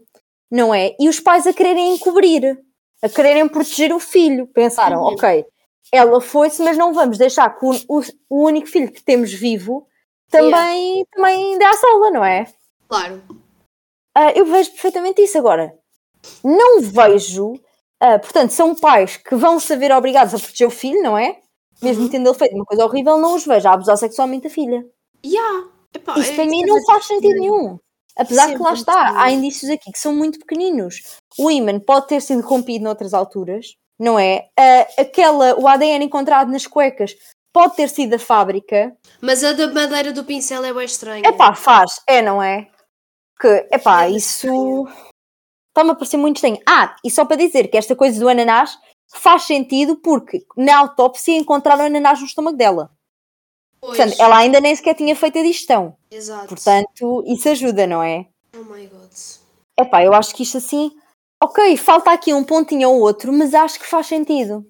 não 0.52 0.74
é? 0.74 0.96
E 1.00 1.10
os 1.10 1.20
pais 1.20 1.48
a 1.48 1.54
quererem 1.54 1.96
encobrir, 1.96 2.60
a 3.02 3.10
quererem 3.10 3.48
proteger 3.48 3.92
o 3.92 4.00
filho. 4.00 4.46
Pensaram, 4.48 5.02
uhum. 5.02 5.14
ok, 5.14 5.46
ela 5.94 6.20
foi-se, 6.20 6.60
mas 6.64 6.76
não 6.76 6.92
vamos 6.92 7.20
deixar 7.20 7.48
que 7.52 7.64
o, 7.64 7.72
o, 7.88 8.02
o, 8.28 8.46
único 8.48 8.66
filho 8.66 8.92
que 8.92 9.04
temos 9.04 9.32
vivo 9.32 9.88
também, 10.28 10.92
yeah. 10.92 11.10
também 11.14 11.58
dê 11.60 11.66
à 11.66 11.74
sola, 11.74 12.10
não 12.10 12.26
é? 12.26 12.48
Claro. 12.90 13.22
Uh, 14.18 14.32
eu 14.36 14.44
vejo 14.44 14.72
perfeitamente 14.72 15.22
isso 15.22 15.38
agora. 15.38 15.72
Não 16.44 16.82
vejo, 16.82 17.54
uh, 17.54 18.20
portanto, 18.20 18.50
são 18.50 18.74
pais 18.74 19.18
que 19.18 19.36
vão 19.36 19.60
saber 19.60 19.92
obrigados 19.92 20.34
a 20.34 20.40
proteger 20.40 20.68
o 20.68 20.72
filho, 20.72 21.04
não 21.04 21.16
é? 21.16 21.40
Mesmo 21.80 22.06
uhum. 22.06 22.10
tendo 22.10 22.28
ele 22.28 22.40
feito 22.40 22.56
uma 22.56 22.66
coisa 22.66 22.86
horrível, 22.86 23.20
não 23.20 23.36
os 23.36 23.46
vejo 23.46 23.68
a 23.68 23.74
abusar 23.74 23.98
sexualmente 23.98 24.48
a 24.48 24.50
filha. 24.50 24.84
Yeah. 25.24 25.70
Epá, 25.94 26.18
isso 26.18 26.32
é, 26.32 26.36
para 26.36 26.46
mim 26.48 26.64
não 26.66 26.84
faz 26.86 27.06
sentido 27.06 27.40
nenhum. 27.40 27.78
Apesar 28.18 28.44
Sempre 28.44 28.58
que 28.58 28.64
lá 28.64 28.74
está, 28.74 29.22
há 29.22 29.32
indícios 29.32 29.70
aqui 29.70 29.92
que 29.92 30.00
são 30.00 30.14
muito 30.14 30.40
pequeninos. 30.40 31.04
O 31.38 31.52
ímã 31.52 31.80
pode 31.80 32.08
ter 32.08 32.22
sido 32.22 32.42
rompido 32.42 32.84
noutras 32.84 33.14
alturas, 33.14 33.76
não 34.00 34.20
é? 34.20 34.48
Uh, 34.60 35.02
aquela, 35.02 35.60
o 35.60 35.68
ADN 35.68 36.06
encontrado 36.06 36.52
nas 36.52 36.68
cuecas 36.68 37.16
pode 37.52 37.76
ter 37.76 37.88
sido 37.90 38.12
da 38.12 38.20
fábrica. 38.20 38.96
Mas 39.22 39.44
a 39.44 39.54
da 39.54 39.72
madeira 39.72 40.12
do 40.12 40.24
pincel 40.24 40.66
é 40.66 40.74
bem 40.74 40.86
estranha. 40.86 41.24
É 41.26 41.32
pá, 41.32 41.54
faz, 41.54 42.02
é, 42.08 42.22
não 42.22 42.42
é? 42.42 42.68
Que, 43.40 43.68
é 43.70 43.78
pá, 43.78 44.10
isso 44.10 44.88
está-me 45.70 45.92
a 45.92 45.96
parecer 45.96 46.18
muito 46.18 46.38
estranho. 46.38 46.60
Ah, 46.68 46.96
e 47.04 47.12
só 47.12 47.26
para 47.26 47.38
dizer 47.38 47.68
que 47.68 47.78
esta 47.78 47.96
coisa 47.96 48.20
do 48.20 48.30
ananás 48.30 48.78
faz 49.14 49.44
sentido 49.44 49.98
porque 49.98 50.46
na 50.58 50.78
autópsia 50.78 51.38
encontraram 51.38 51.86
ananás 51.86 52.20
no 52.20 52.26
estômago 52.26 52.58
dela. 52.58 52.92
Pois. 53.80 53.98
Portanto, 53.98 54.20
ela 54.20 54.38
ainda 54.38 54.60
nem 54.60 54.76
sequer 54.76 54.96
tinha 54.96 55.16
feito 55.16 55.40
a 55.40 55.42
digestão. 55.42 55.96
Exato. 56.10 56.48
Portanto, 56.48 57.24
isso 57.28 57.50
ajuda, 57.50 57.86
não 57.86 58.02
é? 58.02 58.28
Oh 58.56 58.64
my 58.64 58.88
god. 58.88 59.12
É 59.76 59.84
pá, 59.84 60.04
eu 60.04 60.14
acho 60.14 60.34
que 60.34 60.44
isto 60.44 60.58
assim 60.58 60.92
ok, 61.44 61.78
falta 61.78 62.12
aqui 62.12 62.34
um 62.34 62.44
pontinho 62.44 62.90
ou 62.90 63.02
outro, 63.02 63.32
mas 63.34 63.54
acho 63.54 63.80
que 63.80 63.86
faz 63.86 64.08
sentido. 64.08 64.66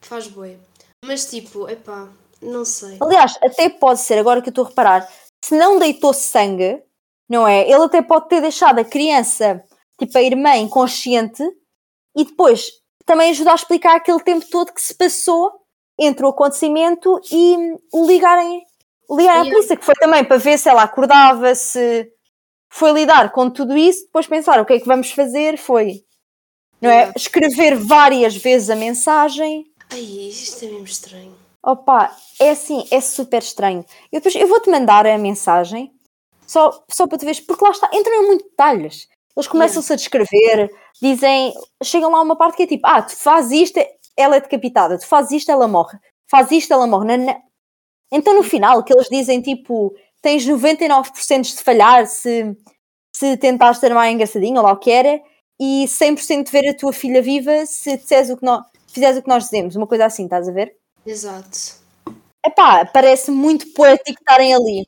faz 0.00 0.26
bem. 0.28 0.58
Mas 1.04 1.28
tipo, 1.28 1.68
epá, 1.68 2.08
não 2.40 2.64
sei. 2.64 2.96
Aliás, 3.00 3.38
até 3.42 3.68
pode 3.68 4.00
ser, 4.00 4.18
agora 4.18 4.40
que 4.40 4.48
eu 4.48 4.52
estou 4.52 4.64
a 4.64 4.68
reparar, 4.68 5.08
se 5.44 5.56
não 5.56 5.78
deitou 5.78 6.12
sangue, 6.12 6.82
não 7.28 7.46
é? 7.46 7.62
Ele 7.62 7.82
até 7.82 8.00
pode 8.00 8.28
ter 8.28 8.40
deixado 8.40 8.78
a 8.78 8.84
criança, 8.84 9.62
tipo 9.98 10.16
a 10.16 10.22
irmã, 10.22 10.56
inconsciente 10.56 11.42
e 12.16 12.24
depois 12.24 12.70
também 13.04 13.30
ajudar 13.30 13.52
a 13.52 13.56
explicar 13.56 13.96
aquele 13.96 14.20
tempo 14.20 14.46
todo 14.48 14.72
que 14.72 14.80
se 14.80 14.94
passou 14.94 15.50
entre 15.98 16.24
o 16.24 16.28
acontecimento 16.28 17.20
e 17.30 17.56
o 17.92 18.06
ligarem, 18.06 18.62
ligarem 19.10 19.42
yeah. 19.42 19.48
à 19.48 19.52
polícia, 19.52 19.76
que 19.76 19.84
foi 19.84 19.94
também 19.96 20.24
para 20.24 20.36
ver 20.36 20.58
se 20.58 20.68
ela 20.68 20.82
acordava, 20.82 21.54
se 21.54 22.10
foi 22.70 22.92
lidar 22.92 23.32
com 23.32 23.50
tudo 23.50 23.76
isso, 23.76 24.04
depois 24.04 24.26
pensar 24.26 24.60
o 24.60 24.64
que 24.64 24.74
é 24.74 24.80
que 24.80 24.86
vamos 24.86 25.10
fazer, 25.10 25.58
foi 25.58 26.04
não 26.82 26.90
é? 26.90 27.12
Escrever 27.16 27.76
várias 27.76 28.36
vezes 28.36 28.68
a 28.68 28.76
mensagem. 28.76 29.64
Ai, 29.90 30.00
isto 30.00 30.64
é 30.64 30.68
mesmo 30.68 30.84
estranho. 30.84 31.34
Opa, 31.62 32.14
é 32.40 32.50
assim, 32.50 32.84
é 32.90 33.00
super 33.00 33.40
estranho. 33.40 33.84
Eu, 34.10 34.20
depois, 34.20 34.34
eu 34.34 34.48
vou-te 34.48 34.68
mandar 34.68 35.06
a 35.06 35.16
mensagem 35.16 35.92
só, 36.44 36.84
só 36.90 37.06
para 37.06 37.18
tu 37.18 37.24
veres, 37.24 37.38
porque 37.38 37.64
lá 37.64 37.70
está, 37.70 37.88
entram 37.94 38.24
em 38.24 38.26
muitos 38.26 38.48
detalhes. 38.50 39.06
Eles 39.36 39.46
começam-se 39.46 39.92
a 39.92 39.96
descrever, 39.96 40.70
dizem, 41.00 41.54
chegam 41.82 42.10
lá 42.10 42.18
a 42.18 42.22
uma 42.22 42.36
parte 42.36 42.56
que 42.56 42.64
é 42.64 42.66
tipo, 42.66 42.86
ah, 42.86 43.00
tu 43.00 43.16
fazes 43.16 43.52
isto, 43.52 43.80
ela 44.16 44.36
é 44.36 44.40
decapitada, 44.40 44.98
tu 44.98 45.06
fazes 45.06 45.30
isto, 45.32 45.50
ela 45.50 45.68
morre, 45.68 45.96
faz 46.28 46.50
isto, 46.50 46.72
ela 46.72 46.86
morre. 46.86 47.16
Não, 47.16 47.26
não. 47.26 47.42
Então 48.10 48.34
no 48.34 48.42
final, 48.42 48.82
que 48.82 48.92
eles 48.92 49.08
dizem 49.08 49.40
tipo, 49.40 49.94
tens 50.20 50.46
99% 50.46 51.42
de 51.42 51.62
falhar 51.62 52.06
se, 52.06 52.54
se 53.14 53.36
tentares 53.38 53.78
ter 53.78 53.94
mais 53.94 54.12
engraçadinho 54.12 54.56
ou 54.56 54.62
lá 54.64 54.72
o 54.72 54.78
que 54.78 54.90
era, 54.90 55.18
e 55.60 55.84
100% 55.86 56.46
de 56.46 56.50
ver 56.50 56.68
a 56.68 56.76
tua 56.76 56.92
filha 56.92 57.22
viva 57.22 57.64
se 57.66 57.96
disseres 57.96 58.30
o 58.30 58.36
que 58.36 58.44
nós, 58.44 58.64
fizeres 58.88 59.18
o 59.18 59.22
que 59.22 59.28
nós 59.28 59.44
dizemos, 59.44 59.76
uma 59.76 59.86
coisa 59.86 60.06
assim, 60.06 60.24
estás 60.24 60.48
a 60.48 60.52
ver? 60.52 60.76
Exato. 61.06 61.82
Epá, 62.44 62.84
parece 62.84 63.30
muito 63.30 63.72
poético 63.72 64.20
estarem 64.20 64.54
ali. 64.54 64.86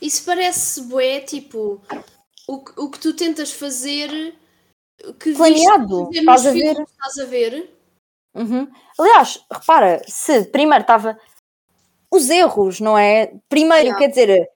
Isso 0.00 0.24
parece 0.24 0.82
bué, 0.82 1.20
tipo, 1.20 1.80
o, 2.48 2.54
o 2.76 2.90
que 2.90 2.98
tu 2.98 3.14
tentas 3.14 3.52
fazer 3.52 4.34
que 5.18 5.32
planeado, 5.34 6.10
estás 6.12 6.46
a 6.46 6.50
ver? 6.52 6.80
Estás 6.80 7.18
a 7.18 7.24
ver? 7.24 7.76
Uhum. 8.34 8.68
Aliás, 8.98 9.44
repara, 9.50 10.02
se 10.06 10.44
primeiro 10.46 10.82
estava 10.82 11.18
os 12.10 12.28
erros, 12.28 12.80
não 12.80 12.96
é? 12.98 13.32
Primeiro, 13.48 13.86
yeah. 13.86 13.98
quer 13.98 14.08
dizer, 14.08 14.50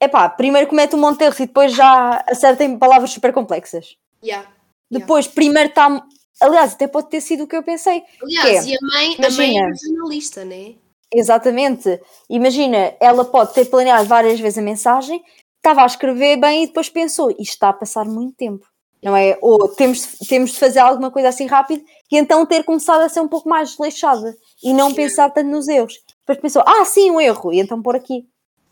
epá, 0.00 0.28
primeiro 0.28 0.68
comete 0.68 0.94
um 0.94 1.00
monte 1.00 1.18
de 1.18 1.24
erros 1.24 1.40
e 1.40 1.46
depois 1.46 1.72
já 1.72 2.24
acertem 2.28 2.78
palavras 2.78 3.10
super 3.10 3.32
complexas. 3.32 3.96
Yeah. 4.22 4.48
Depois, 4.90 5.26
yeah. 5.26 5.34
primeiro 5.34 5.68
está. 5.68 6.04
Aliás, 6.40 6.74
até 6.74 6.86
pode 6.86 7.08
ter 7.08 7.20
sido 7.20 7.44
o 7.44 7.46
que 7.46 7.56
eu 7.56 7.62
pensei. 7.62 8.02
Aliás, 8.22 8.66
é, 8.66 8.70
e 8.70 8.74
a 8.74 8.78
mãe, 8.82 9.14
imagina, 9.14 9.26
a 9.26 9.30
mãe 9.30 9.58
é 9.58 9.74
jornalista, 9.74 10.44
né? 10.44 10.74
Exatamente. 11.12 12.00
Imagina, 12.28 12.94
ela 13.00 13.24
pode 13.24 13.54
ter 13.54 13.66
planeado 13.66 14.06
várias 14.06 14.40
vezes 14.40 14.58
a 14.58 14.62
mensagem, 14.62 15.22
estava 15.56 15.82
a 15.82 15.86
escrever 15.86 16.36
bem 16.36 16.64
e 16.64 16.66
depois 16.66 16.88
pensou, 16.88 17.30
isto 17.30 17.42
está 17.42 17.68
a 17.68 17.72
passar 17.72 18.04
muito 18.04 18.36
tempo, 18.36 18.66
não 19.02 19.16
é? 19.16 19.38
Ou 19.40 19.68
temos, 19.68 20.18
temos 20.28 20.50
de 20.50 20.58
fazer 20.58 20.80
alguma 20.80 21.10
coisa 21.12 21.28
assim 21.28 21.46
rápido 21.46 21.84
e 22.10 22.18
então 22.18 22.44
ter 22.44 22.64
começado 22.64 23.02
a 23.02 23.08
ser 23.08 23.20
um 23.20 23.28
pouco 23.28 23.48
mais 23.48 23.70
desleixada 23.70 24.36
e 24.62 24.72
não 24.72 24.88
yeah. 24.88 24.96
pensar 24.96 25.30
tanto 25.30 25.48
nos 25.48 25.68
erros. 25.68 25.94
Depois 26.20 26.38
pensou, 26.40 26.62
ah, 26.66 26.84
sim, 26.84 27.10
um 27.10 27.20
erro, 27.20 27.52
e 27.52 27.60
então 27.60 27.80
por 27.80 27.94
aqui, 27.94 28.26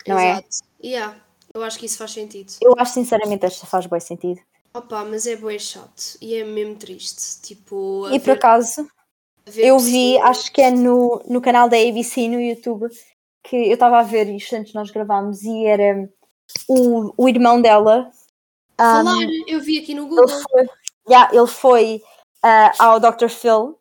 não 0.06 0.18
é? 0.18 0.32
Exato. 0.32 0.48
é? 0.82 0.86
Yeah. 0.86 1.16
Eu 1.54 1.62
acho 1.62 1.78
que 1.78 1.86
isso 1.86 1.98
faz 1.98 2.12
sentido. 2.12 2.52
Eu 2.62 2.74
acho 2.78 2.94
sinceramente 2.94 3.44
esta 3.44 3.66
faz 3.66 3.86
bem 3.86 4.00
sentido. 4.00 4.40
Opa, 4.74 5.04
mas 5.04 5.26
é 5.26 5.36
bué 5.36 5.58
chato 5.58 6.16
e 6.20 6.34
é 6.34 6.44
mesmo 6.44 6.76
triste. 6.76 7.40
Tipo, 7.42 8.08
e 8.10 8.18
por 8.18 8.30
acaso, 8.30 8.88
eu 9.56 9.78
vi, 9.78 10.18
acho 10.18 10.50
que 10.50 10.62
é 10.62 10.70
no, 10.70 11.22
no 11.28 11.40
canal 11.40 11.68
da 11.68 11.76
ABC 11.76 12.28
no 12.28 12.40
YouTube, 12.40 12.88
que 13.42 13.56
eu 13.56 13.74
estava 13.74 13.98
a 13.98 14.02
ver 14.02 14.28
isto 14.28 14.54
antes 14.56 14.72
nós 14.72 14.90
gravarmos 14.90 15.42
e 15.42 15.66
era 15.66 16.08
o, 16.68 17.12
o 17.16 17.28
irmão 17.28 17.60
dela. 17.60 18.10
Falar, 18.78 19.16
um, 19.16 19.44
eu 19.46 19.60
vi 19.60 19.78
aqui 19.78 19.94
no 19.94 20.06
Google. 20.06 20.24
Ele 20.28 20.42
foi, 20.42 20.68
yeah, 21.08 21.34
ele 21.34 21.46
foi 21.46 22.02
uh, 22.44 22.82
ao 22.82 22.98
Dr. 22.98 23.28
Phil 23.28 23.78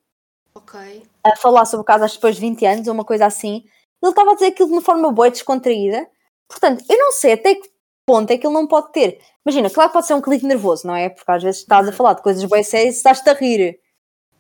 okay. 0.53 1.03
a 1.23 1.35
falar 1.37 1.65
sobre 1.65 1.81
o 1.81 1.85
caso 1.85 2.13
depois 2.13 2.35
de 2.35 2.41
20 2.41 2.65
anos, 2.65 2.87
ou 2.87 2.93
uma 2.93 3.05
coisa 3.05 3.25
assim. 3.25 3.63
Ele 4.01 4.11
estava 4.11 4.31
a 4.31 4.33
dizer 4.33 4.47
aquilo 4.47 4.67
de 4.67 4.73
uma 4.73 4.81
forma 4.81 5.11
boa, 5.11 5.29
descontraída. 5.29 6.07
Portanto, 6.49 6.83
eu 6.89 6.97
não 6.97 7.11
sei 7.11 7.33
até 7.33 7.55
que 7.55 7.71
ponto 8.05 8.31
é 8.31 8.37
que 8.37 8.45
ele 8.45 8.53
não 8.53 8.67
pode 8.67 8.91
ter. 8.91 9.21
Imagina, 9.45 9.69
claro 9.69 9.89
que 9.89 9.93
pode 9.93 10.07
ser 10.07 10.13
um 10.13 10.21
clique 10.21 10.45
nervoso, 10.45 10.85
não 10.85 10.95
é? 10.95 11.09
Porque 11.09 11.31
às 11.31 11.41
vezes 11.41 11.61
estás 11.61 11.87
a 11.87 11.91
falar 11.91 12.13
de 12.13 12.21
coisas 12.21 12.43
bem 12.45 12.63
sérias 12.63 12.95
e 12.95 12.97
estás-te 12.97 13.29
a 13.29 13.33
rir, 13.33 13.79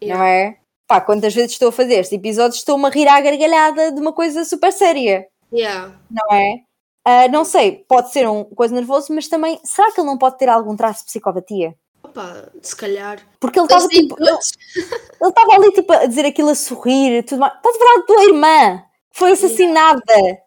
yeah. 0.01 0.17
não 0.17 0.25
é? 0.25 0.57
Pá, 0.87 1.01
quantas 1.01 1.33
vezes 1.33 1.53
estou 1.53 1.69
a 1.69 1.71
fazer 1.71 1.95
este 1.95 2.15
episódio 2.15 2.55
estou-me 2.55 2.85
a 2.85 2.89
rir 2.89 3.07
à 3.07 3.19
gargalhada 3.19 3.91
de 3.91 3.99
uma 3.99 4.13
coisa 4.13 4.45
super 4.45 4.71
séria. 4.71 5.27
Yeah. 5.51 5.93
Não 6.09 6.35
é? 6.35 6.63
Uh, 7.07 7.31
não 7.31 7.43
sei, 7.43 7.83
pode 7.87 8.11
ser 8.11 8.27
uma 8.27 8.45
coisa 8.45 8.75
nervoso, 8.75 9.13
mas 9.13 9.27
também, 9.27 9.59
será 9.63 9.91
que 9.91 9.99
ele 9.99 10.07
não 10.07 10.17
pode 10.17 10.37
ter 10.37 10.49
algum 10.49 10.75
traço 10.75 10.99
de 10.99 11.05
psicopatia? 11.05 11.75
Opa, 12.03 12.49
se 12.61 12.75
calhar. 12.75 13.19
Porque 13.39 13.59
ele 13.59 13.65
estava 13.65 13.87
tipo. 13.87 14.15
Ele 14.19 15.29
estava 15.29 15.53
ali 15.53 15.71
tipo 15.71 15.93
a 15.93 16.05
dizer 16.05 16.25
aquilo 16.25 16.49
a 16.49 16.55
sorrir, 16.55 17.23
tudo 17.23 17.39
mais. 17.39 17.53
Estás 17.55 17.75
a 17.75 17.79
falar 17.79 17.95
da 17.97 18.05
tua 18.05 18.23
irmã! 18.25 18.91
foi 19.11 19.31
assassinada. 19.31 20.41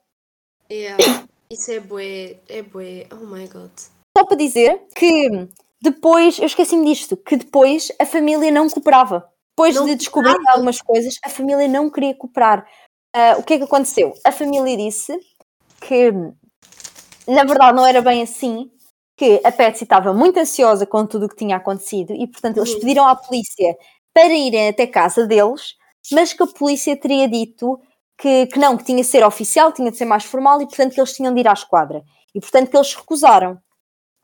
Yeah. 0.71 1.27
Isso 1.51 1.71
é 1.71 1.81
bué, 1.81 2.37
é 2.49 2.63
bué, 2.63 3.07
oh 3.13 3.27
my 3.27 3.47
god. 3.47 3.71
Só 4.17 4.25
para 4.25 4.37
dizer 4.37 4.87
que 4.97 5.29
depois, 5.83 6.39
eu 6.39 6.47
esqueci-me 6.47 6.85
disto, 6.87 7.17
que 7.17 7.37
depois 7.37 7.91
a 8.01 8.07
família 8.07 8.51
não 8.51 8.69
cooperava. 8.69 9.29
Depois 9.57 9.75
Não 9.75 9.85
de 9.87 9.95
descobrir 9.97 10.31
cooperava? 10.33 10.57
algumas 10.57 10.81
coisas, 10.81 11.15
a 11.25 11.29
família 11.29 11.69
não 11.69 11.91
queria 11.91 12.15
cooperar. 12.15 12.67
Ah, 13.15 13.37
o 13.39 13.43
que 13.43 13.55
é 13.55 13.59
que 13.59 13.65
aconteceu? 13.65 14.13
A 14.25 14.33
família 14.33 14.77
disse 14.77 15.17
que, 15.81 16.11
na 17.27 17.45
verdade, 17.45 17.77
não 17.77 17.87
era 17.87 18.01
bem 18.03 18.23
assim, 18.23 18.71
que 19.17 19.41
a 19.45 19.53
Patsy 19.53 19.85
estava 19.85 20.13
muito 20.13 20.39
ansiosa 20.39 20.87
com 20.87 21.07
tudo 21.07 21.27
o 21.27 21.29
que 21.29 21.37
tinha 21.37 21.57
acontecido 21.57 22.13
e, 22.13 22.27
portanto, 22.27 22.59
eles 22.59 22.73
Uhum. 22.75 22.81
pediram 22.81 23.07
à 23.07 23.15
polícia 23.15 23.77
para 24.13 24.33
irem 24.33 24.69
até 24.69 24.87
casa 24.87 25.27
deles, 25.27 25.75
mas 26.13 26.33
que 26.33 26.43
a 26.43 26.47
polícia 26.47 26.97
teria 26.97 27.29
dito 27.29 27.81
que, 28.19 28.47
que 28.47 28.59
não, 28.59 28.77
que 28.77 28.85
tinha 28.85 28.99
de 29.03 29.05
ser 29.05 29.25
oficial, 29.25 29.73
tinha 29.73 29.91
de 29.91 29.97
ser 29.97 30.05
mais 30.05 30.25
formal 30.25 30.61
e, 30.61 30.67
portanto, 30.67 30.95
que 30.95 31.01
eles 31.01 31.13
tinham 31.13 31.33
de 31.33 31.41
ir 31.41 31.49
à 31.49 31.53
esquadra. 31.53 32.03
E, 32.35 32.41
portanto, 32.41 32.71
que 32.71 32.77
eles 32.77 32.95
recusaram. 32.95 33.59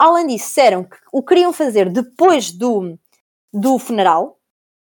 Além 0.01 0.26
disso, 0.28 0.46
disseram 0.46 0.84
que 0.84 0.96
o 1.12 1.22
queriam 1.22 1.53
fazer 1.53 1.90
depois 1.90 2.51
do, 2.51 2.98
do 3.53 3.78
funeral 3.78 4.38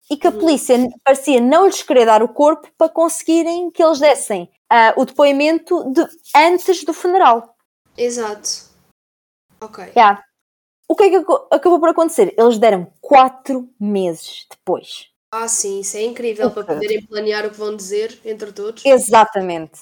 e 0.10 0.16
que 0.16 0.26
a 0.26 0.32
polícia 0.32 0.78
parecia 1.04 1.42
não 1.42 1.66
lhes 1.66 1.84
querer 1.84 2.06
dar 2.06 2.24
o 2.24 2.30
corpo 2.30 2.70
para 2.78 2.88
conseguirem 2.88 3.70
que 3.72 3.84
eles 3.84 4.00
dessem 4.00 4.50
ah, 4.70 4.94
o 4.96 5.04
depoimento 5.04 5.84
de- 5.92 6.08
antes 6.34 6.86
do 6.86 6.94
funeral. 6.94 7.56
Exato. 7.98 8.70
Ok. 9.60 9.84
Yeah. 9.98 10.24
O 10.88 10.96
que 10.96 11.04
é 11.04 11.10
que 11.10 11.26
acabou 11.52 11.80
por 11.80 11.90
acontecer? 11.90 12.34
Eles 12.38 12.58
deram 12.58 12.92
quatro 13.02 13.70
meses 13.80 14.46
depois. 14.50 15.10
Ah, 15.34 15.48
sim, 15.50 15.82
isso 15.82 15.98
é 15.98 16.04
incrível 16.04 16.52
para 16.52 16.64
poderem 16.64 17.06
planear 17.06 17.46
o 17.46 17.50
que 17.52 17.58
vão 17.58 17.76
dizer 17.76 18.18
entre 18.24 18.52
todos. 18.54 18.86
Exatamente. 18.86 19.82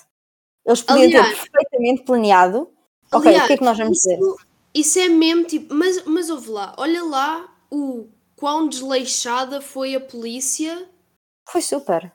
Eles 0.65 0.81
podiam 0.81 1.05
Aliás- 1.05 1.39
ter 1.39 1.49
perfeitamente 1.51 2.03
planeado. 2.03 2.71
ok, 3.13 3.31
o 3.37 3.45
que 3.47 3.53
é 3.53 3.57
que 3.57 3.63
nós 3.63 3.77
vamos 3.77 3.97
isso, 3.99 4.09
dizer? 4.09 4.48
Isso 4.79 4.97
é 4.99 5.07
mesmo 5.09 5.43
tipo, 5.43 5.73
mas, 5.73 6.03
mas 6.05 6.29
ouve 6.29 6.49
lá, 6.49 6.73
olha 6.77 7.03
lá 7.03 7.53
o 7.69 8.07
quão 8.35 8.67
desleixada 8.69 9.59
foi 9.61 9.93
a 9.95 9.99
polícia. 9.99 10.87
Foi 11.49 11.61
super. 11.61 12.13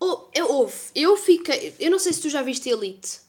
Oh, 0.00 0.28
eu, 0.32 0.48
houve, 0.50 0.74
eu 0.94 1.16
fiquei, 1.16 1.74
eu 1.80 1.90
não 1.90 1.98
sei 1.98 2.12
se 2.12 2.22
tu 2.22 2.28
já 2.28 2.40
viste 2.42 2.68
Elite. 2.68 3.20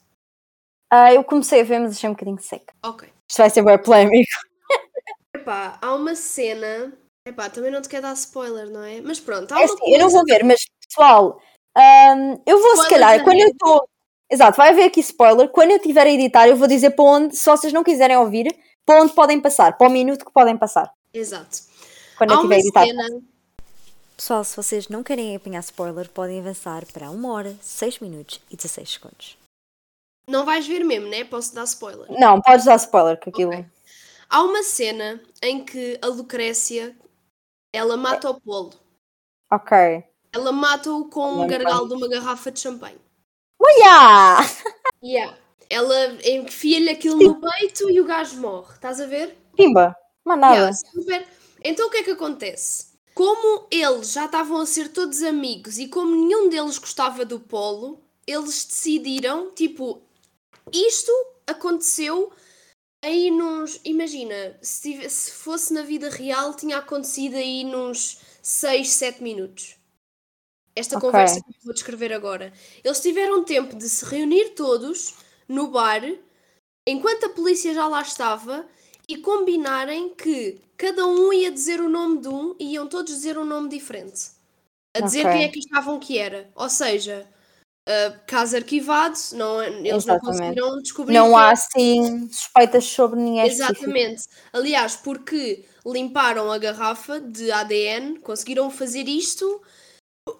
Ah, 0.91 1.11
eu 1.13 1.23
comecei 1.23 1.61
a 1.61 1.63
ver, 1.63 1.79
mas 1.79 1.93
achei 1.97 2.09
um 2.09 2.13
bocadinho 2.13 2.39
seca. 2.39 2.73
Ok. 2.83 3.09
Isto 3.29 3.37
vai 3.39 3.49
ser 3.49 3.63
bem 3.63 3.81
polémico. 3.81 4.29
Epá, 5.35 5.79
há 5.81 5.95
uma 5.95 6.15
cena. 6.15 6.93
Epá, 7.27 7.49
também 7.49 7.71
não 7.71 7.81
te 7.81 7.89
quero 7.89 8.03
dar 8.03 8.13
spoiler, 8.13 8.69
não 8.69 8.83
é? 8.83 9.01
Mas 9.01 9.19
pronto, 9.19 9.51
há 9.51 9.55
É 9.61 9.65
uma 9.65 9.73
assim, 9.73 9.83
eu 9.93 9.99
não 9.99 10.05
coisa- 10.05 10.17
vou 10.17 10.25
ver, 10.25 10.43
mas 10.43 10.59
pessoal, 10.87 11.41
ahm, 11.75 12.35
eu 12.45 12.61
vou 12.61 12.75
se 12.77 12.83
Spoilers 12.83 12.89
calhar, 12.89 13.23
quando 13.23 13.39
eu 13.39 13.47
estou. 13.47 13.89
Exato, 14.31 14.57
vai 14.57 14.69
haver 14.69 14.83
aqui 14.85 14.99
spoiler. 14.99 15.49
Quando 15.49 15.71
eu 15.71 15.77
estiver 15.77 16.05
a 16.05 16.09
editar, 16.11 16.47
eu 16.47 16.55
vou 16.55 16.67
dizer 16.67 16.91
para 16.91 17.05
onde, 17.05 17.35
se 17.35 17.45
vocês 17.49 17.71
não 17.73 17.83
quiserem 17.83 18.17
ouvir, 18.17 18.47
para 18.85 19.01
onde 19.01 19.13
podem 19.13 19.41
passar, 19.41 19.77
para 19.77 19.87
o 19.87 19.91
minuto 19.91 20.25
que 20.25 20.31
podem 20.31 20.57
passar. 20.57 20.91
Exato. 21.13 21.59
Quando 22.17 22.31
Há 22.31 22.35
eu 22.35 22.41
uma 22.41 22.55
editar. 22.55 22.85
cena. 22.85 23.21
Pessoal, 24.15 24.43
se 24.43 24.55
vocês 24.55 24.87
não 24.87 25.03
querem 25.03 25.35
apanhar 25.35 25.59
spoiler, 25.59 26.09
podem 26.09 26.39
avançar 26.39 26.85
para 26.93 27.09
1 27.11 27.25
hora, 27.25 27.55
6 27.61 27.99
minutos 27.99 28.39
e 28.49 28.55
16 28.55 28.93
segundos. 28.93 29.37
Não 30.27 30.45
vais 30.45 30.65
ver 30.65 30.83
mesmo, 30.83 31.07
né? 31.07 31.23
Posso 31.23 31.53
dar 31.53 31.65
spoiler. 31.65 32.07
Não, 32.09 32.41
podes 32.41 32.65
dar 32.65 32.77
spoiler, 32.77 33.19
que 33.19 33.29
aquilo. 33.29 33.51
Ok. 33.51 33.65
Há 34.29 34.43
uma 34.43 34.63
cena 34.63 35.21
em 35.41 35.63
que 35.63 35.99
a 36.01 36.07
Lucrécia 36.07 36.95
ela 37.73 37.97
mata 37.97 38.29
o 38.29 38.39
Polo. 38.39 38.73
Ok. 39.51 40.03
Ela 40.33 40.51
mata-o 40.51 41.05
com 41.09 41.43
um 41.43 41.47
gargalo 41.47 41.87
de 41.87 41.93
uma 41.93 42.07
garrafa 42.07 42.51
de 42.51 42.59
champanhe. 42.59 42.99
Olha! 43.59 44.37
Yeah. 45.03 45.37
Ela 45.69 46.17
enfia-lhe 46.23 46.89
aquilo 46.89 47.17
no 47.17 47.41
peito 47.41 47.89
e 47.89 47.99
o 47.99 48.05
gajo 48.05 48.39
morre. 48.39 48.73
Estás 48.73 48.99
a 48.99 49.05
ver? 49.05 49.35
Pimba! 49.55 49.95
Mas 50.23 50.39
nada. 50.39 50.55
Yeah, 50.55 50.73
super. 50.73 51.27
Então 51.63 51.87
o 51.87 51.89
que 51.91 51.97
é 51.97 52.03
que 52.03 52.11
acontece? 52.11 52.95
Como 53.13 53.67
eles 53.71 54.11
já 54.11 54.25
estavam 54.25 54.59
a 54.59 54.65
ser 54.65 54.89
todos 54.89 55.23
amigos 55.23 55.77
e 55.79 55.87
como 55.87 56.15
nenhum 56.15 56.49
deles 56.49 56.77
gostava 56.77 57.23
do 57.23 57.39
Polo, 57.39 58.01
eles 58.27 58.65
decidiram, 58.65 59.51
tipo, 59.51 60.01
isto 60.73 61.11
aconteceu 61.47 62.31
aí 63.01 63.31
nos. 63.31 63.79
Imagina, 63.85 64.57
se, 64.61 65.09
se 65.09 65.31
fosse 65.31 65.73
na 65.73 65.81
vida 65.83 66.09
real, 66.09 66.53
tinha 66.55 66.77
acontecido 66.77 67.35
aí 67.35 67.63
nos 67.63 68.19
6, 68.41 68.89
7 68.89 69.23
minutos. 69.23 69.77
Esta 70.75 70.97
Ok. 70.97 71.09
conversa 71.09 71.41
que 71.41 71.49
eu 71.49 71.63
vou 71.63 71.73
descrever 71.73 72.11
agora. 72.11 72.51
Eles 72.83 72.99
tiveram 72.99 73.45
tempo 73.45 73.77
de 73.77 73.87
se 73.87 74.03
reunir 74.03 74.49
todos 74.55 75.13
no 75.47 75.67
bar, 75.67 76.01
enquanto 76.87 77.25
a 77.25 77.29
polícia 77.29 77.73
já 77.73 77.87
lá 77.87 78.01
estava, 78.01 78.65
e 79.07 79.17
combinarem 79.17 80.09
que 80.15 80.61
cada 80.77 81.05
um 81.05 81.31
ia 81.31 81.51
dizer 81.51 81.79
o 81.79 81.89
nome 81.89 82.19
de 82.19 82.27
um 82.27 82.55
e 82.59 82.73
iam 82.73 82.87
todos 82.87 83.13
dizer 83.13 83.37
um 83.37 83.45
nome 83.45 83.69
diferente. 83.69 84.31
A 84.95 85.01
dizer 85.01 85.25
Ok. 85.25 85.31
quem 85.31 85.43
é 85.43 85.49
que 85.49 85.59
achavam 85.59 85.99
que 85.99 86.17
era. 86.17 86.49
Ou 86.55 86.69
seja, 86.69 87.27
uh, 87.87 88.19
caso 88.25 88.55
arquivado, 88.55 89.17
não, 89.33 89.61
eles 89.61 90.05
não 90.05 90.15
Exatamente. 90.15 90.25
conseguiram 90.25 90.81
descobrir. 90.81 91.13
Não 91.13 91.37
há 91.37 91.49
é 91.49 91.53
assim 91.53 92.29
suspeitas 92.31 92.85
sobre 92.85 93.19
ninguém 93.19 93.45
específico. 93.45 93.89
Exatamente. 93.89 94.23
Aliás, 94.53 94.95
porque 94.95 95.65
limparam 95.85 96.51
a 96.51 96.57
garrafa 96.57 97.19
de 97.19 97.51
ADN, 97.51 98.19
conseguiram 98.19 98.69
fazer 98.71 99.07
isto. 99.07 99.61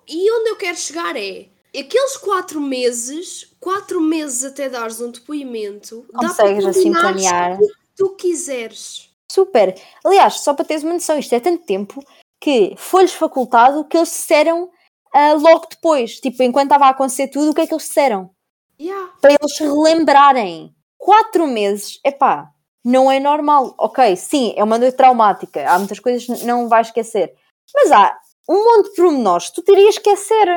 E 0.08 0.32
onde 0.32 0.50
eu 0.50 0.56
quero 0.56 0.78
chegar 0.78 1.16
é 1.16 1.50
aqueles 1.80 2.18
quatro 2.18 2.60
meses, 2.62 3.54
quatro 3.60 4.00
meses 4.00 4.44
até 4.44 4.70
dares 4.70 5.00
um 5.02 5.12
depoimento, 5.12 6.06
Consegues 6.14 6.64
dá 6.64 6.72
para 6.72 6.80
assim 6.80 6.92
planear. 6.92 7.60
o 7.60 7.68
que 7.68 7.74
tu 7.96 8.10
quiseres. 8.16 9.10
Super. 9.32 9.76
Aliás, 10.04 10.42
só 10.42 10.54
para 10.54 10.66
teres 10.66 10.84
uma 10.84 10.94
noção, 10.94 11.18
isto 11.18 11.34
é 11.34 11.40
tanto 11.40 11.66
tempo 11.66 12.04
que 12.40 12.76
foi-lhes 12.78 13.14
facultado 13.14 13.86
que 13.86 13.98
eles 13.98 14.10
disseram 14.10 14.70
ah, 15.14 15.34
logo 15.34 15.68
depois. 15.70 16.20
Tipo, 16.20 16.44
enquanto 16.44 16.66
estava 16.66 16.86
a 16.86 16.90
acontecer 16.90 17.30
tudo, 17.30 17.52
o 17.52 17.54
que 17.54 17.62
é 17.62 17.68
que 17.68 17.74
eles 17.74 17.88
disseram? 17.88 18.30
Yeah. 18.80 19.14
Para 19.22 19.34
eles 19.34 19.58
relembrarem. 19.58 20.76
Quatro 20.98 21.48
meses, 21.48 22.00
epá, 22.04 22.52
não 22.84 23.12
é 23.12 23.20
normal. 23.20 23.74
Ok, 23.78 24.16
sim, 24.16 24.54
é 24.56 24.64
uma 24.64 24.78
noite 24.78 24.98
traumática. 24.98 25.68
Há 25.70 25.78
muitas 25.80 26.00
coisas 26.00 26.26
que 26.26 26.46
não 26.46 26.68
vais 26.68 26.88
esquecer. 26.88 27.34
Mas 27.74 27.92
há 27.92 28.18
um 28.50 28.64
monte 28.64 28.90
de 28.90 28.96
pormenores 28.96 29.50
que 29.50 29.56
tu 29.56 29.64
terias 29.64 29.96
esquecer. 29.96 30.48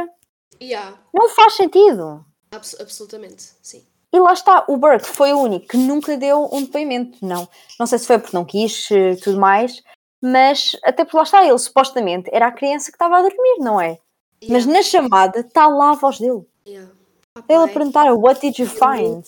Yeah. 0.60 0.96
Não 1.14 1.28
faz 1.30 1.54
sentido. 1.54 2.24
Abs- 2.50 2.76
absolutamente, 2.80 3.52
sim. 3.62 3.84
E 4.12 4.18
lá 4.18 4.32
está, 4.32 4.64
o 4.68 4.76
Burke 4.78 5.06
foi 5.06 5.32
o 5.34 5.38
único 5.40 5.68
que 5.68 5.76
nunca 5.76 6.16
deu 6.16 6.48
um 6.52 6.62
depoimento, 6.62 7.18
não. 7.24 7.46
Não 7.78 7.86
sei 7.86 7.98
se 7.98 8.06
foi 8.06 8.18
porque 8.18 8.34
não 8.36 8.44
quis, 8.44 8.90
eh, 8.90 9.16
tudo 9.16 9.38
mais, 9.38 9.82
mas 10.22 10.70
até 10.82 11.04
por 11.04 11.18
lá 11.18 11.22
está, 11.24 11.44
ele 11.46 11.58
supostamente 11.58 12.30
era 12.32 12.46
a 12.46 12.52
criança 12.52 12.86
que 12.90 12.96
estava 12.96 13.18
a 13.18 13.22
dormir, 13.22 13.58
não 13.58 13.78
é? 13.80 13.98
Mas 14.48 14.64
Yeah. 14.64 14.72
na 14.72 14.82
chamada 14.82 15.40
está 15.40 15.68
lá 15.68 15.90
a 15.90 15.94
voz 15.94 16.18
dele. 16.18 16.42
Yeah. 16.66 16.90
Ah, 17.36 17.42
Ele 17.48 17.64
a 17.64 17.68
perguntar, 17.68 18.10
what 18.14 18.40
did 18.40 18.58
you 18.58 18.66
é 18.66 18.68
find? 18.68 19.24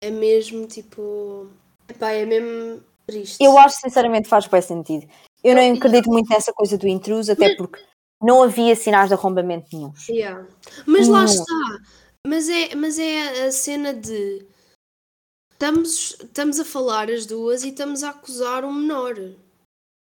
É 0.00 0.10
mesmo 0.10 0.66
tipo. 0.66 1.48
Epá, 1.88 2.10
é 2.12 2.24
mesmo 2.24 2.82
triste. 3.06 3.42
Eu 3.44 3.58
acho 3.58 3.76
sinceramente 3.80 4.28
faz 4.28 4.46
bem 4.46 4.62
sentido. 4.62 5.06
Eu 5.42 5.54
não 5.54 5.74
acredito 5.74 6.10
muito 6.10 6.30
nessa 6.30 6.52
coisa 6.52 6.78
do 6.78 6.88
intruso, 6.88 7.30
até 7.30 7.54
porque 7.56 7.78
não 8.24 8.42
havia 8.42 8.74
sinais 8.74 9.08
de 9.08 9.14
arrombamento 9.14 9.68
nenhum. 9.72 9.92
Yeah. 10.08 10.46
Mas 10.86 11.08
lá 11.08 11.20
Não. 11.20 11.24
está. 11.26 11.78
Mas 12.26 12.48
é, 12.48 12.74
mas 12.74 12.98
é 12.98 13.46
a 13.46 13.52
cena 13.52 13.92
de. 13.92 14.46
Estamos, 15.52 16.16
estamos 16.20 16.58
a 16.58 16.64
falar 16.64 17.10
as 17.10 17.26
duas 17.26 17.62
e 17.64 17.68
estamos 17.68 18.02
a 18.02 18.10
acusar 18.10 18.64
um 18.64 18.72
menor. 18.72 19.14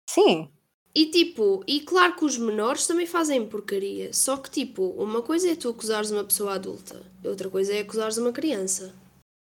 Sim, 0.10 0.50
E 0.94 1.08
tipo, 1.08 1.62
e 1.68 1.82
claro 1.82 2.16
que 2.16 2.24
os 2.24 2.38
menores 2.38 2.88
também 2.88 3.06
fazem 3.06 3.46
porcaria. 3.48 4.14
Só 4.14 4.38
que 4.38 4.50
tipo, 4.50 4.84
uma 4.92 5.22
coisa 5.22 5.52
é 5.52 5.56
tu 5.56 5.70
acusares 5.70 6.10
uma 6.12 6.24
pessoa 6.24 6.54
adulta, 6.54 7.02
outra 7.24 7.50
coisa 7.50 7.74
é 7.74 7.82
acusares 7.82 8.18
uma 8.18 8.32
criança. 8.32 8.94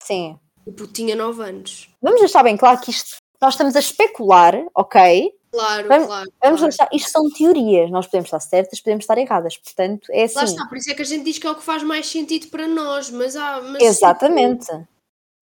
sim. 0.02 0.38
Tipo, 0.64 0.86
tinha 0.86 1.16
9 1.16 1.42
anos. 1.42 1.88
Vamos 2.02 2.20
deixar 2.20 2.42
bem 2.42 2.56
claro 2.56 2.78
que 2.80 2.90
isto, 2.90 3.16
nós 3.40 3.54
estamos 3.54 3.74
a 3.74 3.80
especular, 3.80 4.54
ok? 4.74 5.32
Claro, 5.52 5.88
Vamos- 5.88 6.06
claro. 6.06 6.32
Vamos 6.42 6.60
claro. 6.60 6.70
deixar, 6.76 6.88
isto 6.92 7.10
são 7.10 7.28
teorias, 7.30 7.90
nós 7.90 8.06
podemos 8.06 8.26
estar 8.28 8.38
certas, 8.40 8.80
podemos 8.80 9.02
estar 9.02 9.18
erradas, 9.18 9.56
portanto 9.56 10.06
é 10.12 10.20
Lá 10.20 10.24
assim. 10.42 10.44
está, 10.54 10.66
por 10.66 10.76
isso 10.78 10.90
é 10.90 10.94
que 10.94 11.02
a 11.02 11.04
gente 11.04 11.24
diz 11.24 11.38
que 11.38 11.46
é 11.46 11.50
o 11.50 11.56
que 11.56 11.62
faz 11.64 11.82
mais 11.82 12.06
sentido 12.06 12.48
para 12.50 12.68
nós, 12.68 13.10
mas 13.10 13.34
há. 13.34 13.60
Mas, 13.60 13.82
Exatamente. 13.82 14.66
tipo, 14.66 14.86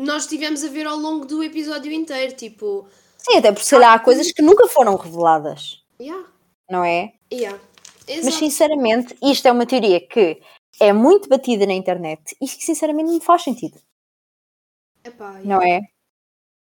nós 0.01 0.22
estivemos 0.22 0.64
a 0.64 0.68
ver 0.68 0.86
ao 0.86 0.97
longo 0.97 1.26
do 1.26 1.43
episódio 1.43 1.93
inteiro, 1.93 2.35
tipo. 2.35 2.86
Sim, 3.18 3.36
até 3.39 3.52
porque 3.52 3.64
se 3.66 3.70
calhar 3.72 3.93
há 3.93 3.98
coisas 3.98 4.32
que 4.32 4.40
nunca 4.40 4.66
foram 4.68 4.97
reveladas, 4.97 5.82
Yeah, 6.01 6.24
não 6.70 6.82
é? 6.85 7.12
yeah. 7.32 7.59
Mas 8.24 8.35
sinceramente, 8.35 9.14
isto 9.22 9.47
é 9.47 9.52
uma 9.52 9.66
teoria 9.66 10.01
que 10.01 10.40
é 10.80 10.93
muito 10.93 11.28
batida 11.28 11.66
na 11.66 11.74
internet 11.74 12.35
e 12.40 12.47
que 12.47 12.64
sinceramente 12.64 13.10
não 13.10 13.20
faz 13.20 13.43
sentido, 13.43 13.78
Epá, 15.05 15.30
yeah. 15.39 15.44
não 15.44 15.60
é? 15.62 15.80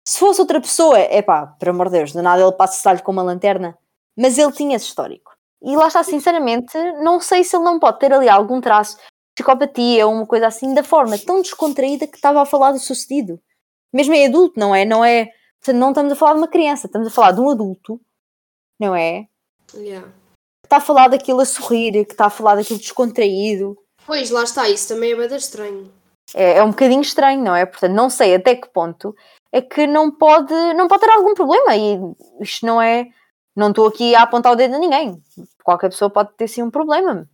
Se 0.08 0.20
fosse 0.20 0.40
outra 0.40 0.62
pessoa, 0.62 1.00
é 1.00 1.22
pá, 1.22 1.48
por 1.48 1.70
amor 1.70 1.90
de 1.90 1.98
Deus, 1.98 2.12
de 2.12 2.22
nada 2.22 2.42
ele 2.42 2.52
passa-se-lhe 2.52 3.02
com 3.02 3.12
uma 3.12 3.24
lanterna, 3.24 3.78
mas 4.16 4.38
ele 4.38 4.52
tinha 4.52 4.76
esse 4.76 4.86
histórico. 4.86 5.36
E 5.64 5.76
lá 5.76 5.88
está, 5.88 6.04
sinceramente, 6.04 6.78
não 7.02 7.20
sei 7.20 7.44
se 7.44 7.56
ele 7.56 7.66
não 7.66 7.80
pode 7.80 8.00
ter 8.00 8.14
ali 8.14 8.30
algum 8.30 8.62
traço. 8.62 8.98
psicopatia 9.36 10.06
ou 10.06 10.14
uma 10.14 10.28
coisa 10.28 10.48
assim, 10.48 10.74
da 10.76 10.84
forma 10.84 11.18
tão 11.18 11.42
descontraída 11.42 12.06
que 12.08 12.16
estava 12.16 12.42
a 12.42 12.46
falar 12.46 12.72
do 12.72 12.80
sucedido. 12.80 13.42
Mesmo 13.92 14.14
em 14.14 14.28
adulto, 14.28 14.60
não 14.60 14.76
é? 14.76 14.86
Não 14.86 15.04
é. 15.04 15.30
Não 15.74 15.90
estamos 15.90 16.14
a 16.14 16.16
falar 16.16 16.34
de 16.34 16.40
uma 16.40 16.48
criança, 16.48 16.86
estamos 16.86 17.08
a 17.08 17.12
falar 17.12 17.32
de 17.32 17.42
um 17.42 17.50
adulto, 17.50 18.00
não 18.80 18.96
é? 18.96 19.26
Yeah. 19.74 20.08
Que 20.08 20.68
está 20.68 20.78
a 20.78 20.82
falar 20.82 21.08
daquilo 21.08 21.42
a 21.42 21.46
sorrir, 21.46 22.06
que 22.06 22.12
está 22.12 22.28
a 22.28 22.30
falar 22.30 22.56
daquilo 22.56 22.78
descontraído. 22.78 23.76
Pois, 24.06 24.30
lá 24.30 24.44
está, 24.44 24.70
isso 24.70 24.90
também 24.90 25.14
é 25.14 25.16
bem 25.16 25.36
estranho. 25.36 25.92
É, 26.36 26.58
é 26.58 26.64
um 26.64 26.70
bocadinho 26.70 27.02
estranho, 27.02 27.44
não 27.44 27.56
é? 27.56 27.66
Portanto, 27.66 27.94
não 27.94 28.12
sei 28.12 28.36
até 28.36 28.56
que 28.56 28.70
ponto 28.70 29.16
é 29.56 29.62
que 29.62 29.88
não 29.88 30.12
pode, 30.12 30.54
não 30.74 30.86
pode 30.86 31.02
ter 31.02 31.12
algum 31.12 31.34
problema 31.34 31.78
e 31.78 31.98
isto 32.42 32.66
não 32.66 32.82
é. 32.82 33.08
Não 33.56 33.70
estou 33.70 33.88
aqui 33.88 34.14
a 34.14 34.24
apontar 34.24 34.52
o 34.52 34.56
dedo 34.56 34.76
a 34.76 34.80
ninguém. 34.80 35.24
Qualquer 35.64 35.90
pessoa 35.90 36.10
pode 36.10 36.34
ter 36.36 36.46
sim 36.50 36.62
um 36.62 36.70
problema. 36.70 37.26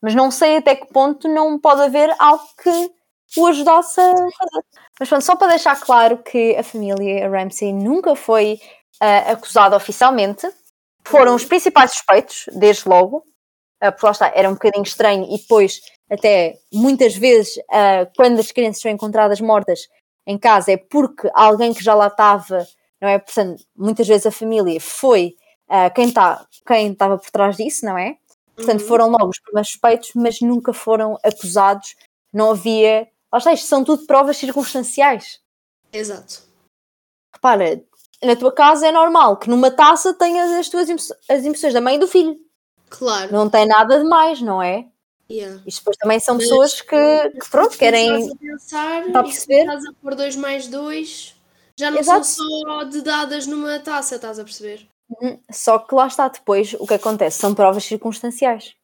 Mas 0.00 0.14
não 0.14 0.30
sei 0.30 0.56
até 0.56 0.74
que 0.74 0.86
ponto 0.86 1.28
não 1.28 1.58
pode 1.58 1.82
haver 1.82 2.14
algo 2.18 2.42
que 2.62 2.90
o 3.38 3.46
ajudasse 3.46 4.00
a 4.00 4.14
fazer. 4.14 4.64
Mas 4.98 5.06
pronto, 5.06 5.22
só 5.22 5.36
para 5.36 5.48
deixar 5.48 5.78
claro 5.78 6.16
que 6.22 6.56
a 6.56 6.62
família 6.62 7.28
Ramsey 7.28 7.74
nunca 7.74 8.16
foi 8.16 8.58
uh, 9.02 9.32
acusada 9.32 9.76
oficialmente. 9.76 10.48
Foram 11.04 11.34
os 11.34 11.44
principais 11.44 11.92
suspeitos, 11.92 12.46
desde 12.54 12.88
logo. 12.88 13.18
Uh, 13.84 13.92
porque 13.92 14.06
lá 14.06 14.12
está, 14.12 14.32
era 14.34 14.48
um 14.48 14.54
bocadinho 14.54 14.82
estranho 14.82 15.26
e 15.28 15.36
depois, 15.36 15.82
até 16.10 16.54
muitas 16.72 17.14
vezes, 17.14 17.54
uh, 17.58 18.10
quando 18.16 18.38
as 18.38 18.50
crianças 18.50 18.80
são 18.80 18.90
encontradas 18.90 19.42
mortas 19.42 19.80
em 20.26 20.36
casa, 20.36 20.72
é 20.72 20.76
porque 20.76 21.30
alguém 21.34 21.72
que 21.72 21.84
já 21.84 21.94
lá 21.94 22.08
estava, 22.08 22.66
não 23.00 23.08
é? 23.08 23.18
Portanto, 23.18 23.62
muitas 23.76 24.06
vezes 24.06 24.26
a 24.26 24.30
família 24.30 24.80
foi 24.80 25.36
uh, 25.68 25.92
quem 25.94 26.12
tá, 26.12 26.46
quem 26.66 26.92
estava 26.92 27.16
por 27.16 27.30
trás 27.30 27.56
disso, 27.56 27.84
não 27.84 27.96
é? 27.96 28.16
Portanto, 28.56 28.80
uhum. 28.80 28.88
foram 28.88 29.10
logo 29.10 29.28
os 29.28 29.38
primeiros 29.38 29.70
suspeitos, 29.70 30.10
mas 30.14 30.40
nunca 30.40 30.72
foram 30.72 31.18
acusados. 31.22 31.94
Não 32.32 32.52
havia. 32.52 33.06
Lá 33.30 33.38
está, 33.38 33.52
isto 33.52 33.66
são 33.66 33.84
tudo 33.84 34.06
provas 34.06 34.38
circunstanciais. 34.38 35.40
Exato. 35.92 36.42
Repara, 37.32 37.82
na 38.22 38.34
tua 38.34 38.52
casa 38.52 38.88
é 38.88 38.92
normal 38.92 39.36
que 39.36 39.50
numa 39.50 39.70
taça 39.70 40.14
tenhas 40.14 40.50
as 40.52 40.68
tuas 40.70 40.88
as 41.28 41.44
impressões 41.44 41.74
da 41.74 41.80
mãe 41.82 41.96
e 41.96 41.98
do 41.98 42.08
filho. 42.08 42.36
Claro. 42.88 43.32
Não 43.32 43.50
tem 43.50 43.66
nada 43.66 43.98
de 43.98 44.08
mais, 44.08 44.40
não 44.40 44.62
é? 44.62 44.86
Yeah. 45.28 45.60
Isto 45.66 45.80
depois 45.80 45.96
também 45.96 46.20
são 46.20 46.38
pessoas 46.38 46.80
que, 46.80 47.30
que 47.30 47.50
pronto, 47.50 47.76
querem. 47.76 48.30
Pensar, 48.36 49.06
está 49.06 49.20
a 49.20 49.24
perceber? 49.24 49.60
Estás 49.60 49.84
a 49.84 49.92
pôr 50.00 50.14
dois 50.14 50.36
mais 50.36 50.68
dois, 50.68 51.34
já 51.76 51.90
não 51.90 51.98
Exato. 51.98 52.24
são 52.24 52.48
só 52.48 52.84
de 52.84 53.02
dadas 53.02 53.46
numa 53.46 53.78
taça, 53.80 54.14
estás 54.16 54.38
a 54.38 54.44
perceber? 54.44 54.88
Uhum. 55.20 55.38
Só 55.50 55.78
que 55.78 55.94
lá 55.94 56.06
está 56.06 56.28
depois 56.28 56.74
o 56.78 56.86
que 56.86 56.94
acontece, 56.94 57.38
são 57.38 57.54
provas 57.54 57.84
circunstanciais. 57.84 58.74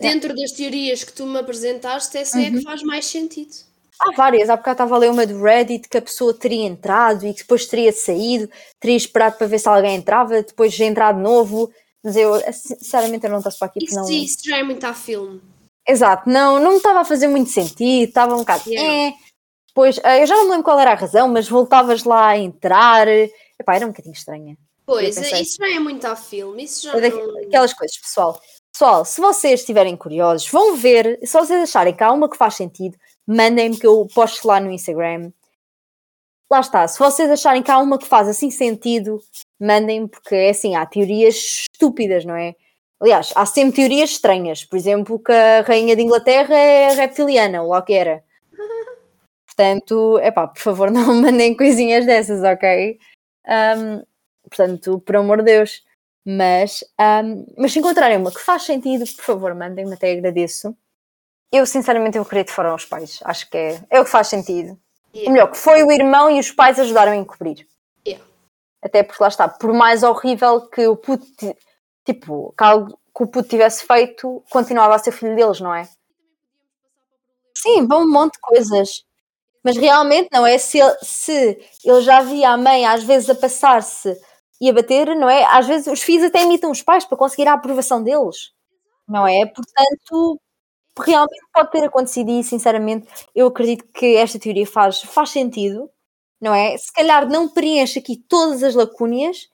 Dentro 0.00 0.34
das 0.34 0.52
teorias 0.52 1.04
que 1.04 1.12
tu 1.12 1.26
me 1.26 1.38
apresentaste, 1.38 2.18
essa 2.18 2.38
uhum. 2.38 2.44
é 2.44 2.46
a 2.46 2.50
que 2.50 2.56
uhum. 2.56 2.62
faz 2.62 2.82
mais 2.82 3.06
sentido. 3.06 3.54
Há 4.00 4.12
várias, 4.16 4.48
há 4.48 4.56
bocado 4.56 4.74
estava 4.74 4.94
a 4.94 4.98
ler 4.98 5.10
uma 5.10 5.26
do 5.26 5.42
Reddit 5.42 5.88
que 5.88 5.98
a 5.98 6.02
pessoa 6.02 6.32
teria 6.32 6.64
entrado 6.66 7.26
e 7.26 7.34
que 7.34 7.40
depois 7.40 7.66
teria 7.66 7.92
saído, 7.92 8.48
teria 8.80 8.96
esperado 8.96 9.36
para 9.36 9.46
ver 9.46 9.58
se 9.58 9.68
alguém 9.68 9.96
entrava, 9.96 10.42
depois 10.42 10.72
já 10.72 10.86
entrar 10.86 11.12
de 11.12 11.20
novo. 11.20 11.70
Mas 12.02 12.16
eu, 12.16 12.32
sinceramente, 12.50 13.26
eu 13.26 13.30
não 13.30 13.38
estou 13.38 13.52
para 13.58 13.68
aqui. 13.68 13.84
Isso, 13.84 13.94
não... 13.94 14.08
isso 14.10 14.38
já 14.42 14.56
é 14.56 14.62
muito 14.62 14.84
a 14.84 14.94
filme. 14.94 15.42
Exato, 15.86 16.28
não, 16.28 16.60
não 16.60 16.72
me 16.72 16.76
estava 16.76 17.00
a 17.00 17.04
fazer 17.04 17.28
muito 17.28 17.50
sentido, 17.50 18.08
estava 18.08 18.34
um 18.34 18.40
bocado. 18.40 18.62
Yeah. 18.68 18.92
É. 18.92 19.12
Depois, 19.68 19.98
eh, 20.02 20.22
eu 20.22 20.26
já 20.26 20.34
não 20.36 20.44
me 20.44 20.50
lembro 20.50 20.64
qual 20.64 20.78
era 20.78 20.92
a 20.92 20.96
razão, 20.96 21.28
mas 21.28 21.48
voltavas 21.48 22.04
lá 22.04 22.28
a 22.28 22.38
entrar. 22.38 23.06
Epá, 23.08 23.76
era 23.76 23.86
um 23.86 23.90
bocadinho 23.90 24.14
estranha. 24.14 24.56
Pois, 24.84 25.16
isso 25.16 25.56
já 25.58 25.72
é 25.72 25.78
muito 25.78 26.04
a 26.04 26.16
filme, 26.16 26.64
isso 26.64 26.82
já 26.82 26.98
é 26.98 27.10
não... 27.10 27.38
Aquelas 27.46 27.72
coisas, 27.72 27.96
pessoal. 27.96 28.40
Pessoal, 28.72 29.04
se 29.04 29.20
vocês 29.20 29.60
estiverem 29.60 29.96
curiosos, 29.96 30.48
vão 30.48 30.76
ver, 30.76 31.18
se 31.22 31.32
vocês 31.32 31.62
acharem 31.62 31.94
que 31.94 32.02
há 32.02 32.10
uma 32.10 32.28
que 32.28 32.36
faz 32.36 32.54
sentido, 32.54 32.96
mandem-me 33.26 33.78
que 33.78 33.86
eu 33.86 34.06
posto 34.12 34.46
lá 34.48 34.58
no 34.58 34.70
Instagram. 34.70 35.30
Lá 36.50 36.60
está, 36.60 36.88
se 36.88 36.98
vocês 36.98 37.30
acharem 37.30 37.62
que 37.62 37.70
há 37.70 37.78
uma 37.78 37.98
que 37.98 38.06
faz 38.06 38.26
assim 38.26 38.50
sentido, 38.50 39.20
mandem-me, 39.60 40.08
porque 40.08 40.34
é 40.34 40.50
assim, 40.50 40.74
há 40.74 40.84
teorias 40.84 41.66
estúpidas, 41.72 42.24
não 42.24 42.34
é? 42.34 42.56
Aliás, 43.00 43.32
há 43.34 43.46
sempre 43.46 43.76
teorias 43.76 44.10
estranhas. 44.10 44.64
Por 44.64 44.76
exemplo, 44.76 45.18
que 45.18 45.32
a 45.32 45.62
rainha 45.62 45.96
de 45.96 46.02
Inglaterra 46.02 46.54
é 46.54 46.92
reptiliana, 46.92 47.62
ou 47.62 47.70
lá 47.70 47.82
que 47.82 47.94
era. 47.94 48.22
Portanto, 49.46 50.18
é 50.18 50.30
pá, 50.30 50.46
por 50.46 50.60
favor, 50.60 50.90
não 50.92 51.14
mandem 51.14 51.56
coisinhas 51.56 52.06
dessas, 52.06 52.42
ok? 52.42 52.98
Um, 53.46 54.02
Portanto, 54.50 55.00
por 55.00 55.16
amor 55.16 55.38
de 55.38 55.44
Deus. 55.44 55.82
Mas, 56.26 56.84
um, 57.00 57.46
mas 57.56 57.72
se 57.72 57.78
encontrarem 57.78 58.18
uma 58.18 58.30
que 58.30 58.40
faz 58.40 58.64
sentido, 58.64 59.04
por 59.16 59.24
favor, 59.24 59.54
mandem-me, 59.54 59.94
até 59.94 60.12
agradeço. 60.12 60.76
Eu, 61.50 61.64
sinceramente, 61.64 62.18
eu 62.18 62.22
acredito 62.22 62.48
que 62.48 62.54
foram 62.54 62.74
os 62.74 62.84
pais. 62.84 63.20
Acho 63.24 63.48
que 63.48 63.56
é, 63.56 63.82
é 63.88 64.00
o 64.00 64.04
que 64.04 64.10
faz 64.10 64.28
sentido. 64.28 64.78
Yeah. 65.14 65.28
Ou 65.28 65.32
melhor, 65.32 65.50
que 65.50 65.56
foi 65.56 65.82
o 65.82 65.90
irmão 65.90 66.30
e 66.30 66.38
os 66.38 66.50
pais 66.50 66.78
ajudaram 66.78 67.12
a 67.12 67.16
encobrir. 67.16 67.66
Yeah. 68.06 68.24
Até 68.82 69.02
porque 69.02 69.22
lá 69.22 69.28
está, 69.28 69.48
por 69.48 69.72
mais 69.72 70.02
horrível 70.02 70.68
que 70.68 70.86
o 70.86 70.94
puto, 70.94 71.56
tipo, 72.04 72.54
que, 72.56 72.64
algo, 72.64 72.98
que 73.16 73.22
o 73.24 73.26
puto 73.28 73.48
tivesse 73.48 73.86
feito, 73.86 74.42
continuava 74.50 74.94
a 74.94 74.98
ser 74.98 75.12
filho 75.12 75.36
deles, 75.36 75.60
não 75.60 75.74
é? 75.74 75.88
Sim, 77.56 77.86
vão 77.86 78.02
um 78.02 78.10
monte 78.10 78.34
de 78.34 78.40
coisas. 78.40 79.04
Mas 79.64 79.76
realmente 79.76 80.28
não 80.32 80.46
é 80.46 80.58
se 80.58 80.78
ele, 80.80 80.96
se 81.02 81.58
ele 81.84 82.02
já 82.02 82.22
via 82.22 82.50
a 82.50 82.56
mãe 82.58 82.86
às 82.86 83.04
vezes 83.04 83.30
a 83.30 83.34
passar-se 83.36 84.16
e 84.60 84.70
a 84.70 84.74
bater, 84.74 85.14
não 85.16 85.28
é? 85.30 85.44
Às 85.46 85.66
vezes 85.68 85.88
os 85.88 86.02
filhos 86.02 86.26
até 86.26 86.42
imitam 86.44 86.70
os 86.70 86.82
pais 86.82 87.04
para 87.04 87.18
conseguir 87.18 87.48
a 87.48 87.54
aprovação 87.54 88.02
deles, 88.02 88.52
não 89.08 89.26
é? 89.28 89.46
Portanto, 89.46 90.40
realmente 91.00 91.40
pode 91.54 91.70
ter 91.72 91.84
acontecido 91.84 92.30
e, 92.32 92.44
sinceramente, 92.44 93.08
eu 93.34 93.48
acredito 93.48 93.84
que 93.94 94.16
esta 94.16 94.38
teoria 94.40 94.66
faz, 94.66 95.02
faz 95.02 95.30
sentido, 95.30 95.90
não 96.40 96.54
é? 96.54 96.76
Se 96.78 96.92
calhar 96.92 97.28
não 97.28 97.48
preenche 97.48 97.98
aqui 98.00 98.16
todas 98.28 98.62
as 98.64 98.74
lacunas, 98.74 99.48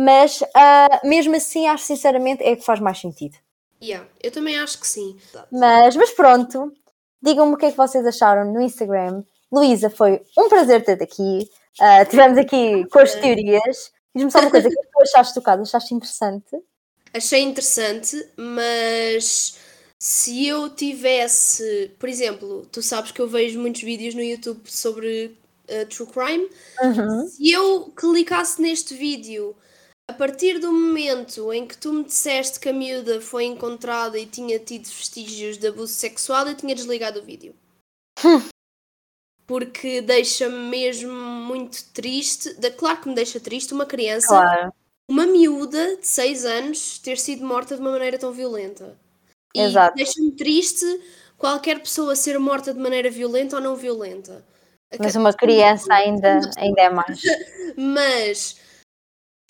mas 0.00 0.42
uh, 0.42 1.08
mesmo 1.08 1.34
assim, 1.34 1.66
acho 1.66 1.82
sinceramente 1.82 2.40
é 2.44 2.54
que 2.54 2.64
faz 2.64 2.78
mais 2.78 3.00
sentido. 3.00 3.36
Yeah, 3.82 4.08
eu 4.22 4.30
também 4.30 4.56
acho 4.56 4.78
que 4.78 4.86
sim. 4.86 5.16
Mas, 5.50 5.96
mas 5.96 6.12
pronto, 6.12 6.72
digam-me 7.20 7.54
o 7.54 7.56
que 7.56 7.66
é 7.66 7.70
que 7.72 7.76
vocês 7.76 8.06
acharam 8.06 8.52
no 8.52 8.60
Instagram. 8.60 9.24
Luísa, 9.50 9.90
foi 9.90 10.22
um 10.38 10.48
prazer 10.48 10.84
ter-te 10.84 11.02
aqui. 11.02 11.50
Uh, 11.80 12.08
tivemos 12.08 12.38
aqui 12.38 12.86
com 12.92 13.00
as 13.00 13.12
teorias. 13.16 13.90
Diz-me 14.14 14.30
só 14.30 14.38
uma 14.38 14.52
coisa, 14.52 14.68
o 14.68 14.70
que 14.70 14.78
é 14.78 14.82
tu 14.84 15.02
achaste 15.02 15.34
do 15.34 15.42
caso? 15.42 15.62
Achaste 15.62 15.92
interessante? 15.92 16.56
Achei 17.12 17.40
interessante, 17.42 18.24
mas 18.36 19.58
se 19.98 20.46
eu 20.46 20.70
tivesse, 20.70 21.90
por 21.98 22.08
exemplo, 22.08 22.64
tu 22.70 22.80
sabes 22.82 23.10
que 23.10 23.20
eu 23.20 23.26
vejo 23.26 23.58
muitos 23.58 23.82
vídeos 23.82 24.14
no 24.14 24.22
YouTube 24.22 24.60
sobre 24.66 25.36
uh, 25.68 25.86
true 25.86 26.08
crime. 26.08 26.48
Uhum. 26.80 27.26
Se 27.26 27.50
eu 27.50 27.92
clicasse 27.96 28.62
neste 28.62 28.94
vídeo 28.94 29.56
a 30.08 30.12
partir 30.14 30.58
do 30.58 30.72
momento 30.72 31.52
em 31.52 31.66
que 31.66 31.76
tu 31.76 31.92
me 31.92 32.02
disseste 32.02 32.58
que 32.58 32.70
a 32.70 32.72
miúda 32.72 33.20
foi 33.20 33.44
encontrada 33.44 34.18
e 34.18 34.24
tinha 34.24 34.58
tido 34.58 34.86
vestígios 34.86 35.58
de 35.58 35.68
abuso 35.68 35.92
sexual, 35.92 36.48
eu 36.48 36.56
tinha 36.56 36.74
desligado 36.74 37.20
o 37.20 37.22
vídeo. 37.22 37.54
porque 39.46 40.02
deixa-me 40.02 40.68
mesmo 40.68 41.12
muito 41.12 41.84
triste. 41.92 42.54
Claro 42.76 43.00
que 43.00 43.08
me 43.08 43.14
deixa 43.14 43.40
triste 43.40 43.72
uma 43.72 43.86
criança, 43.86 44.28
claro. 44.28 44.72
uma 45.10 45.26
miúda 45.26 45.96
de 45.96 46.06
6 46.06 46.44
anos, 46.44 46.98
ter 46.98 47.18
sido 47.18 47.46
morta 47.46 47.74
de 47.74 47.80
uma 47.80 47.90
maneira 47.90 48.18
tão 48.18 48.30
violenta. 48.32 48.96
E 49.54 49.60
Exato. 49.60 49.96
deixa-me 49.96 50.32
triste 50.32 50.84
qualquer 51.38 51.80
pessoa 51.80 52.14
ser 52.14 52.38
morta 52.38 52.74
de 52.74 52.80
maneira 52.80 53.10
violenta 53.10 53.56
ou 53.56 53.62
não 53.62 53.74
violenta. 53.74 54.44
Mas 54.98 55.16
uma 55.16 55.32
criança 55.32 55.92
ainda, 55.92 56.40
ainda 56.56 56.82
é 56.82 56.90
mais. 56.90 57.22
Mas 57.76 58.56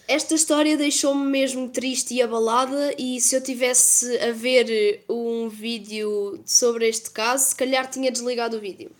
esta 0.08 0.34
história 0.34 0.76
deixou-me 0.76 1.30
mesmo 1.30 1.68
triste 1.68 2.14
e 2.14 2.22
abalada 2.22 2.94
e 2.98 3.20
se 3.20 3.36
eu 3.36 3.42
tivesse 3.42 4.18
a 4.18 4.32
ver 4.32 5.04
um 5.08 5.48
vídeo 5.48 6.40
sobre 6.46 6.88
este 6.88 7.10
caso, 7.10 7.50
se 7.50 7.54
calhar 7.54 7.88
tinha 7.88 8.10
desligado 8.10 8.56
o 8.56 8.60
vídeo. 8.60 8.90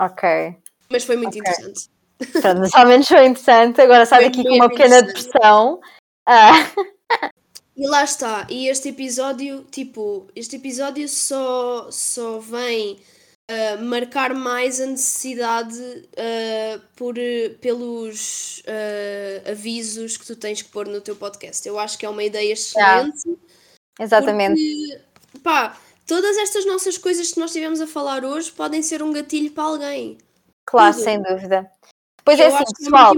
Ok. 0.00 0.56
Mas 0.90 1.04
foi 1.04 1.16
muito 1.16 1.38
okay. 1.38 1.40
interessante. 1.40 1.90
Pronto, 2.40 2.60
mas 2.60 2.74
ao 2.74 2.86
menos 2.86 3.06
foi 3.06 3.26
interessante. 3.26 3.80
Agora 3.80 4.06
sai 4.06 4.24
daqui 4.24 4.42
com 4.42 4.54
uma 4.54 4.68
pequena 4.68 5.02
depressão. 5.02 5.80
Ah. 6.26 6.52
E 7.76 7.88
lá 7.88 8.04
está. 8.04 8.46
E 8.48 8.68
este 8.68 8.90
episódio, 8.90 9.64
tipo, 9.70 10.28
este 10.34 10.56
episódio 10.56 11.08
só, 11.08 11.88
só 11.90 12.38
vem 12.38 12.98
uh, 13.50 13.82
marcar 13.84 14.34
mais 14.34 14.80
a 14.80 14.86
necessidade 14.86 15.78
uh, 15.78 16.80
por, 16.96 17.14
pelos 17.60 18.60
uh, 18.60 19.50
avisos 19.50 20.16
que 20.16 20.26
tu 20.26 20.36
tens 20.36 20.62
que 20.62 20.68
pôr 20.68 20.86
no 20.86 21.00
teu 21.00 21.16
podcast. 21.16 21.66
Eu 21.66 21.78
acho 21.78 21.98
que 21.98 22.06
é 22.06 22.08
uma 22.08 22.24
ideia 22.24 22.52
excelente. 22.52 23.22
Yeah. 23.26 23.42
Exatamente. 24.00 24.60
Porque, 25.32 25.38
pá, 25.40 25.76
todas 26.06 26.36
estas 26.38 26.66
nossas 26.66 26.98
coisas 26.98 27.32
que 27.32 27.40
nós 27.40 27.50
estivemos 27.50 27.80
a 27.80 27.86
falar 27.86 28.24
hoje 28.24 28.50
podem 28.50 28.82
ser 28.82 29.02
um 29.02 29.12
gatilho 29.12 29.50
para 29.52 29.64
alguém. 29.64 30.18
Claro, 30.66 30.94
Tudo. 30.94 31.04
sem 31.04 31.22
dúvida. 31.22 31.70
Pois 32.24 32.40
é 32.40 32.46
assim, 32.46 32.64
pessoal, 32.78 33.12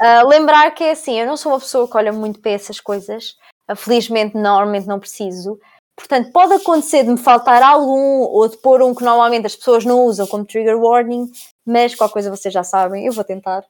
é 0.00 0.22
uh, 0.22 0.28
lembrar 0.28 0.70
que 0.70 0.84
é 0.84 0.92
assim, 0.92 1.18
eu 1.18 1.26
não 1.26 1.36
sou 1.36 1.50
uma 1.50 1.58
pessoa 1.58 1.90
que 1.90 1.96
olha 1.96 2.12
muito 2.12 2.38
para 2.38 2.52
essas 2.52 2.78
coisas, 2.78 3.36
uh, 3.68 3.74
felizmente 3.74 4.36
normalmente 4.36 4.86
não 4.86 5.00
preciso, 5.00 5.60
Portanto, 6.00 6.32
pode 6.32 6.54
acontecer 6.54 7.04
de 7.04 7.10
me 7.10 7.18
faltar 7.18 7.62
algum 7.62 8.22
ou 8.22 8.48
de 8.48 8.56
pôr 8.56 8.82
um 8.82 8.94
que 8.94 9.04
normalmente 9.04 9.46
as 9.46 9.54
pessoas 9.54 9.84
não 9.84 10.04
usam 10.06 10.26
como 10.26 10.46
trigger 10.46 10.78
warning, 10.78 11.30
mas 11.64 11.94
qualquer 11.94 12.14
coisa 12.14 12.30
vocês 12.30 12.52
já 12.52 12.64
sabem, 12.64 13.06
eu 13.06 13.12
vou 13.12 13.22
tentar, 13.22 13.64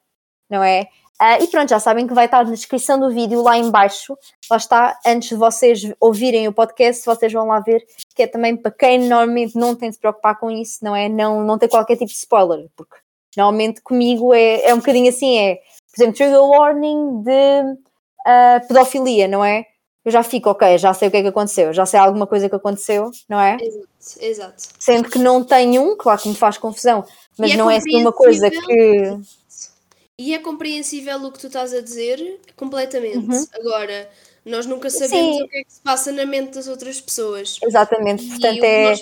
não 0.49 0.63
é? 0.63 0.87
Uh, 1.21 1.43
e 1.43 1.49
pronto, 1.49 1.69
já 1.69 1.79
sabem 1.79 2.07
que 2.07 2.15
vai 2.15 2.25
estar 2.25 2.45
na 2.45 2.53
descrição 2.53 2.99
do 2.99 3.11
vídeo 3.11 3.43
lá 3.43 3.59
em 3.59 3.71
baixo, 3.71 4.17
lá 4.51 4.57
está, 4.57 4.99
antes 5.05 5.29
de 5.29 5.35
vocês 5.35 5.93
ouvirem 6.01 6.49
o 6.49 6.53
podcast, 6.53 7.05
vocês 7.05 7.31
vão 7.31 7.47
lá 7.47 7.61
ver, 7.61 7.85
que 8.15 8.23
é 8.23 8.27
também 8.27 8.57
para 8.57 8.71
quem 8.71 9.01
normalmente 9.01 9.55
não 9.55 9.77
tem 9.77 9.91
de 9.91 9.97
se 9.97 10.01
preocupar 10.01 10.39
com 10.39 10.51
isso, 10.51 10.79
não 10.83 10.97
é? 10.97 11.11
Não, 11.11 11.45
não 11.45 11.59
ter 11.59 11.69
qualquer 11.69 11.97
tipo 11.97 12.11
de 12.11 12.17
spoiler, 12.17 12.69
porque 12.75 12.97
normalmente 13.37 13.83
comigo 13.83 14.33
é, 14.33 14.63
é 14.63 14.73
um 14.73 14.79
bocadinho 14.79 15.11
assim, 15.11 15.37
é, 15.37 15.57
por 15.57 16.03
exemplo, 16.03 16.17
trigger 16.17 16.43
warning 16.43 17.23
de 17.23 17.63
uh, 18.27 18.67
pedofilia, 18.67 19.29
não 19.29 19.45
é? 19.45 19.67
Eu 20.05 20.11
já 20.11 20.23
fico, 20.23 20.49
ok, 20.49 20.79
já 20.79 20.95
sei 20.95 21.09
o 21.09 21.11
que 21.11 21.19
é 21.19 21.23
que 21.23 21.29
aconteceu, 21.29 21.73
já 21.75 21.85
sei 21.85 22.01
alguma 22.01 22.27
coisa 22.27 22.49
que 22.49 22.55
aconteceu, 22.55 23.11
não 23.29 23.39
é? 23.39 23.59
Exato, 23.61 23.89
exato. 24.21 24.63
Sendo 24.79 25.11
que 25.11 25.19
não 25.19 25.45
tenho 25.45 25.83
um, 25.83 25.97
claro 25.97 26.21
que 26.21 26.29
me 26.29 26.35
faz 26.35 26.57
confusão, 26.57 27.05
mas 27.39 27.51
é 27.53 27.57
não 27.57 27.71
é 27.71 27.77
assim 27.77 27.97
uma 27.97 28.13
coisa 28.13 28.51
que 28.51 29.21
e 30.21 30.35
é 30.35 30.39
compreensível 30.39 31.17
o 31.25 31.33
que 31.33 31.39
tu 31.39 31.47
estás 31.47 31.73
a 31.73 31.81
dizer 31.81 32.41
completamente. 32.55 33.27
Uhum. 33.27 33.47
Agora, 33.55 34.07
nós 34.45 34.67
nunca 34.67 34.91
sabemos 34.91 35.37
Sim. 35.37 35.43
o 35.43 35.49
que 35.49 35.57
é 35.57 35.65
que 35.65 35.73
se 35.73 35.81
passa 35.81 36.13
na 36.13 36.27
mente 36.27 36.57
das 36.57 36.69
outras 36.69 37.01
pessoas. 37.01 37.57
Exatamente, 37.63 38.29
portanto 38.29 38.63
é. 38.63 38.91
Nós, 38.91 39.01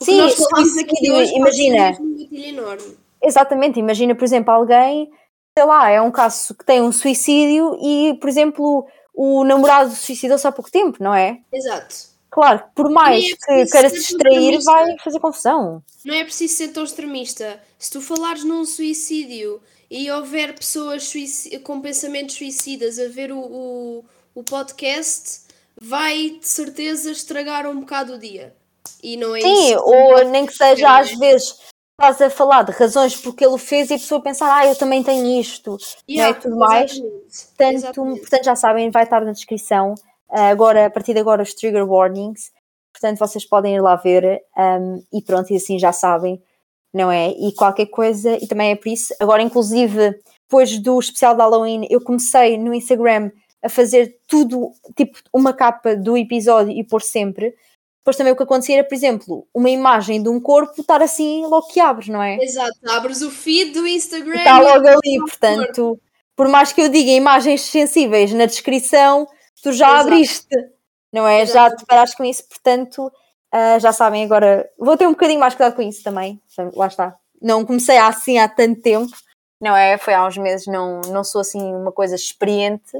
Sim, 0.00 0.18
nós 0.18 0.34
falamos 0.34 0.78
aqui 0.78 1.10
hoje 1.10 1.34
imagina. 1.34 1.98
enorme. 2.32 2.96
Exatamente, 3.22 3.78
imagina, 3.78 4.14
por 4.14 4.24
exemplo, 4.24 4.54
alguém, 4.54 5.10
sei 5.56 5.66
lá, 5.66 5.90
é 5.90 6.00
um 6.00 6.10
caso 6.10 6.54
que 6.54 6.64
tem 6.64 6.80
um 6.80 6.92
suicídio 6.92 7.76
e, 7.82 8.14
por 8.14 8.30
exemplo, 8.30 8.86
o 9.14 9.44
namorado 9.44 9.94
suicidou-se 9.94 10.46
há 10.46 10.52
pouco 10.52 10.70
tempo, 10.70 11.02
não 11.02 11.14
é? 11.14 11.40
Exato. 11.52 12.12
Claro, 12.28 12.64
por 12.74 12.90
mais 12.90 13.24
é 13.24 13.28
que 13.28 13.70
queira 13.70 13.88
se 13.88 14.00
distrair, 14.00 14.60
vai 14.64 14.96
fazer 14.98 15.20
confusão. 15.20 15.80
Não 16.04 16.12
é 16.12 16.24
preciso 16.24 16.56
ser 16.56 16.68
tão 16.68 16.82
extremista. 16.82 17.60
Se 17.78 17.92
tu 17.92 18.00
falares 18.00 18.42
num 18.42 18.64
suicídio 18.64 19.62
e 19.88 20.10
houver 20.10 20.52
pessoas 20.56 21.12
com 21.62 21.80
pensamentos 21.80 22.34
suicidas 22.34 22.98
a 22.98 23.06
ver 23.06 23.30
o, 23.30 23.38
o, 23.38 24.04
o, 24.34 24.42
podcast, 24.42 25.42
vai 25.80 26.30
de 26.40 26.48
certeza 26.48 27.12
estragar 27.12 27.68
um 27.68 27.80
bocado 27.80 28.14
o 28.14 28.18
dia. 28.18 28.52
E 29.00 29.16
não 29.16 29.36
é 29.36 29.40
Sim, 29.40 29.74
isso. 29.74 29.84
ou 29.84 30.24
nem 30.24 30.44
que 30.44 30.54
seja 30.54 30.98
às 30.98 31.16
vezes 31.16 31.56
estás 31.98 32.20
a 32.20 32.30
falar 32.30 32.62
de 32.62 32.72
razões 32.72 33.16
porque 33.16 33.44
ele 33.44 33.58
fez 33.58 33.90
e 33.90 33.94
a 33.94 33.98
pessoa 33.98 34.22
pensar, 34.22 34.54
ah, 34.54 34.66
eu 34.66 34.76
também 34.76 35.02
tenho 35.02 35.40
isto, 35.40 35.76
yeah, 36.08 36.30
não 36.32 36.38
é 36.38 36.40
tudo 36.40 36.56
mais. 36.56 36.98
Portanto, 36.98 38.18
portanto, 38.20 38.44
já 38.44 38.56
sabem, 38.56 38.90
vai 38.90 39.04
estar 39.04 39.24
na 39.24 39.32
descrição. 39.32 39.94
Uh, 40.28 40.50
agora, 40.50 40.86
a 40.86 40.90
partir 40.90 41.14
de 41.14 41.20
agora, 41.20 41.42
os 41.42 41.54
trigger 41.54 41.88
warnings. 41.88 42.52
Portanto, 42.92 43.18
vocês 43.18 43.44
podem 43.44 43.76
ir 43.76 43.80
lá 43.80 43.96
ver 43.96 44.42
um, 44.56 45.02
e 45.12 45.22
pronto, 45.22 45.52
e 45.52 45.56
assim 45.56 45.78
já 45.78 45.92
sabem 45.92 46.40
não 46.94 47.10
é? 47.10 47.30
E 47.30 47.52
qualquer 47.52 47.86
coisa, 47.86 48.38
e 48.40 48.46
também 48.46 48.70
é 48.70 48.76
por 48.76 48.88
isso, 48.88 49.12
agora 49.18 49.42
inclusive 49.42 50.14
depois 50.44 50.78
do 50.78 51.00
especial 51.00 51.34
de 51.34 51.40
Halloween, 51.40 51.86
eu 51.90 52.00
comecei 52.00 52.56
no 52.56 52.72
Instagram 52.72 53.30
a 53.60 53.68
fazer 53.68 54.16
tudo, 54.28 54.70
tipo 54.96 55.18
uma 55.32 55.52
capa 55.52 55.96
do 55.96 56.16
episódio 56.16 56.72
e 56.72 56.84
pôr 56.84 57.02
sempre. 57.02 57.54
Depois 58.04 58.16
também 58.16 58.34
o 58.34 58.36
que 58.36 58.42
acontecia 58.42 58.76
era, 58.78 58.86
por 58.86 58.94
exemplo, 58.94 59.48
uma 59.54 59.70
imagem 59.70 60.22
de 60.22 60.28
um 60.28 60.38
corpo 60.38 60.78
estar 60.78 61.00
assim 61.00 61.46
logo 61.46 61.68
que 61.68 61.80
abres, 61.80 62.08
não 62.08 62.22
é? 62.22 62.36
Exato, 62.36 62.78
abres 62.86 63.22
o 63.22 63.30
feed 63.30 63.72
do 63.72 63.86
Instagram. 63.86 64.36
Está 64.36 64.60
logo 64.60 64.86
ali, 64.86 65.18
portanto, 65.20 65.98
por 66.36 66.46
mais 66.48 66.70
que 66.70 66.82
eu 66.82 66.90
diga 66.90 67.10
imagens 67.10 67.62
sensíveis 67.62 68.30
na 68.34 68.44
descrição, 68.44 69.26
tu 69.62 69.72
já 69.72 69.88
Exato. 69.88 70.02
abriste, 70.02 70.56
não 71.10 71.26
é? 71.26 71.40
Exato. 71.40 71.70
Já 71.70 71.76
te 71.76 71.86
paraste 71.86 72.16
com 72.16 72.24
isso, 72.24 72.46
portanto, 72.46 73.10
Uh, 73.54 73.78
já 73.78 73.92
sabem, 73.92 74.24
agora 74.24 74.68
vou 74.76 74.96
ter 74.96 75.06
um 75.06 75.12
bocadinho 75.12 75.38
mais 75.38 75.54
cuidado 75.54 75.76
com 75.76 75.82
isso 75.82 76.02
também. 76.02 76.42
Lá 76.74 76.88
está. 76.88 77.16
Não 77.40 77.64
comecei 77.64 77.96
assim 77.98 78.36
há 78.36 78.48
tanto 78.48 78.82
tempo, 78.82 79.16
não 79.60 79.76
é? 79.76 79.96
Foi 79.96 80.12
há 80.12 80.26
uns 80.26 80.36
meses, 80.36 80.66
não, 80.66 81.00
não 81.02 81.22
sou 81.22 81.40
assim 81.40 81.62
uma 81.72 81.92
coisa 81.92 82.16
experiente, 82.16 82.92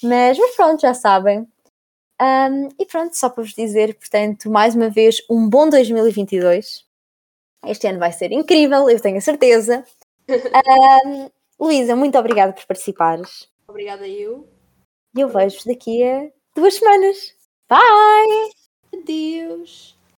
mas, 0.00 0.38
mas 0.38 0.54
pronto, 0.54 0.80
já 0.80 0.94
sabem. 0.94 1.48
Um, 2.20 2.68
e 2.78 2.84
pronto, 2.86 3.16
só 3.16 3.28
para 3.28 3.44
vos 3.44 3.54
dizer, 3.54 3.94
portanto, 3.94 4.50
mais 4.50 4.74
uma 4.74 4.90
vez, 4.90 5.22
um 5.30 5.48
bom 5.48 5.68
2022. 5.68 6.84
Este 7.66 7.86
ano 7.86 7.98
vai 7.98 8.12
ser 8.12 8.32
incrível, 8.32 8.88
eu 8.88 9.00
tenho 9.00 9.18
a 9.18 9.20
certeza. 9.20 9.84
Um, 10.28 11.30
Luísa, 11.58 11.96
muito 11.96 12.18
obrigada 12.18 12.52
por 12.52 12.64
participares. 12.66 13.48
Obrigada 13.66 14.06
eu. 14.06 14.48
E 15.16 15.20
eu 15.20 15.28
vejo-vos 15.28 15.64
daqui 15.64 16.04
a 16.04 16.28
duas 16.54 16.74
semanas. 16.74 17.34
Bye! 17.68 18.52
Adeus! 18.94 19.97